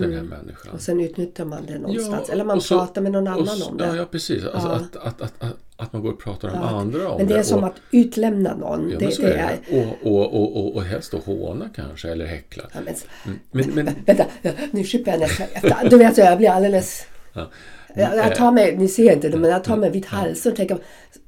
den 0.01 0.13
här 0.13 0.19
mm. 0.19 0.31
människan. 0.31 0.75
Och 0.75 0.81
sen 0.81 1.01
utnyttjar 1.01 1.45
man 1.45 1.67
det 1.67 1.79
någonstans. 1.79 2.25
Ja, 2.29 2.33
Eller 2.33 2.45
man 2.45 2.61
så, 2.61 2.79
pratar 2.79 3.01
med 3.01 3.13
någon 3.13 3.29
annan 3.29 3.63
och, 3.63 3.71
om 3.71 3.77
det. 3.77 3.87
Ja, 3.87 3.97
ja 3.97 4.07
precis. 4.11 4.45
Alltså 4.45 4.69
ja. 4.69 4.75
Att, 4.75 4.97
att, 4.97 5.23
att, 5.23 5.43
att, 5.43 5.57
att 5.77 5.93
man 5.93 6.03
går 6.03 6.13
och 6.13 6.21
pratar 6.21 6.49
om 6.49 6.55
ja. 6.55 6.69
andra 6.69 7.11
om 7.11 7.19
Men 7.19 7.27
det 7.27 7.35
är 7.35 7.39
det. 7.39 7.45
som 7.45 7.63
och, 7.63 7.69
att 7.69 7.77
utlämna 7.91 8.57
någon. 8.57 8.91
Ja, 8.91 8.99
det, 8.99 9.17
det 9.17 9.35
är. 9.35 9.59
Och, 9.71 10.13
och, 10.13 10.35
och, 10.35 10.57
och, 10.57 10.77
och 10.77 10.83
helst 10.83 11.13
då 11.13 11.19
håna 11.19 11.69
kanske, 11.75 12.09
eller 12.09 12.27
häckla. 12.27 12.63
Ja, 12.73 12.81
men, 12.85 12.95
mm. 13.25 13.39
men, 13.51 13.85
men, 13.85 13.95
vänta, 14.07 14.27
nu 14.71 14.85
skipper 14.85 15.11
jag 15.11 15.21
nästan. 15.21 15.89
Du 15.91 15.99
vet, 15.99 16.19
jag 16.19 16.39
blir 16.39 16.51
alldeles... 16.51 17.07
Ja. 17.33 17.51
Jag, 17.95 18.17
jag 18.17 18.35
tar 18.35 18.53
mig, 18.53 18.77
ni 18.77 18.89
ser 18.89 19.13
inte 19.13 19.29
det, 19.29 19.37
men 19.37 19.51
jag 19.51 19.65
tar 19.65 19.77
mig 19.77 19.91
vid 19.91 20.07
halsen 20.07 20.53
och 20.53 20.57
tänker 20.57 20.79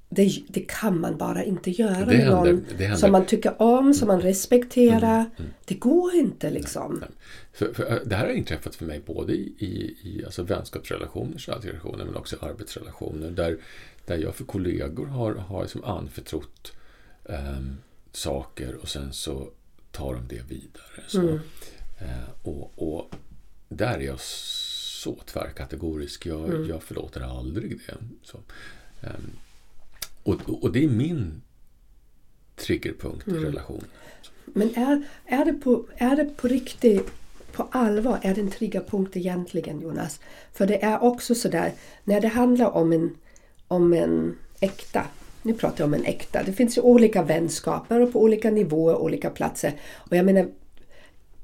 det, 0.09 0.43
det, 0.49 0.61
kan 0.61 1.01
man 1.01 1.17
bara 1.17 1.45
inte 1.45 1.71
göra 1.71 2.05
det 2.05 2.19
med 2.19 2.27
någon 2.27 2.97
som 2.97 3.13
man 3.13 3.27
tycker 3.27 3.63
om, 3.63 3.95
som 3.95 4.09
man 4.09 4.21
respekterar. 4.21 5.19
Mm, 5.19 5.31
mm. 5.37 5.51
Det 5.65 5.75
går 5.75 6.15
inte 6.15 6.51
liksom. 6.51 6.93
Nej, 6.93 7.01
nej. 7.01 7.19
För, 7.53 7.73
för, 7.73 8.03
det 8.05 8.17
här 8.17 8.27
har 8.27 8.33
inträffat 8.33 8.75
för 8.75 8.85
mig 8.85 9.01
både 9.07 9.33
i, 9.33 9.97
i, 10.01 10.23
alltså 10.25 10.43
vänskapsrelationer, 10.43 11.39
kärleksrelationer 11.39 12.05
men 12.05 12.17
också 12.17 12.37
arbetsrelationer 12.41 13.31
där, 13.31 13.59
där 14.07 14.19
jag 14.19 14.35
för 14.35 14.45
kollegor 14.45 15.07
har, 15.07 15.35
har 15.35 15.63
liksom 15.63 15.85
anförtrott 15.85 16.73
um, 17.25 17.79
saker 18.13 18.75
och 18.75 18.89
sen 18.89 19.13
så 19.13 19.51
tar 19.93 20.15
de 20.15 20.29
det 20.29 20.43
vidare. 20.49 21.05
Så, 21.07 21.21
mm. 21.21 21.35
uh, 22.03 22.31
och, 22.43 22.73
och 22.77 23.15
där 23.69 23.99
är 23.99 24.03
jag 24.03 24.21
så 24.21 25.17
tvärkategorisk. 25.27 26.27
Jag, 26.27 26.49
Mm. 26.49 26.69
jag 26.69 26.83
förlåter 26.83 27.21
aldrig 27.21 27.79
det. 27.87 27.95
Så, 28.23 28.39
ehm, 29.01 29.31
och, 30.29 30.62
och 30.62 30.72
det 30.72 30.85
är 30.85 30.89
min 30.89 31.43
triggerpunkt 32.57 33.26
Mm. 33.26 33.43
i 33.43 33.47
relationen. 33.47 33.85
Men 34.47 34.74
är, 34.74 35.03
är, 35.26 35.45
det 35.45 35.53
på, 35.53 35.85
är 35.97 36.16
det 36.16 36.24
på 36.24 36.49
riktigt, 36.49 37.11
på 37.53 37.68
allvar, 37.70 38.18
är 38.22 38.35
det 38.35 38.41
en 38.41 38.51
triggerpunkt 38.51 39.16
egentligen 39.16 39.81
Jonas? 39.81 40.20
För 40.53 40.66
det 40.66 40.85
är 40.85 41.03
också 41.03 41.35
sådär, 41.35 41.72
när 42.05 42.20
det 42.20 42.29
handlar 42.29 42.70
om 42.70 42.93
en, 42.93 43.16
om 43.68 43.93
en 43.93 44.37
äkta, 44.61 45.05
nu 45.43 45.55
pratar 45.55 45.79
jag 45.79 45.87
om 45.87 45.95
en 45.95 46.05
äkta, 46.05 46.43
det 46.43 46.53
finns 46.53 46.79
ju 46.79 46.83
olika 46.83 47.22
vänskaper 47.22 48.01
och 48.01 48.12
på 48.12 48.22
olika 48.22 48.51
nivåer, 48.51 48.97
olika 48.97 49.31
platser. 49.31 49.72
Och 49.95 50.16
jag 50.16 50.26
menar, 50.26 50.49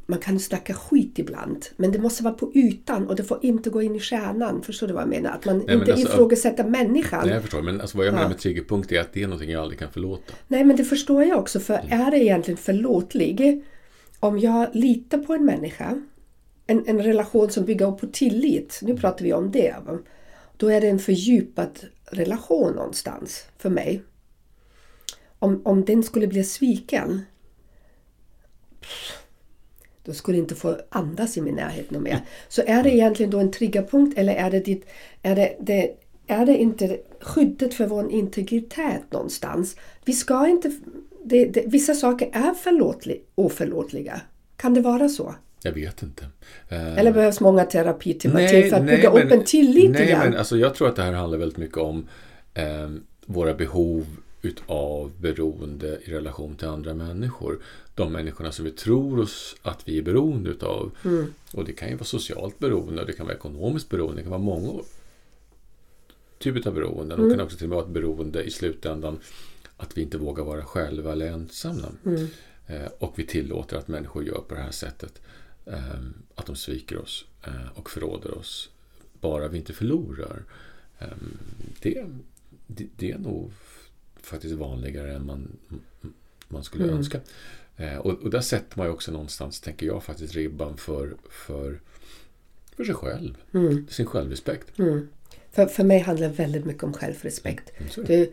man 0.06 0.18
kan 0.18 0.40
snacka 0.40 0.74
skit 0.74 1.18
ibland, 1.18 1.66
men 1.76 1.92
det 1.92 1.98
måste 1.98 2.22
vara 2.22 2.34
på 2.34 2.52
ytan 2.54 3.08
och 3.08 3.16
det 3.16 3.24
får 3.24 3.38
inte 3.42 3.70
gå 3.70 3.82
in 3.82 3.94
i 3.96 4.00
kärnan. 4.00 4.62
Förstår 4.62 4.86
du 4.86 4.92
vad 4.92 5.02
jag 5.02 5.08
menar? 5.08 5.30
Att 5.30 5.44
man 5.44 5.58
men 5.58 5.78
inte 5.80 5.92
alltså- 5.92 6.08
ifrågasätter 6.08 6.64
människan. 6.64 7.20
Nej, 7.24 7.34
jag 7.34 7.42
förstår. 7.42 7.62
Men 7.62 7.80
alltså, 7.80 7.96
vad 7.96 8.06
jag 8.06 8.12
Ja. 8.12 8.16
menar 8.16 8.28
med 8.28 8.38
triggerpunkt 8.38 8.92
är 8.92 9.00
att 9.00 9.12
det 9.12 9.22
är 9.22 9.26
någonting 9.26 9.50
jag 9.50 9.62
aldrig 9.62 9.78
kan 9.78 9.90
förlåta. 9.90 10.34
Nej, 10.48 10.64
men 10.64 10.76
det 10.76 10.84
förstår 10.84 11.24
jag 11.24 11.38
också. 11.38 11.60
För 11.60 11.74
är 11.88 12.10
det 12.10 12.18
egentligen 12.18 12.58
förlåtlig 12.58 13.64
om 14.20 14.38
jag 14.38 14.68
litar 14.72 15.18
på 15.18 15.34
en 15.34 15.44
människa, 15.44 16.02
en, 16.66 16.84
en 16.86 17.02
relation 17.02 17.50
som 17.50 17.64
bygger 17.64 17.92
på 17.92 18.06
tillit, 18.06 18.80
nu 18.82 18.96
pratar 18.96 19.24
vi 19.24 19.32
om 19.32 19.50
det, 19.50 19.74
då 20.56 20.68
är 20.68 20.80
det 20.80 20.88
en 20.88 20.98
fördjupad 20.98 21.80
relation 22.10 22.72
någonstans 22.72 23.46
för 23.58 23.70
mig. 23.70 24.02
Om, 25.38 25.62
om 25.64 25.84
den 25.84 26.02
skulle 26.02 26.26
bli 26.26 26.44
sviken, 26.44 27.20
då 30.04 30.12
skulle 30.12 30.38
inte 30.38 30.54
få 30.54 30.76
andas 30.88 31.36
i 31.36 31.40
min 31.40 31.54
närhet 31.54 31.90
något 31.90 32.02
mer. 32.02 32.20
Så 32.48 32.62
är 32.66 32.82
det 32.82 32.94
egentligen 32.94 33.30
då 33.30 33.38
en 33.38 33.50
triggerpunkt 33.50 34.18
eller 34.18 34.34
är 34.34 34.50
det, 34.50 34.60
ditt, 34.60 34.86
är 35.22 35.36
det, 35.36 35.56
det, 35.60 35.90
är 36.26 36.46
det 36.46 36.56
inte 36.56 36.98
skyddet 37.20 37.74
för 37.74 37.86
vår 37.86 38.10
integritet 38.10 39.02
någonstans? 39.10 39.76
Vi 40.04 40.12
ska 40.12 40.46
inte... 40.48 40.72
Det, 41.24 41.44
det, 41.44 41.62
vissa 41.66 41.94
saker 41.94 42.28
är 42.32 42.54
förlåtlig, 42.54 43.24
oförlåtliga. 43.34 44.20
Kan 44.56 44.74
det 44.74 44.80
vara 44.80 45.08
så? 45.08 45.34
Jag 45.62 45.72
vet 45.72 46.02
inte. 46.02 46.24
Eh, 46.68 46.98
Eller 46.98 47.12
behövs 47.12 47.40
många 47.40 47.64
terapitimmar 47.64 48.48
till 48.48 48.70
för 48.70 48.76
att 48.76 48.86
bygga 48.86 49.08
upp 49.08 49.24
men- 49.28 49.38
en 49.38 49.44
tillit 49.44 49.90
nej, 49.90 50.02
igen? 50.02 50.18
Men, 50.18 50.36
alltså, 50.36 50.56
jag 50.56 50.74
tror 50.74 50.88
att 50.88 50.96
det 50.96 51.02
här 51.02 51.12
handlar 51.12 51.38
väldigt 51.38 51.58
mycket 51.58 51.78
om 51.78 52.08
eh, 52.54 52.90
våra 53.26 53.54
behov 53.54 54.06
utav 54.44 55.12
beroende 55.20 56.00
i 56.04 56.10
relation 56.10 56.56
till 56.56 56.68
andra 56.68 56.94
människor. 56.94 57.62
De 57.94 58.12
människorna 58.12 58.52
som 58.52 58.64
vi 58.64 58.70
tror 58.70 59.20
oss 59.20 59.56
att 59.62 59.88
vi 59.88 59.98
är 59.98 60.02
beroende 60.02 60.50
utav. 60.50 60.90
Mm. 61.04 61.34
Och 61.52 61.64
det 61.64 61.72
kan 61.72 61.88
ju 61.88 61.94
vara 61.94 62.04
socialt 62.04 62.58
beroende, 62.58 63.04
det 63.04 63.12
kan 63.12 63.26
vara 63.26 63.36
ekonomiskt 63.36 63.88
beroende, 63.88 64.16
det 64.16 64.22
kan 64.22 64.30
vara 64.30 64.42
många 64.42 64.82
typer 66.38 66.68
av 66.68 66.74
beroenden. 66.74 67.18
Mm. 67.18 67.28
Det 67.28 67.36
kan 67.36 67.44
också 67.44 67.56
till 67.56 67.66
och 67.66 67.68
med 67.68 67.76
vara 67.76 67.86
ett 67.86 67.92
beroende 67.92 68.42
i 68.42 68.50
slutändan 68.50 69.18
att 69.76 69.98
vi 69.98 70.02
inte 70.02 70.18
vågar 70.18 70.44
vara 70.44 70.64
själva 70.64 71.12
eller 71.12 71.26
ensamma. 71.26 71.88
Mm. 72.04 72.26
Eh, 72.66 72.88
och 72.98 73.18
vi 73.18 73.26
tillåter 73.26 73.76
att 73.76 73.88
människor 73.88 74.24
gör 74.24 74.40
på 74.48 74.54
det 74.54 74.60
här 74.60 74.70
sättet. 74.70 75.20
Eh, 75.66 76.00
att 76.34 76.46
de 76.46 76.56
sviker 76.56 76.98
oss 76.98 77.24
eh, 77.44 77.68
och 77.74 77.90
förråder 77.90 78.38
oss. 78.38 78.70
Bara 79.20 79.48
vi 79.48 79.58
inte 79.58 79.72
förlorar. 79.72 80.42
Eh, 80.98 81.08
det, 81.82 82.06
det, 82.66 82.86
det 82.96 83.10
är 83.10 83.18
nog 83.18 83.52
faktiskt 84.24 84.54
vanligare 84.54 85.14
än 85.14 85.26
man, 85.26 85.56
man 86.48 86.64
skulle 86.64 86.84
Mm. 86.84 86.96
önska. 86.96 87.20
Eh, 87.76 87.96
och, 87.96 88.12
och 88.22 88.30
där 88.30 88.40
sätter 88.40 88.78
man 88.78 88.86
ju 88.86 88.92
också 88.92 89.12
någonstans, 89.12 89.60
tänker 89.60 89.86
jag, 89.86 90.02
faktiskt 90.04 90.34
ribban 90.34 90.76
för, 90.76 91.14
för, 91.30 91.80
för 92.76 92.84
sig 92.84 92.94
själv. 92.94 93.36
Mm. 93.54 93.86
Sin 93.90 94.06
självrespekt. 94.06 94.78
Mm. 94.78 95.08
För, 95.52 95.66
för 95.66 95.84
mig 95.84 95.98
handlar 95.98 96.28
det 96.28 96.34
väldigt 96.34 96.64
mycket 96.64 96.82
om 96.82 96.92
självrespekt. 96.92 97.72
Mm. 97.78 98.06
Du, 98.06 98.32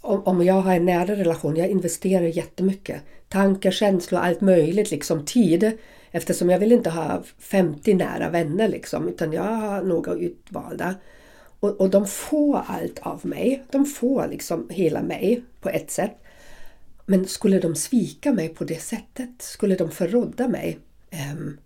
om, 0.00 0.22
om 0.24 0.44
jag 0.44 0.54
har 0.54 0.74
en 0.74 0.84
nära 0.84 1.16
relation, 1.16 1.56
jag 1.56 1.68
investerar 1.68 2.24
jättemycket. 2.24 3.02
Tankar, 3.28 3.70
känslor, 3.70 4.20
allt 4.20 4.40
möjligt, 4.40 4.90
liksom 4.90 5.24
tid. 5.24 5.72
Eftersom 6.10 6.50
jag 6.50 6.58
vill 6.58 6.72
inte 6.72 6.90
ha 6.90 7.22
50 7.38 7.94
nära 7.94 8.30
vänner 8.30 8.68
liksom, 8.68 9.08
utan 9.08 9.32
jag 9.32 9.42
har 9.42 9.82
några 9.82 10.14
utvalda. 10.14 10.94
Och, 11.60 11.80
och 11.80 11.90
de 11.90 12.06
får 12.06 12.62
allt 12.66 12.98
av 12.98 13.26
mig. 13.26 13.64
De 13.70 13.86
får 13.86 14.28
liksom 14.28 14.66
hela 14.70 15.02
mig 15.02 15.44
på 15.60 15.68
ett 15.68 15.90
sätt. 15.90 16.16
Men 17.06 17.26
skulle 17.26 17.58
de 17.58 17.74
svika 17.74 18.32
mig 18.32 18.48
på 18.48 18.64
det 18.64 18.82
sättet? 18.82 19.42
Skulle 19.42 19.74
de 19.74 19.90
förråda 19.90 20.48
mig? 20.48 20.78
Ehm, 21.10 21.58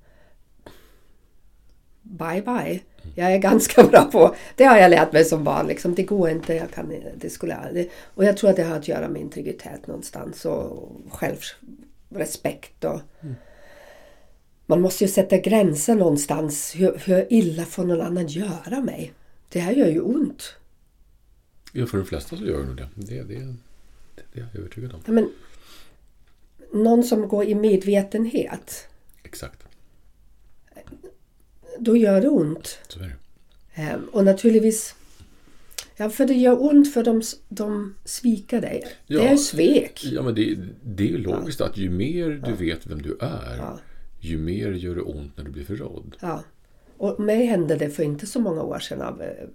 bye 2.02 2.42
bye. 2.42 2.80
Jag 3.14 3.32
är 3.32 3.38
ganska 3.38 3.82
bra 3.90 4.04
på, 4.04 4.34
det 4.56 4.64
har 4.64 4.78
jag 4.78 4.90
lärt 4.90 5.12
mig 5.12 5.24
som 5.24 5.44
barn, 5.44 5.66
liksom, 5.66 5.94
det 5.94 6.02
går 6.02 6.30
inte, 6.30 6.54
jag 6.54 6.70
kan, 6.70 6.92
det 7.16 7.30
skulle 7.30 7.52
jag 7.52 7.62
aldrig. 7.62 7.90
Och 8.14 8.24
jag 8.24 8.36
tror 8.36 8.50
att 8.50 8.56
det 8.56 8.62
har 8.62 8.76
att 8.76 8.88
göra 8.88 9.08
med 9.08 9.22
integritet 9.22 9.86
någonstans 9.86 10.44
och 10.44 11.00
självrespekt. 11.10 12.84
Och, 12.84 13.00
Man 14.66 14.80
måste 14.80 15.04
ju 15.04 15.10
sätta 15.10 15.36
gränser 15.36 15.94
någonstans. 15.94 16.72
Hur, 16.76 17.00
hur 17.04 17.32
illa 17.32 17.64
får 17.64 17.84
någon 17.84 18.00
annan 18.00 18.26
göra 18.26 18.80
mig? 18.80 19.12
Det 19.52 19.60
här 19.60 19.72
gör 19.72 19.88
ju 19.88 20.00
ont. 20.00 20.54
Ja, 21.72 21.86
för 21.86 21.98
de 21.98 22.06
flesta 22.06 22.36
så 22.36 22.44
gör 22.44 22.58
det 22.60 22.66
nog 22.66 22.76
det. 22.76 22.88
Det, 22.94 23.22
det, 23.22 23.34
det, 23.34 23.54
det 24.32 24.40
är 24.40 24.48
jag 24.52 24.60
övertygad 24.60 24.92
om. 24.92 25.00
Ja, 25.06 25.12
men, 25.12 25.30
någon 26.72 27.04
som 27.04 27.28
går 27.28 27.44
i 27.44 27.54
medvetenhet, 27.54 28.88
Exakt. 29.22 29.62
då 31.78 31.96
gör 31.96 32.20
det 32.20 32.28
ont. 32.28 32.78
Så 32.88 33.00
är 33.00 33.04
det. 33.04 33.16
Ehm, 33.82 34.04
Och 34.12 34.24
naturligtvis, 34.24 34.94
ja 35.96 36.10
för 36.10 36.26
det 36.26 36.34
gör 36.34 36.62
ont 36.62 36.92
för 36.94 37.04
de, 37.04 37.22
de 37.48 37.94
svikar 38.04 38.60
dig. 38.60 38.84
Ja. 39.06 39.20
Det 39.20 39.28
är 39.28 39.36
svek. 39.36 40.04
Ja, 40.04 40.22
men 40.22 40.34
det, 40.34 40.58
det 40.84 41.02
är 41.04 41.08
ju 41.08 41.18
logiskt 41.18 41.60
att 41.60 41.76
ju 41.76 41.90
mer 41.90 42.30
du 42.46 42.52
vet 42.64 42.86
vem 42.86 43.02
du 43.02 43.16
är, 43.20 43.56
Ja. 43.58 43.78
ju 44.20 44.38
mer 44.38 44.72
gör 44.72 44.94
det 44.94 45.02
ont 45.02 45.36
när 45.36 45.44
du 45.44 45.50
blir 45.50 45.64
förrådd. 45.64 46.16
Och 47.02 47.20
mig 47.20 47.46
hände 47.46 47.76
det 47.76 47.90
för 47.90 48.02
inte 48.02 48.26
så 48.26 48.40
många 48.40 48.62
år 48.62 48.78
sedan 48.78 49.02
av 49.02 49.22
eh, 49.22 49.48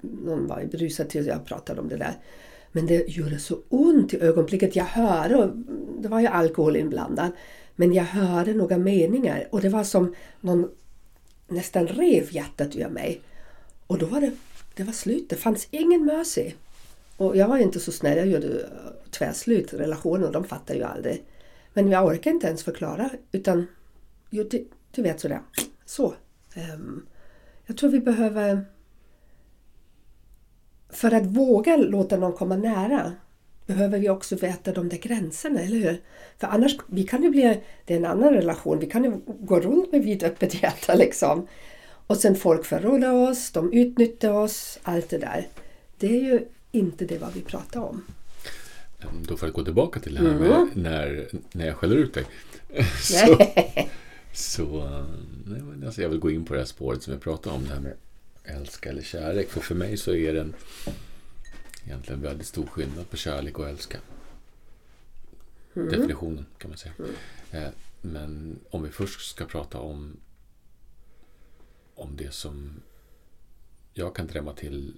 någon 0.00 0.46
var 0.46 0.64
berusad 0.64 1.08
till 1.08 1.26
jag 1.26 1.44
pratade 1.44 1.80
om 1.80 1.88
det 1.88 1.96
där. 1.96 2.14
Men 2.72 2.86
det 2.86 3.08
gjorde 3.08 3.38
så 3.38 3.58
ont 3.68 4.14
i 4.14 4.20
ögonblicket. 4.20 4.76
Jag 4.76 4.84
hörde, 4.84 5.36
och 5.36 5.50
det 6.00 6.08
var 6.08 6.20
ju 6.20 6.26
alkohol 6.26 6.76
inblandad, 6.76 7.30
men 7.76 7.92
jag 7.92 8.04
hörde 8.04 8.54
några 8.54 8.78
meningar 8.78 9.48
och 9.50 9.60
det 9.60 9.68
var 9.68 9.84
som 9.84 10.14
någon 10.40 10.70
nästan 11.48 11.86
rev 11.86 12.28
hjärtat 12.30 12.76
ur 12.76 12.88
mig. 12.88 13.20
Och 13.86 13.98
då 13.98 14.06
var 14.06 14.20
det, 14.20 14.32
det 14.74 14.82
var 14.82 14.92
slut. 14.92 15.28
Det 15.28 15.36
fanns 15.36 15.68
ingen 15.70 16.04
mercy. 16.04 16.52
Och 17.16 17.36
jag 17.36 17.48
var 17.48 17.56
ju 17.56 17.62
inte 17.62 17.80
så 17.80 17.92
snäll. 17.92 18.16
Jag 18.16 18.26
gjorde 18.26 18.46
eh, 18.46 19.10
tvärslut. 19.10 19.74
Relationer, 19.74 20.32
de 20.32 20.44
fattar 20.44 20.74
ju 20.74 20.82
aldrig. 20.82 21.24
Men 21.72 21.88
jag 21.88 22.06
orkade 22.06 22.34
inte 22.34 22.46
ens 22.46 22.64
förklara. 22.64 23.10
Utan, 23.32 23.66
jo, 24.30 24.44
du, 24.50 24.68
du 24.90 25.02
vet 25.02 25.20
sådär. 25.20 25.40
Så. 25.86 26.14
Ehm, 26.56 27.06
jag 27.66 27.76
tror 27.76 27.90
vi 27.90 28.00
behöver... 28.00 28.64
För 30.88 31.14
att 31.14 31.26
våga 31.26 31.76
låta 31.76 32.16
någon 32.16 32.32
komma 32.32 32.56
nära 32.56 33.12
behöver 33.66 33.98
vi 33.98 34.08
också 34.08 34.36
veta 34.36 34.72
de 34.72 34.88
där 34.88 34.96
gränserna, 34.96 35.60
eller 35.60 35.76
hur? 35.76 36.00
För 36.38 36.46
annars 36.46 36.76
vi 36.86 37.04
kan 37.04 37.22
ju 37.22 37.30
bli... 37.30 37.60
Det 37.84 37.94
är 37.94 37.98
en 37.98 38.04
annan 38.04 38.34
relation. 38.34 38.78
Vi 38.78 38.86
kan 38.86 39.04
ju 39.04 39.20
gå 39.26 39.60
runt 39.60 39.92
med 39.92 40.04
vidöppet 40.04 40.62
hjärta 40.62 40.94
liksom. 40.94 41.46
Och 42.06 42.16
sen 42.16 42.36
folk 42.36 42.64
förråder 42.64 43.30
oss, 43.30 43.50
de 43.50 43.72
utnyttjar 43.72 44.32
oss, 44.32 44.78
allt 44.82 45.08
det 45.08 45.18
där. 45.18 45.48
Det 45.98 46.06
är 46.06 46.22
ju 46.22 46.48
inte 46.72 47.04
det 47.04 47.18
vad 47.18 47.32
vi 47.34 47.40
pratar 47.40 47.80
om. 47.80 48.02
Då 49.28 49.36
för 49.36 49.46
att 49.46 49.52
gå 49.52 49.64
tillbaka 49.64 50.00
till 50.00 50.14
det 50.14 50.20
här 50.20 50.34
med 50.34 50.50
Mm. 50.50 50.70
när, 50.74 51.28
när 51.52 51.66
jag 51.66 51.76
skäller 51.76 51.96
ut 51.96 52.14
dig. 52.14 52.24
så, 53.02 53.38
så 54.32 54.98
men 55.35 55.35
alltså 55.84 56.02
jag 56.02 56.08
vill 56.08 56.18
gå 56.18 56.30
in 56.30 56.44
på 56.44 56.54
det 56.54 56.60
här 56.60 56.66
spåret 56.66 57.02
som 57.02 57.12
jag 57.12 57.22
pratade 57.22 57.56
om, 57.56 57.64
det 57.64 57.70
här 57.70 57.80
med 57.80 57.96
älska 58.44 58.90
eller 58.90 59.02
kärlek. 59.02 59.50
För 59.50 59.60
för 59.60 59.74
mig 59.74 59.96
så 59.96 60.14
är 60.14 60.32
det 60.32 60.40
en, 60.40 60.54
egentligen 61.84 62.22
väldigt 62.22 62.46
stor 62.46 62.66
skillnad 62.66 63.10
på 63.10 63.16
kärlek 63.16 63.58
och 63.58 63.68
älska. 63.68 63.98
Definitionen 65.74 66.46
kan 66.58 66.70
man 66.70 66.78
säga. 66.78 66.94
Eh, 67.50 67.68
Men 68.00 68.58
om 68.70 68.82
vi 68.82 68.90
först 68.90 69.30
ska 69.30 69.44
prata 69.44 69.78
om 69.78 70.16
om 71.94 72.16
det 72.16 72.34
som 72.34 72.80
jag 73.94 74.16
kan 74.16 74.26
drämma 74.26 74.52
till 74.52 74.94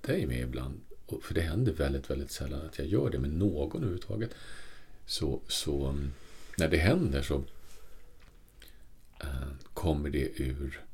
dig 0.00 0.26
med 0.26 0.40
ibland. 0.40 0.80
För 1.22 1.34
det 1.34 1.40
händer 1.40 1.72
väldigt, 1.72 2.10
väldigt 2.10 2.30
sällan 2.30 2.66
att 2.66 2.78
jag 2.78 2.86
gör 2.86 3.10
det 3.10 3.18
med 3.18 3.30
någon 3.30 3.76
överhuvudtaget. 3.76 4.30
Så, 5.06 5.40
så 5.48 5.88
um, 5.88 6.12
när 6.58 6.68
det 6.68 6.76
händer 6.76 7.22
så 7.22 7.42
kommer 9.74 10.10
det 10.10 10.40
ur 10.40 10.84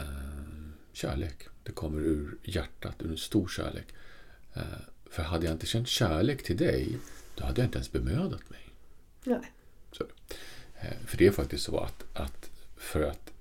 eh, 0.00 0.06
kärlek. 0.92 1.48
Det 1.62 1.72
kommer 1.72 2.00
ur 2.00 2.38
hjärtat, 2.42 3.02
ur 3.02 3.10
en 3.10 3.16
stor 3.16 3.48
kärlek. 3.48 3.86
Eh, 4.54 4.62
för 5.10 5.22
hade 5.22 5.46
jag 5.46 5.54
inte 5.54 5.66
känt 5.66 5.88
kärlek 5.88 6.42
till 6.42 6.56
dig, 6.56 6.98
då 7.34 7.44
hade 7.44 7.60
jag 7.60 7.66
inte 7.66 7.78
ens 7.78 7.92
bemödat 7.92 8.50
mig. 8.50 8.68
Nej. 9.24 9.52
Så, 9.92 10.04
eh, 10.74 10.96
för 11.06 11.16
det 11.16 11.26
är 11.26 11.30
faktiskt 11.30 11.64
så 11.64 11.78
att, 11.78 12.04
att 12.12 12.50
för 12.76 13.02
att 13.02 13.32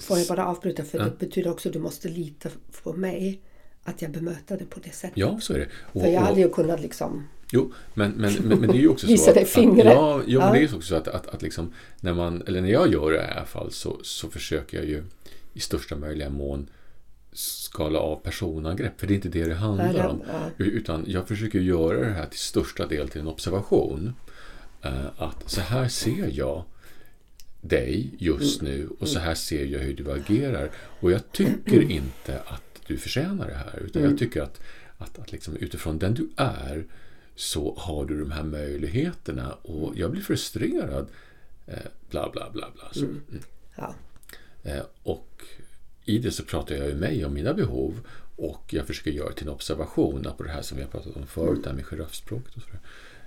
Får 0.00 0.18
jag 0.18 0.28
bara 0.28 0.46
avbryta? 0.46 0.84
För 0.84 0.98
Ja. 0.98 1.04
det 1.04 1.18
betyder 1.18 1.50
också 1.50 1.68
att 1.68 1.72
du 1.72 1.78
måste 1.78 2.08
lita 2.08 2.50
på 2.82 2.92
mig. 2.92 3.40
Att 3.88 4.02
jag 4.02 4.10
bemöter 4.10 4.58
det 4.58 4.64
på 4.64 4.80
det 4.84 4.90
sättet. 4.94 5.16
Ja, 5.16 5.38
så 5.40 5.52
är 5.54 5.58
det. 5.58 5.68
Och, 5.92 6.00
För 6.02 6.08
jag 6.08 6.20
hade 6.20 6.40
ju 6.40 6.48
kunnat 6.48 6.80
liksom... 6.80 7.28
Jo, 7.52 7.72
men, 7.94 8.10
men, 8.10 8.34
men, 8.34 8.58
men 8.60 8.70
det 8.70 8.76
är 8.78 8.80
ju 8.80 8.88
också 8.88 9.06
Visa 9.12 9.24
så 9.24 9.30
att, 9.30 9.34
dig 9.36 9.44
fingret. 9.44 9.84
ja, 9.86 10.20
jo, 10.26 10.38
men 10.38 10.46
Ja. 10.48 10.52
det 10.52 10.58
är 10.58 10.60
ju 10.60 10.66
också 10.76 10.80
så 10.88 10.94
att, 10.94 11.08
att, 11.08 11.26
att 11.26 11.42
liksom, 11.42 11.72
när 12.00 12.14
man, 12.14 12.42
eller 12.46 12.60
när 12.60 12.68
jag 12.70 12.92
gör 12.92 13.10
det 13.12 13.18
i 13.18 13.30
alla 13.36 13.44
fall 13.46 13.72
så, 13.72 13.98
så 14.02 14.30
försöker 14.30 14.76
jag 14.76 14.86
ju 14.86 15.02
i 15.54 15.60
största 15.60 15.96
möjliga 15.96 16.30
mån 16.30 16.68
skala 17.32 17.98
av 17.98 18.16
personangrepp. 18.16 19.00
För 19.00 19.06
det 19.06 19.12
är 19.12 19.16
inte 19.16 19.28
det 19.28 19.44
det 19.44 19.54
handlar 19.54 19.94
Ja, 19.94 20.08
om. 20.08 20.22
Utan 20.58 21.04
jag 21.06 21.28
försöker 21.28 21.58
göra 21.58 22.00
det 22.08 22.12
här 22.14 22.26
till 22.26 22.38
största 22.38 22.86
del 22.86 23.08
till 23.08 23.20
en 23.20 23.26
observation. 23.28 24.12
Eh, 24.82 25.06
Att 25.18 25.50
så 25.50 25.60
här 25.60 25.88
ser 25.88 26.30
jag 26.32 26.64
dig 27.60 28.10
just 28.18 28.60
Mm. 28.62 28.72
nu 28.74 28.88
och 29.00 29.08
så 29.08 29.18
här 29.18 29.34
ser 29.34 29.64
jag 29.64 29.78
hur 29.78 29.94
du 29.94 30.12
agerar. 30.12 30.70
Och 31.00 31.10
jag 31.12 31.32
tycker 31.32 31.82
inte 31.90 32.40
att 32.46 32.65
du 32.88 32.98
förtjänar 32.98 33.46
det 33.48 33.54
här. 33.54 33.78
Utan 33.84 34.02
Mm. 34.02 34.10
jag 34.10 34.18
tycker 34.18 34.42
att, 34.42 34.60
att, 34.98 35.18
att 35.18 35.32
liksom 35.32 35.56
utifrån 35.56 35.98
den 35.98 36.14
du 36.14 36.28
är 36.36 36.84
så 37.34 37.74
har 37.78 38.04
du 38.04 38.20
de 38.20 38.30
här 38.30 38.42
möjligheterna 38.42 39.52
och 39.52 39.92
jag 39.96 40.10
blir 40.10 40.22
frustrerad. 40.22 41.06
Eh, 41.66 41.78
bla 42.10 42.30
bla 42.32 42.50
bla 42.52 42.70
bla. 42.74 42.88
Så. 42.92 43.04
Mm. 43.04 43.22
Ja. 43.76 43.94
Eh, 44.62 44.82
och 45.02 45.42
i 46.04 46.18
det 46.18 46.30
så 46.30 46.42
pratar 46.44 46.74
jag 46.74 46.88
ju 46.88 46.94
mig 46.94 47.24
om 47.24 47.34
mina 47.34 47.54
behov 47.54 47.94
och 48.36 48.64
jag 48.70 48.86
försöker 48.86 49.10
göra 49.10 49.32
till 49.32 49.46
en 49.46 49.52
observation 49.52 50.26
på 50.36 50.42
det 50.42 50.50
här 50.50 50.62
som 50.62 50.76
vi 50.76 50.82
har 50.84 50.90
pratat 50.90 51.16
om 51.16 51.26
förut, 51.26 51.60
det 51.62 51.68
här 51.68 51.76
med 51.76 51.84
giraffspråket 51.84 52.56
och 52.56 52.62
sådär. 52.62 52.80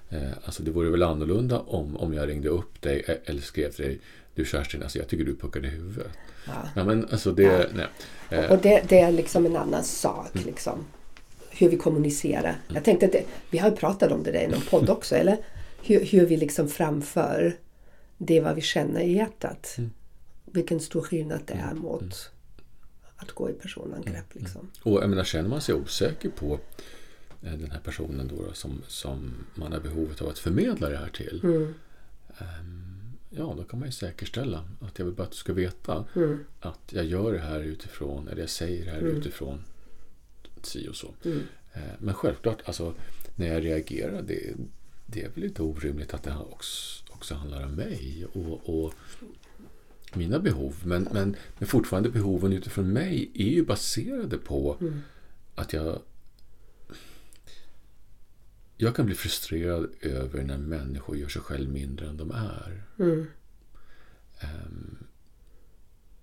Eh, 0.10 0.32
alltså 0.44 0.64
det 0.64 0.72
vore 0.72 0.90
väl 0.90 1.04
annorlunda 1.04 1.60
om, 1.60 1.98
om 1.98 2.14
jag 2.14 2.30
ringde 2.30 2.50
upp 2.50 2.82
dig 2.82 3.22
eller 3.26 3.42
skrev 3.42 3.72
till 3.72 3.86
dig 3.86 4.00
Du 4.40 4.46
Kerstin, 4.46 4.84
alltså 4.84 4.98
jag 5.00 5.08
tycker 5.08 5.26
du 5.26 5.36
puckade 5.36 5.68
i 5.68 5.72
huvudet. 5.72 6.12
Ja. 6.46 6.54
Ja, 6.76 6.84
men 6.84 7.08
alltså 7.12 7.32
det... 7.32 7.44
Ja. 7.44 7.66
Nej. 7.74 7.88
Eh, 8.30 8.52
Och 8.52 8.58
det, 8.62 8.84
det 8.90 9.00
är 9.00 9.12
liksom 9.12 9.46
en 9.46 9.56
annan 9.56 9.84
sak. 9.84 10.36
Mm. 10.36 10.48
Liksom. 10.48 10.86
Hur 11.50 11.70
vi 11.70 11.78
kommunicerar. 11.78 12.56
Jag 12.68 12.84
tänkte 12.84 13.06
att 13.06 13.12
det, 13.12 13.24
vi 13.50 13.58
har 13.58 13.72
pratat 13.72 14.12
om 14.12 14.24
det 14.24 14.32
där 14.32 14.42
i 14.42 14.48
någon 14.48 14.62
podd 14.62 14.90
också. 14.90 15.16
Eller? 15.16 15.38
Hur, 15.84 16.06
hur 16.06 16.26
vi 16.26 16.38
liksom 16.38 16.68
framför 16.68 17.58
det 18.18 18.42
vad 18.42 18.56
vi 18.56 18.62
känner 18.62 19.02
i 19.02 19.14
hjärtat. 19.14 19.76
Mm. 19.78 19.92
Vilken 20.46 20.80
stor 20.80 21.02
skillnad 21.02 21.42
det 21.46 21.54
är 21.54 21.74
mot 21.74 22.32
att 23.16 23.32
gå 23.32 23.50
i 23.50 23.54
personangrepp. 23.54 24.36
Mm. 24.36 24.44
Liksom. 24.44 24.72
Och 24.84 25.04
jag 25.04 25.10
menar, 25.10 25.24
känner 25.24 25.50
man 25.50 25.62
sig 25.62 25.76
osäker 25.76 26.30
på 26.30 26.60
eh, 27.44 27.52
den 27.54 27.72
här 27.72 27.80
personen 27.80 28.28
då, 28.28 28.46
då 28.46 28.54
som, 28.54 28.82
som 28.88 29.34
man 29.56 29.74
har 29.74 29.80
behovet 29.80 30.22
av 30.22 30.30
att 30.30 30.40
förmedla 30.40 30.90
det 30.90 30.98
här 30.98 31.10
till. 31.10 31.40
Mm. 31.44 31.74
Ja, 33.30 33.54
då 33.58 33.64
kan 33.64 33.80
man 33.80 33.88
ju 33.88 33.92
säkerställa 33.92 34.66
att 34.82 35.00
jag 35.00 35.06
vill 35.06 35.14
bara 35.16 35.24
att 35.24 35.32
du 35.32 35.38
ska 35.38 35.54
veta 35.54 36.06
Mm. 36.16 36.46
att 36.60 36.80
jag 36.90 37.06
gör 37.06 37.34
det 37.34 37.40
här 37.40 37.60
utifrån, 37.60 38.28
eller 38.28 38.42
jag 38.42 38.50
säger 38.50 38.86
det 38.86 38.92
här 38.92 39.00
Mm. 39.00 39.18
utifrån 39.18 39.64
si 40.62 40.88
och 40.90 40.96
så. 40.96 41.14
Mm. 41.26 41.40
Eh, 41.74 41.82
Men 42.00 42.14
självklart, 42.14 42.62
alltså, 42.66 42.94
när 43.36 43.48
jag 43.48 43.66
reagerar, 43.66 44.22
det, 44.22 44.54
det 45.06 45.24
är 45.24 45.30
väl 45.30 45.44
inte 45.44 45.62
orimligt 45.62 46.14
att 46.14 46.24
det 46.24 46.36
också, 46.50 47.04
också 47.10 47.36
handlar 47.36 47.66
om 47.66 47.72
mig 47.76 48.26
och, 48.34 48.70
och 48.86 48.94
mina 50.14 50.40
behov. 50.40 50.76
Men, 50.84 51.08
men, 51.14 51.36
men 51.60 51.68
fortfarande 51.68 52.10
behoven 52.10 52.54
utifrån 52.54 52.94
mig 52.94 53.32
är 53.34 53.50
ju 53.50 53.66
baserade 53.66 54.38
på 54.38 54.78
Mm. 54.82 55.02
att 55.56 55.74
jag 55.74 56.00
jag 58.82 58.96
kan 58.96 59.06
bli 59.06 59.16
frustrerad 59.16 59.90
över 60.02 60.44
när 60.44 60.58
människor 60.58 61.18
gör 61.18 61.28
sig 61.28 61.42
själv 61.42 61.70
mindre 61.70 62.08
än 62.08 62.18
de 62.18 62.32
är. 62.32 62.84
Mm. 63.00 63.28
Ehm, 64.40 64.98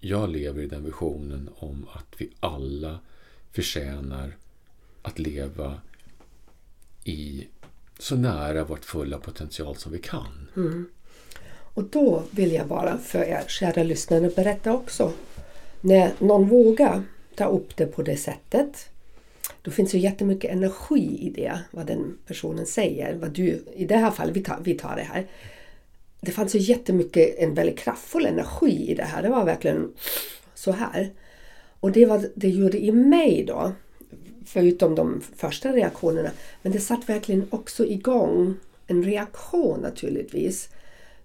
Jag 0.01 0.29
lever 0.29 0.63
i 0.63 0.67
den 0.67 0.85
visionen 0.85 1.51
om 1.57 1.87
att 1.93 2.15
vi 2.19 2.31
alla 2.41 2.99
förtjänar 3.53 4.37
att 5.03 5.19
leva 5.19 5.81
i 7.05 7.47
så 7.99 8.17
nära 8.17 8.65
vårt 8.65 8.85
fulla 8.85 9.19
potential 9.19 9.77
som 9.77 9.93
vi 9.93 9.99
kan. 9.99 10.49
Mm. 10.57 10.89
Och 11.75 11.85
då 11.85 12.23
vill 12.31 12.53
jag 12.53 12.67
bara 12.67 12.99
för 12.99 13.23
er 13.25 13.45
kära 13.49 13.83
lyssnare 13.83 14.31
berätta 14.37 14.73
också. 14.73 15.13
När 15.81 16.13
någon 16.19 16.49
vågar 16.49 17.03
ta 17.37 17.45
upp 17.45 17.77
det 17.77 17.87
på 17.87 18.03
det 18.03 18.17
sättet. 18.17 18.89
Då 19.67 19.73
finns 19.73 19.93
det 19.93 19.99
jättemycket 19.99 20.51
energi 20.51 21.19
i 21.21 21.31
det, 21.31 21.61
vad 21.71 21.87
den 21.87 22.19
personen 22.27 22.67
säger. 22.67 23.15
Vad 23.15 23.31
du, 23.31 23.65
I 23.75 23.85
det 23.85 23.97
här 23.97 24.11
fallet, 24.11 24.37
vi 24.37 24.43
tar, 24.43 24.59
vi 24.65 24.75
tar 24.75 24.97
det 24.97 25.03
här. 25.03 25.27
Det 26.21 26.31
fanns 26.31 26.55
ju 26.55 26.59
jättemycket, 26.59 27.39
en 27.39 27.55
väldigt 27.55 27.79
kraftfull 27.79 28.27
energi 28.27 28.91
i 28.91 28.95
det 28.95 29.03
här. 29.03 29.23
Det 29.23 29.29
var 29.29 29.45
verkligen 29.45 29.93
så 30.55 30.73
här. 30.73 31.11
Och 31.81 31.93
det 31.93 32.07
var 32.07 32.29
det 32.35 32.49
gjorde 32.49 32.85
i 32.85 32.93
mig 32.93 33.45
då. 33.45 33.73
Förutom 34.45 34.95
de 34.95 35.23
första 35.37 35.73
reaktionerna. 35.73 36.31
Men 36.63 36.73
det 36.73 36.81
satt 36.81 37.09
verkligen 37.09 37.47
också 37.51 37.87
igång 37.87 38.55
en 38.87 39.05
reaktion 39.05 39.81
naturligtvis. 39.81 40.69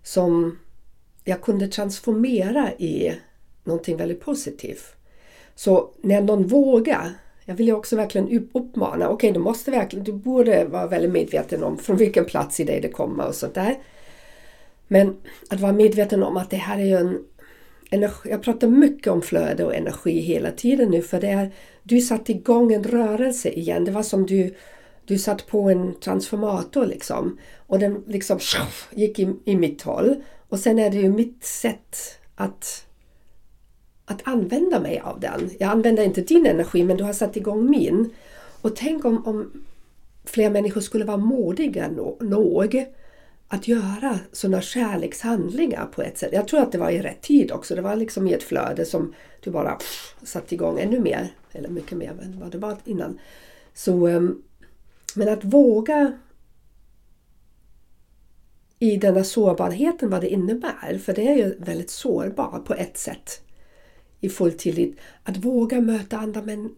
Som 0.04 0.60
jag 1.24 1.42
kunde 1.42 1.68
transformera 1.68 2.74
i 2.74 3.14
någonting 3.64 3.98
väldigt 3.98 4.22
positivt. 4.22 4.96
Så 5.56 5.90
när 6.02 6.22
någon 6.22 6.48
vågar, 6.48 7.12
jag 7.52 7.56
vill 7.56 7.68
ju 7.68 7.74
också 7.74 7.96
verkligen 7.96 8.50
uppmana, 8.54 9.10
okej 9.10 9.32
du 9.32 9.40
måste 9.40 9.72
verkligen, 9.72 10.06
du 10.06 10.14
borde 10.14 10.66
vara 10.66 10.88
väldigt 10.88 11.12
medveten 11.12 11.64
om 11.64 11.78
från 11.78 11.98
vilken 11.98 12.26
plats 12.26 12.60
i 12.60 12.64
dig 12.64 12.82
det 12.82 12.90
kommer 12.90 13.28
och 13.28 13.36
sånt 13.36 13.54
där. 13.54 13.78
Men 14.88 15.18
att 15.50 15.60
vara 15.60 15.72
medveten 15.72 16.24
om 16.24 16.38
att 16.38 16.50
det 16.50 16.58
här 16.58 16.80
är 16.80 16.86
ju 16.86 16.96
en 16.96 17.20
energi, 17.90 18.30
jag 18.30 18.44
pratar 18.44 18.68
mycket 18.68 19.08
om 19.08 19.22
flöde 19.22 19.66
och 19.66 19.76
energi 19.76 20.20
hela 20.20 20.52
tiden 20.52 20.90
nu 20.90 21.02
för 21.02 21.22
det 21.22 21.28
är, 21.28 21.52
du 21.84 22.02
satte 22.02 22.32
igång 22.32 22.74
en 22.74 22.84
rörelse 22.84 23.50
igen. 23.50 23.86
Det 23.86 23.92
var 23.92 24.04
som 24.04 24.26
du, 24.26 24.56
du 25.06 25.18
satt 25.18 25.48
på 25.48 25.70
en 25.70 26.00
transformator 26.00 26.86
liksom. 26.86 27.38
Och 27.68 27.80
den 27.80 28.04
liksom 28.08 28.40
gick 28.92 29.20
i, 29.20 29.34
i 29.46 29.56
mitt 29.56 29.82
håll. 29.82 30.16
Och 30.50 30.60
sen 30.60 30.80
är 30.80 30.90
det 30.90 30.98
ju 30.98 31.10
mitt 31.10 31.44
sätt 31.44 31.98
att, 32.36 32.86
att 34.06 34.28
använda 34.28 34.80
mig 34.80 35.00
av 35.00 35.20
den. 35.20 35.50
Jag 35.60 35.70
använder 35.70 36.04
inte 36.04 36.22
din 36.22 36.46
energi 36.46 36.84
men 36.84 36.98
du 36.98 37.04
har 37.04 37.14
satt 37.14 37.38
igång 37.38 37.70
min. 37.70 38.10
Och 38.62 38.76
tänk 38.76 39.06
om, 39.06 39.28
om 39.28 39.64
fler 40.26 40.50
människor 40.50 40.82
skulle 40.82 41.06
vara 41.06 41.18
modiga 41.18 41.88
no 41.88 42.18
nog 42.22 42.86
att 43.48 43.68
göra 43.68 44.20
sådana 44.32 44.62
kärlekshandlingar 44.62 45.86
på 45.86 46.02
ett 46.02 46.18
sätt. 46.18 46.34
Jag 46.34 46.48
tror 46.48 46.60
att 46.62 46.72
det 46.72 46.78
var 46.78 46.90
i 46.90 47.02
rätt 47.02 47.22
tid 47.22 47.52
också. 47.52 47.76
Det 47.76 47.82
var 47.82 47.96
liksom 47.96 48.28
i 48.28 48.34
ett 48.34 48.44
flöde 48.44 48.86
som 48.86 49.14
du 49.44 49.52
bara 49.52 49.76
pff, 49.76 50.16
satte 50.24 50.56
igång 50.56 50.80
ännu 50.80 51.00
mer. 51.00 51.34
Eller 51.52 51.70
mycket 51.70 51.98
mer 51.98 52.10
än 52.10 52.40
vad 52.40 52.52
det 52.52 52.58
var 52.58 52.78
innan. 52.86 53.20
Så, 53.74 54.08
ehm, 54.08 54.42
men 55.16 55.30
att 55.30 55.44
våga 55.44 56.14
i 58.80 58.98
denna 58.98 59.24
sårbarheten 59.24 60.10
vad 60.10 60.22
det 60.22 60.30
innebär. 60.30 60.98
För 60.98 61.14
det 61.14 61.28
är 61.28 61.36
ju 61.36 61.56
väldigt 61.60 61.90
sårbart 61.90 62.66
på 62.66 62.74
ett 62.74 62.98
sätt. 62.98 63.42
I 64.22 64.30
full 64.30 64.52
tillit. 64.52 64.98
Att 65.24 65.38
våga 65.38 65.82
möta 65.82 66.18
andra 66.18 66.42
men 66.42 66.76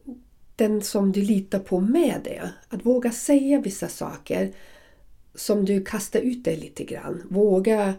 den 0.55 0.81
som 0.81 1.11
du 1.11 1.21
litar 1.21 1.59
på 1.59 1.79
med 1.79 2.21
det. 2.23 2.49
Att 2.69 2.85
våga 2.85 3.11
säga 3.11 3.61
vissa 3.61 3.87
saker 3.87 4.51
som 5.35 5.65
du 5.65 5.85
kastar 5.85 6.19
ut 6.19 6.43
dig 6.43 6.57
lite 6.57 6.83
grann. 6.83 7.23
Våga 7.29 7.93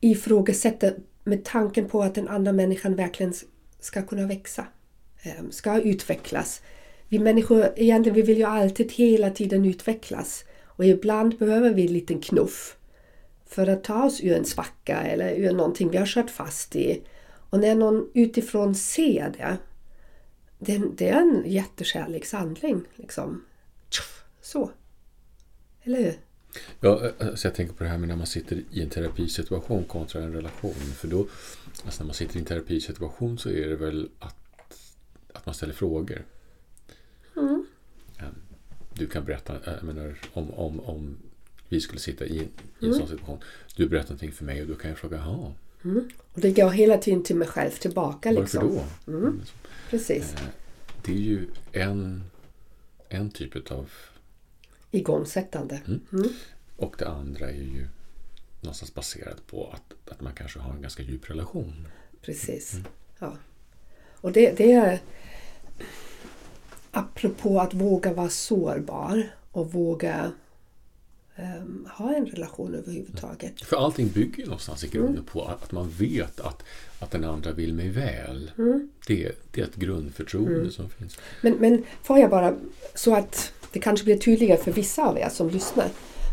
ifrågasätta 0.00 0.90
med 1.24 1.44
tanken 1.44 1.88
på 1.88 2.02
att 2.02 2.14
den 2.14 2.28
andra 2.28 2.52
människan 2.52 2.96
verkligen 2.96 3.32
ska 3.80 4.02
kunna 4.02 4.26
växa. 4.26 4.66
Ehm, 5.22 5.52
ska 5.52 5.80
utvecklas. 5.80 6.62
Vi 7.08 7.18
människor 7.18 7.72
egentligen 7.76 8.16
vi 8.16 8.22
vill 8.22 8.38
ju 8.38 8.44
alltid 8.44 8.92
hela 8.92 9.30
tiden 9.30 9.64
utvecklas. 9.64 10.44
Och 10.64 10.84
ibland 10.84 11.38
behöver 11.38 11.70
vi 11.70 11.86
en 11.86 11.92
liten 11.92 12.20
knuff 12.20 12.76
för 13.46 13.66
att 13.66 13.84
ta 13.84 14.04
oss 14.04 14.20
ur 14.24 14.36
en 14.36 14.44
svacka 14.44 15.02
eller 15.02 15.34
ur 15.34 15.52
någonting 15.52 15.90
vi 15.90 15.96
har 15.96 16.06
kört 16.06 16.30
fast 16.30 16.76
i. 16.76 17.02
Och 17.54 17.60
när 17.60 17.74
någon 17.74 18.10
utifrån 18.14 18.74
ser 18.74 19.34
det, 19.38 19.56
det, 20.58 20.82
det 20.96 21.08
är 21.08 21.20
en 21.20 21.42
jättekärlekshandling. 21.46 22.82
Liksom. 22.94 23.44
Så. 24.40 24.70
Eller 25.82 25.98
hur? 25.98 26.18
Ja, 26.80 27.10
alltså 27.20 27.48
jag 27.48 27.54
tänker 27.54 27.74
på 27.74 27.84
det 27.84 27.90
här 27.90 27.98
med 27.98 28.08
när 28.08 28.16
man 28.16 28.26
sitter 28.26 28.62
i 28.70 28.82
en 28.82 28.90
terapisituation 28.90 29.84
kontra 29.84 30.22
en 30.22 30.32
relation. 30.32 30.74
För 30.74 31.08
då, 31.08 31.26
alltså 31.84 32.02
när 32.02 32.06
man 32.06 32.14
sitter 32.14 32.36
i 32.36 32.38
en 32.38 32.44
terapisituation 32.44 33.38
så 33.38 33.50
är 33.50 33.68
det 33.68 33.76
väl 33.76 34.08
att, 34.18 34.36
att 35.32 35.46
man 35.46 35.54
ställer 35.54 35.74
frågor. 35.74 36.24
Mm. 37.36 37.66
Du 38.94 39.06
kan 39.06 39.24
berätta, 39.24 39.54
jag 39.64 39.82
menar, 39.82 40.18
om, 40.32 40.50
om, 40.50 40.80
om 40.80 41.16
vi 41.68 41.80
skulle 41.80 42.00
sitta 42.00 42.24
i, 42.26 42.36
i 42.36 42.40
en 42.80 42.84
Mm. 42.84 42.98
sån 42.98 43.08
situation. 43.08 43.38
Du 43.76 43.88
berättar 43.88 44.08
någonting 44.08 44.32
för 44.32 44.44
mig 44.44 44.62
och 44.62 44.68
då 44.68 44.74
kan 44.74 44.90
jag 44.90 44.98
fråga, 44.98 45.18
jaha, 45.84 46.00
Och 46.34 46.40
det 46.40 46.50
går 46.52 46.70
hela 46.70 46.98
tiden 46.98 47.22
till 47.22 47.36
mig 47.36 47.48
själv 47.48 47.70
tillbaka. 47.70 48.28
varför 48.28 48.40
Liksom. 48.42 48.80
då? 49.06 49.12
Mm. 49.12 49.42
Precis. 49.90 50.34
Eh, 50.34 50.40
Det 51.04 51.12
är 51.12 51.16
ju 51.16 51.46
en, 51.72 52.24
en 53.08 53.30
typ 53.30 53.70
av 53.70 53.90
Igångsättande. 54.90 55.80
Mm. 55.86 56.00
Mm. 56.12 56.28
Och 56.76 56.94
det 56.98 57.08
andra 57.08 57.50
är 57.50 57.54
ju 57.54 57.86
någonstans 58.60 58.94
baserat 58.94 59.46
på 59.46 59.70
att, 59.72 60.10
att 60.12 60.20
man 60.20 60.32
kanske 60.32 60.58
har 60.58 60.72
en 60.74 60.82
ganska 60.82 61.02
djup 61.02 61.30
relation. 61.30 61.88
Precis. 62.22 62.72
Mm. 62.74 62.84
Ja. 63.18 63.36
Och 64.14 64.32
det, 64.32 64.52
det 64.56 64.72
är 64.72 65.00
apropå 66.90 67.60
att 67.60 67.74
våga 67.74 68.12
vara 68.12 68.28
sårbar 68.28 69.28
och 69.50 69.72
våga 69.72 70.32
um, 71.36 71.88
ha 71.98 72.14
en 72.14 72.26
relation 72.26 72.74
överhuvudtaget. 72.74 73.60
För 73.60 73.76
allting 73.76 74.08
bygger 74.08 74.38
ju 74.38 74.44
någonstans 74.44 74.84
i 74.84 74.88
grunden 74.88 75.14
mm. 75.14 75.24
på 75.24 75.44
att 75.44 75.72
man 75.72 75.90
vet 75.90 76.40
att, 76.40 76.62
att 76.98 77.10
den 77.10 77.24
andra 77.24 77.52
vill 77.52 77.74
mig 77.74 77.88
väl. 77.88 78.50
Mm. 78.58 78.88
Det, 79.06 79.32
det 79.50 79.60
är 79.60 79.64
ett 79.64 79.76
grundförtroende 79.76 80.54
mm. 80.54 80.70
som 80.70 80.88
finns. 80.90 81.18
Men, 81.40 81.52
men 81.52 81.84
får 82.02 82.18
jag 82.18 82.30
bara, 82.30 82.54
så 82.94 83.14
att 83.14 83.52
det 83.72 83.80
kanske 83.80 84.04
blir 84.04 84.18
tydligare 84.18 84.60
för 84.60 84.72
vissa 84.72 85.06
av 85.06 85.18
er 85.18 85.28
som 85.28 85.50
lyssnar. 85.50 85.88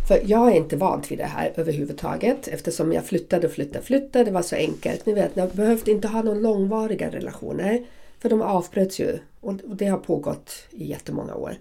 För 0.07 0.21
jag 0.25 0.51
är 0.51 0.55
inte 0.55 0.77
van 0.77 1.03
vid 1.09 1.17
det 1.17 1.25
här 1.25 1.53
överhuvudtaget 1.55 2.47
eftersom 2.47 2.93
jag 2.93 3.05
flyttade 3.05 3.47
och 3.47 3.53
flyttade 3.53 3.79
och 3.79 3.85
flyttade. 3.85 4.25
Det 4.25 4.31
var 4.31 4.41
så 4.41 4.55
enkelt. 4.55 5.05
Ni 5.05 5.13
vet, 5.13 5.31
jag 5.33 5.49
behövde 5.49 5.91
inte 5.91 6.07
ha 6.07 6.21
några 6.21 6.39
långvariga 6.39 7.09
relationer. 7.09 7.85
För 8.19 8.29
de 8.29 8.41
avbröts 8.41 8.99
ju 8.99 9.19
och 9.39 9.53
det 9.75 9.85
har 9.85 9.97
pågått 9.97 10.53
i 10.71 10.85
jättemånga 10.85 11.35
år. 11.35 11.57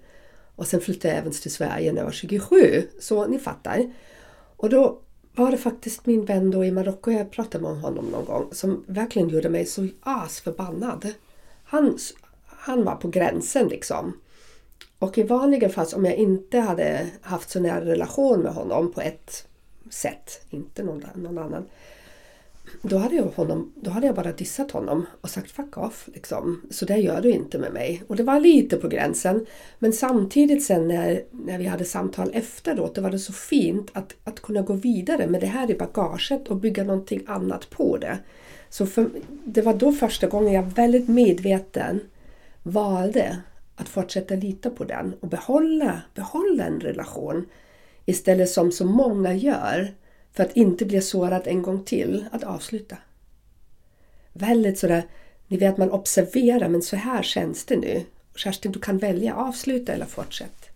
Och 0.60 0.66
sen 0.66 0.80
flyttade 0.80 1.14
jag 1.14 1.20
även 1.20 1.32
till 1.32 1.50
Sverige 1.50 1.92
när 1.92 1.98
jag 1.98 2.04
var 2.04 2.12
27. 2.12 2.82
Så 2.98 3.26
ni 3.26 3.38
fattar. 3.38 3.92
Och 4.56 4.70
då 4.70 4.98
var 5.34 5.50
det 5.50 5.56
faktiskt 5.56 6.06
min 6.06 6.24
vän 6.24 6.50
då 6.50 6.64
i 6.64 6.70
Marocko, 6.70 7.10
jag 7.10 7.30
pratade 7.30 7.64
med 7.64 7.80
honom 7.80 8.04
någon 8.04 8.24
gång, 8.24 8.48
som 8.52 8.84
verkligen 8.86 9.28
gjorde 9.28 9.48
mig 9.48 9.66
så 9.66 9.88
asförbannad. 10.00 11.08
Han, 11.64 11.98
han 12.46 12.84
var 12.84 12.96
på 12.96 13.08
gränsen 13.08 13.68
liksom. 13.68 14.20
Och 14.98 15.18
i 15.18 15.22
vanliga 15.22 15.68
fall 15.68 15.86
om 15.94 16.04
jag 16.04 16.14
inte 16.14 16.58
hade 16.58 17.06
haft 17.22 17.50
så 17.50 17.60
nära 17.60 17.84
relation 17.84 18.40
med 18.40 18.52
honom 18.52 18.92
på 18.92 19.00
ett 19.00 19.46
sätt, 19.90 20.46
inte 20.50 20.82
någon, 20.82 21.04
någon 21.14 21.38
annan, 21.38 21.64
då 22.82 22.98
hade, 22.98 23.14
jag 23.14 23.24
honom, 23.24 23.72
då 23.76 23.90
hade 23.90 24.06
jag 24.06 24.14
bara 24.14 24.32
dissat 24.32 24.70
honom 24.70 25.06
och 25.20 25.30
sagt 25.30 25.50
fuck 25.50 25.78
off. 25.78 26.08
Liksom. 26.14 26.62
Så 26.70 26.84
det 26.84 26.96
gör 26.96 27.20
du 27.20 27.30
inte 27.30 27.58
med 27.58 27.72
mig. 27.72 28.02
Och 28.06 28.16
det 28.16 28.22
var 28.22 28.40
lite 28.40 28.76
på 28.76 28.88
gränsen. 28.88 29.46
Men 29.78 29.92
samtidigt 29.92 30.64
sen 30.64 30.88
när, 30.88 31.22
när 31.30 31.58
vi 31.58 31.66
hade 31.66 31.84
samtal 31.84 32.30
efteråt, 32.34 32.94
då 32.94 33.02
var 33.02 33.10
det 33.10 33.18
så 33.18 33.32
fint 33.32 33.90
att, 33.92 34.14
att 34.24 34.40
kunna 34.40 34.62
gå 34.62 34.72
vidare 34.72 35.26
med 35.26 35.40
det 35.40 35.46
här 35.46 35.70
i 35.70 35.74
bagaget 35.74 36.48
och 36.48 36.56
bygga 36.56 36.84
någonting 36.84 37.22
annat 37.26 37.70
på 37.70 37.96
det. 37.96 38.18
Så 38.68 38.86
för, 38.86 39.10
det 39.44 39.62
var 39.62 39.74
då 39.74 39.92
första 39.92 40.26
gången 40.26 40.52
jag 40.52 40.62
väldigt 40.62 41.08
medveten 41.08 42.00
valde 42.62 43.36
att 43.76 43.88
fortsätta 43.88 44.34
lita 44.34 44.70
på 44.70 44.84
den 44.84 45.14
och 45.20 45.28
behålla, 45.28 46.02
behålla 46.14 46.64
en 46.64 46.80
relation. 46.80 47.46
Istället 48.04 48.50
som 48.50 48.72
så 48.72 48.84
många 48.84 49.34
gör, 49.34 49.94
för 50.32 50.42
att 50.42 50.56
inte 50.56 50.84
bli 50.84 51.00
sårad 51.00 51.46
en 51.46 51.62
gång 51.62 51.84
till, 51.84 52.26
att 52.32 52.44
avsluta. 52.44 52.96
Väldigt 54.32 54.78
sådär, 54.78 55.02
ni 55.46 55.56
vet 55.56 55.76
man 55.76 55.90
observerar 55.90 56.68
men 56.68 56.82
så 56.82 56.96
här 56.96 57.22
känns 57.22 57.64
det 57.64 57.76
nu. 57.76 58.04
Kerstin, 58.34 58.72
du 58.72 58.80
kan 58.80 58.98
välja 58.98 59.34
avsluta 59.34 59.92
eller 59.92 60.06
fortsätt. 60.06 60.68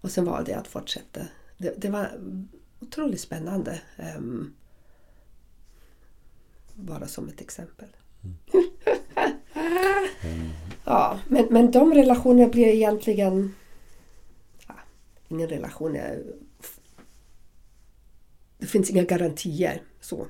Och 0.00 0.10
sen 0.10 0.24
valde 0.24 0.50
jag 0.50 0.60
att 0.60 0.68
fortsätta. 0.68 1.20
Det, 1.58 1.74
det 1.76 1.90
var 1.90 2.20
otroligt 2.80 3.20
spännande. 3.20 3.80
Um, 4.16 4.54
bara 6.74 7.06
som 7.06 7.28
ett 7.28 7.40
exempel. 7.40 7.88
Mm. 8.22 8.60
Ja, 10.84 11.20
men, 11.28 11.46
men 11.50 11.70
de 11.70 11.94
relationerna 11.94 12.48
blir 12.48 12.66
egentligen... 12.66 13.54
Ja, 14.68 14.74
ingen 15.28 15.48
relation 15.48 15.96
är... 15.96 16.22
Finns 18.70 18.90
inga 18.90 19.04
garantier. 19.04 19.82
så. 20.00 20.26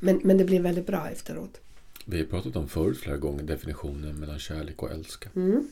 Men, 0.00 0.20
men 0.24 0.38
det 0.38 0.44
blir 0.44 0.60
väldigt 0.60 0.86
bra 0.86 1.08
efteråt. 1.10 1.60
Vi 2.04 2.18
har 2.18 2.24
pratat 2.24 2.56
om 2.56 2.68
förut 2.68 2.98
flera 2.98 3.16
gånger 3.16 3.42
definitionen 3.42 4.20
mellan 4.20 4.38
kärlek 4.38 4.82
och 4.82 4.90
älska. 4.90 5.30
Mm. 5.36 5.68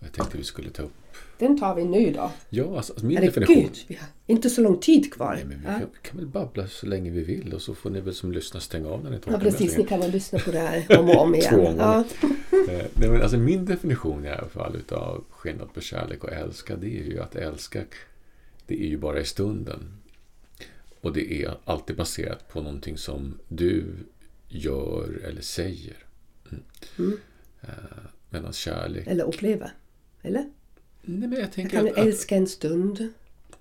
Jag 0.00 0.12
tänkte 0.12 0.38
vi 0.38 0.44
skulle 0.44 0.70
ta 0.70 0.82
upp 0.82 0.92
den 1.40 1.58
tar 1.58 1.74
vi 1.74 1.84
nu 1.84 2.12
då. 2.12 2.30
Ja, 2.50 2.76
alltså, 2.76 2.92
alltså 2.92 3.06
min 3.06 3.16
Herregud, 3.16 3.34
definition... 3.34 3.74
vi 3.88 3.94
har 3.94 4.06
inte 4.26 4.50
så 4.50 4.60
lång 4.60 4.78
tid 4.78 5.12
kvar. 5.12 5.34
Nej, 5.34 5.44
men 5.44 5.58
vi 5.58 5.66
ja. 5.66 5.78
kan, 5.78 5.88
kan, 6.02 6.16
väl 6.16 6.26
babbla 6.26 6.66
så 6.66 6.86
länge 6.86 7.10
vi 7.10 7.22
vill 7.22 7.54
och 7.54 7.62
så 7.62 7.74
får 7.74 7.90
ni 7.90 8.00
väl 8.00 8.14
som 8.14 8.32
lyssnar 8.32 8.60
stänga 8.60 8.88
av 8.88 9.04
när 9.04 9.10
ni 9.10 9.18
tar 9.18 9.32
Ja, 9.32 9.38
precis. 9.38 9.76
Ni 9.78 9.84
kan 9.84 10.00
väl 10.00 10.10
lyssna 10.10 10.38
på 10.38 10.50
det 10.50 10.58
här 10.58 10.98
om 10.98 11.08
och 11.08 11.22
om 11.22 11.34
igen. 11.34 11.54
Två 11.54 11.74
ja. 11.78 12.04
Eh, 12.68 12.86
nej, 12.94 13.10
men 13.10 13.22
alltså, 13.22 13.38
min 13.38 13.64
definition 13.64 14.24
i 14.24 14.28
alla 14.28 14.48
fall 14.48 14.76
utav 14.76 15.24
skillnad 15.30 15.74
på 15.74 15.80
kärlek 15.80 16.24
och 16.24 16.32
älska, 16.32 16.76
det 16.76 16.86
är 16.86 17.04
ju 17.04 17.20
att 17.20 17.36
älska, 17.36 17.82
det 18.70 18.82
är 18.84 18.88
ju 18.88 18.96
bara 18.96 19.20
i 19.20 19.24
stunden. 19.24 19.80
Och 21.00 21.12
det 21.12 21.42
är 21.42 21.56
alltid 21.64 21.96
baserat 21.96 22.48
på 22.48 22.62
någonting 22.62 22.98
som 22.98 23.38
du 23.48 23.84
gör 24.48 25.20
eller 25.24 25.42
säger. 25.42 25.96
Mm. 26.50 26.64
Mm. 26.98 27.12
Uh, 27.64 27.70
Medan 28.30 28.52
kärlek... 28.52 29.06
Eller 29.06 29.24
upplever. 29.24 29.72
Eller? 30.22 30.50
Nej, 31.02 31.28
men 31.28 31.40
jag, 31.40 31.52
tänker 31.52 31.76
jag 31.76 31.86
kan 31.86 32.02
att, 32.02 32.08
älska 32.08 32.36
en 32.36 32.46
stund. 32.46 33.08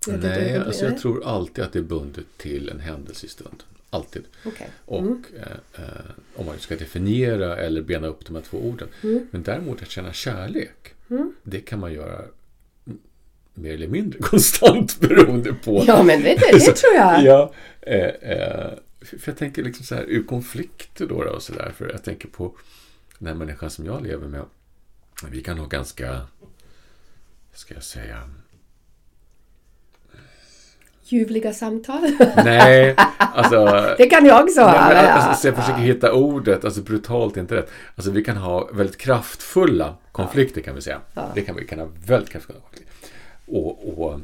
Jag 0.07 0.19
nej, 0.19 0.57
alltså 0.57 0.85
jag 0.85 0.97
tror 0.97 1.25
alltid 1.25 1.63
att 1.63 1.73
det 1.73 1.79
är 1.79 1.83
bundet 1.83 2.25
till 2.37 2.69
en 2.69 2.79
händelse 2.79 3.25
i 3.25 3.29
stunden. 3.29 3.67
Alltid. 3.89 4.23
Okay. 4.45 4.67
Mm. 4.87 5.11
Och 5.11 5.17
eh, 5.37 5.83
eh, 5.83 6.11
om 6.35 6.45
man 6.45 6.59
ska 6.59 6.75
definiera 6.75 7.57
eller 7.57 7.81
bena 7.81 8.07
upp 8.07 8.25
de 8.25 8.35
här 8.35 8.43
två 8.43 8.57
orden. 8.57 8.87
Mm. 9.03 9.27
Men 9.31 9.43
däremot 9.43 9.81
att 9.81 9.89
känna 9.89 10.13
kärlek, 10.13 10.93
mm. 11.09 11.33
det 11.43 11.59
kan 11.59 11.79
man 11.79 11.93
göra 11.93 12.25
mer 13.61 13.73
eller 13.73 13.87
mindre 13.87 14.19
konstant 14.21 14.99
beroende 14.99 15.53
på... 15.53 15.83
Ja, 15.87 16.03
men 16.03 16.21
du, 16.21 16.35
det 16.35 16.59
så, 16.59 16.71
tror 16.71 16.93
jag. 16.95 17.23
Ja, 17.23 17.51
eh, 17.81 18.05
eh, 18.05 18.69
för 19.01 19.31
jag 19.31 19.37
tänker 19.37 19.63
liksom 19.63 19.85
så 19.85 19.95
här 19.95 20.05
ur 20.07 20.23
konflikter 20.23 21.05
då, 21.05 21.23
då 21.23 21.29
och 21.29 21.43
så 21.43 21.53
där. 21.53 21.71
För 21.77 21.89
jag 21.89 22.03
tänker 22.03 22.27
på 22.27 22.55
den 23.17 23.27
här 23.27 23.35
människan 23.35 23.69
som 23.69 23.85
jag 23.85 24.03
lever 24.03 24.27
med. 24.27 24.45
Vi 25.31 25.43
kan 25.43 25.57
ha 25.57 25.65
ganska 25.65 26.21
ska 27.59 27.73
jag 27.73 27.83
säga... 27.83 28.29
Ljuvliga 31.03 31.53
samtal? 31.53 32.11
Nej, 32.35 32.95
alltså... 33.17 33.65
det 33.97 34.05
kan 34.05 34.25
jag 34.25 34.43
också 34.43 34.61
ha. 34.61 34.71
Nej, 34.71 34.95
men, 34.95 35.05
alltså, 35.05 35.47
jag 35.47 35.55
försöker 35.55 35.81
hitta 35.81 36.13
ordet, 36.13 36.65
alltså 36.65 36.81
brutalt 36.81 37.37
är 37.37 37.41
inte 37.41 37.55
rätt. 37.55 37.71
Alltså 37.95 38.11
vi 38.11 38.23
kan 38.23 38.37
ha 38.37 38.69
väldigt 38.73 38.97
kraftfulla 38.97 39.95
konflikter 40.11 40.61
kan 40.61 40.75
vi 40.75 40.81
säga. 40.81 40.99
Ja. 41.13 41.31
Det 41.35 41.41
kan 41.41 41.55
vi 41.55 41.65
kan 41.65 41.79
ha 41.79 41.87
väldigt 42.05 42.29
kraftfulla 42.29 42.59
konflikter. 42.59 42.88
Och, 43.49 43.99
och, 43.99 44.19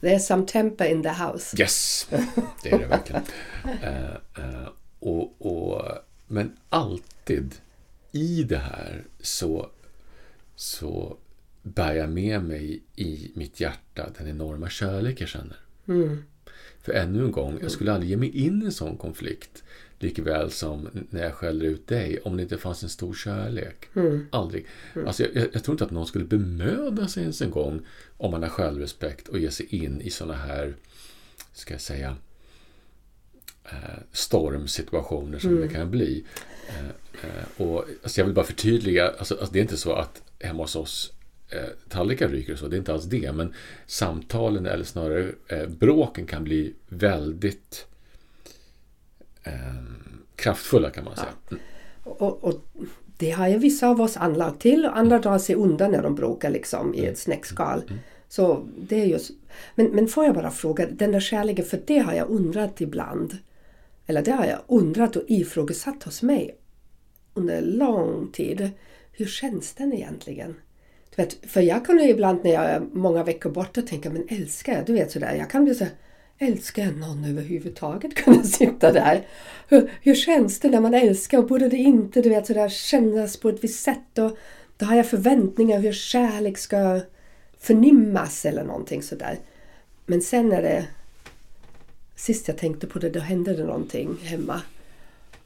There's 0.00 0.18
some 0.18 0.46
temper 0.46 0.84
in 0.84 1.02
the 1.02 1.08
house. 1.08 1.56
Yes, 1.60 2.06
det 2.62 2.72
är 2.72 2.78
det 2.78 2.86
verkligen. 2.86 3.22
uh, 3.64 4.44
uh, 4.44 4.68
och, 4.98 5.46
och, 5.46 5.82
men 6.26 6.56
alltid 6.68 7.54
i 8.12 8.42
det 8.42 8.58
här 8.58 9.04
så, 9.20 9.70
så 10.56 11.16
bär 11.62 11.94
jag 11.94 12.10
med 12.10 12.42
mig 12.42 12.82
i 12.96 13.30
mitt 13.34 13.60
hjärta 13.60 14.10
den 14.18 14.28
enorma 14.28 14.68
kärlek 14.68 15.20
jag 15.20 15.28
känner. 15.28 15.56
Mm. 15.88 16.24
För 16.80 16.92
ännu 16.92 17.24
en 17.24 17.32
gång, 17.32 17.58
jag 17.62 17.70
skulle 17.70 17.92
aldrig 17.92 18.10
ge 18.10 18.16
mig 18.16 18.28
in 18.28 18.62
i 18.62 18.64
en 18.64 18.72
sån 18.72 18.96
konflikt. 18.96 19.63
Likaväl 19.98 20.50
som 20.50 20.88
när 21.10 21.22
jag 21.22 21.34
skäller 21.34 21.64
ut 21.64 21.86
dig, 21.86 22.20
om 22.20 22.36
det 22.36 22.42
inte 22.42 22.58
fanns 22.58 22.82
en 22.82 22.88
stor 22.88 23.14
kärlek. 23.14 23.88
Mm. 23.94 24.26
Aldrig. 24.30 24.66
Mm. 24.94 25.06
Alltså 25.06 25.22
jag, 25.22 25.48
jag, 25.52 25.64
tror 25.64 25.74
inte 25.74 25.84
att 25.84 25.90
någon 25.90 26.06
skulle 26.06 26.24
bemöda 26.24 27.08
sig 27.08 27.22
ens 27.22 27.42
en 27.42 27.50
gång 27.50 27.80
om 28.16 28.30
man 28.30 28.42
har 28.42 28.50
självrespekt 28.50 29.28
och 29.28 29.38
ge 29.38 29.50
sig 29.50 29.66
in 29.66 30.00
i 30.00 30.10
såna 30.10 30.34
här, 30.34 30.74
ska 31.52 31.74
jag 31.74 31.80
säga, 31.80 32.16
eh, 33.64 34.00
stormsituationer 34.12 35.38
som 35.38 35.50
mm. 35.50 35.62
det 35.62 35.74
kan 35.74 35.90
bli. 35.90 36.24
Eh, 36.68 36.86
eh, 37.28 37.66
och, 37.66 37.84
alltså 38.02 38.20
jag 38.20 38.26
vill 38.26 38.34
bara 38.34 38.46
förtydliga, 38.46 39.08
alltså, 39.08 39.34
alltså 39.34 39.52
det 39.52 39.58
är 39.58 39.62
inte 39.62 39.76
så 39.76 39.92
att 39.92 40.22
hemma 40.40 40.62
hos 40.62 40.76
oss 40.76 41.10
tallrikar 41.88 42.28
ryker 42.28 42.52
och 42.52 42.58
så, 42.58 42.68
det 42.68 42.76
är 42.76 42.78
inte 42.78 42.92
alls 42.92 43.04
det. 43.04 43.32
Men 43.32 43.54
samtalen 43.86 44.66
eller 44.66 44.84
snarare 44.84 45.32
eh, 45.48 45.66
bråken 45.66 46.26
kan 46.26 46.44
bli 46.44 46.74
väldigt 46.88 47.86
eh, 49.44 49.52
kraftfulla 50.36 50.90
kan 50.90 51.04
man 51.04 51.16
säga. 51.16 51.28
Ja. 51.48 51.56
Och, 52.04 52.44
och, 52.44 52.54
det 53.16 53.30
har 53.30 53.48
ju 53.48 53.58
vissa 53.58 53.88
av 53.88 54.00
oss 54.00 54.16
anlag 54.16 54.58
till 54.58 54.84
och 54.84 54.98
andra 54.98 55.18
drar 55.18 55.38
sig 55.38 55.54
undan 55.54 55.90
när 55.90 56.02
de 56.02 56.14
bråkar 56.14 56.50
liksom 56.50 56.94
i 56.94 56.98
ett 56.98 57.04
mm. 57.04 57.16
snäckskal. 57.16 57.82
Mm. 57.88 58.00
Så 58.28 58.66
det 58.80 59.00
är 59.00 59.04
just, 59.04 59.30
men, 59.74 59.86
men 59.86 60.08
får 60.08 60.24
jag 60.24 60.34
bara 60.34 60.50
fråga, 60.50 60.86
den 60.86 61.12
där 61.12 61.20
kärleken, 61.20 61.64
för 61.64 61.80
det 61.86 61.98
har 61.98 62.12
jag 62.14 62.30
undrat 62.30 62.80
ibland. 62.80 63.38
Eller 64.06 64.22
det 64.22 64.32
har 64.32 64.46
jag 64.46 64.58
undrat 64.66 65.16
och 65.16 65.24
ifrågasatt 65.28 66.02
hos 66.02 66.22
mig 66.22 66.56
under 67.34 67.60
lång 67.60 68.32
tid. 68.32 68.70
Hur 69.12 69.26
känns 69.26 69.74
den 69.74 69.92
egentligen? 69.92 70.54
Du 71.16 71.22
vet, 71.22 71.50
för 71.50 71.60
jag 71.60 71.86
kan 71.86 71.98
ju 71.98 72.08
ibland 72.10 72.44
när 72.44 72.52
jag 72.52 72.64
är 72.64 72.80
många 72.92 73.24
veckor 73.24 73.50
borta 73.50 73.82
tänka, 73.82 74.10
men 74.10 74.26
älskar 74.28 74.72
jag? 74.72 74.86
Du 74.86 74.92
vet 74.92 75.10
sådär, 75.10 75.34
jag 75.34 75.50
kan 75.50 75.64
bli 75.64 75.74
så 75.74 75.86
älskar 76.44 76.82
jag 76.84 76.96
någon 76.96 77.24
överhuvudtaget 77.24 78.14
kunna 78.24 78.42
sitta 78.42 78.92
där? 78.92 79.26
Hur, 79.68 79.92
hur 80.02 80.14
känns 80.14 80.60
det 80.60 80.70
när 80.70 80.80
man 80.80 80.94
älskar 80.94 81.38
och 81.38 81.46
borde 81.46 81.68
det 81.68 81.76
inte 81.76 82.22
du 82.22 82.28
vet, 82.28 82.46
sådär, 82.46 82.68
kännas 82.68 83.36
på 83.36 83.48
ett 83.48 83.64
visst 83.64 83.82
sätt? 83.82 84.18
Och 84.18 84.38
då 84.76 84.86
har 84.86 84.96
jag 84.96 85.06
förväntningar 85.06 85.80
hur 85.80 85.92
kärlek 85.92 86.58
ska 86.58 87.00
förnimmas 87.58 88.44
eller 88.44 88.64
någonting 88.64 89.02
sådär. 89.02 89.38
Men 90.06 90.22
sen 90.22 90.48
när 90.48 90.62
det... 90.62 90.86
Sist 92.16 92.48
jag 92.48 92.58
tänkte 92.58 92.86
på 92.86 92.98
det, 92.98 93.10
då 93.10 93.20
hände 93.20 93.54
det 93.54 93.64
någonting 93.64 94.16
hemma. 94.22 94.62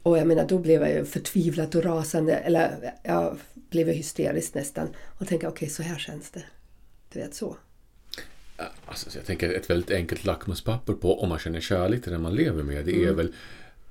Och 0.03 0.17
jag 0.17 0.27
menar, 0.27 0.47
då 0.47 0.57
blev 0.57 0.81
jag 0.81 0.91
ju 0.91 1.05
förtvivlat 1.05 1.75
och 1.75 1.83
rasande. 1.83 2.35
Eller 2.35 2.93
jag 3.03 3.37
blev 3.53 3.87
hysterisk 3.87 4.53
nästan. 4.53 4.87
Och 5.19 5.27
tänkte, 5.27 5.47
okej, 5.47 5.65
okay, 5.65 5.69
så 5.69 5.83
här 5.83 5.97
känns 5.97 6.31
det. 6.31 6.43
Du 7.13 7.19
vet, 7.19 7.33
så. 7.33 7.57
Alltså, 8.85 9.09
jag 9.17 9.25
tänker 9.25 9.53
ett 9.53 9.69
väldigt 9.69 9.91
enkelt 9.91 10.25
lackmuspapper 10.25 10.93
på 10.93 11.21
om 11.21 11.29
man 11.29 11.39
känner 11.39 11.59
kärlek 11.59 12.03
till 12.03 12.11
den 12.11 12.21
man 12.21 12.35
lever 12.35 12.63
med. 12.63 12.85
Det 12.85 12.95
är 12.95 13.03
mm. 13.03 13.15
väl 13.15 13.33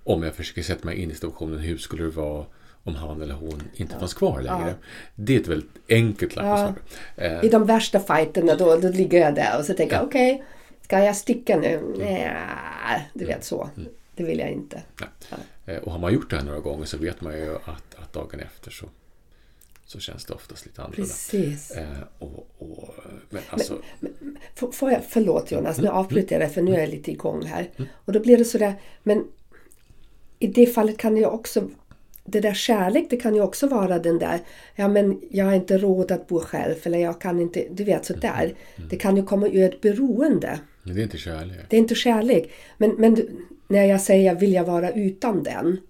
om 0.04 0.22
jag 0.22 0.34
försöker 0.34 0.62
sätta 0.62 0.84
mig 0.84 0.96
in 1.02 1.10
i 1.10 1.14
situationen. 1.14 1.58
Hur 1.58 1.78
skulle 1.78 2.02
det 2.02 2.10
vara 2.10 2.46
om 2.82 2.94
han 2.94 3.22
eller 3.22 3.34
hon 3.34 3.62
inte 3.74 3.92
ja. 3.92 3.98
fanns 3.98 4.14
kvar 4.14 4.40
längre. 4.40 4.68
Ja. 4.68 4.86
Det 5.14 5.36
är 5.36 5.40
ett 5.40 5.48
väldigt 5.48 5.76
enkelt 5.88 6.36
lackmuspapper. 6.36 6.82
Ja. 7.16 7.22
Eh. 7.22 7.44
I 7.44 7.48
de 7.48 7.66
värsta 7.66 8.00
fighterna 8.00 8.54
då, 8.54 8.76
då 8.76 8.88
ligger 8.88 9.20
jag 9.20 9.34
där 9.34 9.58
och 9.58 9.64
så 9.64 9.74
tänker 9.74 9.96
jag 9.96 10.04
okej, 10.04 10.34
okay, 10.34 10.46
ska 10.82 10.98
jag 10.98 11.16
sticka 11.16 11.56
nu? 11.56 11.74
Mm. 11.74 11.98
Nej, 11.98 13.10
du 13.14 13.24
vet 13.24 13.44
så. 13.44 13.70
Mm. 13.76 13.88
Det 14.14 14.24
vill 14.24 14.38
jag 14.38 14.50
inte. 14.50 14.82
Eh, 15.66 15.76
och 15.76 15.92
har 15.92 15.98
man 15.98 16.14
gjort 16.14 16.30
det 16.30 16.36
här 16.36 16.44
några 16.44 16.60
gånger 16.60 16.84
så 16.84 16.98
vet 16.98 17.20
man 17.20 17.38
ju 17.38 17.54
att, 17.54 17.94
att 17.96 18.12
dagen 18.12 18.40
efter 18.40 18.70
så 18.70 18.86
så 19.88 20.00
känns 20.00 20.24
det 20.24 20.34
oftast 20.34 20.66
lite 20.66 20.82
annorlunda. 20.82 21.08
Precis. 21.08 21.70
Eh, 21.70 21.86
och, 22.18 22.48
och, 22.58 22.94
men 23.30 23.42
alltså... 23.50 23.82
Men, 24.00 24.12
men, 24.20 24.72
får 24.72 24.90
jag, 24.90 25.02
förlåt 25.08 25.52
Jonas, 25.52 25.78
nu 25.78 25.84
mm. 25.84 25.96
avbryter 25.96 26.40
jag 26.40 26.52
för 26.52 26.62
nu 26.62 26.74
är 26.74 26.80
jag 26.80 26.88
lite 26.88 27.10
igång 27.10 27.46
här. 27.46 27.70
Mm. 27.76 27.88
Och 28.04 28.12
då 28.12 28.20
blir 28.20 28.38
det 28.38 28.44
sådär, 28.44 28.74
men 29.02 29.24
i 30.38 30.46
det 30.46 30.66
fallet 30.66 30.98
kan 30.98 31.16
ju 31.16 31.26
också 31.26 31.68
det 32.24 32.40
där 32.40 32.54
kärlek, 32.54 33.06
det 33.10 33.16
kan 33.16 33.34
ju 33.34 33.40
också 33.40 33.66
vara 33.66 33.98
den 33.98 34.18
där, 34.18 34.40
ja 34.74 34.88
men 34.88 35.20
jag 35.30 35.44
har 35.44 35.54
inte 35.54 35.78
råd 35.78 36.12
att 36.12 36.26
bo 36.28 36.40
själv 36.40 36.74
eller 36.82 36.98
jag 36.98 37.20
kan 37.20 37.40
inte, 37.40 37.66
du 37.70 37.84
vet 37.84 38.04
sådär. 38.04 38.44
Mm. 38.44 38.56
mm. 38.76 38.88
Det 38.88 38.96
kan 38.96 39.16
ju 39.16 39.22
komma 39.22 39.48
ur 39.48 39.62
ett 39.62 39.80
beroende. 39.80 40.60
Men 40.82 40.94
det 40.94 41.00
är 41.00 41.04
inte 41.04 41.18
kärlek. 41.18 41.56
Det 41.68 41.76
är 41.76 41.78
inte 41.78 41.94
kärlek. 41.94 42.52
Men, 42.78 42.90
men 42.90 43.16
när 43.68 43.84
jag 43.84 44.00
säger 44.00 44.34
vill 44.34 44.52
jag 44.52 44.64
vara 44.64 44.90
utan 44.90 45.42
den, 45.42 45.80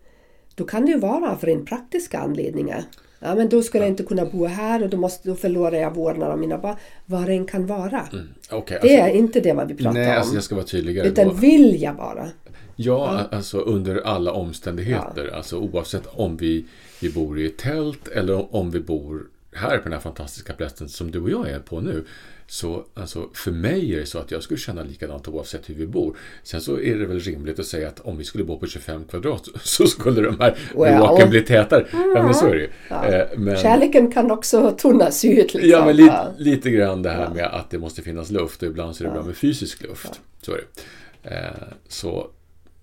då 0.55 0.65
kan 0.65 0.85
det 0.85 0.93
ju 0.93 0.99
vara 0.99 1.31
av 1.31 1.45
rent 1.45 1.69
praktiska 1.69 2.19
anledningar. 2.19 2.85
Ja, 3.21 3.35
men 3.35 3.49
då 3.49 3.63
skulle 3.63 3.85
ja. 3.85 3.87
jag 3.87 3.93
inte 3.93 4.03
kunna 4.03 4.25
bo 4.25 4.47
här 4.47 4.83
och 4.83 4.89
då, 4.89 4.97
måste, 4.97 5.29
då 5.29 5.35
förlorar 5.35 5.79
jag 5.79 5.95
vårdnaden 5.95 6.33
av 6.33 6.39
mina 6.39 6.59
barn. 6.59 6.77
Vad 7.07 7.27
det 7.27 7.33
än 7.33 7.45
kan 7.45 7.67
vara. 7.67 8.09
Mm. 8.13 8.29
Okay, 8.51 8.79
det 8.83 8.97
alltså, 8.97 9.09
är 9.09 9.09
inte 9.09 9.41
det 9.41 9.53
vad 9.53 9.69
vi 9.69 9.75
pratar 9.75 9.93
nej, 9.93 10.11
om. 10.11 10.17
Alltså 10.17 10.35
jag 10.35 10.43
ska 10.43 10.55
vara 10.55 10.67
tydligare. 10.67 11.09
Utan 11.09 11.29
då. 11.29 11.35
vill 11.35 11.83
jag 11.83 11.97
bara. 11.97 12.29
Ja, 12.77 13.27
ja, 13.31 13.37
alltså 13.37 13.59
under 13.59 14.01
alla 14.01 14.33
omständigheter. 14.33 15.29
Ja. 15.31 15.37
Alltså 15.37 15.59
oavsett 15.59 16.07
om 16.07 16.37
vi, 16.37 16.65
vi 17.01 17.11
bor 17.11 17.41
i 17.41 17.47
ett 17.47 17.59
tält 17.59 18.09
eller 18.09 18.55
om 18.57 18.71
vi 18.71 18.81
bor 18.81 19.27
här 19.53 19.79
på 19.79 19.85
den 19.85 19.93
här 19.93 20.01
fantastiska 20.01 20.53
platsen 20.53 20.89
som 20.89 21.11
du 21.11 21.21
och 21.21 21.31
jag 21.31 21.51
är 21.51 21.61
på 21.61 21.81
nu. 21.81 22.05
Så 22.51 22.85
alltså, 22.95 23.29
för 23.35 23.51
mig 23.51 23.95
är 23.95 24.01
det 24.01 24.07
så 24.07 24.19
att 24.19 24.31
jag 24.31 24.43
skulle 24.43 24.59
känna 24.59 24.83
likadant 24.83 25.29
oavsett 25.29 25.71
hur 25.71 25.75
vi 25.75 25.87
bor. 25.87 26.17
Sen 26.43 26.61
så 26.61 26.81
är 26.81 26.99
det 26.99 27.07
väl 27.07 27.21
rimligt 27.21 27.59
att 27.59 27.67
säga 27.67 27.89
att 27.89 28.01
om 28.01 28.19
vi 28.19 28.25
skulle 28.25 28.45
bo 28.45 28.59
på 28.59 28.67
25 28.67 29.05
kvadrat 29.05 29.49
så 29.63 29.87
skulle 29.87 30.21
de 30.21 30.41
här 30.41 30.59
well. 30.75 31.29
bli 31.29 31.43
tätare. 31.43 31.87
Mm. 31.93 32.13
Ja, 32.17 32.23
men 32.23 32.35
så 32.35 32.47
är 32.47 32.55
det 32.55 32.61
ju. 32.61 32.71
Ja. 32.89 33.07
Eh, 33.07 33.27
men, 33.37 33.57
Kärleken 33.57 34.13
kan 34.13 34.31
också 34.31 34.71
tunnas 34.71 35.25
ut. 35.25 35.55
Liksom. 35.55 35.71
Ja, 35.71 35.85
men 35.85 35.97
li, 35.97 36.11
lite 36.39 36.71
grann 36.71 37.03
det 37.03 37.11
här 37.11 37.25
ja. 37.25 37.35
med 37.35 37.45
att 37.45 37.71
det 37.71 37.79
måste 37.79 38.03
finnas 38.03 38.31
luft 38.31 38.63
och 38.63 38.69
ibland 38.69 38.97
så 38.97 39.05
är 39.05 39.09
det 39.09 39.15
bra 39.15 39.23
med 39.23 39.37
fysisk 39.37 39.83
luft. 39.83 40.21
Så 40.43 40.53
är 40.53 40.57
det. 40.57 41.31
Eh, 41.31 41.69
så 41.89 42.31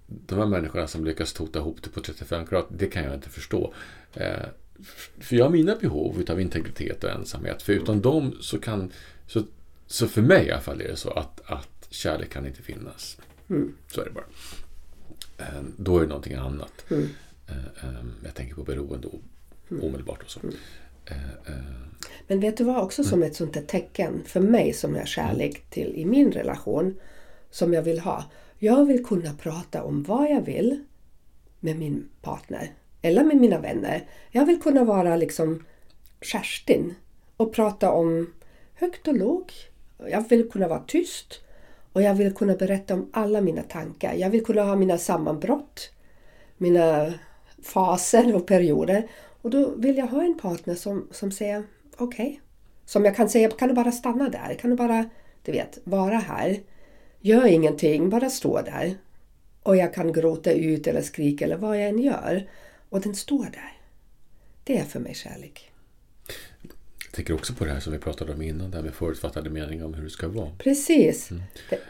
de 0.07 0.39
här 0.39 0.45
människorna 0.45 0.87
som 0.87 1.05
lyckas 1.05 1.33
tota 1.33 1.59
ihop 1.59 1.77
det 1.83 1.89
på 1.89 1.99
35 1.99 2.45
kvadrat, 2.45 2.67
det 2.69 2.87
kan 2.87 3.03
jag 3.03 3.13
inte 3.13 3.29
förstå. 3.29 3.73
Eh, 4.13 4.25
för 5.19 5.35
jag 5.35 5.45
har 5.45 5.51
mina 5.51 5.75
behov 5.75 6.23
av 6.29 6.41
integritet 6.41 7.03
och 7.03 7.09
ensamhet. 7.09 7.61
För 7.61 7.73
utan 7.73 8.01
dem 8.01 8.37
så 8.41 8.59
kan... 8.59 8.91
Så, 9.27 9.43
så 9.87 10.07
för 10.07 10.21
mig 10.21 10.45
i 10.45 10.51
alla 10.51 10.61
fall 10.61 10.81
är 10.81 10.87
det 10.87 10.95
så 10.95 11.09
att, 11.09 11.41
att 11.45 11.87
kärlek 11.89 12.29
kan 12.29 12.47
inte 12.47 12.61
finnas. 12.61 13.17
Mm. 13.49 13.75
Så 13.87 14.01
är 14.01 14.05
det 14.05 14.11
bara. 14.11 14.25
Eh, 15.37 15.63
då 15.77 15.97
är 15.97 16.01
det 16.01 16.07
någonting 16.07 16.35
annat. 16.35 16.85
Mm. 16.91 17.09
Eh, 17.47 18.05
jag 18.23 18.33
tänker 18.33 18.55
på 18.55 18.63
beroende 18.63 19.07
mm. 19.71 19.83
omedelbart 19.83 20.23
och 20.23 20.31
så. 20.31 20.39
Mm. 20.39 20.55
Men 22.27 22.39
vet 22.39 22.57
du 22.57 22.63
vad 22.63 22.83
också 22.83 23.03
som 23.03 23.23
ett 23.23 23.35
sånt 23.35 23.53
där 23.53 23.61
tecken 23.61 24.21
för 24.25 24.39
mig 24.39 24.73
som 24.73 24.95
är 24.95 25.05
kärlek 25.05 25.69
till 25.69 25.95
i 25.95 26.05
min 26.05 26.31
relation 26.31 26.99
som 27.51 27.73
jag 27.73 27.81
vill 27.81 27.99
ha. 27.99 28.25
Jag 28.59 28.85
vill 28.85 29.05
kunna 29.05 29.33
prata 29.33 29.83
om 29.83 30.03
vad 30.03 30.31
jag 30.31 30.41
vill 30.41 30.83
med 31.59 31.79
min 31.79 32.09
partner 32.21 32.73
eller 33.01 33.23
med 33.23 33.37
mina 33.37 33.59
vänner. 33.59 34.09
Jag 34.31 34.45
vill 34.45 34.61
kunna 34.61 34.83
vara 34.83 35.15
liksom 35.15 35.65
Kerstin 36.21 36.93
och 37.37 37.53
prata 37.53 37.91
om 37.91 38.33
högt 38.73 39.07
och 39.07 39.17
lågt. 39.17 39.53
Jag 39.97 40.29
vill 40.29 40.49
kunna 40.49 40.67
vara 40.67 40.83
tyst 40.87 41.41
och 41.93 42.01
jag 42.01 42.13
vill 42.13 42.33
kunna 42.33 42.55
berätta 42.55 42.93
om 42.93 43.09
alla 43.13 43.41
mina 43.41 43.61
tankar. 43.61 44.13
Jag 44.13 44.29
vill 44.29 44.45
kunna 44.45 44.63
ha 44.63 44.75
mina 44.75 44.97
sammanbrott, 44.97 45.91
mina 46.57 47.13
faser 47.63 48.35
och 48.35 48.47
perioder. 48.47 49.07
Och 49.41 49.49
då 49.49 49.69
vill 49.75 49.97
jag 49.97 50.07
ha 50.07 50.23
en 50.23 50.37
partner 50.37 50.75
som, 50.75 51.07
som 51.11 51.31
säger 51.31 51.63
okej. 51.97 52.25
Okay. 52.25 52.39
Som 52.85 53.05
jag 53.05 53.15
kan 53.15 53.29
säga, 53.29 53.49
kan 53.49 53.67
du 53.67 53.75
bara 53.75 53.91
stanna 53.91 54.29
där? 54.29 54.53
Kan 54.53 54.69
du 54.69 54.75
bara, 54.75 55.09
du 55.43 55.51
vet, 55.51 55.79
vara 55.83 56.17
här? 56.17 56.59
Gör 57.19 57.45
ingenting, 57.45 58.09
bara 58.09 58.29
stå 58.29 58.61
där. 58.61 58.97
Och 59.63 59.77
jag 59.77 59.93
kan 59.93 60.13
gråta 60.13 60.51
ut 60.51 60.87
eller 60.87 61.01
skrika 61.01 61.45
eller 61.45 61.57
vad 61.57 61.77
jag 61.77 61.89
än 61.89 61.99
gör. 61.99 62.49
Och 62.89 63.01
den 63.01 63.15
står 63.15 63.43
där. 63.43 63.77
Det 64.63 64.77
är 64.77 64.83
för 64.83 64.99
mig 64.99 65.13
kärlek. 65.13 65.71
Jag 67.15 67.17
tänker 67.17 67.33
också 67.33 67.53
på 67.53 67.65
det 67.65 67.71
här 67.71 67.79
som 67.79 67.93
vi 67.93 67.99
pratade 67.99 68.33
om 68.33 68.41
innan, 68.41 68.71
det 68.71 68.77
här 68.77 68.83
med 68.83 68.93
förutfattade 68.93 69.49
meningar 69.49 69.85
om 69.85 69.93
hur 69.93 70.03
det 70.03 70.09
ska 70.09 70.27
vara. 70.27 70.51
Precis. 70.57 71.31
Mm. 71.31 71.43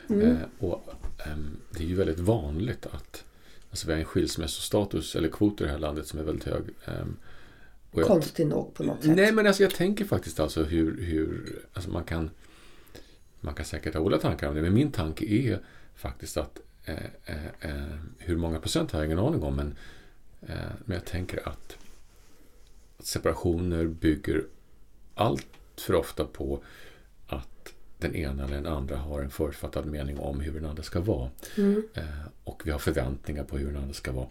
Mm. 0.09 0.32
Eh, 0.32 0.38
och, 0.59 0.89
eh, 1.26 1.38
det 1.71 1.84
är 1.84 1.88
ju 1.88 1.95
väldigt 1.95 2.19
vanligt 2.19 2.86
att 2.86 3.23
alltså 3.69 3.88
vi 3.88 3.93
har 3.93 3.99
en 3.99 4.05
skilsmässostatus 4.05 5.15
eller 5.15 5.30
kvot 5.30 5.61
i 5.61 5.63
det 5.63 5.69
här 5.69 5.78
landet 5.78 6.07
som 6.07 6.19
är 6.19 6.23
väldigt 6.23 6.43
hög. 6.43 6.63
Eh, 6.86 8.03
Konstigt 8.03 8.47
nog 8.47 8.73
på 8.73 8.84
något 8.84 9.03
sätt. 9.03 9.15
Nej, 9.15 9.32
men 9.32 9.47
alltså 9.47 9.63
jag 9.63 9.73
tänker 9.73 10.05
faktiskt 10.05 10.39
alltså 10.39 10.63
hur, 10.63 11.01
hur 11.01 11.59
alltså 11.73 11.89
man 11.89 12.03
kan 12.03 12.30
man 13.39 13.53
kan 13.53 13.65
säkert 13.65 13.93
ha 13.93 14.01
olika 14.01 14.21
tankar 14.21 14.47
om 14.47 14.55
det, 14.55 14.61
men 14.61 14.73
min 14.73 14.91
tanke 14.91 15.26
är 15.26 15.59
faktiskt 15.95 16.38
att 16.38 16.59
eh, 16.86 16.95
eh, 17.26 17.45
eh, 17.59 17.97
hur 18.17 18.38
många 18.38 18.59
procent 18.59 18.91
har 18.91 18.99
jag 18.99 19.05
ingen 19.05 19.19
aning 19.19 19.43
om, 19.43 19.55
men, 19.55 19.76
eh, 20.41 20.71
men 20.86 20.95
jag 20.95 21.05
tänker 21.05 21.49
att, 21.49 21.78
att 22.97 23.05
separationer 23.05 23.86
bygger 23.86 24.43
allt 25.16 25.47
för 25.78 25.93
ofta 25.93 26.26
på 26.26 26.63
att 27.28 27.74
den 27.97 28.16
ena 28.16 28.43
eller 28.43 28.55
den 28.55 28.66
andra 28.66 28.97
har 28.97 29.22
en 29.22 29.30
förutfattad 29.30 29.86
mening 29.86 30.20
om 30.20 30.39
hur 30.39 30.53
den 30.53 30.66
andra 30.66 30.84
ska 30.84 30.99
vara. 30.99 31.30
Mm. 31.57 31.84
Eh, 31.93 32.03
och 32.43 32.61
vi 32.66 32.72
har 32.72 32.80
förväntningar 32.80 33.43
på 33.43 33.57
hur 33.57 33.68
den 33.68 33.78
andra 33.78 33.93
ska 33.93 34.11
vara. 34.11 34.28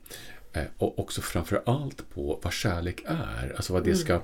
Eh, 0.52 0.62
och 0.78 0.98
också 0.98 1.20
framför 1.20 1.62
allt 1.66 2.10
på 2.14 2.40
vad 2.42 2.52
kärlek 2.52 3.02
är. 3.06 3.52
Alltså 3.56 3.72
vad 3.72 3.84
det 3.84 3.90
mm. 3.90 4.00
ska... 4.00 4.20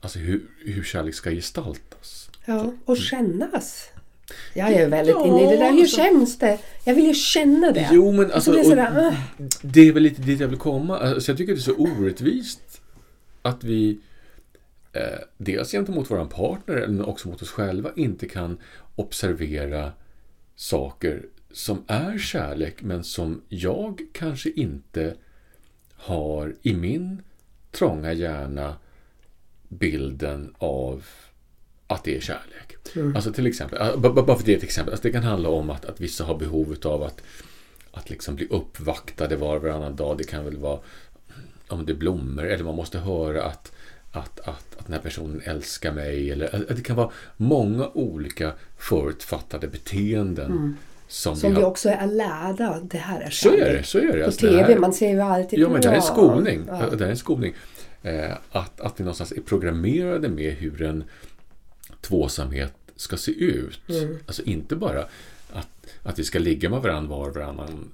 alltså 0.00 0.18
hur, 0.18 0.46
hur 0.64 0.82
kärlek 0.82 1.14
ska 1.14 1.30
gestaltas. 1.30 2.30
Ja, 2.44 2.72
och 2.84 2.96
kännas. 2.96 3.90
Jag 4.54 4.72
är 4.72 4.88
väldigt 4.88 5.14
ja, 5.14 5.26
inne 5.26 5.42
i 5.42 5.56
det 5.56 5.56
där. 5.56 5.72
Hur 5.72 5.80
alltså, 5.80 5.96
känns 5.96 6.38
det? 6.38 6.58
Jag 6.84 6.94
vill 6.94 7.06
ju 7.06 7.14
känna 7.14 7.72
det. 7.72 7.88
Jo, 7.92 8.12
men 8.12 8.32
alltså, 8.32 8.52
det, 8.52 8.60
är 8.60 8.64
sådär, 8.64 9.16
det 9.62 9.88
är 9.88 9.92
väl 9.92 10.02
lite 10.02 10.22
dit 10.22 10.40
jag 10.40 10.48
vill 10.48 10.58
komma. 10.58 10.98
Alltså, 10.98 11.30
jag 11.30 11.38
tycker 11.38 11.52
det 11.52 11.58
är 11.58 11.62
så 11.62 11.74
orättvist 11.74 12.80
att 13.42 13.64
vi 13.64 13.98
eh, 14.94 15.18
dels 15.36 15.70
gentemot 15.70 16.10
vår 16.10 16.24
partner 16.24 16.86
men 16.86 17.04
också 17.04 17.28
mot 17.28 17.42
oss 17.42 17.50
själva 17.50 17.90
inte 17.96 18.28
kan 18.28 18.58
observera 18.96 19.92
saker 20.56 21.26
som 21.52 21.84
är 21.86 22.18
kärlek 22.18 22.82
men 22.82 23.04
som 23.04 23.42
jag 23.48 24.00
kanske 24.12 24.50
inte 24.50 25.14
har 25.94 26.54
i 26.62 26.74
min 26.74 27.22
trånga 27.70 28.12
hjärna 28.12 28.76
bilden 29.68 30.54
av 30.58 31.04
att 31.86 32.04
det 32.04 32.16
är 32.16 32.20
kärlek. 32.20 32.96
Mm. 32.96 33.16
Alltså 33.16 33.32
till 33.32 33.46
exempel, 33.46 34.00
bara 34.00 34.36
för 34.36 34.46
det 34.46 34.52
är 34.52 34.56
ett 34.56 34.62
exempel, 34.62 34.92
alltså 34.92 35.08
det 35.08 35.12
kan 35.12 35.22
handla 35.22 35.48
om 35.48 35.70
att, 35.70 35.84
att 35.84 36.00
vissa 36.00 36.24
har 36.24 36.38
behov 36.38 36.76
av 36.84 37.02
att, 37.02 37.22
att 37.92 38.10
liksom 38.10 38.34
bli 38.34 38.46
uppvaktade 38.50 39.36
var 39.36 39.56
och 39.56 39.62
varannan 39.62 39.96
dag. 39.96 40.18
Det 40.18 40.24
kan 40.24 40.44
väl 40.44 40.56
vara 40.56 40.80
om 41.68 41.86
det 41.86 41.92
är 41.92 41.96
blommor 41.96 42.44
eller 42.44 42.64
man 42.64 42.74
måste 42.74 42.98
höra 42.98 43.44
att, 43.44 43.72
att, 44.14 44.40
att, 44.40 44.76
att 44.78 44.86
den 44.86 44.92
här 44.92 45.00
personen 45.00 45.42
älskar 45.44 45.92
mig. 45.92 46.30
Eller, 46.30 46.66
det 46.68 46.82
kan 46.82 46.96
vara 46.96 47.10
många 47.36 47.88
olika 47.88 48.52
förutfattade 48.78 49.68
beteenden. 49.68 50.52
Mm. 50.52 50.76
Som, 51.08 51.36
som 51.36 51.50
vi, 51.50 51.54
har... 51.54 51.62
vi, 51.62 51.66
också 51.66 51.88
är 51.88 52.06
lärda. 52.06 52.80
Det 52.82 52.98
här 52.98 53.20
är. 53.20 53.30
Så 53.30 53.54
är 53.54 53.72
det. 53.72 53.82
Så 53.82 53.98
är 53.98 54.06
det. 54.06 54.18
På 54.18 54.24
alltså, 54.24 54.40
TV, 54.40 54.62
här... 54.62 54.78
man 54.78 54.92
ser 54.92 55.08
ju 55.08 55.20
alltid... 55.20 55.58
Ja, 55.58 55.68
men 55.68 55.80
det 55.80 55.88
är 55.88 55.94
en 55.94 56.02
skolning. 56.02 56.64
Ja. 56.68 56.90
Det 56.98 57.04
är 57.04 57.10
en 57.10 57.16
skolning. 57.16 57.54
Eh, 58.02 58.32
att, 58.50 58.80
att 58.80 59.00
vi 59.00 59.04
någonstans 59.04 59.32
är 59.32 59.40
programmerade 59.40 60.28
med 60.28 60.52
hur 60.52 60.82
en 60.82 61.04
tvåsamhet 62.00 62.72
ska 62.96 63.16
se 63.16 63.32
ut. 63.32 63.80
Mm. 63.88 64.18
Alltså 64.26 64.42
inte 64.42 64.76
bara 64.76 65.04
att, 65.52 65.68
att 66.02 66.18
vi 66.18 66.24
ska 66.24 66.38
ligga 66.38 66.70
med 66.70 66.82
varandra 66.82 67.16
var 67.16 67.28
och 67.28 67.34
varannan 67.34 67.90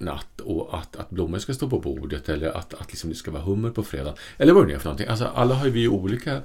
natt 0.00 0.40
och 0.40 0.78
att, 0.78 0.96
att 0.96 1.10
blommor 1.10 1.38
ska 1.38 1.54
stå 1.54 1.70
på 1.70 1.78
bordet 1.78 2.28
eller 2.28 2.48
att, 2.48 2.74
att 2.74 2.88
liksom 2.88 3.10
det 3.10 3.16
ska 3.16 3.30
vara 3.30 3.42
hummer 3.42 3.70
på 3.70 3.82
fredag. 3.82 4.14
Eller 4.38 4.52
vad 4.52 4.68
det 4.68 4.74
är 4.74 4.78
för 4.78 4.84
någonting. 4.84 5.08
Alltså 5.08 5.24
alla 5.24 5.54
har 5.54 5.68
vi 5.68 5.88
olika 5.88 6.42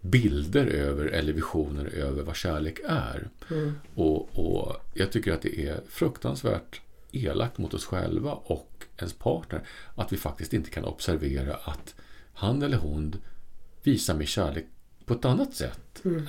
bilder 0.00 0.66
över 0.66 1.06
eller 1.06 1.32
visioner 1.32 1.86
över 1.86 2.22
vad 2.22 2.36
kärlek 2.36 2.78
är. 2.88 3.28
Mm. 3.50 3.78
Och, 3.94 4.38
och 4.38 4.76
jag 4.94 5.12
tycker 5.12 5.32
att 5.32 5.42
det 5.42 5.60
är 5.68 5.80
fruktansvärt 5.88 6.80
elakt 7.12 7.58
mot 7.58 7.74
oss 7.74 7.84
själva 7.84 8.32
och 8.32 8.84
ens 8.98 9.12
partner 9.12 9.62
att 9.94 10.12
vi 10.12 10.16
faktiskt 10.16 10.52
inte 10.52 10.70
kan 10.70 10.84
observera 10.84 11.54
att 11.54 11.94
han 12.34 12.62
eller 12.62 12.76
hon 12.76 13.16
visar 13.82 14.14
mig 14.14 14.26
kärlek 14.26 14.64
på 15.04 15.14
ett 15.14 15.24
annat 15.24 15.54
sätt. 15.54 16.04
Mm. 16.04 16.26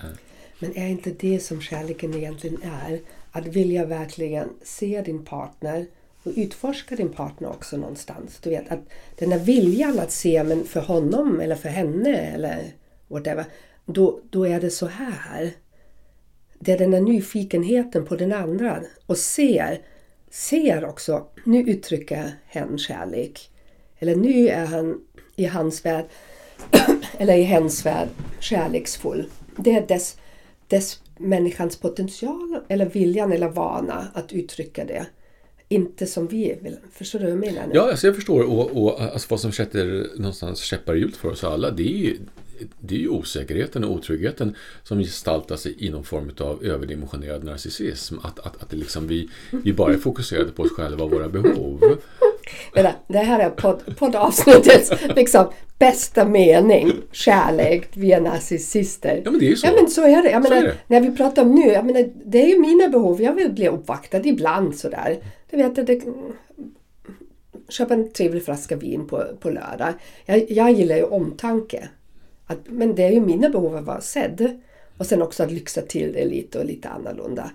Men 0.59 0.77
är 0.77 0.87
inte 0.87 1.11
det 1.19 1.39
som 1.39 1.61
kärleken 1.61 2.13
egentligen 2.13 2.61
är? 2.63 2.99
Att 3.31 3.47
vilja 3.47 3.85
verkligen 3.85 4.49
se 4.63 5.01
din 5.01 5.25
partner 5.25 5.87
och 6.24 6.32
utforska 6.36 6.95
din 6.95 7.09
partner 7.09 7.49
också 7.49 7.78
någonstans. 7.78 8.39
Du 8.41 8.49
vet, 8.49 8.72
att 8.72 8.80
den 9.15 9.30
där 9.30 9.39
viljan 9.39 9.99
att 9.99 10.11
se 10.11 10.43
men 10.43 10.63
för 10.63 10.82
honom 10.82 11.39
eller 11.39 11.55
för 11.55 11.70
henne 11.70 12.18
eller 12.18 12.72
whatever. 13.07 13.45
Då, 13.86 14.20
då 14.30 14.47
är 14.47 14.61
det 14.61 14.70
så 14.70 14.86
här. 14.86 15.51
Det 16.59 16.72
är 16.72 16.78
den 16.78 16.91
där 16.91 17.01
nyfikenheten 17.01 18.05
på 18.05 18.15
den 18.15 18.34
andra 18.34 18.84
och 19.05 19.18
ser, 19.18 19.82
ser 20.30 20.86
också, 20.86 21.28
nu 21.43 21.59
uttrycker 21.59 22.32
hen 22.45 22.78
kärlek. 22.78 23.49
Eller 23.99 24.15
nu 24.15 24.47
är 24.47 24.65
han 24.65 25.01
i 25.36 25.45
hans 25.45 25.86
värld, 25.86 26.05
eller 27.18 27.38
i 27.38 27.43
hens 27.43 27.86
värld, 27.86 28.07
kärleksfull. 28.39 29.26
Det 29.55 29.76
är 29.76 29.88
dess, 29.88 30.18
dess 30.68 31.01
människans 31.18 31.78
potential 31.78 32.59
eller 32.68 32.86
viljan 32.86 33.32
eller 33.32 33.49
vana 33.49 34.07
att 34.13 34.34
uttrycka 34.34 34.86
det. 34.86 35.05
Inte 35.70 36.05
som 36.05 36.28
vi 36.28 36.57
vill. 36.61 36.78
Förstår 36.91 37.20
du 37.20 37.26
vad 37.26 37.32
jag 37.32 37.39
menar? 37.39 37.68
Nu? 37.68 37.72
Ja, 37.74 37.89
alltså 37.91 38.07
jag 38.07 38.15
förstår. 38.15 38.43
Och, 38.43 38.84
och 38.84 39.01
alltså 39.01 39.28
vad 39.30 39.39
som 39.39 39.51
sätter 39.51 40.07
någonstans 40.15 40.59
käppar 40.59 40.95
i 40.95 40.99
hjulet 40.99 41.15
för 41.15 41.30
oss 41.30 41.43
alla, 41.43 41.72
det 41.72 41.84
är 41.84 41.97
ju 41.97 42.18
det 42.80 42.95
är 42.95 42.99
ju 42.99 43.09
osäkerheten 43.09 43.84
och 43.84 43.91
otryggheten 43.91 44.55
som 44.84 44.99
gestaltar 44.99 45.55
sig 45.55 45.76
i 45.78 45.89
någon 45.89 46.03
form 46.03 46.32
av 46.39 46.65
överdimensionerad 46.65 47.43
narcissism. 47.43 48.15
Att, 48.24 48.39
att, 48.39 48.61
att 48.61 48.70
det 48.70 48.78
liksom 48.78 49.07
vi, 49.07 49.30
vi 49.51 49.74
bara 49.74 49.93
är 49.93 49.97
fokuserade 49.97 50.51
på 50.51 50.63
oss 50.63 50.72
själva 50.72 51.03
och 51.03 51.11
våra 51.11 51.30
behov. 51.30 51.97
Det 53.07 53.17
här 53.17 53.39
är 53.39 53.49
podd, 53.49 53.97
poddavsnittets 53.97 54.91
liksom, 55.15 55.47
bästa 55.77 56.25
mening. 56.25 56.91
Kärlek, 57.11 57.89
vi 57.93 58.11
är 58.11 58.21
narcissister. 58.21 59.21
Ja 59.25 59.31
men 59.31 59.39
det 59.39 59.45
är 59.45 59.49
ju 59.49 59.55
så. 59.55 59.67
Ja 59.67 59.71
men 59.75 59.89
så 59.89 60.01
är 60.01 60.23
det. 60.23 60.31
Jag 60.31 60.43
menar, 60.43 60.61
det. 60.61 60.75
När 60.87 61.01
vi 61.01 61.17
pratar 61.17 61.41
om 61.41 61.55
nu, 61.55 61.67
jag 61.67 61.85
menar, 61.85 62.09
det 62.25 62.43
är 62.43 62.47
ju 62.47 62.59
mina 62.59 62.87
behov. 62.87 63.21
Jag 63.21 63.33
vill 63.33 63.51
bli 63.51 63.67
uppvaktad 63.67 64.21
ibland 64.25 64.75
sådär. 64.75 65.17
Du 65.49 65.57
vet, 65.57 65.87
det, 65.87 66.01
köpa 67.69 67.93
en 67.93 68.11
trevlig 68.11 68.45
flaska 68.45 68.75
vin 68.75 69.07
på, 69.07 69.23
på 69.39 69.49
lördag. 69.49 69.93
Jag, 70.25 70.51
jag 70.51 70.71
gillar 70.71 70.95
ju 70.95 71.03
omtanke. 71.03 71.89
Att, 72.47 72.59
men 72.65 72.95
det 72.95 73.03
är 73.03 73.11
ju 73.11 73.19
mina 73.19 73.49
behov 73.49 73.75
att 73.75 73.85
vara 73.85 74.01
sedd. 74.01 74.61
Och 74.97 75.05
sen 75.05 75.21
också 75.21 75.43
att 75.43 75.51
lyxa 75.51 75.81
till 75.81 76.13
det 76.13 76.25
lite 76.25 76.59
och 76.59 76.65
lite 76.65 76.89
annorlunda. 76.89 77.51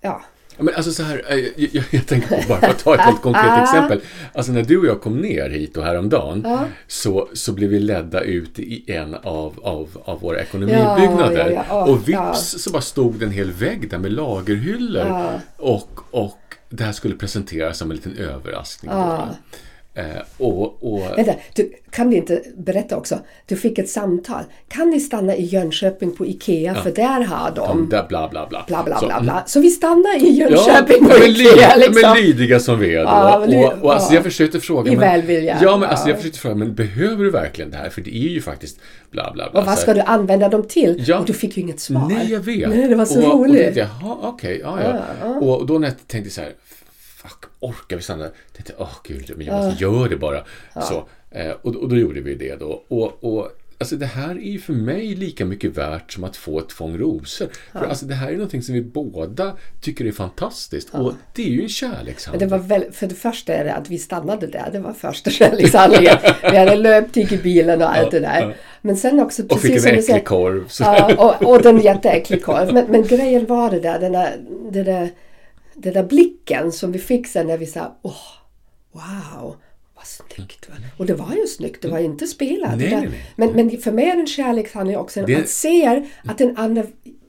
Ja, 0.00 0.22
Men 0.62 0.74
alltså 0.74 0.90
så 0.92 1.02
här, 1.02 1.22
eh, 1.28 1.36
jag, 1.36 1.68
jag, 1.72 1.84
jag 1.90 2.06
tänker 2.06 2.28
på 2.28 2.48
bara 2.48 2.60
för 2.60 2.66
att 2.68 2.78
ta 2.78 2.94
ett 2.94 3.00
helt 3.00 3.22
konkret 3.22 3.62
exempel. 3.62 4.00
Alltså 4.34 4.52
när 4.52 4.62
du 4.62 4.78
och 4.78 4.86
jag 4.86 5.00
kom 5.00 5.18
ner 5.20 5.50
hit 5.50 5.76
och 5.76 5.84
häromdagen 5.84 6.42
Ja. 6.44 6.64
så, 6.86 7.28
så 7.32 7.52
blev 7.52 7.70
vi 7.70 7.78
ledda 7.78 8.20
ut 8.20 8.58
i 8.58 8.84
en 8.92 9.14
av, 9.14 9.60
av, 9.62 9.88
av 10.04 10.20
våra 10.20 10.40
ekonomibyggnader. 10.40 11.50
Ja, 11.50 11.64
ja, 11.68 11.84
och 11.84 12.08
vips 12.08 12.62
så 12.62 12.70
bara 12.70 12.82
stod 12.82 13.14
det 13.14 13.24
en 13.24 13.30
hel 13.30 13.52
vägg 13.52 13.90
där 13.90 13.98
med 13.98 14.12
lagerhyllor. 14.12 15.30
Och, 15.56 16.00
och 16.10 16.38
det 16.68 16.84
här 16.84 16.92
skulle 16.92 17.14
presenteras 17.14 17.78
som 17.78 17.90
en 17.90 17.96
liten 17.96 18.16
överraskning. 18.16 18.92
Då. 19.94 20.00
Ja. 20.00 20.02
Eh, 20.02 20.22
och, 20.38 20.92
och, 20.92 21.02
Vänta, 21.16 21.34
du, 21.54 21.72
kan 21.90 22.10
vi 22.10 22.16
inte 22.16 22.42
berätta 22.56 22.96
också? 22.96 23.18
Du 23.46 23.56
fick 23.56 23.78
ett 23.78 23.88
samtal. 23.88 24.42
Kan 24.68 24.90
ni 24.90 25.00
stanna 25.00 25.36
i 25.36 25.44
Jönköping 25.44 26.16
på 26.16 26.26
IKEA 26.26 26.74
för 26.74 26.90
där 26.90 27.24
har 27.24 27.50
de... 27.54 27.68
de 27.68 27.88
där 27.88 28.06
bla 28.08 28.28
bla 28.28 28.46
bla. 28.46 28.64
Bla 28.66 28.82
bla 28.82 28.98
Så, 28.98 29.06
bla 29.06 29.20
bla. 29.20 29.42
Så 29.46 29.60
vi 29.60 29.70
stannar 29.70 30.16
i 30.16 30.38
Ja, 30.38 30.48
Jönköping 30.48 30.98
på 30.98 31.18
men, 31.18 31.22
IKEA 31.30 31.76
liksom. 31.76 32.02
men 32.02 32.16
lydiga 32.16 32.60
som 32.60 32.78
vi 32.78 32.94
är 32.94 32.98
då. 32.98 33.04
Ja, 33.04 33.44
ly- 33.46 33.64
och, 33.64 33.72
och 33.82 33.92
alltså 33.92 34.10
ja. 34.10 34.14
jag 34.14 34.24
försökte 34.24 34.60
fråga... 34.60 34.92
I 34.92 34.96
men, 34.96 35.00
välvilja. 35.00 35.58
Ja, 35.62 35.76
men 35.76 35.88
alltså 35.88 36.04
Ja. 36.04 36.10
jag 36.10 36.16
försökte 36.16 36.38
fråga, 36.38 36.54
men 36.54 36.74
behöver 36.74 37.24
du 37.24 37.30
verkligen 37.30 37.70
det 37.70 37.76
här? 37.76 37.90
För 37.90 38.00
det 38.00 38.16
är 38.16 38.28
ju 38.28 38.40
faktiskt 38.42 38.80
bla 39.10 39.32
bla 39.34 39.50
bla. 39.50 39.60
Och 39.60 39.66
vad 39.66 39.78
ska 39.78 39.94
du 39.94 40.00
använda 40.00 40.48
dem 40.48 40.62
till? 40.68 41.04
Ja. 41.06 41.18
Och 41.18 41.26
du 41.26 41.32
fick 41.32 41.56
ju 41.56 41.62
inget 41.62 41.80
svar. 41.80 42.08
Nej, 42.08 42.32
jag 42.32 42.40
vet. 42.40 42.68
Nej, 42.68 42.88
det 42.88 42.94
var 42.94 43.04
så 43.04 43.26
och, 43.26 43.34
Och 43.34 43.40
roligt. 43.40 43.62
tänkte 43.62 43.80
jag, 43.80 44.18
okej, 44.22 44.60
ja, 44.62 44.78
ja. 45.22 45.28
Och 45.28 45.66
då 45.66 45.78
när 45.78 45.92
jag 46.12 46.32
så 46.32 46.40
här, 46.40 46.52
fuck, 47.22 47.44
orkar 47.60 47.96
vi 47.96 48.02
stanna? 48.02 48.28
Tänkte, 48.52 48.74
åh 48.78 48.96
gud, 49.04 49.32
men 49.36 49.46
jag 49.46 49.64
måste 49.64 49.84
göra 49.84 50.08
det 50.08 50.16
bara. 50.16 50.44
Så, 50.74 51.08
eh, 51.30 51.50
och, 51.62 51.76
och 51.76 51.88
då 51.88 51.96
gjorde 51.96 52.20
vi 52.20 52.34
det 52.34 52.56
då. 52.56 52.84
Och, 52.88 53.24
och 53.24 53.52
Alltså 53.82 53.96
det 53.96 54.06
här 54.06 54.30
är 54.30 54.50
ju 54.50 54.58
för 54.58 54.72
mig 54.72 55.14
lika 55.14 55.44
mycket 55.44 55.78
värt 55.78 56.12
som 56.12 56.24
att 56.24 56.36
få 56.36 56.58
ett 56.58 56.72
fång 56.72 56.98
rosor. 56.98 57.48
För 57.72 57.86
alltså 57.86 58.06
det 58.06 58.14
här 58.14 58.28
är 58.28 58.32
någonting 58.32 58.62
som 58.62 58.74
vi 58.74 58.82
båda 58.82 59.56
tycker 59.80 60.04
är 60.04 60.12
fantastiskt. 60.12 60.94
Och 60.94 61.12
det 61.34 61.42
är 61.42 61.48
ju 61.48 61.62
en 61.62 61.68
kärlekshandling. 61.68 62.48
det 62.48 62.56
var 62.56 62.62
väl, 62.62 62.92
för 62.92 63.06
det 63.06 63.14
första 63.14 63.54
är 63.54 63.64
det 63.64 63.74
att 63.74 63.90
vi 63.90 63.98
stannade 63.98 64.46
där. 64.46 64.68
Det 64.72 64.78
var 64.78 64.92
första 64.92 65.30
kärlekshandlingen. 65.30 66.16
vi 66.50 66.56
hade 66.56 66.76
löptyg 66.76 67.32
i 67.32 67.36
bilen 67.36 67.82
och 67.82 67.96
allt 67.96 68.10
det 68.10 68.20
där. 68.20 68.56
Men 68.80 68.96
sen 68.96 69.20
också 69.20 69.42
och 69.42 69.60
fick 69.60 69.72
precis 69.72 69.86
en 69.86 70.02
som 70.02 70.14
äcklig 70.14 70.24
korv. 70.24 70.68
Så. 70.68 70.82
Ja, 70.82 71.14
och, 71.18 71.50
och 71.50 71.62
den 71.62 71.80
jätteäcklig 71.80 72.44
korv. 72.44 72.74
Men, 72.74 72.86
men 72.90 73.02
grejen 73.02 73.46
var 73.46 73.70
det 73.70 73.80
där, 73.80 73.98
den 73.98 74.12
där, 74.12 74.36
det 74.70 74.82
där, 74.82 75.10
den 75.82 75.92
där 75.92 76.02
blicken 76.04 76.72
som 76.72 76.92
vi 76.92 76.98
fick 76.98 77.26
sen 77.26 77.46
när 77.46 77.58
vi 77.58 77.66
sa 77.66 77.98
åh, 78.02 78.12
wow, 78.92 79.56
vad 79.94 80.04
snyggt. 80.06 80.68
va?" 80.68 80.74
Och 80.96 81.06
det 81.06 81.14
var 81.14 81.32
ju 81.34 81.46
snyggt, 81.46 81.82
det 81.82 81.88
var 81.88 81.98
inte 81.98 82.26
spelat. 82.26 82.76
Nej, 82.78 82.90
Det 82.90 82.96
nej, 83.00 83.08
nej. 83.10 83.32
Men, 83.36 83.52
men 83.52 83.78
för 83.80 83.92
mig 83.92 84.04
är 84.10 84.16
en 84.16 84.26
kärlekshandling 84.26 84.96
också 84.96 85.20
att 85.20 85.26
Det- 85.26 85.36
man 85.38 85.46
ser 85.46 86.06
att 86.24 86.38
den 86.38 86.56
andra 86.56 86.84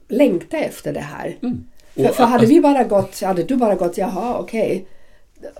längtar 0.08 0.58
efter 0.58 0.92
det 0.94 1.00
här. 1.00 1.38
Mm. 1.42 1.64
För, 1.94 2.12
för 2.12 2.24
hade 2.24 2.46
vi 2.46 2.60
bara 2.60 2.84
gått, 2.84 3.20
hade 3.20 3.42
du 3.42 3.56
bara 3.56 3.74
gått, 3.74 3.98
jaha 3.98 4.38
okej. 4.38 4.86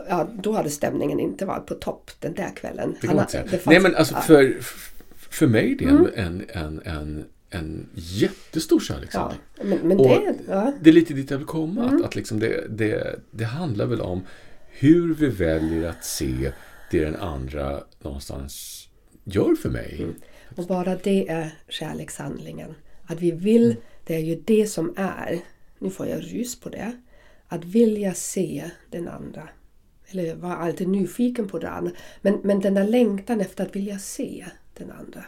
Ja, 0.09 0.29
då 0.43 0.53
hade 0.53 0.71
stämningen 0.71 1.21
inte 1.21 1.45
varit 1.47 1.67
på 1.67 1.75
topp 1.75 2.11
den 2.21 2.35
där 2.35 2.51
kvällen. 2.57 2.95
Det 3.01 3.07
kan 3.07 3.09
Han 3.09 3.17
man 3.17 3.23
inte 3.25 3.33
säga. 3.33 3.45
det 3.51 3.67
Nej 3.67 3.81
men 3.81 3.95
alltså 3.95 4.15
för, 4.15 4.57
för 5.31 5.47
mig 5.47 5.73
är 5.73 5.77
det 5.79 5.85
Mm. 5.85 6.07
en, 6.17 6.45
en, 6.55 6.81
en, 6.85 7.25
en 7.55 7.89
jättestor 7.95 8.81
Ja, 8.81 8.95
kärlekshandling. 8.95 9.41
men, 9.63 9.79
men 9.79 9.99
Och 9.99 10.09
det, 10.09 10.35
ja. 10.49 10.73
Det 10.81 10.91
är 10.91 10.95
lite 10.95 11.15
dit 11.15 11.31
jag 11.31 11.39
vill 11.39 11.47
komma. 11.47 11.83
Mm. 11.85 11.97
Att, 11.97 12.05
att 12.05 12.17
liksom 12.17 12.39
det, 12.41 12.67
det, 12.69 13.21
det 13.31 13.45
handlar 13.45 13.87
väl 13.87 14.01
om 14.01 14.23
hur 14.67 15.15
vi 15.15 15.29
väljer 15.29 15.89
att 15.89 16.05
se 16.05 16.53
det 16.91 17.05
den 17.05 17.17
andra 17.17 17.85
någonstans 17.99 18.85
gör 19.25 19.55
för 19.55 19.71
mig. 19.71 19.97
Mm. 19.99 20.15
Och 20.57 20.67
bara 20.67 20.97
det 20.97 21.29
är 21.29 21.51
kärlekshandlingen. 21.69 22.75
Att 23.07 23.21
vi 23.21 23.31
vill, 23.31 23.77
det 24.05 24.15
är 24.15 24.21
ju 24.21 24.43
det 24.45 24.67
som 24.67 24.95
är, 24.97 25.41
nu 25.79 25.91
får 25.91 26.07
jag 26.07 26.23
rys 26.23 26.61
på 26.61 26.69
det, 26.69 26.93
att 27.49 27.65
vilja 27.65 28.15
se 28.15 28.71
den 28.91 29.09
andra. 29.09 29.49
Eller 30.07 30.35
vara 30.35 30.57
alltid 30.57 30.89
nyfiken 30.89 31.49
på 31.49 31.59
den 31.59 31.73
andra. 31.73 31.93
Men, 32.23 32.41
men 32.43 32.61
den 32.61 32.75
där 32.75 32.85
längtan 32.89 33.41
efter 33.41 33.65
att 33.65 33.77
vilja 33.77 33.99
se 33.99 34.47
den 34.75 34.91
andra. 34.91 35.25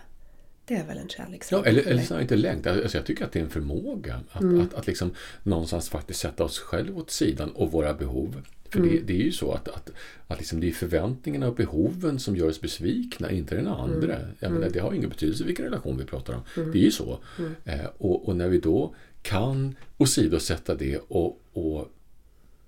Det 0.67 0.75
är 0.75 0.87
väl 0.87 0.97
en 0.99 1.09
Ja, 1.09 1.25
kärlekshandling 1.25 1.73
eller, 1.73 1.91
eller 1.91 2.03
så 2.03 2.21
inte 2.21 2.37
längtan. 2.37 2.79
Alltså 2.83 2.99
jag 2.99 3.07
tycker 3.07 3.25
att 3.25 3.33
det 3.33 3.39
är 3.39 3.45
en 3.45 3.51
förmåga 3.51 4.21
att, 4.33 4.43
Mm. 4.43 4.61
att, 4.61 4.75
att 4.75 4.87
liksom 4.87 5.11
någonstans 5.43 5.89
faktiskt 5.89 6.21
sätta 6.21 6.45
oss 6.45 6.59
själva 6.59 6.99
åt 7.01 7.11
sidan 7.11 7.51
och 7.51 7.73
våra 7.73 7.95
behov. 7.95 8.43
För 8.71 8.79
Mm. 8.79 8.91
det, 8.91 9.01
det 9.01 9.13
är 9.21 9.25
ju 9.25 9.33
så 9.33 9.53
att, 9.53 9.69
att, 9.69 9.91
att 10.27 10.39
liksom 10.39 10.61
det 10.61 10.69
är 10.69 10.73
förväntningarna 10.73 11.49
och 11.49 11.55
behoven 11.55 12.19
som 12.19 12.37
gör 12.37 12.49
oss 12.49 12.61
besvikna, 12.61 13.31
inte 13.31 13.55
den 13.55 13.67
andra. 13.67 14.17
Mm. 14.17 14.29
Jag 14.41 14.53
menar, 14.53 14.69
det 14.71 14.79
har 14.79 14.93
ingen 14.93 15.09
betydelse 15.09 15.45
vilken 15.45 15.65
relation 15.65 15.97
vi 15.99 16.05
pratar 16.05 16.35
om. 16.35 16.41
Det 16.73 16.79
är 16.79 16.83
ju 16.83 16.91
så. 16.91 17.19
Mm. 17.39 17.53
Eh, 17.65 17.87
och, 17.99 18.29
och 18.29 18.37
när 18.37 18.49
vi 18.49 18.59
då 18.59 18.95
kan 19.23 19.77
åsidosätta 19.99 20.75
det 20.75 20.99
och, 21.09 21.41
och 21.53 21.89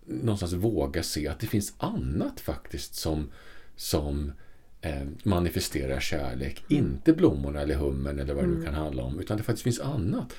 någonstans 0.06 0.52
våga 0.52 1.02
se 1.02 1.28
att 1.28 1.40
det 1.40 1.46
finns 1.46 1.74
annat 1.78 2.40
faktiskt 2.40 2.94
som, 2.94 3.30
som 3.76 4.32
manifesterar 5.22 6.00
kärlek. 6.00 6.64
Inte 6.68 7.12
blommorna 7.12 7.60
eller 7.60 7.74
hummen 7.74 8.18
eller 8.18 8.34
vad 8.34 8.44
det 8.44 8.50
nu 8.50 8.64
kan 8.64 8.74
handla 8.74 9.02
om. 9.02 9.20
Utan 9.20 9.36
det 9.36 9.42
faktiskt 9.42 9.64
finns 9.64 9.80
annat. 9.80 10.34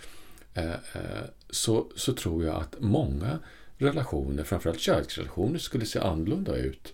Eh, 0.54 0.72
eh, 0.72 1.24
så, 1.50 1.92
så 1.96 2.14
tror 2.14 2.46
jag 2.46 2.56
att 2.56 2.76
många 2.80 3.40
relationer, 3.78 4.44
framförallt 4.44 4.80
kärleksrelationer, 4.80 5.60
skulle 5.60 5.86
se 5.86 6.00
annorlunda 6.00 6.56
ut 6.56 6.94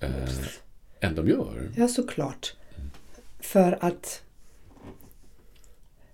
eh, 0.00 0.28
än 1.00 1.14
de 1.14 1.28
gör. 1.28 1.72
Ja, 1.76 1.88
såklart. 1.88 2.56
För 3.40 3.78
att 3.84 4.22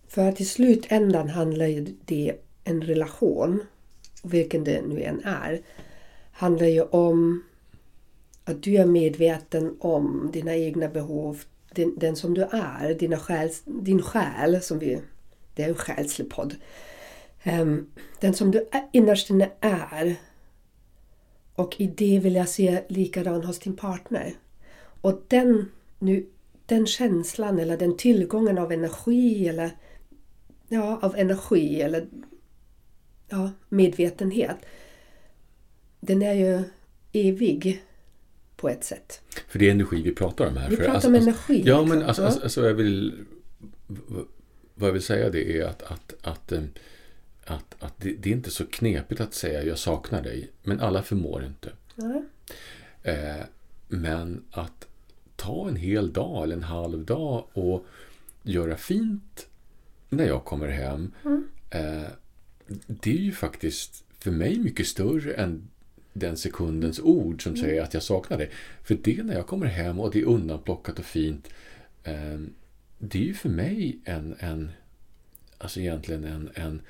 för 0.09 0.29
att 0.29 0.41
i 0.41 0.45
slutändan 0.45 1.29
handlar 1.29 1.67
ju 1.67 1.87
det 2.05 2.35
en 2.65 2.83
relation, 2.83 3.61
vilken 4.23 4.65
det 4.65 4.83
nu 4.83 5.03
än 5.03 5.25
är, 5.25 5.63
handlar 6.33 6.67
ju 6.67 6.83
om 6.83 7.43
att 8.49 8.63
du 8.63 8.77
är 8.77 8.87
medveten 8.87 9.77
om 9.81 10.31
dina 10.33 10.57
egna 10.57 10.89
behov, 10.89 11.43
den, 11.75 11.99
den 11.99 12.17
som 12.17 12.35
du 12.35 12.43
är, 12.43 12.95
dina 12.95 13.17
själ, 13.17 13.51
din 13.65 14.03
själ, 14.03 14.63
som 14.63 14.79
vi, 14.79 15.01
det 15.55 15.63
är 15.63 15.69
en 15.69 15.75
själslig 15.75 16.31
podd. 16.31 16.55
Um, 17.45 17.91
den 18.21 18.35
som 18.35 18.51
du 18.51 18.69
är, 18.73 18.89
innerst 18.93 19.31
inne 19.31 19.51
är. 19.61 20.17
Och 21.55 21.81
i 21.81 21.87
det 21.87 22.19
vill 22.19 22.35
jag 22.35 22.49
se 22.49 22.83
likadan 22.89 23.45
hos 23.45 23.59
din 23.59 23.77
partner. 23.77 24.35
Och 25.01 25.23
den, 25.29 25.71
nu, 25.99 26.27
den 26.67 26.87
känslan 26.87 27.59
eller 27.59 27.77
den 27.77 27.97
tillgången 27.97 28.59
av 28.59 28.73
energi 28.73 29.49
eller 29.49 29.71
ja, 30.69 30.99
av 31.03 31.17
energi 31.17 31.83
eller 31.83 32.09
ja, 33.29 33.51
medvetenhet. 33.69 34.57
Den 36.01 36.23
är 36.23 36.35
ju 36.35 36.63
evig 37.13 37.83
på 38.59 38.69
ett 38.69 38.85
sätt. 38.85 39.23
För 39.49 39.59
det 39.59 39.67
är 39.67 39.71
energi 39.71 40.03
vi 40.03 40.15
pratar 40.15 40.47
om 40.47 40.57
här. 40.57 40.71
Vi 40.71 40.77
pratar 40.77 40.93
alltså, 40.93 41.09
om 41.09 41.15
alltså, 41.15 41.31
energi. 41.31 41.63
Ja, 41.67 41.81
liksom. 41.81 41.99
men 41.99 42.09
alltså, 42.09 42.25
alltså, 42.25 42.43
alltså 42.43 42.67
jag 42.67 42.75
vill... 42.75 43.25
Vad 44.75 44.89
jag 44.89 44.93
vill 44.93 45.03
säga 45.03 45.31
det 45.31 45.59
är 45.59 45.65
att, 45.65 45.83
att, 45.83 46.15
att, 46.23 46.53
att, 47.45 47.77
att 47.79 47.95
det, 47.97 48.13
det 48.13 48.29
är 48.29 48.33
inte 48.33 48.51
så 48.51 48.67
knepigt 48.67 49.21
att 49.21 49.35
säga 49.35 49.63
jag 49.63 49.79
saknar 49.79 50.23
dig. 50.23 50.51
Men 50.63 50.81
alla 50.81 51.03
förmår 51.03 51.45
inte. 51.45 51.73
Ja. 51.95 52.23
Eh, 53.03 53.45
men 53.89 54.45
att 54.51 54.87
ta 55.37 55.69
en 55.69 55.77
hel 55.77 56.13
dag 56.13 56.45
eller 56.45 56.57
en 56.57 56.63
halv 56.63 57.05
dag 57.05 57.45
och 57.53 57.87
göra 58.43 58.77
fint 58.77 59.47
när 60.09 60.27
jag 60.27 60.45
kommer 60.45 60.69
hem. 60.69 61.13
Eh, 61.71 62.11
det 62.87 63.11
är 63.11 63.23
ju 63.23 63.33
faktiskt 63.33 64.05
för 64.19 64.31
mig 64.31 64.59
mycket 64.59 64.87
större 64.87 65.33
än 65.33 65.69
den 66.19 66.37
sekundens 66.37 67.01
ord 67.01 67.43
som 67.43 67.57
säger 67.57 67.83
att 67.83 67.95
jag 67.95 68.03
saknar 68.03 68.39
dig. 68.39 68.51
För 68.83 68.99
det 69.03 69.23
när 69.23 69.35
jag 69.35 69.47
kommer 69.47 69.67
hem 69.67 70.01
och 70.01 70.11
det 70.11 70.21
är 70.21 70.25
undanplockat 70.25 70.99
och 70.99 71.05
fint. 71.05 71.49
Eh, 72.05 72.41
det 72.99 73.19
är 73.19 73.23
ju 73.23 73.35
för 73.35 73.49
mig 73.49 73.99
en, 74.05 74.37
en 74.39 74.71
alltså 75.59 75.81
egentligen 75.81 76.25
en, 76.25 76.51
en 76.55 76.83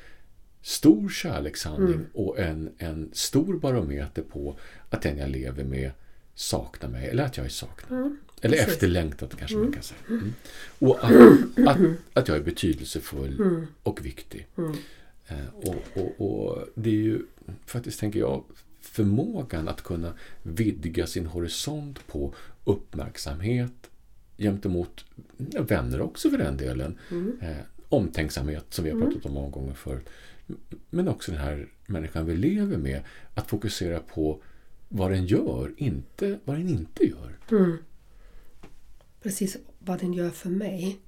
stor 0.63 1.09
kärlekshandling 1.09 2.07
och 2.13 2.39
en, 2.39 2.71
en 2.79 3.11
stor 3.13 3.59
barometer 3.59 4.23
på 4.23 4.59
att 4.91 5.03
den 5.03 5.19
jag 5.19 5.31
lever 5.31 5.65
med 5.65 5.91
saknar 6.35 6.89
mig 6.89 7.09
eller 7.09 7.25
att 7.25 7.37
jag 7.37 7.47
är 7.47 7.51
saknad. 7.51 8.17
eller 8.41 8.57
precis. 8.57 8.73
efterlängtad 8.73 9.39
kanske 9.39 9.57
man 9.57 9.73
kan 9.73 9.83
säga. 9.83 10.01
Mm. 10.09 10.35
Och 10.79 11.05
att, 11.05 11.13
att, 11.69 11.79
att 12.13 12.29
jag 12.29 12.37
är 12.37 12.43
betydelsefull 12.43 13.67
och 13.83 14.07
viktig. 14.07 14.47
Eh, 15.29 15.55
och, 15.55 15.85
och, 15.95 16.21
och 16.21 16.69
det 16.75 16.91
är 16.91 16.95
ju 16.95 17.23
faktiskt, 17.67 18.01
tänker 18.01 18.21
jag, 18.21 18.45
förmågan 18.99 19.69
att 19.69 19.83
kunna 19.83 20.15
vidga 20.43 21.07
sin 21.07 21.27
horisont 21.27 22.07
på 22.07 22.35
uppmärksamhet 22.65 23.91
gentemot 24.39 25.05
vänner 25.69 26.01
också 26.01 26.31
för 26.31 26.39
den 26.39 26.57
delen. 26.57 26.99
Eh, 27.43 27.57
omtänksamhet 27.89 28.65
som 28.71 28.85
vi 28.85 28.91
har 28.91 29.01
pratat 29.01 29.27
om 29.27 29.33
många 29.33 29.51
gånger 29.51 29.75
förut. 29.75 30.09
Men 30.91 31.09
också 31.09 31.33
den 31.33 31.41
här 31.41 31.69
människan 31.87 32.27
vi 32.27 32.37
lever 32.37 32.77
med. 32.77 33.03
Att 33.35 33.49
fokusera 33.49 34.01
på 34.01 34.43
vad 34.89 35.11
den 35.11 35.27
gör, 35.27 35.75
inte 35.77 36.39
vad 36.45 36.57
den 36.57 36.69
inte 36.69 37.05
gör. 37.05 37.39
Precis 39.23 39.57
vad 39.79 40.01
den 40.01 40.13
gör 40.13 40.31
för 40.31 40.51
mig. 40.51 40.99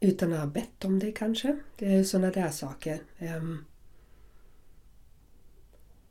Utan 0.00 0.32
att 0.32 0.38
ha 0.38 0.46
bett 0.46 0.84
om 0.84 0.98
det 0.98 1.12
kanske. 1.12 1.58
Det 1.78 1.94
är 1.94 2.04
sådana 2.04 2.30
där 2.30 2.50
saker. 2.50 2.98
Ehm, 3.18 3.64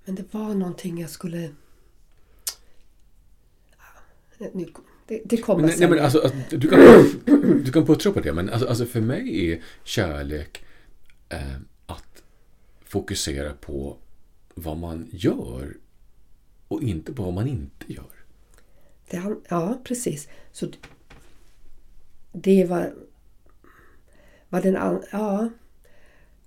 men 0.05 0.15
det 0.15 0.33
var 0.33 0.53
någonting 0.55 1.01
jag 1.01 1.09
skulle... 1.09 1.51
Ja, 4.37 4.47
Nu, 4.53 4.67
det, 5.07 5.21
det 5.25 5.37
kommer 5.37 5.61
Men, 5.61 5.69
nej, 5.69 5.77
sen. 5.77 5.89
men 5.89 5.99
alltså, 5.99 6.19
alltså, 6.21 6.57
du, 6.57 6.67
kan, 6.67 6.79
du 7.63 7.71
kan 7.71 7.85
puttra 7.85 8.11
på 8.11 8.19
det, 8.19 8.33
men 8.33 8.49
alltså, 8.49 8.67
alltså 8.67 8.85
för 8.85 9.01
mig 9.01 9.51
är 9.51 9.63
kärlek 9.83 10.65
eh, 11.29 11.55
att 11.85 12.23
fokusera 12.85 13.53
på 13.53 13.97
vad 14.55 14.77
man 14.77 15.07
gör 15.11 15.77
och 16.67 16.83
inte 16.83 17.13
på 17.13 17.23
vad 17.23 17.33
man 17.33 17.47
inte 17.47 17.93
gör. 17.93 18.05
Det, 19.09 19.35
ja, 19.49 19.81
precis. 19.83 20.27
Så 20.51 20.67
det 22.31 22.65
var... 22.65 22.93
var 24.49 24.61
den 24.61 24.77
an, 24.77 25.03
ja. 25.11 25.49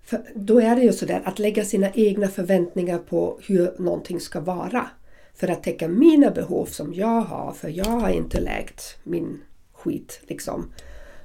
För 0.07 0.21
då 0.35 0.61
är 0.61 0.77
det 0.77 0.83
ju 0.83 0.93
sådär 0.93 1.23
att 1.25 1.39
lägga 1.39 1.65
sina 1.65 1.91
egna 1.95 2.29
förväntningar 2.29 2.99
på 2.99 3.39
hur 3.47 3.71
någonting 3.79 4.21
ska 4.21 4.41
vara. 4.41 4.87
För 5.35 5.49
att 5.49 5.63
täcka 5.63 5.89
mina 5.89 6.31
behov 6.31 6.67
som 6.67 6.95
jag 6.95 7.21
har, 7.21 7.53
för 7.53 7.69
jag 7.69 7.85
har 7.85 8.11
inte 8.11 8.41
läkt 8.41 8.97
min 9.03 9.41
skit 9.73 10.21
liksom. 10.27 10.73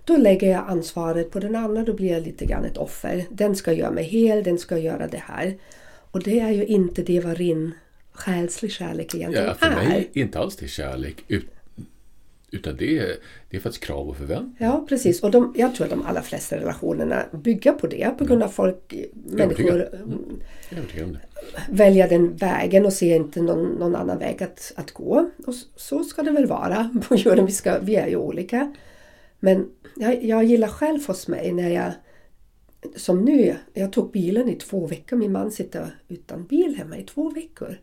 Då 0.06 0.18
lägger 0.18 0.52
jag 0.52 0.64
ansvaret 0.68 1.32
på 1.32 1.40
den 1.40 1.56
andra, 1.56 1.84
då 1.84 1.94
blir 1.94 2.12
jag 2.14 2.24
lite 2.24 2.46
grann 2.46 2.66
ett 2.66 2.78
offer. 2.78 3.26
Den 3.30 3.56
ska 3.56 3.74
göra 3.74 3.92
mig 3.92 4.04
hel, 4.04 4.44
den 4.44 4.58
ska 4.58 4.78
göra 4.78 5.08
det 5.08 5.24
här. 5.26 5.58
Och 6.12 6.24
det 6.24 6.40
är 6.40 6.50
ju 6.52 6.66
inte 6.66 7.02
det 7.02 7.20
vad 7.20 7.38
rin 7.38 7.72
själslig 8.12 8.72
kärlek 8.72 9.16
egentligen 9.16 9.48
Ja, 9.48 9.54
för 9.54 9.66
är. 9.68 9.76
mig 9.76 10.10
är 10.14 10.22
inte 10.22 10.40
alls 10.40 10.56
det 10.56 10.68
kärlek, 10.68 11.16
ut- 11.28 11.50
utan 12.52 12.78
det 12.78 12.98
är, 12.98 13.16
det 13.50 13.58
är 13.58 13.62
faktiskt 13.62 13.84
krav 13.84 14.10
och 14.10 14.18
förväntningar. 14.18 14.74
Ja, 14.74 14.86
precis. 14.90 15.24
Och 15.24 15.32
de, 15.32 15.54
jag 15.58 15.76
tror 15.76 15.86
att 15.86 15.92
de 15.92 16.06
allra 16.06 16.22
flesta 16.22 16.56
relationerna 16.56 17.26
bygger 17.32 17.72
på 17.72 17.88
det. 17.88 18.18
På 18.18 18.26
grund 18.26 18.44
av 18.44 18.48
folk, 18.48 18.94
människor 19.14 19.82
är 19.82 20.02
övertygad 20.72 21.08
om 21.08 21.14
det. 21.14 21.20
väljer 21.70 22.10
den 22.10 22.36
vägen 22.36 22.86
och 22.86 22.94
ser 22.94 23.16
inte 23.16 23.42
någon, 23.42 23.66
någon 23.66 23.96
annan 23.96 24.20
väg 24.20 24.44
att, 24.44 24.74
att 24.76 24.92
gå. 24.92 25.30
Och 25.48 25.56
så, 25.56 25.68
så 25.76 26.04
ska 26.04 26.24
det 26.24 26.32
väl 26.32 26.46
vara 26.46 27.02
på 27.08 27.16
jorden. 27.16 27.46
Vi, 27.46 27.52
ska, 27.52 27.80
vi 27.80 27.96
är 27.96 28.08
ju 28.08 28.16
olika. 28.16 28.76
Men 29.40 29.70
jag, 29.96 30.24
jag 30.24 30.44
gillar 30.44 30.68
själv 30.68 31.08
hos 31.08 31.28
mig 31.28 31.52
när 31.52 31.70
jag 31.70 31.92
som 32.96 33.26
nu, 33.26 33.56
jag 33.74 33.94
tog 33.94 34.12
bilen 34.12 34.50
i 34.50 34.56
två 34.56 34.88
veckor. 34.88 35.18
Min 35.18 35.32
man 35.32 35.52
sitter 35.52 35.96
utan 36.08 36.46
bil 36.46 36.76
hemma 36.78 36.98
i 36.98 37.04
två 37.04 37.30
veckor. 37.30 37.78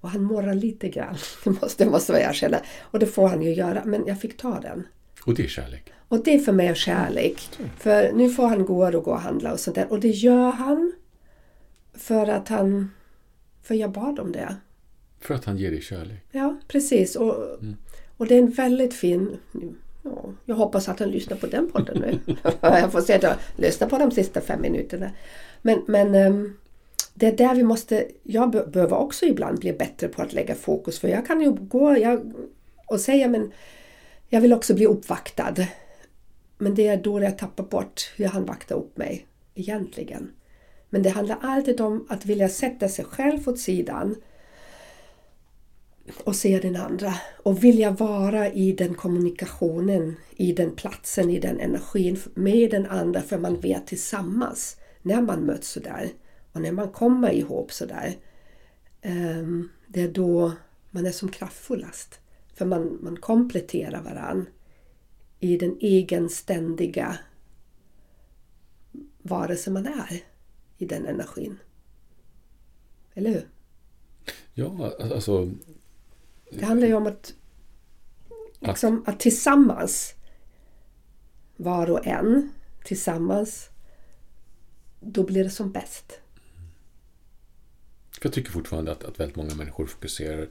Och 0.00 0.10
han 0.10 0.22
morrar 0.22 0.54
lite 0.54 0.88
grann. 0.88 1.16
Det 1.44 1.50
måste, 1.50 1.84
det 1.84 1.90
måste 1.90 2.12
jag 2.12 2.34
känna. 2.34 2.60
Och 2.80 2.98
det 2.98 3.06
får 3.06 3.28
han 3.28 3.42
ju 3.42 3.54
göra. 3.54 3.82
Men 3.84 4.06
jag 4.06 4.20
fick 4.20 4.36
ta 4.36 4.60
den. 4.60 4.86
Och 5.24 5.34
det 5.34 5.44
är 5.44 5.48
kärlek. 5.48 5.92
Och 6.08 6.24
det 6.24 6.34
är 6.34 6.38
för 6.38 6.52
mig 6.52 6.74
kärlek. 6.74 7.48
För 7.78 8.12
nu 8.12 8.30
får 8.30 8.46
han 8.46 8.64
gå 8.64 8.86
och 8.86 9.04
gå 9.04 9.10
och 9.10 9.20
handla 9.20 9.52
och 9.52 9.60
sånt 9.60 9.74
där. 9.74 9.92
Och 9.92 10.00
det 10.00 10.08
gör 10.08 10.50
han 10.50 10.92
för 11.94 12.28
att 12.28 12.48
han... 12.48 12.90
För 13.62 13.74
jag 13.74 13.90
bad 13.90 14.18
om 14.18 14.32
det. 14.32 14.56
För 15.20 15.34
att 15.34 15.44
han 15.44 15.58
ger 15.58 15.70
dig 15.70 15.82
kärlek. 15.82 16.24
Ja, 16.30 16.56
precis. 16.68 17.16
Och, 17.16 17.36
och 18.16 18.26
det 18.26 18.34
är 18.34 18.38
en 18.38 18.50
väldigt 18.50 18.94
fin... 18.94 19.36
Ja, 20.02 20.34
jag 20.44 20.54
hoppas 20.54 20.88
att 20.88 21.00
han 21.00 21.10
lyssnar 21.10 21.36
på 21.36 21.46
den 21.46 21.70
podden 21.70 21.98
nu. 21.98 22.34
jag 22.60 22.92
får 22.92 23.00
se 23.00 23.14
att 23.14 23.22
jag 23.22 23.34
lyssnar 23.56 23.88
på 23.88 23.98
de 23.98 24.10
sista 24.10 24.40
fem 24.40 24.60
minuterna. 24.62 25.10
Men, 25.62 25.82
men 25.86 26.14
ehm, 26.14 26.56
det 27.20 27.26
är 27.26 27.36
där 27.36 27.54
vi 27.54 27.62
måste... 27.62 28.06
Jag 28.22 28.50
behöver 28.50 28.96
också 28.96 29.26
ibland 29.26 29.58
bli 29.58 29.72
bättre 29.72 30.08
på 30.08 30.22
att 30.22 30.32
lägga 30.32 30.54
fokus. 30.54 30.98
För 30.98 31.08
jag 31.08 31.26
kan 31.26 31.40
ju 31.40 31.52
gå 31.52 31.98
jag, 31.98 32.32
och 32.86 33.00
säga 33.00 33.28
men 33.28 33.52
jag 34.28 34.40
vill 34.40 34.52
också 34.52 34.74
bli 34.74 34.86
uppvaktad. 34.86 35.54
Men 36.58 36.74
det 36.74 36.86
är 36.86 36.96
då 36.96 37.22
jag 37.22 37.38
tappar 37.38 37.64
bort 37.64 38.12
hur 38.16 38.24
han 38.24 38.44
vaktar 38.44 38.76
upp 38.76 38.96
mig 38.96 39.26
egentligen. 39.54 40.30
Men 40.90 41.02
det 41.02 41.10
handlar 41.10 41.38
alltid 41.42 41.80
om 41.80 42.06
att 42.08 42.26
vilja 42.26 42.48
sätta 42.48 42.88
sig 42.88 43.04
själv 43.04 43.48
åt 43.48 43.58
sidan 43.58 44.16
och 46.24 46.36
se 46.36 46.58
den 46.58 46.76
andra. 46.76 47.14
Och 47.42 47.64
vilja 47.64 47.90
vara 47.90 48.52
i 48.52 48.72
den 48.72 48.94
kommunikationen, 48.94 50.16
i 50.36 50.52
den 50.52 50.76
platsen, 50.76 51.30
i 51.30 51.38
den 51.38 51.60
energin 51.60 52.18
med 52.34 52.70
den 52.70 52.86
andra 52.86 53.22
för 53.22 53.38
man 53.38 53.60
vet 53.60 53.86
tillsammans 53.86 54.76
när 55.02 55.20
man 55.20 55.40
möts 55.40 55.68
sådär 55.68 56.10
och 56.52 56.60
när 56.60 56.72
man 56.72 56.88
kommer 56.88 57.32
ihop 57.32 57.72
sådär. 57.72 58.16
Um, 59.02 59.70
det 59.86 60.02
är 60.02 60.08
då 60.08 60.52
man 60.90 61.06
är 61.06 61.12
som 61.12 61.28
kraftfullast. 61.28 62.20
För 62.54 62.66
man, 62.66 62.98
man 63.02 63.16
kompletterar 63.16 64.02
varann 64.02 64.46
i 65.38 65.56
den 65.56 65.76
egen 65.80 66.28
ständiga 66.28 67.18
man 69.70 69.86
är 69.86 70.22
i 70.78 70.86
den 70.86 71.06
energin. 71.06 71.58
Eller 73.14 73.30
hur? 73.30 73.48
Ja, 74.54 74.92
alltså... 75.00 75.50
Det 76.50 76.64
handlar 76.64 76.88
ju 76.88 76.94
om 76.94 77.06
att, 77.06 77.34
liksom, 78.58 79.04
att 79.06 79.20
tillsammans, 79.20 80.14
var 81.56 81.90
och 81.90 82.06
en, 82.06 82.52
tillsammans, 82.84 83.68
då 85.00 85.22
blir 85.22 85.44
det 85.44 85.50
som 85.50 85.72
bäst. 85.72 86.20
För 88.20 88.28
jag 88.28 88.32
tycker 88.32 88.50
fortfarande 88.50 88.92
att, 88.92 89.04
att 89.04 89.20
väldigt 89.20 89.36
många 89.36 89.54
människor 89.54 89.86
fokuserar 89.86 90.46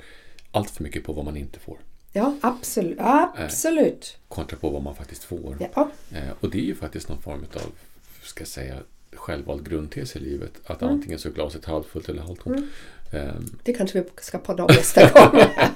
allt 0.51 0.69
för 0.71 0.83
mycket 0.83 1.03
på 1.03 1.13
vad 1.13 1.25
man 1.25 1.37
inte 1.37 1.59
får. 1.59 1.77
Ja, 2.13 2.35
absolut. 2.41 2.97
Absolut. 2.99 4.17
Kontra 4.27 4.57
på 4.57 4.69
vad 4.69 4.83
man 4.83 4.95
faktiskt 4.95 5.23
får. 5.23 5.57
Ja, 5.75 5.91
Eh, 6.11 6.29
och 6.39 6.49
det 6.49 6.57
är 6.57 6.63
ju 6.63 6.75
faktiskt 6.75 7.09
någon 7.09 7.21
form 7.21 7.45
av, 7.55 7.61
ska 8.23 8.41
jag 8.41 8.47
säga, 8.47 8.75
självvald 9.13 9.69
grundtes 9.69 10.15
i 10.15 10.19
livet. 10.19 10.51
Att 10.65 10.81
Mm. 10.81 10.93
antingen 10.93 11.19
så 11.19 11.27
är 11.27 11.31
glaset 11.33 11.65
halvfullt 11.65 12.09
eller 12.09 12.21
halvtomt. 12.21 12.65
Ehm, 13.13 13.57
det 13.63 13.73
kanske 13.73 14.01
vi 14.01 14.09
ska 14.21 14.37
podda 14.37 14.63
om 14.63 14.69
nästa 14.75 15.01
gång. 15.01 15.41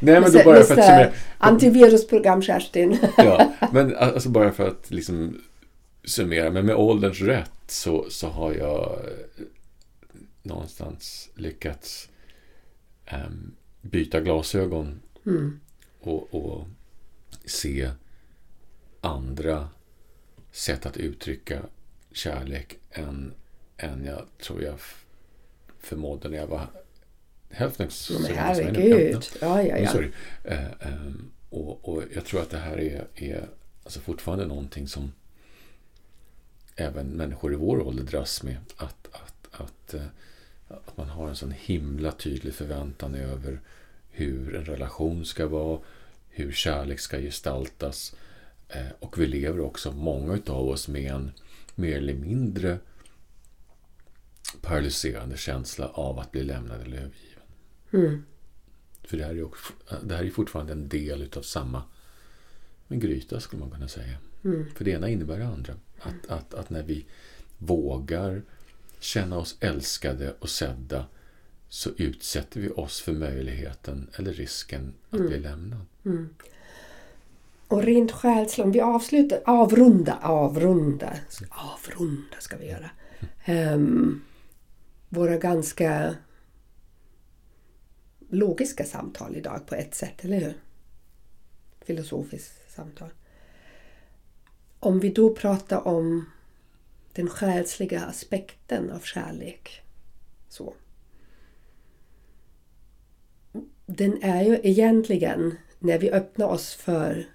nej, 0.00 0.20
men 0.20 0.32
då 0.32 0.42
bara 0.44 0.54
för 0.54 0.60
att 0.60 0.66
summera. 0.66 1.12
Antivirusprogram 1.38 2.42
Kerstin. 2.42 2.98
Ja, 3.16 3.52
men 3.72 3.96
alltså 3.96 4.28
bara 4.28 4.52
för 4.52 4.68
att 4.68 4.90
liksom 4.90 5.40
summera. 6.04 6.50
Men 6.50 6.66
med 6.66 6.74
ålderns 6.76 7.20
rätt 7.20 7.50
så, 7.66 8.06
så 8.10 8.28
har 8.28 8.52
jag 8.52 8.82
eh, 8.82 9.44
någonstans 10.44 11.30
lyckats 11.34 12.08
ehm, 13.06 13.54
byta 13.80 14.20
glasögon 14.20 15.00
Mm. 15.26 15.60
och, 16.00 16.34
och 16.34 16.66
se 17.44 17.90
andra 19.00 19.68
sätt 20.52 20.86
att 20.86 20.96
uttrycka 20.96 21.62
kärlek 22.12 22.78
än, 22.90 23.34
än 23.76 24.04
jag 24.04 24.26
tror 24.42 24.62
jag 24.62 24.78
förmådde 25.80 26.28
när 26.28 26.36
jag 26.36 26.46
var, 26.46 26.66
hälften 27.50 27.90
så 27.90 28.12
Men 28.12 28.34
herregud. 28.34 29.24
Ja, 29.40 29.62
ja, 29.62 29.74
Oh, 29.76 29.82
ja. 29.82 29.88
sorry. 29.92 30.10
Eh, 30.44 30.64
ehm, 30.80 31.30
och, 31.50 31.88
och 31.88 32.02
jag 32.14 32.24
tror 32.24 32.40
att 32.42 32.50
det 32.50 32.58
här 32.58 32.80
är, 32.80 33.06
är 33.14 33.48
alltså 33.84 34.00
fortfarande 34.00 34.46
någonting 34.46 34.88
som 34.88 35.12
även 36.76 37.06
människor 37.06 37.52
i 37.52 37.56
vår 37.56 37.80
ålder 37.80 38.04
dras 38.04 38.42
med. 38.42 38.56
Att, 38.76 39.08
att, 39.12 39.48
att, 39.60 39.94
eh, 39.94 40.06
att 40.86 40.96
man 40.96 41.08
har 41.08 41.28
en 41.28 41.36
sån 41.36 41.50
himla 41.50 42.12
tydlig 42.12 42.54
förväntan 42.54 43.14
över 43.14 43.60
hur 44.10 44.54
en 44.54 44.64
relation 44.64 45.24
ska 45.24 45.46
vara, 45.46 45.80
hur 46.28 46.52
kärlek 46.52 47.00
ska 47.00 47.18
gestaltas. 47.18 48.16
Eh, 48.68 48.86
och 49.00 49.18
vi 49.18 49.26
lever 49.26 49.60
också, 49.60 49.92
många 49.92 50.38
av 50.46 50.68
oss, 50.68 50.88
med 50.88 51.12
en 51.12 51.32
mer 51.74 51.96
eller 51.96 52.14
mindre 52.14 52.78
paralyserande 54.60 55.36
känsla 55.36 55.88
av 55.88 56.18
att 56.18 56.32
bli 56.32 56.42
lämnad 56.42 56.80
eller 56.80 56.96
övergiven. 56.96 57.42
Mm. 57.92 58.24
För 59.02 59.16
det 59.16 59.24
här 59.24 59.34
är, 59.34 59.42
också, 59.42 59.72
det 60.02 60.14
här 60.14 60.24
är 60.24 60.30
fortfarande 60.30 60.72
en 60.72 60.88
del 60.88 61.22
utav 61.22 61.42
samma 61.42 61.82
en 62.88 63.00
gryta 63.00 63.40
skulle 63.40 63.60
man 63.60 63.70
kunna 63.70 63.88
säga. 63.88 64.16
Mm. 64.44 64.66
För 64.74 64.84
det 64.84 64.90
ena 64.90 65.08
innebär 65.08 65.38
det 65.38 65.46
andra. 65.46 65.74
Att, 65.98 66.26
att, 66.30 66.54
att 66.54 66.70
när 66.70 66.82
vi 66.82 67.06
vågar 67.58 68.42
känna 69.04 69.38
oss 69.38 69.56
älskade 69.60 70.34
och 70.38 70.50
sedda 70.50 71.06
så 71.68 71.90
utsätter 71.96 72.60
vi 72.60 72.68
oss 72.70 73.00
för 73.00 73.12
möjligheten 73.12 74.10
eller 74.18 74.32
risken 74.32 74.94
att 75.10 75.20
bli 75.20 75.40
lämnad. 75.40 75.86
Mm. 76.04 76.34
Och 77.68 77.82
rent 77.82 78.12
själsligt, 78.12 78.64
om 78.64 78.72
vi 78.72 78.80
avslutar, 78.80 79.40
avrunda, 79.44 80.18
avrunda, 80.22 81.16
avrunda 81.48 82.36
ska 82.40 82.56
vi 82.56 82.66
göra. 82.66 82.90
Ehm, 83.44 84.22
våra 85.08 85.36
ganska 85.36 86.14
logiska 88.28 88.84
samtal 88.84 89.36
idag 89.36 89.66
på 89.66 89.74
ett 89.74 89.94
sätt, 89.94 90.24
eller 90.24 90.40
hur? 90.40 90.54
Filosofiskt 91.86 92.74
samtal. 92.74 93.08
Om 94.80 95.00
vi 95.00 95.10
då 95.10 95.34
pratar 95.34 95.88
om 95.88 96.26
den 97.14 97.28
själsliga 97.28 98.00
aspekten 98.00 98.90
av 98.90 99.00
kärlek. 99.00 99.82
Så. 100.48 100.74
Den 103.86 104.22
är 104.22 104.42
ju 104.42 104.60
egentligen 104.62 105.54
när 105.78 105.98
vi 105.98 106.10
öppnar 106.10 106.46
oss 106.46 106.74
för 106.74 107.26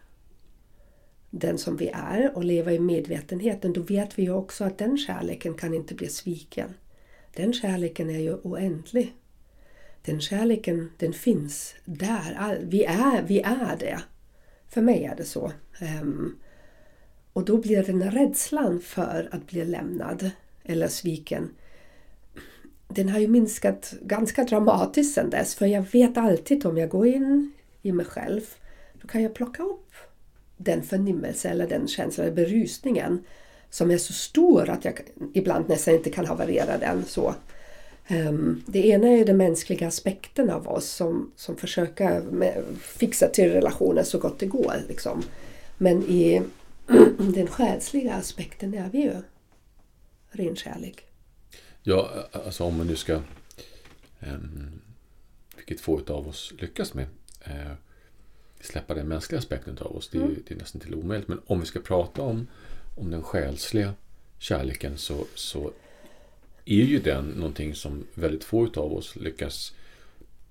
den 1.29 1.57
som 1.57 1.77
vi 1.77 1.87
är 1.93 2.35
och 2.35 2.43
lever 2.43 2.71
i 2.71 2.79
medvetenheten, 2.79 3.73
då 3.73 3.81
vet 3.81 4.19
vi 4.19 4.23
ju 4.23 4.31
också 4.31 4.63
att 4.63 4.77
den 4.77 4.97
kärleken 4.97 5.53
kan 5.53 5.73
inte 5.73 5.95
bli 5.95 6.07
sviken. 6.07 6.73
Den 7.35 7.53
kärleken 7.53 8.09
är 8.09 8.19
ju 8.19 8.33
oändlig. 8.33 9.15
Den 10.05 10.21
kärleken, 10.21 10.91
den 10.97 11.13
finns 11.13 11.75
där. 11.85 12.59
Vi 12.61 12.83
är, 12.83 13.21
vi 13.21 13.41
är 13.41 13.77
det. 13.79 13.99
För 14.67 14.81
mig 14.81 15.03
är 15.03 15.15
det 15.15 15.25
så. 15.25 15.51
Ehm, 15.79 16.39
och 17.39 17.45
då 17.45 17.57
blir 17.57 17.83
den 17.83 18.01
här 18.01 18.11
rädslan 18.11 18.79
för 18.79 19.29
att 19.31 19.47
bli 19.47 19.65
lämnad 19.65 20.31
eller 20.63 20.87
sviken 20.87 21.49
den 22.93 23.09
har 23.09 23.19
ju 23.19 23.27
minskat 23.27 23.93
ganska 24.01 24.43
dramatiskt 24.43 25.13
sedan 25.15 25.29
dess. 25.29 25.55
För 25.55 25.65
jag 25.65 25.85
vet 25.91 26.17
alltid 26.17 26.65
om 26.65 26.77
jag 26.77 26.89
går 26.89 27.07
in 27.07 27.51
i 27.81 27.91
mig 27.91 28.05
själv, 28.05 28.41
då 29.01 29.07
kan 29.07 29.23
jag 29.23 29.33
plocka 29.33 29.63
upp 29.63 29.93
den 30.57 30.83
förnimmelse 30.83 31.49
eller 31.49 31.67
den 31.67 31.87
känslan, 31.87 32.27
eller 32.27 32.35
berusningen 32.35 33.23
som 33.69 33.91
är 33.91 33.97
så 33.97 34.13
stor 34.13 34.69
att 34.69 34.85
jag 34.85 35.01
ibland 35.33 35.69
nästan 35.69 35.93
inte 35.93 36.09
kan 36.09 36.25
haverera 36.25 36.77
den. 36.77 37.05
så. 37.05 37.35
Ehm, 38.07 38.63
det 38.65 38.87
ena 38.87 39.07
är 39.07 39.25
den 39.25 39.37
mänskliga 39.37 39.87
aspekten 39.87 40.49
av 40.49 40.67
oss 40.67 40.89
som, 40.89 41.31
som 41.35 41.55
försöker 41.55 42.21
med, 42.21 42.63
fixa 42.81 43.27
till 43.27 43.51
relationen 43.51 44.05
så 44.05 44.19
gott 44.19 44.39
det 44.39 44.45
går. 44.45 44.75
Liksom. 44.87 45.23
Men 45.77 46.03
i 46.03 46.41
den 47.17 47.47
själsliga 47.47 48.13
aspekten 48.13 48.73
är 48.73 48.89
vi 48.89 49.01
ju 49.01 49.21
ren 50.29 50.55
kärlek. 50.55 51.05
Ja, 51.83 52.27
alltså 52.31 52.63
om 52.63 52.77
man 52.77 52.87
nu 52.87 52.95
ska, 52.95 53.21
um, 54.19 54.81
vilket 55.55 55.81
få 55.81 56.01
av 56.07 56.27
oss 56.27 56.53
lyckas 56.59 56.93
med, 56.93 57.07
eh, 57.41 57.73
släppa 58.59 58.93
den 58.93 59.07
mänskliga 59.07 59.39
aspekten 59.39 59.77
av 59.77 59.95
oss. 59.95 60.09
Det 60.09 60.17
är, 60.17 60.35
det 60.47 60.53
är 60.53 60.57
nästan 60.57 60.81
till 60.81 60.95
omöjligt. 60.95 61.27
Men 61.27 61.41
om 61.45 61.59
vi 61.59 61.65
ska 61.65 61.79
prata 61.79 62.21
om, 62.21 62.47
om 62.97 63.11
den 63.11 63.23
själsliga 63.23 63.93
kärleken 64.37 64.97
så, 64.97 65.25
så 65.35 65.71
är 66.65 66.83
ju 66.83 66.99
den 66.99 67.25
någonting 67.25 67.75
som 67.75 68.07
väldigt 68.13 68.43
få 68.43 68.69
av 68.75 68.93
oss 68.93 69.15
lyckas 69.15 69.73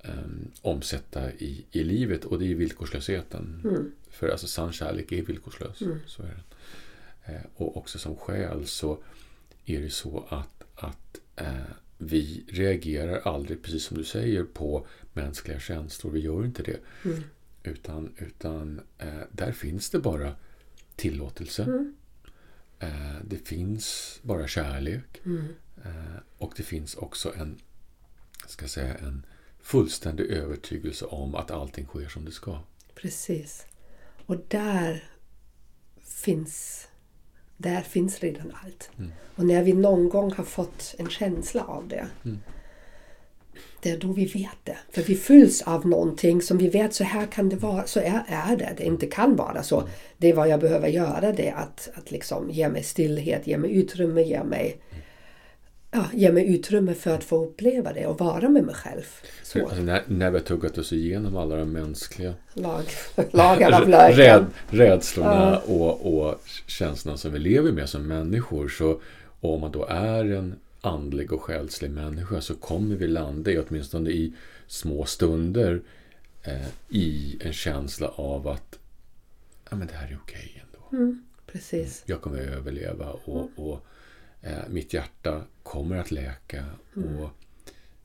em, 0.02 0.51
omsätta 0.62 1.32
i, 1.32 1.65
i 1.70 1.85
livet 1.85 2.24
och 2.24 2.39
det 2.39 2.51
är 2.51 2.55
villkorslösheten. 2.55 3.60
Mm. 3.65 3.93
För 4.19 4.28
alltså 4.28 4.47
sann 4.47 4.73
kärlek 4.73 5.12
är 5.12 5.23
villkorslös. 5.23 5.78
Så 6.07 6.23
är 6.23 6.27
det. 6.27 7.32
Eh, 7.32 7.40
och 7.55 7.77
också 7.77 7.99
som 7.99 8.16
själ 8.16 8.66
så 8.66 9.03
är 9.65 9.81
det 9.81 9.90
så 9.90 10.27
att, 10.28 10.65
att 10.74 11.20
eh, 11.36 11.73
vi 11.99 12.45
reagerar 12.49 13.20
aldrig, 13.20 13.62
precis 13.62 13.85
som 13.85 13.99
du 13.99 14.05
säger, 14.05 14.45
på 14.45 14.86
mänskliga 15.12 15.61
känslor. 15.61 16.12
Vi 16.12 16.20
gör 16.20 16.45
inte 16.45 16.62
det. 16.62 16.81
Mm. 17.05 17.23
Utan, 17.62 18.15
utan 18.16 18.81
eh, 18.99 19.20
där 19.32 19.53
finns 19.53 19.90
det 19.90 19.99
bara 19.99 20.35
tillåtelse. 20.97 21.62
Mm. 21.62 21.95
Eh, 22.78 23.16
det 23.24 23.49
finns 23.49 24.19
bara 24.23 24.49
kärlek. 24.49 25.20
Mm. 25.24 25.45
Eh, 25.85 26.20
och 26.39 26.53
det 26.57 26.62
finns 26.62 26.95
också 26.95 27.35
en, 27.36 27.59
ska 28.47 28.69
säga, 28.69 28.95
en 28.95 29.27
fullständig 29.61 30.24
övertygelse 30.24 31.05
om 31.05 31.35
att 31.35 31.51
allting 31.51 31.86
sker 31.86 32.09
som 32.09 32.24
det 32.24 32.32
ska. 32.32 32.61
Precis. 32.95 33.66
Och 34.28 34.36
där 34.48 35.05
finns, 36.05 36.86
där 37.56 37.80
finns 37.80 38.20
redan 38.20 38.52
allt. 38.64 38.90
Mm. 38.98 39.12
Och 39.36 39.44
när 39.44 39.62
vi 39.62 39.72
någon 39.72 40.09
gång 40.09 40.32
har 40.32 40.44
fått 40.44 40.94
en 40.98 41.09
känsla 41.09 41.64
av 41.64 41.88
det. 41.88 42.06
Mm. 42.24 42.38
Det 43.82 43.90
är 43.90 43.98
då 43.98 44.12
vi 44.12 44.24
vet 44.24 44.64
det. 44.64 44.78
För 44.90 45.02
vi 45.02 45.16
fylls 45.16 45.62
av 45.62 45.86
någonting 45.86 46.42
som 46.42 46.59
vi 46.59 46.68
vet 46.68 46.94
så 46.94 47.05
här 47.05 47.26
kan 47.26 47.48
det 47.48 47.56
vara. 47.56 47.86
Så 47.86 48.00
är, 48.00 48.22
är 48.26 48.56
det. 48.56 48.74
Det 48.76 48.84
inte 48.84 49.06
kan 49.06 49.36
vara 49.36 49.62
så. 49.62 49.88
Det 50.16 50.28
är 50.28 50.34
vad 50.34 50.48
jag 50.48 50.60
behöver 50.60 50.88
göra. 50.88 51.32
Det 51.32 51.48
är 51.48 51.55
att, 51.55 51.88
att 51.94 52.10
liksom 52.10 52.50
ge 52.50 52.68
mig 52.68 52.82
stillhet, 52.82 53.46
ge 53.46 53.59
mig 53.59 53.72
utrymme, 53.72 54.22
ge 54.22 54.44
mig, 54.44 54.76
ja, 55.90 56.06
ge 56.15 56.32
mig 56.32 56.55
utrymme 56.55 56.94
för 56.94 57.15
att 57.15 57.24
få 57.24 57.44
uppleva 57.44 57.93
det 57.93 58.06
och 58.06 58.19
vara 58.19 58.48
med 58.48 58.65
mig 58.65 58.74
själv. 58.74 59.02
Så. 59.43 59.62
Alltså 59.62 59.82
när, 59.82 60.02
när 60.06 60.31
vi 60.31 60.39
har 60.39 60.44
tuggat 60.44 60.78
oss 60.78 60.93
igenom 60.93 61.36
alla 61.36 61.56
de 61.56 61.73
mänskliga 61.73 62.35
Lag, 62.55 62.85
lagar 63.31 63.82
av 63.82 63.89
löken. 63.89 64.16
räd, 64.16 64.47
rädslorna 64.70 65.59
och, 65.59 66.19
och 66.19 66.40
känslorna 66.66 67.19
som 67.19 67.32
vi 67.32 67.39
lever 67.39 67.73
med 67.73 67.89
som 67.89 68.06
människor. 68.06 68.69
Så 68.69 69.01
om 69.40 69.60
man 69.60 69.73
då 69.73 69.85
är 69.85 70.24
en 70.24 70.55
andlig 70.81 71.32
och 71.32 71.43
själslig 71.43 71.90
människa 71.90 72.40
så 72.40 72.55
kommer 72.55 72.97
vi 72.97 73.06
landa 73.06 73.51
i, 73.51 73.59
åtminstone 73.59 74.10
i 74.10 74.32
små 74.66 75.05
stunder, 75.05 75.81
eh, 76.43 76.69
i 76.89 77.39
en 77.40 77.52
känsla 77.52 78.09
av 78.09 78.48
att 78.48 78.78
ja, 79.70 79.77
men 79.77 79.86
det 79.86 79.94
här 79.94 80.09
är 80.09 80.19
okej 80.23 80.62
ändå. 80.65 81.02
Mm, 81.02 81.23
precis. 81.47 82.02
Jag 82.06 82.20
kommer 82.20 82.39
överleva 82.39 83.10
och, 83.24 83.51
och 83.56 83.86
eh, 84.43 84.59
mitt 84.69 84.93
hjärta 84.94 85.43
kommer 85.62 85.97
att 85.97 86.10
läka 86.10 86.65
och 86.94 87.31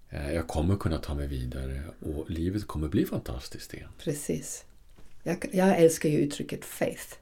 eh, 0.09 0.33
jag 0.33 0.47
kommer 0.47 0.75
kunna 0.75 0.97
ta 0.97 1.13
mig 1.13 1.27
vidare 1.27 1.81
och 1.99 2.29
livet 2.29 2.67
kommer 2.67 2.87
bli 2.87 3.05
fantastiskt 3.05 3.73
igen. 3.73 3.89
Precis. 3.99 4.65
Jag, 5.23 5.45
jag 5.51 5.77
älskar 5.77 6.09
ju 6.09 6.17
uttrycket 6.17 6.65
faith. 6.65 7.15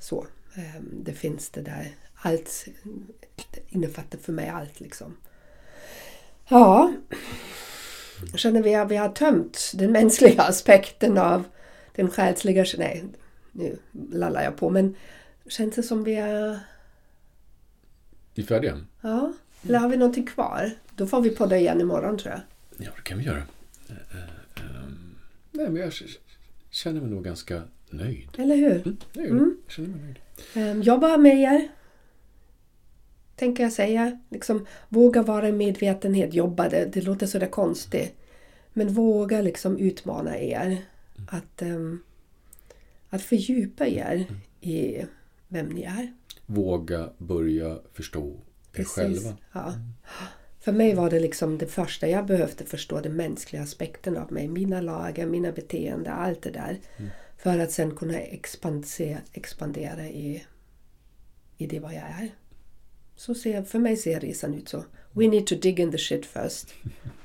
Så. 0.00 0.26
ehm, 0.54 1.04
Det 1.04 1.12
finns 1.12 1.50
det 1.50 1.62
där. 1.62 1.94
Allt 2.14 2.66
det 3.50 3.60
innefattar 3.68 4.18
för 4.18 4.32
mig 4.32 4.48
allt 4.48 4.80
liksom. 4.80 5.16
Ja. 6.48 6.92
Jag 8.30 8.38
känner 8.40 8.62
vi 8.62 8.74
har, 8.74 8.86
vi 8.86 8.96
har 8.96 9.08
tömt 9.08 9.72
den 9.74 9.92
mänskliga 9.92 10.42
aspekten 10.48 11.18
av 11.18 11.44
den 11.94 12.10
själsliga... 12.10 12.64
Nej, 12.78 13.04
nu 13.52 13.78
lallar 14.12 14.42
jag 14.44 14.56
på. 14.56 14.70
Men 14.70 14.96
känns 15.48 15.74
det 15.74 15.82
som 15.82 16.04
vi 16.04 16.14
är... 16.14 16.58
Vi 18.34 18.42
är 18.42 18.46
färdiga? 18.46 18.80
Ja. 19.00 19.32
Eller 19.62 19.78
har 19.78 19.88
vi 19.88 19.96
någonting 19.96 20.26
kvar? 20.26 20.70
Då 20.96 21.06
får 21.06 21.20
vi 21.20 21.30
podda 21.30 21.58
igen 21.58 21.80
imorgon 21.80 22.18
tror 22.18 22.32
jag. 22.32 22.40
Ja, 22.86 22.90
det 22.96 23.02
kan 23.02 23.18
vi 23.18 23.24
göra. 23.24 23.42
Eh, 23.88 23.96
eh, 23.96 24.64
ehm, 24.64 25.14
nej, 25.50 25.70
men 25.70 25.76
jag 25.76 25.92
känner 26.70 27.00
mig 27.00 27.10
nog 27.10 27.24
ganska 27.24 27.62
nöjd. 27.90 28.28
Eller 28.38 28.56
hur? 28.56 28.86
Mm, 28.86 28.96
jag, 29.12 29.24
det. 29.24 29.28
jag 29.28 29.72
känner 29.72 29.88
mig 29.88 30.00
nöjd. 30.00 30.18
Um, 30.70 30.82
jobba 30.82 31.16
med 31.16 31.40
er. 31.40 31.68
Tänker 33.36 33.62
jag 33.62 33.72
säga. 33.72 34.18
Liksom, 34.28 34.66
våga 34.88 35.22
vara 35.22 35.48
i 35.48 35.52
medvetenhet. 35.52 36.34
Jobba, 36.34 36.68
det, 36.68 36.84
det 36.92 37.00
låter 37.00 37.26
sådär 37.26 37.46
konstigt. 37.46 38.14
Men 38.72 38.88
våga 38.88 39.40
liksom 39.40 39.78
utmana 39.78 40.38
er. 40.38 40.78
Att, 41.28 41.62
ehm, 41.62 42.02
att 43.10 43.22
fördjupa 43.22 43.86
er 43.86 44.26
i 44.60 45.04
vem 45.48 45.66
ni 45.66 45.82
är. 45.82 46.12
Våga 46.46 47.10
börja 47.18 47.78
förstå 47.92 48.40
er 48.72 48.84
själva. 48.84 49.36
Ja. 49.52 49.74
För 50.60 50.72
mig 50.72 50.94
var 50.94 51.10
det 51.10 51.20
liksom 51.20 51.58
det 51.58 51.66
första 51.66 52.08
jag 52.08 52.26
behövde 52.26 52.64
förstå, 52.64 53.00
den 53.00 53.16
mänskliga 53.16 53.62
aspekten 53.62 54.16
av 54.16 54.32
mig. 54.32 54.48
Mina 54.48 54.80
lagar, 54.80 55.26
mina 55.26 55.52
beteenden, 55.52 56.12
allt 56.12 56.42
det 56.42 56.50
där. 56.50 56.78
Mm. 56.96 57.10
För 57.38 57.58
att 57.58 57.72
sen 57.72 57.96
kunna 57.96 58.18
expandera, 58.18 59.18
expandera 59.32 60.06
i, 60.06 60.44
i 61.56 61.66
det 61.66 61.80
vad 61.80 61.94
jag 61.94 62.02
är. 62.02 62.30
Så 63.16 63.34
ser, 63.34 63.62
för 63.62 63.78
mig 63.78 63.96
ser 63.96 64.20
resan 64.20 64.54
ut 64.54 64.68
så. 64.68 64.84
We 65.12 65.28
need 65.28 65.46
to 65.46 65.54
dig 65.54 65.80
in 65.80 65.92
the 65.92 65.98
shit 65.98 66.26
first. 66.26 66.74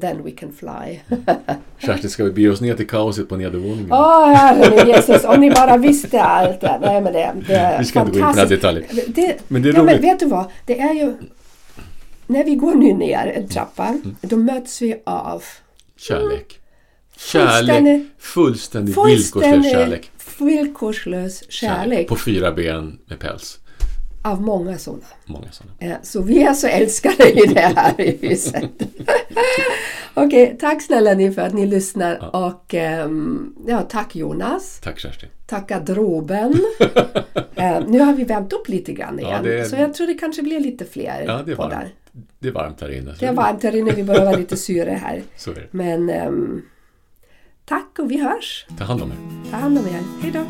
Then 0.00 0.24
we 0.24 0.30
can 0.30 0.52
fly. 0.52 1.00
Kerstin, 1.78 2.10
ska 2.10 2.24
vi 2.24 2.30
bege 2.30 2.48
oss 2.50 2.60
ner 2.60 2.74
till 2.74 2.86
kaoset 2.86 3.28
på 3.28 3.36
nedervåningen? 3.36 3.92
Åh, 3.92 4.26
herre 4.32 4.88
Jesus, 4.88 5.24
om 5.24 5.40
ni 5.40 5.50
bara 5.50 5.76
visste 5.76 6.22
allt. 6.22 6.60
det. 6.60 6.78
Nej, 6.80 7.00
men 7.00 7.12
det, 7.12 7.32
det 7.46 7.54
är 7.54 7.78
Vi 7.78 7.84
ska 7.84 8.00
inte 8.00 8.12
gå 8.12 8.18
in 8.18 8.24
på 8.34 8.40
den 8.40 8.48
detaljen. 8.48 8.84
Det, 9.06 9.36
Men 9.48 9.62
det 9.62 9.68
är 9.68 9.74
ja, 9.74 9.82
men 9.82 9.94
roligt. 9.94 10.04
vet 10.04 10.20
du 10.20 10.26
vad? 10.26 10.44
Det 10.66 10.80
är 10.80 10.92
ju... 10.94 11.14
När 12.26 12.44
vi 12.44 12.54
går 12.54 12.74
nu 12.74 12.92
ner 12.94 13.26
en 13.36 13.48
trappa, 13.48 13.86
Mm. 13.86 14.16
då 14.20 14.36
möts 14.36 14.82
vi 14.82 15.02
av 15.06 15.42
Kärlek. 15.96 16.58
Kärlek. 17.16 17.68
Fullständig- 17.78 18.06
Fullständig 18.18 18.94
villkorslös 18.94 19.30
fullständig 19.32 19.70
kärlek. 19.72 20.10
villkorslös 20.38 21.50
kärlek. 21.52 22.08
På 22.08 22.16
fyra 22.16 22.52
ben 22.52 22.98
med 23.06 23.18
päls. 23.18 23.58
Av 24.26 24.42
många 24.42 24.78
sådana. 24.78 25.02
Många 25.26 25.46
sådana. 25.52 25.74
Eh, 25.78 25.96
Så 26.02 26.22
vi 26.22 26.42
är 26.42 26.52
så 26.52 26.66
älskade 26.66 27.30
i 27.30 27.46
det 27.54 27.60
här 27.60 28.16
huset. 28.20 28.70
Okej, 30.14 30.56
tack 30.60 30.82
snälla 30.82 31.14
ni 31.14 31.32
för 31.32 31.42
att 31.42 31.54
ni 31.54 31.66
lyssnar 31.66 32.36
och 32.36 32.74
ehm, 32.74 33.54
ja, 33.66 33.82
tack 33.82 34.16
Jonas. 34.16 34.80
Tack 34.82 34.98
Kerstin. 34.98 35.28
Tack 35.46 35.68
garderoben. 35.68 36.54
Eh, 37.58 37.80
nu 37.88 38.00
har 38.00 38.12
vi 38.12 38.24
värmt 38.24 38.52
upp 38.52 38.68
lite 38.68 38.92
grann 38.92 39.18
Ja, 39.22 39.28
igen. 39.28 39.42
det 39.44 39.58
är- 39.60 39.64
Så 39.64 39.76
jag 39.76 39.94
tror 39.94 40.06
det 40.06 40.14
kanske 40.14 40.42
blir 40.42 40.60
lite 40.60 40.84
fler 40.84 41.24
Ja, 41.26 41.42
det 41.46 41.56
poddar. 41.56 41.70
varmt. 41.70 41.92
Det 42.38 42.48
är 42.48 42.52
varmt 42.52 42.80
här 42.80 42.98
inne. 42.98 43.14
Det 43.20 43.26
är 43.26 43.32
varmt 43.32 43.62
här 43.62 43.76
inne, 43.76 43.90
vi 43.90 44.02
behöver 44.02 44.38
lite 44.38 44.56
syre 44.56 44.90
här. 45.02 45.22
Så 45.36 45.50
är 45.50 45.54
det. 45.54 45.66
Men 45.70 46.10
ehm, 46.10 46.62
tack 47.64 47.98
och 47.98 48.10
vi 48.10 48.18
hörs. 48.20 48.66
Ta 48.78 48.84
hand 48.84 49.02
om 49.02 49.10
er. 49.10 49.50
Ta 49.50 49.56
hand 49.56 49.78
om 49.78 49.86
er. 49.86 50.00
Hej 50.22 50.30
då! 50.32 50.44